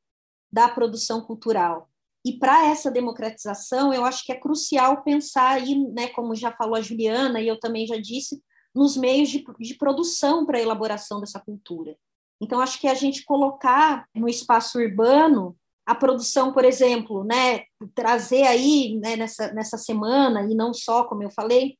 da 0.51 0.67
produção 0.67 1.21
cultural. 1.21 1.89
E 2.29 2.37
para 2.37 2.67
essa 2.67 2.91
democratização, 2.91 3.91
eu 3.91 4.05
acho 4.05 4.23
que 4.23 4.31
é 4.31 4.39
crucial 4.39 5.01
pensar 5.01 5.49
aí, 5.49 5.75
né, 5.91 6.09
como 6.09 6.35
já 6.35 6.51
falou 6.51 6.75
a 6.75 6.81
Juliana 6.81 7.41
e 7.41 7.47
eu 7.47 7.59
também 7.59 7.87
já 7.87 7.97
disse, 7.97 8.39
nos 8.73 8.95
meios 8.95 9.29
de, 9.29 9.43
de 9.59 9.73
produção 9.73 10.45
para 10.45 10.59
a 10.59 10.61
elaboração 10.61 11.19
dessa 11.19 11.39
cultura. 11.39 11.97
Então, 12.39 12.61
acho 12.61 12.79
que 12.79 12.87
a 12.87 12.93
gente 12.93 13.25
colocar 13.25 14.05
no 14.13 14.29
espaço 14.29 14.77
urbano 14.77 15.57
a 15.87 15.95
produção, 15.95 16.53
por 16.53 16.63
exemplo, 16.63 17.23
né, 17.23 17.63
trazer 17.95 18.43
aí 18.43 18.99
né, 18.99 19.15
nessa, 19.15 19.51
nessa 19.51 19.75
semana, 19.75 20.43
e 20.43 20.53
não 20.53 20.71
só, 20.71 21.03
como 21.05 21.23
eu 21.23 21.31
falei, 21.31 21.79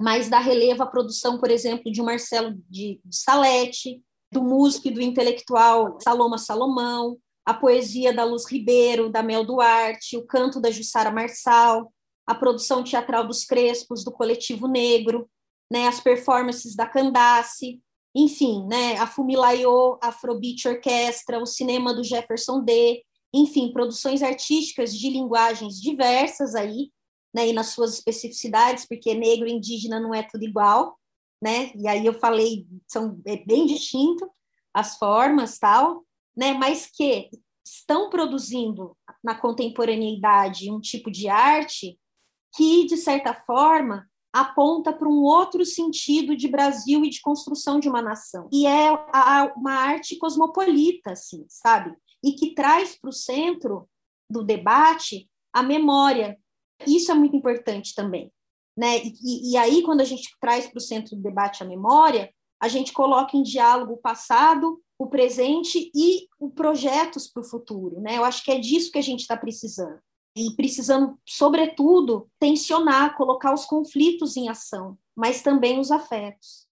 mas 0.00 0.28
dar 0.28 0.40
relevo 0.40 0.82
à 0.82 0.86
produção, 0.86 1.38
por 1.38 1.48
exemplo, 1.48 1.92
de 1.92 2.02
Marcelo 2.02 2.56
de, 2.68 3.00
de 3.04 3.16
Salete, 3.16 4.02
do 4.32 4.42
músico 4.42 4.88
e 4.88 4.90
do 4.90 5.00
intelectual 5.00 5.96
Saloma 6.02 6.38
Salomão, 6.38 7.16
a 7.46 7.54
poesia 7.54 8.12
da 8.12 8.24
Luz 8.24 8.44
Ribeiro, 8.50 9.08
da 9.08 9.22
Mel 9.22 9.44
Duarte, 9.44 10.16
o 10.16 10.26
canto 10.26 10.60
da 10.60 10.68
Jussara 10.68 11.12
Marçal, 11.12 11.92
a 12.26 12.34
produção 12.34 12.82
teatral 12.82 13.24
dos 13.24 13.44
Crespos, 13.44 14.02
do 14.02 14.10
Coletivo 14.10 14.66
Negro, 14.66 15.30
né, 15.70 15.86
as 15.86 16.00
performances 16.00 16.74
da 16.74 16.86
Candace, 16.86 17.80
enfim, 18.14 18.66
né, 18.66 18.96
a 18.96 19.06
Fumilayo, 19.06 19.96
a 20.02 20.08
Afrobeat 20.08 20.66
Orquestra, 20.66 21.40
o 21.40 21.46
cinema 21.46 21.94
do 21.94 22.02
Jefferson 22.02 22.64
D, 22.64 23.04
enfim, 23.32 23.72
produções 23.72 24.22
artísticas 24.22 24.92
de 24.92 25.08
linguagens 25.08 25.80
diversas 25.80 26.56
aí, 26.56 26.90
né, 27.32 27.48
e 27.48 27.52
nas 27.52 27.68
suas 27.68 27.94
especificidades, 27.94 28.86
porque 28.88 29.14
negro 29.14 29.46
e 29.46 29.52
indígena 29.52 30.00
não 30.00 30.12
é 30.12 30.22
tudo 30.24 30.44
igual, 30.44 30.98
né, 31.40 31.70
e 31.76 31.86
aí 31.86 32.04
eu 32.04 32.14
falei, 32.14 32.66
são 32.88 33.20
é 33.24 33.36
bem 33.36 33.66
distinto 33.66 34.28
as 34.74 34.98
formas, 34.98 35.58
tal, 35.58 36.05
né, 36.36 36.52
mas 36.52 36.86
que 36.86 37.30
estão 37.64 38.10
produzindo 38.10 38.96
na 39.22 39.34
contemporaneidade 39.34 40.70
um 40.70 40.80
tipo 40.80 41.10
de 41.10 41.28
arte 41.28 41.98
que, 42.54 42.86
de 42.86 42.96
certa 42.96 43.34
forma, 43.34 44.08
aponta 44.32 44.92
para 44.92 45.08
um 45.08 45.22
outro 45.22 45.64
sentido 45.64 46.36
de 46.36 46.46
Brasil 46.46 47.04
e 47.04 47.10
de 47.10 47.20
construção 47.20 47.80
de 47.80 47.88
uma 47.88 48.02
nação. 48.02 48.48
E 48.52 48.66
é 48.66 48.90
uma 49.56 49.72
arte 49.72 50.16
cosmopolita, 50.16 51.12
assim, 51.12 51.44
sabe? 51.48 51.96
e 52.26 52.32
que 52.32 52.54
traz 52.54 52.96
para 52.96 53.10
o 53.10 53.12
centro 53.12 53.88
do 54.28 54.42
debate 54.42 55.30
a 55.52 55.62
memória. 55.62 56.36
Isso 56.84 57.10
é 57.12 57.14
muito 57.14 57.36
importante 57.36 57.94
também. 57.94 58.32
Né? 58.76 58.98
E, 58.98 59.52
e 59.52 59.56
aí, 59.56 59.82
quando 59.82 60.00
a 60.00 60.04
gente 60.04 60.28
traz 60.40 60.66
para 60.66 60.78
o 60.78 60.82
centro 60.82 61.16
do 61.16 61.22
debate 61.22 61.62
a 61.62 61.66
memória, 61.66 62.34
a 62.60 62.68
gente 62.68 62.92
coloca 62.92 63.36
em 63.36 63.42
diálogo 63.42 63.94
o 63.94 63.98
passado, 63.98 64.82
o 64.98 65.06
presente 65.06 65.90
e 65.94 66.26
os 66.40 66.52
projetos 66.54 67.28
para 67.28 67.42
o 67.42 67.44
futuro. 67.44 68.00
Né? 68.00 68.16
Eu 68.16 68.24
acho 68.24 68.42
que 68.42 68.50
é 68.50 68.58
disso 68.58 68.90
que 68.90 68.98
a 68.98 69.02
gente 69.02 69.20
está 69.20 69.36
precisando. 69.36 70.00
E 70.34 70.54
precisando, 70.54 71.18
sobretudo, 71.24 72.28
tensionar, 72.38 73.16
colocar 73.16 73.54
os 73.54 73.64
conflitos 73.64 74.36
em 74.36 74.48
ação, 74.48 74.98
mas 75.14 75.42
também 75.42 75.80
os 75.80 75.90
afetos. 75.90 76.66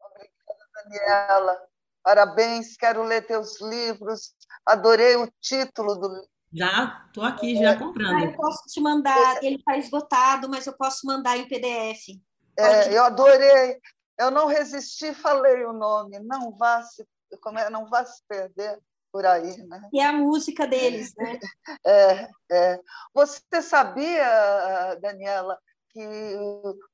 Obrigada, 0.00 0.66
Daniela. 0.74 1.58
Parabéns, 2.02 2.76
quero 2.76 3.02
ler 3.02 3.26
teus 3.26 3.60
livros. 3.62 4.34
Adorei 4.66 5.16
o 5.16 5.30
título 5.40 5.94
do 5.94 6.28
já 6.50 7.04
estou 7.06 7.24
aqui, 7.24 7.56
já 7.56 7.76
comprando. 7.76 8.16
Ah, 8.16 8.24
eu 8.24 8.32
posso 8.32 8.62
te 8.68 8.80
mandar, 8.80 9.44
ele 9.44 9.56
está 9.56 9.76
esgotado, 9.76 10.48
mas 10.48 10.66
eu 10.66 10.72
posso 10.72 11.06
mandar 11.06 11.36
em 11.36 11.46
PDF. 11.46 12.18
É, 12.58 12.92
eu 12.96 13.04
adorei. 13.04 13.80
Eu 14.18 14.30
não 14.30 14.46
resisti, 14.46 15.14
falei 15.14 15.64
o 15.64 15.72
nome. 15.72 16.18
Não 16.20 16.50
vá 16.56 16.82
se, 16.82 17.06
como 17.40 17.58
é, 17.58 17.70
não 17.70 17.88
vá 17.88 18.04
se 18.04 18.22
perder 18.28 18.78
por 19.12 19.24
aí, 19.24 19.56
né? 19.64 19.88
E 19.92 20.00
é 20.00 20.06
a 20.06 20.12
música 20.12 20.66
deles, 20.66 21.14
né? 21.16 21.38
É, 21.86 22.28
é. 22.50 22.80
Você 23.14 23.62
sabia, 23.62 24.94
Daniela, 25.00 25.58
que 25.90 26.06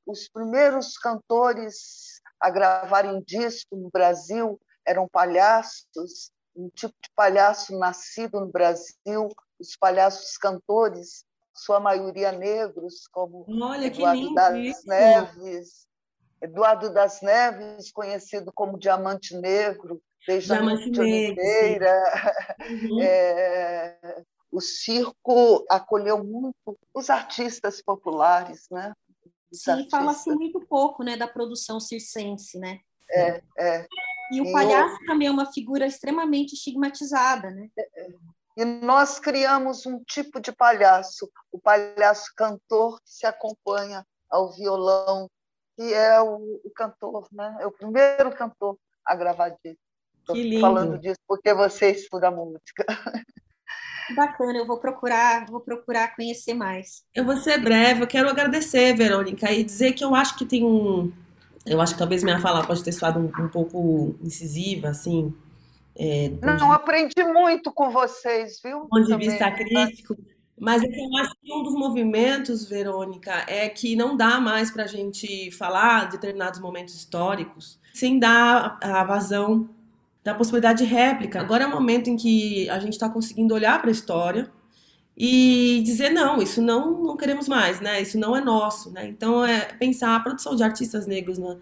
os 0.07 0.28
primeiros 0.28 0.97
cantores 0.97 2.20
a 2.39 2.51
gravarem 2.51 3.23
disco 3.27 3.74
no 3.74 3.91
Brasil 3.91 4.61
eram 4.86 5.09
palhaços, 5.09 6.31
um 6.55 6.69
tipo 6.69 6.95
de 7.03 7.11
palhaço 7.16 7.77
nascido 7.78 8.39
no 8.39 8.47
Brasil, 8.47 9.28
os 9.59 9.77
palhaços 9.77 10.36
cantores, 10.36 11.24
sua 11.55 11.78
maioria 11.78 12.32
negros, 12.32 13.06
como 13.10 13.47
Olha, 13.48 13.86
Eduardo 13.86 14.35
das 14.35 14.56
isso. 14.56 14.89
Neves, 14.89 15.86
Eduardo 16.43 16.93
das 16.93 17.22
Neves, 17.22 17.90
conhecido 17.93 18.52
como 18.52 18.78
Diamante 18.78 19.35
Negro, 19.36 20.02
Benjamin 20.26 20.90
de 20.90 21.01
Oliveira. 21.01 22.02
Uhum. 22.68 23.02
É, 23.02 24.22
o 24.51 24.60
circo 24.60 25.64
acolheu 25.68 26.22
muito 26.22 26.78
os 26.93 27.10
artistas 27.10 27.82
populares, 27.82 28.66
né? 28.70 28.93
Os 29.52 29.62
Sim, 29.62 29.89
fala-se 29.90 30.31
muito 30.31 30.60
pouco 30.60 31.02
né, 31.02 31.16
da 31.16 31.26
produção 31.26 31.81
circense, 31.81 32.59
né? 32.59 32.81
É, 33.10 33.43
é. 33.59 33.86
E 34.32 34.40
o 34.40 34.52
palhaço 34.52 34.97
também 35.06 35.28
é 35.28 35.31
uma 35.31 35.52
figura 35.52 35.86
extremamente 35.86 36.55
estigmatizada, 36.55 37.51
né? 37.51 37.68
E 38.56 38.64
nós 38.64 39.18
criamos 39.18 39.85
um 39.85 40.02
tipo 40.05 40.40
de 40.40 40.52
palhaço, 40.52 41.28
o 41.51 41.59
palhaço 41.59 42.32
cantor 42.36 43.01
que 43.01 43.10
se 43.10 43.26
acompanha 43.26 44.06
ao 44.31 44.52
violão, 44.52 45.28
que 45.76 45.93
é 45.93 46.20
o, 46.20 46.60
o 46.64 46.70
cantor, 46.74 47.26
né? 47.32 47.56
É 47.60 47.66
o 47.66 47.72
primeiro 47.72 48.31
cantor 48.35 48.78
a 49.05 49.14
gravar 49.14 49.51
disco. 49.64 49.81
Estou 50.20 50.60
falando 50.60 50.98
disso 50.98 51.20
porque 51.26 51.52
você 51.52 51.90
estuda 51.90 52.31
música. 52.31 52.85
Bacana, 54.14 54.59
eu 54.59 54.66
vou 54.66 54.78
procurar, 54.78 55.47
vou 55.47 55.60
procurar 55.60 56.14
conhecer 56.14 56.55
mais. 56.55 57.02
Eu 57.14 57.24
vou 57.24 57.36
ser 57.39 57.59
breve, 57.59 58.02
eu 58.02 58.06
quero 58.06 58.28
agradecer, 58.28 58.94
Verônica, 58.94 59.51
e 59.51 59.64
dizer 59.64 59.93
que 59.93 60.05
eu 60.05 60.14
acho 60.14 60.36
que 60.36 60.44
tem 60.44 60.64
um, 60.64 61.12
eu 61.66 61.81
acho 61.81 61.94
que 61.94 61.98
talvez 61.98 62.22
minha 62.22 62.40
fala 62.40 62.66
pode 62.66 62.85
ter 62.85 62.93
soado 62.93 63.18
um, 63.18 63.44
um 63.44 63.48
pouco 63.48 64.14
incisiva, 64.22 64.89
assim. 64.89 65.35
É, 65.97 66.31
não, 66.43 66.57
de... 66.57 66.75
aprendi 66.75 67.23
muito 67.25 67.73
com 67.73 67.91
vocês, 67.91 68.61
viu? 68.62 68.81
Do 68.81 68.89
ponto 68.89 69.05
de 69.05 69.16
vista 69.16 69.51
crítico. 69.51 70.16
Mas 70.59 70.83
é 70.83 70.87
eu 70.87 71.16
acho 71.19 71.35
que 71.43 71.53
um 71.53 71.62
dos 71.62 71.75
movimentos, 71.75 72.69
Verônica, 72.69 73.45
é 73.49 73.69
que 73.69 73.97
não 73.97 74.16
dá 74.16 74.41
mais 74.41 74.71
para 74.71 74.85
a 74.85 74.87
gente 74.87 75.51
falar 75.51 76.07
de 76.07 76.12
determinados 76.12 76.61
momentos 76.61 76.95
históricos 76.95 77.79
sem 77.93 78.19
dar 78.19 78.79
a 78.81 79.05
vazão 79.05 79.69
da 80.23 80.35
possibilidade 80.35 80.85
de 80.85 80.85
réplica. 80.85 81.41
Agora 81.41 81.65
é 81.65 81.66
o 81.66 81.71
momento 81.71 82.09
em 82.09 82.16
que 82.16 82.69
a 82.71 82.79
gente 82.79 82.95
está 82.95 83.09
conseguindo 83.09 83.55
olhar 83.55 83.81
para 83.81 83.91
a 83.91 83.93
história 83.93 84.51
e 85.16 85.83
dizer 85.85 86.11
não, 86.11 86.43
isso 86.43 86.61
não 86.61 87.03
não 87.03 87.16
queremos 87.16 87.47
mais, 87.47 87.81
né? 87.81 88.01
Isso 88.01 88.19
não 88.19 88.37
é 88.37 88.41
nosso, 88.41 88.91
né? 88.91 89.07
Então 89.07 89.45
é 89.45 89.61
pensar 89.75 90.16
a 90.16 90.21
produção 90.21 90.57
de 90.57 90.62
artistas 90.65 91.07
negros 91.07 91.39
na 91.39 91.57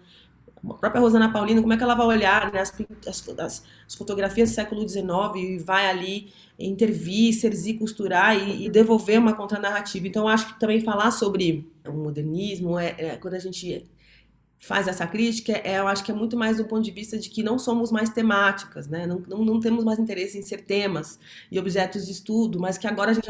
a 0.69 0.73
própria 0.75 1.01
Rosana 1.01 1.31
Paulino, 1.31 1.61
como 1.61 1.73
é 1.73 1.77
que 1.77 1.83
ela 1.83 1.95
vai 1.95 2.05
olhar 2.05 2.51
né, 2.51 2.61
as, 2.61 2.73
as, 3.07 3.63
as, 3.87 3.95
fotografias 3.95 4.49
do 4.49 4.55
século 4.55 4.87
XIX 4.87 5.07
e 5.35 5.57
vai 5.57 5.89
ali 5.89 6.31
intervir, 6.57 7.33
serzir, 7.33 7.77
costurar 7.77 8.37
e, 8.37 8.65
e 8.65 8.69
devolver 8.69 9.19
uma 9.19 9.33
contranarrativa. 9.33 10.07
Então, 10.07 10.27
acho 10.27 10.53
que 10.53 10.59
também 10.59 10.79
falar 10.79 11.11
sobre 11.11 11.69
o 11.85 11.91
modernismo 11.91 12.79
é, 12.79 12.95
é 12.97 13.17
quando 13.17 13.33
a 13.33 13.39
gente 13.39 13.85
faz 14.63 14.87
essa 14.87 15.05
crítica, 15.05 15.51
é, 15.61 15.77
eu 15.77 15.87
acho 15.89 16.05
que 16.05 16.09
é 16.09 16.15
muito 16.15 16.37
mais 16.37 16.55
do 16.55 16.63
ponto 16.63 16.81
de 16.81 16.89
vista 16.89 17.17
de 17.17 17.29
que 17.29 17.43
não 17.43 17.59
somos 17.59 17.91
mais 17.91 18.09
temáticas, 18.11 18.87
né? 18.87 19.05
Não, 19.05 19.21
não, 19.27 19.43
não 19.43 19.59
temos 19.59 19.83
mais 19.83 19.99
interesse 19.99 20.37
em 20.37 20.41
ser 20.41 20.61
temas 20.61 21.19
e 21.51 21.59
objetos 21.59 22.05
de 22.05 22.13
estudo, 22.13 22.61
mas 22.61 22.77
que 22.77 22.87
agora 22.87 23.11
a 23.11 23.13
gente 23.13 23.25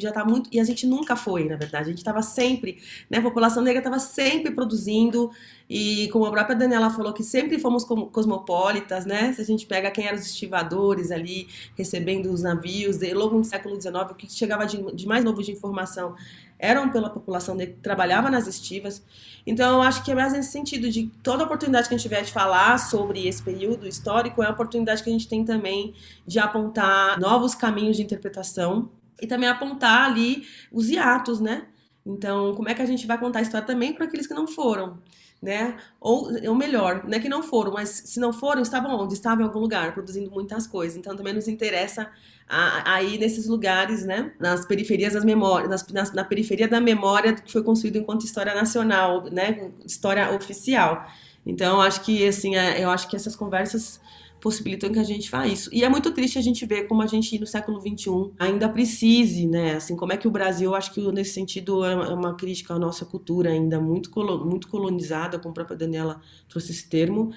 já 0.00 0.10
está 0.10 0.22
tá 0.22 0.24
muito 0.24 0.48
e 0.52 0.60
a 0.60 0.64
gente 0.64 0.86
nunca 0.86 1.16
foi, 1.16 1.48
na 1.48 1.56
verdade. 1.56 1.86
A 1.86 1.88
gente 1.88 1.98
estava 1.98 2.22
sempre, 2.22 2.78
né? 3.10 3.18
A 3.18 3.22
população 3.22 3.64
negra 3.64 3.80
estava 3.80 3.98
sempre 3.98 4.52
produzindo 4.52 5.28
e 5.68 6.08
como 6.12 6.24
a 6.24 6.30
própria 6.30 6.54
Daniela 6.54 6.88
falou 6.88 7.12
que 7.12 7.24
sempre 7.24 7.58
fomos 7.58 7.82
cosmopolitas, 7.84 9.04
né? 9.04 9.32
Se 9.32 9.40
a 9.40 9.44
gente 9.44 9.66
pega 9.66 9.90
quem 9.90 10.06
eram 10.06 10.16
os 10.16 10.24
estivadores 10.24 11.10
ali 11.10 11.48
recebendo 11.74 12.30
os 12.30 12.42
navios, 12.42 12.98
logo 13.12 13.36
no 13.36 13.44
século 13.44 13.74
XIX, 13.74 13.96
o 14.08 14.14
que 14.14 14.32
chegava 14.32 14.64
de, 14.64 14.80
de 14.94 15.04
mais 15.04 15.24
novo 15.24 15.42
de 15.42 15.50
informação 15.50 16.14
eram 16.58 16.90
pela 16.90 17.10
população 17.10 17.56
que 17.56 17.66
trabalhava 17.66 18.30
nas 18.30 18.46
estivas. 18.46 19.02
Então, 19.46 19.76
eu 19.76 19.82
acho 19.82 20.02
que 20.02 20.10
é 20.10 20.14
mais 20.14 20.32
nesse 20.32 20.50
sentido 20.50 20.90
de 20.90 21.10
toda 21.22 21.44
oportunidade 21.44 21.88
que 21.88 21.94
a 21.94 21.98
gente 21.98 22.08
tiver 22.08 22.22
de 22.22 22.32
falar 22.32 22.78
sobre 22.78 23.26
esse 23.26 23.42
período 23.42 23.86
histórico 23.86 24.42
é 24.42 24.46
a 24.46 24.50
oportunidade 24.50 25.02
que 25.02 25.10
a 25.10 25.12
gente 25.12 25.28
tem 25.28 25.44
também 25.44 25.94
de 26.26 26.38
apontar 26.38 27.18
novos 27.20 27.54
caminhos 27.54 27.96
de 27.96 28.02
interpretação 28.02 28.90
e 29.20 29.26
também 29.26 29.48
apontar 29.48 30.06
ali 30.10 30.46
os 30.72 30.88
hiatos, 30.88 31.40
né? 31.40 31.66
Então, 32.04 32.54
como 32.54 32.68
é 32.68 32.74
que 32.74 32.82
a 32.82 32.86
gente 32.86 33.06
vai 33.06 33.18
contar 33.18 33.40
a 33.40 33.42
história 33.42 33.66
também 33.66 33.92
para 33.92 34.04
aqueles 34.04 34.26
que 34.26 34.34
não 34.34 34.46
foram? 34.46 34.98
Né? 35.46 35.76
Ou, 36.00 36.28
ou 36.48 36.54
melhor, 36.56 37.04
não 37.04 37.16
é 37.16 37.20
que 37.20 37.28
não 37.28 37.40
foram, 37.40 37.72
mas 37.72 37.88
se 37.88 38.18
não 38.18 38.32
foram, 38.32 38.60
estavam 38.62 38.98
onde? 38.98 39.14
Estavam 39.14 39.44
em 39.44 39.46
algum 39.46 39.60
lugar, 39.60 39.94
produzindo 39.94 40.28
muitas 40.28 40.66
coisas. 40.66 40.98
Então 40.98 41.14
também 41.16 41.32
nos 41.32 41.46
interessa 41.46 42.10
aí 42.48 43.16
nesses 43.16 43.46
lugares, 43.46 44.04
né? 44.04 44.32
Nas 44.40 44.66
periferias 44.66 45.12
das 45.12 45.24
memórias, 45.24 45.70
nas, 45.70 45.86
nas, 45.88 46.12
na 46.12 46.24
periferia 46.24 46.66
da 46.66 46.80
memória 46.80 47.32
que 47.32 47.52
foi 47.52 47.62
construído 47.62 47.96
enquanto 47.96 48.24
história 48.24 48.54
nacional, 48.56 49.30
né? 49.30 49.70
História 49.84 50.34
oficial. 50.34 51.06
Então 51.46 51.80
acho 51.80 52.00
que 52.00 52.26
assim, 52.26 52.56
é, 52.56 52.82
eu 52.82 52.90
acho 52.90 53.06
que 53.08 53.14
essas 53.14 53.36
conversas 53.36 54.00
possibilitam 54.46 54.92
que 54.92 54.98
a 55.00 55.02
gente 55.02 55.28
faça 55.28 55.48
isso. 55.48 55.70
E 55.72 55.82
é 55.82 55.88
muito 55.88 56.12
triste 56.12 56.38
a 56.38 56.40
gente 56.40 56.64
ver 56.64 56.86
como 56.86 57.02
a 57.02 57.06
gente 57.08 57.36
no 57.36 57.48
século 57.48 57.80
XXI 57.80 58.30
ainda 58.38 58.68
precise, 58.68 59.44
né? 59.44 59.74
Assim, 59.74 59.96
como 59.96 60.12
é 60.12 60.16
que 60.16 60.28
o 60.28 60.30
Brasil, 60.30 60.72
acho 60.72 60.94
que 60.94 61.00
nesse 61.10 61.32
sentido 61.32 61.84
é, 61.84 61.94
é 61.94 62.14
uma 62.14 62.36
crítica 62.36 62.72
à 62.72 62.78
nossa 62.78 63.04
cultura 63.04 63.50
ainda 63.50 63.80
muito, 63.80 64.08
muito 64.44 64.68
colonizada, 64.68 65.36
como 65.36 65.50
a 65.50 65.54
própria 65.54 65.76
Daniela 65.76 66.20
trouxe 66.48 66.70
esse 66.70 66.88
termo, 66.88 67.32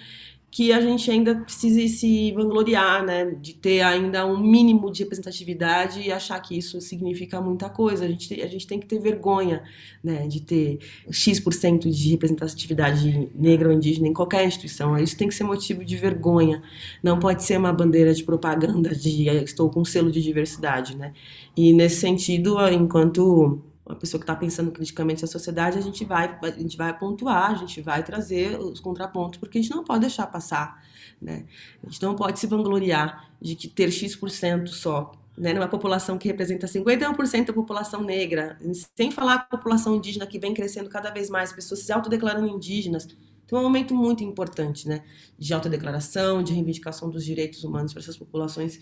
que 0.51 0.73
a 0.73 0.81
gente 0.81 1.09
ainda 1.11 1.35
precisa 1.35 1.79
se 1.87 2.31
vangloriar, 2.31 3.05
né, 3.05 3.35
de 3.39 3.53
ter 3.53 3.81
ainda 3.81 4.25
um 4.25 4.39
mínimo 4.39 4.91
de 4.91 5.03
representatividade 5.03 6.01
e 6.01 6.11
achar 6.11 6.39
que 6.39 6.57
isso 6.57 6.81
significa 6.81 7.39
muita 7.39 7.69
coisa. 7.69 8.05
A 8.05 8.07
gente, 8.07 8.41
a 8.41 8.47
gente 8.47 8.65
tem 8.65 8.79
que 8.79 8.87
ter 8.87 8.99
vergonha, 8.99 9.61
né, 10.03 10.27
de 10.27 10.41
ter 10.41 10.79
X% 11.11 11.89
de 11.89 12.09
representatividade 12.09 13.29
negra 13.35 13.69
ou 13.69 13.75
indígena 13.75 14.07
em 14.07 14.13
qualquer 14.13 14.45
instituição. 14.45 14.97
Isso 14.97 15.15
tem 15.15 15.27
que 15.27 15.35
ser 15.35 15.43
motivo 15.43 15.85
de 15.85 15.95
vergonha. 15.95 16.63
Não 17.03 17.19
pode 17.19 17.43
ser 17.43 17.57
uma 17.57 17.71
bandeira 17.71 18.13
de 18.13 18.23
propaganda 18.23 18.95
de 18.95 19.27
estou 19.27 19.69
com 19.69 19.85
selo 19.85 20.11
de 20.11 20.21
diversidade, 20.21 20.97
né? 20.97 21.13
E 21.55 21.73
nesse 21.73 21.97
sentido, 21.97 22.57
enquanto 22.69 23.61
uma 23.89 23.95
pessoa 23.95 24.19
que 24.19 24.23
está 24.23 24.35
pensando 24.35 24.71
criticamente 24.71 25.25
a 25.25 25.27
sociedade, 25.27 25.79
a 25.79 25.81
gente 25.81 26.05
vai 26.05 26.37
a 26.43 26.51
gente 26.51 26.77
vai 26.77 26.97
pontuar, 26.97 27.51
a 27.51 27.55
gente 27.55 27.81
vai 27.81 28.03
trazer 28.03 28.59
os 28.59 28.79
contrapontos, 28.79 29.39
porque 29.39 29.57
a 29.57 29.61
gente 29.61 29.71
não 29.71 29.83
pode 29.83 30.01
deixar 30.01 30.27
passar, 30.27 30.83
né? 31.19 31.45
A 31.83 31.89
gente 31.89 32.01
não 32.03 32.15
pode 32.15 32.39
se 32.39 32.45
vangloriar 32.45 33.31
de 33.41 33.55
que 33.55 33.67
ter 33.67 33.91
X% 33.91 34.67
só, 34.67 35.11
né, 35.35 35.53
numa 35.53 35.67
população 35.67 36.17
que 36.19 36.27
representa 36.27 36.67
51% 36.67 37.47
da 37.47 37.53
população 37.53 38.03
negra, 38.03 38.59
sem 38.95 39.09
falar 39.09 39.35
a 39.35 39.39
população 39.39 39.95
indígena 39.95 40.27
que 40.27 40.37
vem 40.37 40.53
crescendo 40.53 40.89
cada 40.89 41.09
vez 41.09 41.29
mais, 41.29 41.51
pessoas 41.51 41.79
se 41.79 41.91
autodeclarando 41.91 42.47
indígenas. 42.47 43.07
Então 43.45 43.57
é 43.57 43.61
um 43.61 43.63
momento 43.63 43.95
muito 43.95 44.23
importante, 44.23 44.87
né, 44.87 45.03
de 45.37 45.51
autodeclaração, 45.51 46.43
de 46.43 46.53
reivindicação 46.53 47.09
dos 47.09 47.25
direitos 47.25 47.63
humanos 47.63 47.91
para 47.91 48.03
essas 48.03 48.17
populações 48.17 48.79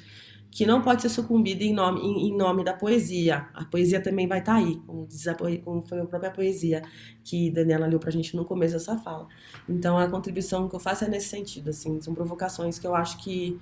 que 0.49 0.65
não 0.65 0.82
pode 0.82 1.02
ser 1.02 1.10
sucumbida 1.10 1.64
em 1.64 1.74
nome, 1.74 2.02
em, 2.02 2.30
em 2.30 2.38
nome 2.38 2.64
da 2.64 2.74
poesia. 2.74 3.48
A 3.53 3.65
poesia 3.65 4.02
também 4.02 4.28
vai 4.28 4.40
estar 4.40 4.53
tá 4.53 4.57
aí, 4.57 4.78
como, 4.88 5.06
diz 5.06 5.28
a, 5.28 5.36
como 5.36 5.82
foi 5.86 5.99
a 5.99 6.06
própria 6.06 6.32
poesia 6.32 6.82
que 7.24 7.52
Daniela 7.52 7.86
leu 7.86 7.99
para 7.99 8.10
a 8.10 8.11
gente 8.11 8.36
no 8.36 8.45
começo 8.45 8.74
dessa 8.74 8.98
fala. 8.98 9.28
Então, 9.68 9.98
a 9.98 10.07
contribuição 10.07 10.68
que 10.68 10.76
eu 10.76 10.80
faço 10.80 11.03
é 11.03 11.10
nesse 11.10 11.30
sentido, 11.30 11.69
assim, 11.69 12.02
são 12.02 12.14
provocações 12.14 12.80
que 12.80 12.88
eu 12.88 12.95
acho 12.95 13.18
que 13.18 13.60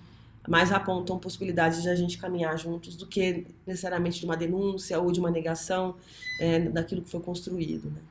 mais 0.48 0.72
apontam 0.72 1.18
possibilidades 1.18 1.82
de 1.82 1.90
a 1.90 1.96
gente 1.96 2.18
caminhar 2.18 2.58
juntos 2.58 2.96
do 2.96 3.08
que 3.08 3.48
necessariamente 3.66 4.20
de 4.20 4.26
uma 4.26 4.38
denúncia 4.38 5.00
ou 5.00 5.12
de 5.12 5.20
uma 5.20 5.32
negação 5.32 5.96
é, 6.40 6.60
daquilo 6.60 7.02
que 7.02 7.10
foi 7.10 7.20
construído. 7.20 7.90
Né? 7.90 8.02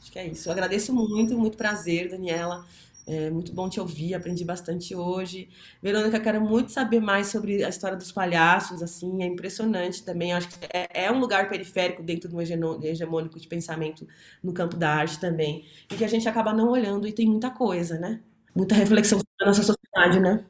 Acho 0.00 0.12
que 0.12 0.18
é 0.18 0.26
isso. 0.26 0.48
Eu 0.48 0.52
agradeço 0.52 0.94
muito, 0.94 1.36
muito 1.36 1.56
prazer, 1.56 2.10
Daniela. 2.10 2.64
É 3.10 3.30
muito 3.30 3.54
bom 3.54 3.70
te 3.70 3.80
ouvir, 3.80 4.12
aprendi 4.12 4.44
bastante 4.44 4.94
hoje. 4.94 5.48
Verônica, 5.82 6.20
quero 6.20 6.42
muito 6.42 6.70
saber 6.70 7.00
mais 7.00 7.28
sobre 7.28 7.64
a 7.64 7.68
história 7.70 7.96
dos 7.96 8.12
palhaços, 8.12 8.82
assim, 8.82 9.22
é 9.22 9.26
impressionante 9.26 10.04
também. 10.04 10.34
Acho 10.34 10.50
que 10.50 10.58
é, 10.70 11.06
é 11.06 11.10
um 11.10 11.18
lugar 11.18 11.48
periférico 11.48 12.02
dentro 12.02 12.28
do 12.28 12.38
hegemônico 12.84 13.40
de 13.40 13.48
pensamento 13.48 14.06
no 14.42 14.52
campo 14.52 14.76
da 14.76 14.90
arte 14.90 15.18
também, 15.18 15.64
e 15.90 15.96
que 15.96 16.04
a 16.04 16.08
gente 16.08 16.28
acaba 16.28 16.52
não 16.52 16.68
olhando 16.68 17.08
e 17.08 17.12
tem 17.12 17.26
muita 17.26 17.50
coisa, 17.50 17.98
né? 17.98 18.20
Muita 18.54 18.74
reflexão 18.74 19.18
sobre 19.18 19.32
a 19.40 19.46
nossa 19.46 19.62
sociedade, 19.62 20.20
né? 20.20 20.44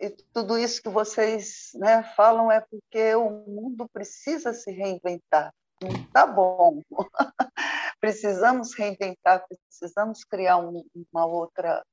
E 0.00 0.08
tudo 0.32 0.56
isso 0.56 0.82
que 0.82 0.88
vocês 0.88 1.72
né, 1.74 2.02
falam 2.16 2.50
é 2.50 2.62
porque 2.62 3.14
o 3.14 3.28
mundo 3.46 3.86
precisa 3.92 4.54
se 4.54 4.70
reinventar. 4.72 5.52
Não 5.82 5.90
está 5.90 6.26
bom. 6.26 6.80
precisamos 8.00 8.74
reinventar, 8.74 9.44
precisamos 9.68 10.24
criar 10.24 10.58
um, 10.58 10.84
uma 11.12 11.26
outra. 11.26 11.84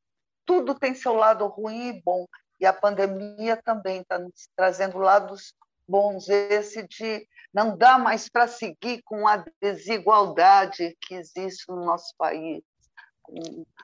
Tudo 0.46 0.74
tem 0.74 0.96
seu 0.96 1.14
lado 1.14 1.46
ruim 1.48 1.90
e 1.90 2.02
bom, 2.02 2.26
e 2.60 2.66
a 2.66 2.74
pandemia 2.74 3.62
também 3.64 4.02
está 4.02 4.18
nos 4.18 4.50
trazendo 4.56 4.98
lados 4.98 5.54
bons, 5.88 6.28
esse 6.28 6.86
de 6.88 7.28
não 7.54 7.78
dá 7.78 7.98
mais 7.98 8.28
para 8.28 8.48
seguir 8.48 9.02
com 9.04 9.28
a 9.28 9.46
desigualdade 9.62 10.96
que 11.02 11.16
existe 11.16 11.70
no 11.70 11.86
nosso 11.86 12.14
país. 12.18 12.62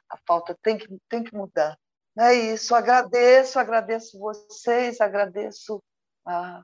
A 0.10 0.18
falta 0.28 0.58
tem 0.62 0.78
que, 0.78 0.88
tem 1.10 1.24
que 1.24 1.36
mudar. 1.36 1.78
É 2.18 2.34
isso, 2.34 2.76
agradeço, 2.76 3.58
agradeço 3.58 4.20
vocês, 4.20 5.02
agradeço 5.02 5.82
a 6.26 6.62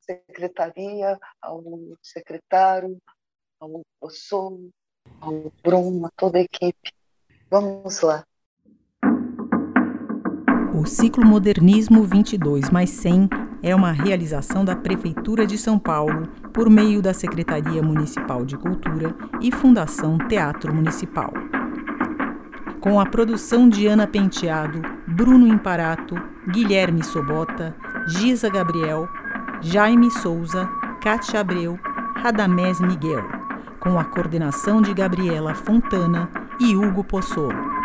secretaria, 0.00 1.18
ao 1.42 1.62
secretário, 2.02 2.96
ao 3.60 3.82
professor, 3.98 4.56
ao 5.20 5.52
Bruno, 5.62 6.06
a 6.06 6.10
toda 6.16 6.38
a 6.38 6.42
equipe. 6.42 6.92
Vamos 7.50 8.00
lá. 8.02 8.24
O 10.74 10.86
Ciclo 10.86 11.26
Modernismo 11.26 12.04
22 12.04 12.70
mais 12.70 12.90
100 12.90 13.28
é 13.62 13.74
uma 13.74 13.90
realização 13.90 14.64
da 14.64 14.76
Prefeitura 14.76 15.46
de 15.46 15.58
São 15.58 15.78
Paulo 15.78 16.28
por 16.52 16.70
meio 16.70 17.02
da 17.02 17.12
Secretaria 17.12 17.82
Municipal 17.82 18.44
de 18.44 18.56
Cultura 18.56 19.14
e 19.40 19.50
Fundação 19.50 20.18
Teatro 20.28 20.74
Municipal. 20.74 21.32
Com 22.80 23.00
a 23.00 23.06
produção 23.06 23.68
de 23.68 23.86
Ana 23.86 24.06
Penteado, 24.06 24.80
Bruno 25.08 25.48
Imparato, 25.48 26.14
Guilherme 26.52 27.02
Sobota, 27.02 27.74
Giza 28.06 28.48
Gabriel, 28.48 29.08
Jaime 29.60 30.10
Souza, 30.10 30.66
Cátia 31.02 31.40
Abreu, 31.40 31.78
Radamés 32.14 32.80
Miguel 32.80 33.37
com 33.80 33.98
a 33.98 34.04
coordenação 34.04 34.82
de 34.82 34.92
Gabriela 34.92 35.54
Fontana 35.54 36.30
e 36.60 36.76
Hugo 36.76 37.04
Possolo. 37.04 37.78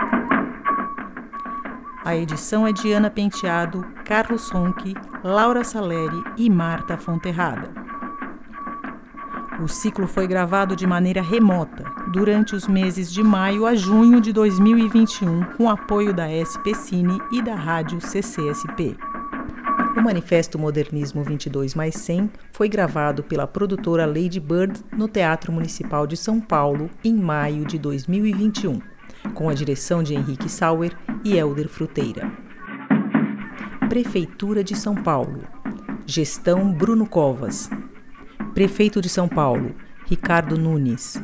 A 2.03 2.15
edição 2.15 2.67
é 2.67 2.73
de 2.73 2.91
Ana 2.91 3.09
Penteado, 3.09 3.85
Carlos 4.03 4.49
Ronque, 4.49 4.93
Laura 5.23 5.63
Saleri 5.63 6.23
e 6.35 6.49
Marta 6.49 6.97
Fonterrada. 6.97 7.71
O 9.61 9.67
ciclo 9.67 10.07
foi 10.07 10.27
gravado 10.27 10.75
de 10.75 10.85
maneira 10.85 11.21
remota 11.21 11.85
durante 12.11 12.55
os 12.55 12.67
meses 12.67 13.11
de 13.11 13.23
maio 13.23 13.65
a 13.65 13.75
junho 13.75 14.19
de 14.19 14.33
2021, 14.33 15.43
com 15.57 15.69
apoio 15.69 16.13
da 16.13 16.27
SP 16.27 16.75
Cine 16.75 17.21
e 17.31 17.41
da 17.41 17.55
Rádio 17.55 18.01
CCSP. 18.01 18.97
O 19.95 20.01
Manifesto 20.01 20.57
Modernismo 20.57 21.23
22 21.23 21.75
mais 21.75 21.93
100 21.95 22.31
foi 22.51 22.67
gravado 22.67 23.23
pela 23.23 23.45
produtora 23.45 24.07
Lady 24.07 24.39
Bird 24.39 24.83
no 24.91 25.07
Teatro 25.07 25.51
Municipal 25.51 26.07
de 26.07 26.17
São 26.17 26.41
Paulo 26.41 26.89
em 27.03 27.13
maio 27.13 27.63
de 27.63 27.77
2021, 27.77 28.81
com 29.35 29.49
a 29.49 29.53
direção 29.53 30.01
de 30.01 30.15
Henrique 30.15 30.49
Sauer 30.49 30.97
e 31.23 31.37
Helder 31.37 31.69
Fruteira. 31.69 32.31
Prefeitura 33.87 34.63
de 34.63 34.75
São 34.75 34.95
Paulo. 34.95 35.43
Gestão 36.07 36.73
Bruno 36.73 37.07
Covas. 37.07 37.69
Prefeito 38.55 38.99
de 38.99 39.09
São 39.09 39.27
Paulo, 39.27 39.75
Ricardo 40.07 40.57
Nunes. 40.57 41.21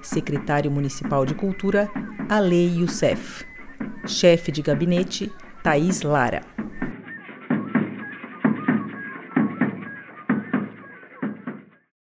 Secretário 0.00 0.70
Municipal 0.70 1.26
de 1.26 1.34
Cultura, 1.34 1.90
Alei 2.28 2.78
Youssef. 2.78 3.44
Chefe 4.06 4.52
de 4.52 4.62
gabinete, 4.62 5.32
Thaís 5.64 6.02
Lara. 6.02 6.42